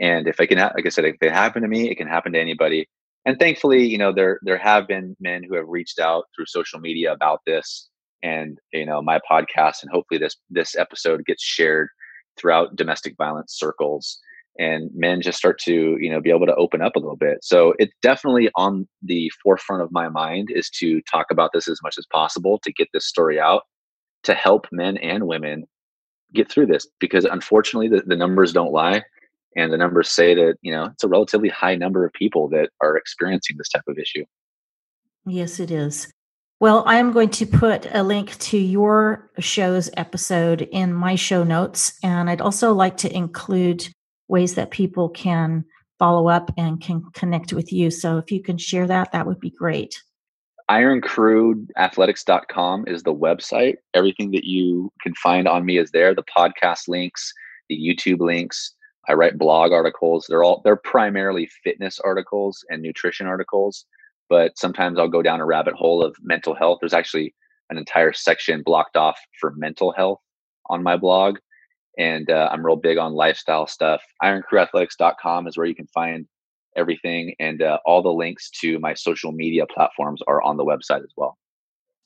And 0.00 0.26
if 0.26 0.40
I 0.40 0.46
can, 0.46 0.58
like 0.58 0.86
I 0.86 0.88
said, 0.88 1.04
if 1.04 1.16
it 1.20 1.32
happened 1.32 1.64
to 1.64 1.68
me, 1.68 1.90
it 1.90 1.96
can 1.96 2.08
happen 2.08 2.32
to 2.32 2.40
anybody. 2.40 2.88
And 3.24 3.38
thankfully, 3.38 3.86
you 3.86 3.98
know, 3.98 4.12
there 4.12 4.40
there 4.42 4.58
have 4.58 4.88
been 4.88 5.16
men 5.20 5.42
who 5.44 5.54
have 5.54 5.68
reached 5.68 6.00
out 6.00 6.24
through 6.34 6.46
social 6.46 6.80
media 6.80 7.12
about 7.12 7.40
this, 7.46 7.88
and 8.22 8.58
you 8.72 8.86
know, 8.86 9.00
my 9.00 9.20
podcast, 9.30 9.82
and 9.82 9.90
hopefully 9.92 10.18
this 10.18 10.36
this 10.50 10.76
episode 10.76 11.24
gets 11.24 11.42
shared 11.42 11.88
throughout 12.36 12.74
domestic 12.74 13.14
violence 13.16 13.54
circles, 13.56 14.18
and 14.58 14.90
men 14.92 15.20
just 15.20 15.38
start 15.38 15.60
to 15.60 15.96
you 16.00 16.10
know 16.10 16.20
be 16.20 16.30
able 16.30 16.46
to 16.46 16.54
open 16.56 16.82
up 16.82 16.96
a 16.96 16.98
little 16.98 17.16
bit. 17.16 17.38
So 17.42 17.74
it's 17.78 17.94
definitely 18.02 18.50
on 18.56 18.88
the 19.02 19.30
forefront 19.42 19.82
of 19.82 19.92
my 19.92 20.08
mind 20.08 20.48
is 20.52 20.68
to 20.80 21.00
talk 21.02 21.26
about 21.30 21.50
this 21.54 21.68
as 21.68 21.78
much 21.82 21.98
as 21.98 22.06
possible 22.12 22.58
to 22.64 22.72
get 22.72 22.88
this 22.92 23.06
story 23.06 23.38
out 23.38 23.62
to 24.24 24.34
help 24.34 24.66
men 24.72 24.96
and 24.96 25.28
women 25.28 25.64
get 26.34 26.50
through 26.50 26.66
this 26.66 26.86
because 26.98 27.24
unfortunately 27.24 27.88
the, 27.88 28.02
the 28.06 28.16
numbers 28.16 28.52
don't 28.52 28.72
lie 28.72 29.02
and 29.56 29.72
the 29.72 29.76
numbers 29.76 30.10
say 30.10 30.34
that 30.34 30.56
you 30.62 30.72
know 30.72 30.86
it's 30.86 31.04
a 31.04 31.08
relatively 31.08 31.48
high 31.48 31.76
number 31.76 32.04
of 32.04 32.12
people 32.12 32.48
that 32.48 32.70
are 32.80 32.96
experiencing 32.96 33.56
this 33.56 33.68
type 33.68 33.84
of 33.88 33.98
issue. 33.98 34.24
Yes 35.26 35.60
it 35.60 35.70
is. 35.70 36.10
Well 36.60 36.84
i'm 36.86 37.12
going 37.12 37.30
to 37.30 37.46
put 37.46 37.86
a 37.92 38.02
link 38.02 38.38
to 38.38 38.58
your 38.58 39.30
show's 39.38 39.90
episode 39.96 40.62
in 40.62 40.92
my 40.92 41.14
show 41.16 41.42
notes 41.42 41.98
and 42.04 42.30
i'd 42.30 42.40
also 42.40 42.72
like 42.72 42.96
to 42.98 43.12
include 43.12 43.88
ways 44.28 44.54
that 44.54 44.70
people 44.70 45.08
can 45.08 45.64
follow 45.98 46.28
up 46.28 46.52
and 46.56 46.80
can 46.80 47.02
connect 47.12 47.52
with 47.52 47.72
you. 47.72 47.90
So 47.90 48.18
if 48.18 48.30
you 48.32 48.42
can 48.42 48.58
share 48.58 48.88
that 48.88 49.12
that 49.12 49.24
would 49.26 49.38
be 49.38 49.50
great. 49.50 50.02
ironcrewathletics.com 50.70 52.84
is 52.88 53.04
the 53.04 53.14
website. 53.14 53.76
Everything 53.94 54.32
that 54.32 54.44
you 54.44 54.90
can 55.00 55.14
find 55.14 55.46
on 55.46 55.64
me 55.64 55.78
is 55.78 55.92
there. 55.92 56.12
The 56.14 56.24
podcast 56.36 56.88
links 56.88 57.32
the 57.68 57.76
youtube 57.76 58.20
links 58.20 58.74
I 59.08 59.14
write 59.14 59.38
blog 59.38 59.72
articles. 59.72 60.26
They're 60.28 60.44
all 60.44 60.60
they're 60.64 60.76
primarily 60.76 61.48
fitness 61.64 61.98
articles 62.00 62.64
and 62.68 62.82
nutrition 62.82 63.26
articles, 63.26 63.84
but 64.28 64.56
sometimes 64.56 64.98
I'll 64.98 65.08
go 65.08 65.22
down 65.22 65.40
a 65.40 65.46
rabbit 65.46 65.74
hole 65.74 66.04
of 66.04 66.16
mental 66.22 66.54
health. 66.54 66.78
There's 66.80 66.94
actually 66.94 67.34
an 67.70 67.78
entire 67.78 68.12
section 68.12 68.62
blocked 68.64 68.96
off 68.96 69.18
for 69.40 69.52
mental 69.56 69.92
health 69.92 70.20
on 70.70 70.82
my 70.82 70.96
blog, 70.96 71.38
and 71.98 72.30
uh, 72.30 72.48
I'm 72.52 72.64
real 72.64 72.76
big 72.76 72.98
on 72.98 73.12
lifestyle 73.12 73.66
stuff. 73.66 74.02
IronCrewAthletics.com 74.22 75.48
is 75.48 75.56
where 75.56 75.66
you 75.66 75.74
can 75.74 75.88
find 75.88 76.26
everything, 76.76 77.34
and 77.40 77.60
uh, 77.60 77.78
all 77.84 78.02
the 78.02 78.12
links 78.12 78.50
to 78.60 78.78
my 78.78 78.94
social 78.94 79.32
media 79.32 79.66
platforms 79.66 80.20
are 80.28 80.42
on 80.42 80.56
the 80.56 80.64
website 80.64 81.02
as 81.02 81.12
well. 81.16 81.36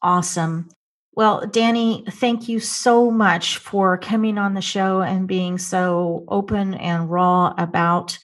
Awesome. 0.02 0.68
Well, 1.16 1.46
Danny, 1.46 2.04
thank 2.10 2.46
you 2.46 2.60
so 2.60 3.10
much 3.10 3.56
for 3.56 3.96
coming 3.96 4.36
on 4.36 4.52
the 4.52 4.60
show 4.60 5.00
and 5.00 5.26
being 5.26 5.56
so 5.56 6.26
open 6.28 6.74
and 6.74 7.10
raw 7.10 7.54
about 7.56 8.18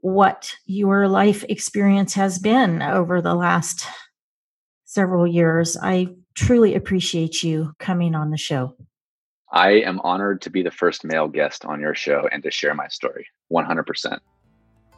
what 0.00 0.52
your 0.66 1.06
life 1.06 1.44
experience 1.48 2.14
has 2.14 2.40
been 2.40 2.82
over 2.82 3.22
the 3.22 3.36
last 3.36 3.86
several 4.84 5.28
years. 5.28 5.76
I 5.80 6.08
truly 6.34 6.74
appreciate 6.74 7.44
you 7.44 7.72
coming 7.78 8.16
on 8.16 8.30
the 8.30 8.36
show. 8.36 8.76
I 9.52 9.70
am 9.80 10.00
honored 10.00 10.42
to 10.42 10.50
be 10.50 10.62
the 10.62 10.72
first 10.72 11.04
male 11.04 11.28
guest 11.28 11.64
on 11.64 11.80
your 11.80 11.94
show 11.94 12.28
and 12.32 12.42
to 12.42 12.50
share 12.50 12.74
my 12.74 12.88
story 12.88 13.28
100%. 13.52 14.18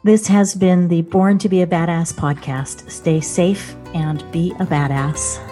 This 0.03 0.25
has 0.25 0.55
been 0.55 0.87
the 0.87 1.03
Born 1.03 1.37
to 1.37 1.47
be 1.47 1.61
a 1.61 1.67
Badass 1.67 2.13
podcast. 2.13 2.89
Stay 2.89 3.21
safe 3.21 3.75
and 3.93 4.29
be 4.31 4.51
a 4.53 4.65
badass. 4.65 5.50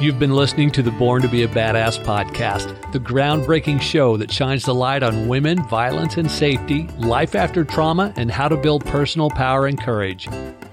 You've 0.00 0.18
been 0.18 0.34
listening 0.34 0.72
to 0.72 0.82
the 0.82 0.90
Born 0.90 1.22
to 1.22 1.28
be 1.28 1.44
a 1.44 1.48
Badass 1.48 2.02
podcast, 2.02 2.92
the 2.92 2.98
groundbreaking 2.98 3.80
show 3.80 4.16
that 4.16 4.32
shines 4.32 4.64
the 4.64 4.74
light 4.74 5.04
on 5.04 5.28
women, 5.28 5.62
violence 5.68 6.16
and 6.16 6.28
safety, 6.28 6.88
life 6.98 7.36
after 7.36 7.64
trauma, 7.64 8.12
and 8.16 8.28
how 8.28 8.48
to 8.48 8.56
build 8.56 8.84
personal 8.84 9.30
power 9.30 9.66
and 9.68 9.80
courage. 9.80 10.28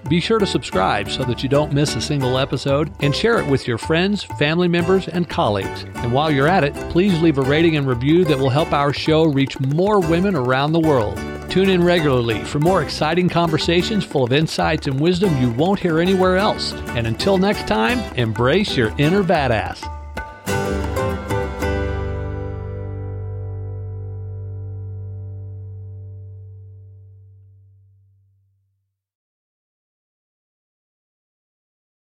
Be 0.09 0.19
sure 0.19 0.39
to 0.39 0.47
subscribe 0.47 1.07
so 1.07 1.23
that 1.25 1.43
you 1.43 1.49
don't 1.49 1.71
miss 1.71 1.95
a 1.95 2.01
single 2.01 2.39
episode 2.39 2.91
and 2.99 3.15
share 3.15 3.39
it 3.39 3.45
with 3.45 3.67
your 3.67 3.77
friends, 3.77 4.23
family 4.23 4.67
members, 4.67 5.07
and 5.07 5.29
colleagues. 5.29 5.83
And 5.97 6.11
while 6.11 6.31
you're 6.31 6.47
at 6.47 6.63
it, 6.63 6.73
please 6.89 7.21
leave 7.21 7.37
a 7.37 7.43
rating 7.43 7.77
and 7.77 7.87
review 7.87 8.25
that 8.25 8.39
will 8.39 8.49
help 8.49 8.73
our 8.73 8.91
show 8.91 9.25
reach 9.25 9.59
more 9.59 9.99
women 9.99 10.35
around 10.35 10.71
the 10.71 10.79
world. 10.79 11.15
Tune 11.51 11.69
in 11.69 11.83
regularly 11.83 12.43
for 12.43 12.59
more 12.59 12.81
exciting 12.81 13.29
conversations 13.29 14.03
full 14.03 14.23
of 14.23 14.33
insights 14.33 14.87
and 14.87 14.99
wisdom 14.99 15.39
you 15.39 15.51
won't 15.51 15.79
hear 15.79 15.99
anywhere 15.99 16.37
else. 16.37 16.73
And 16.89 17.05
until 17.05 17.37
next 17.37 17.67
time, 17.67 17.99
embrace 18.15 18.75
your 18.75 18.91
inner 18.97 19.23
badass. 19.23 20.88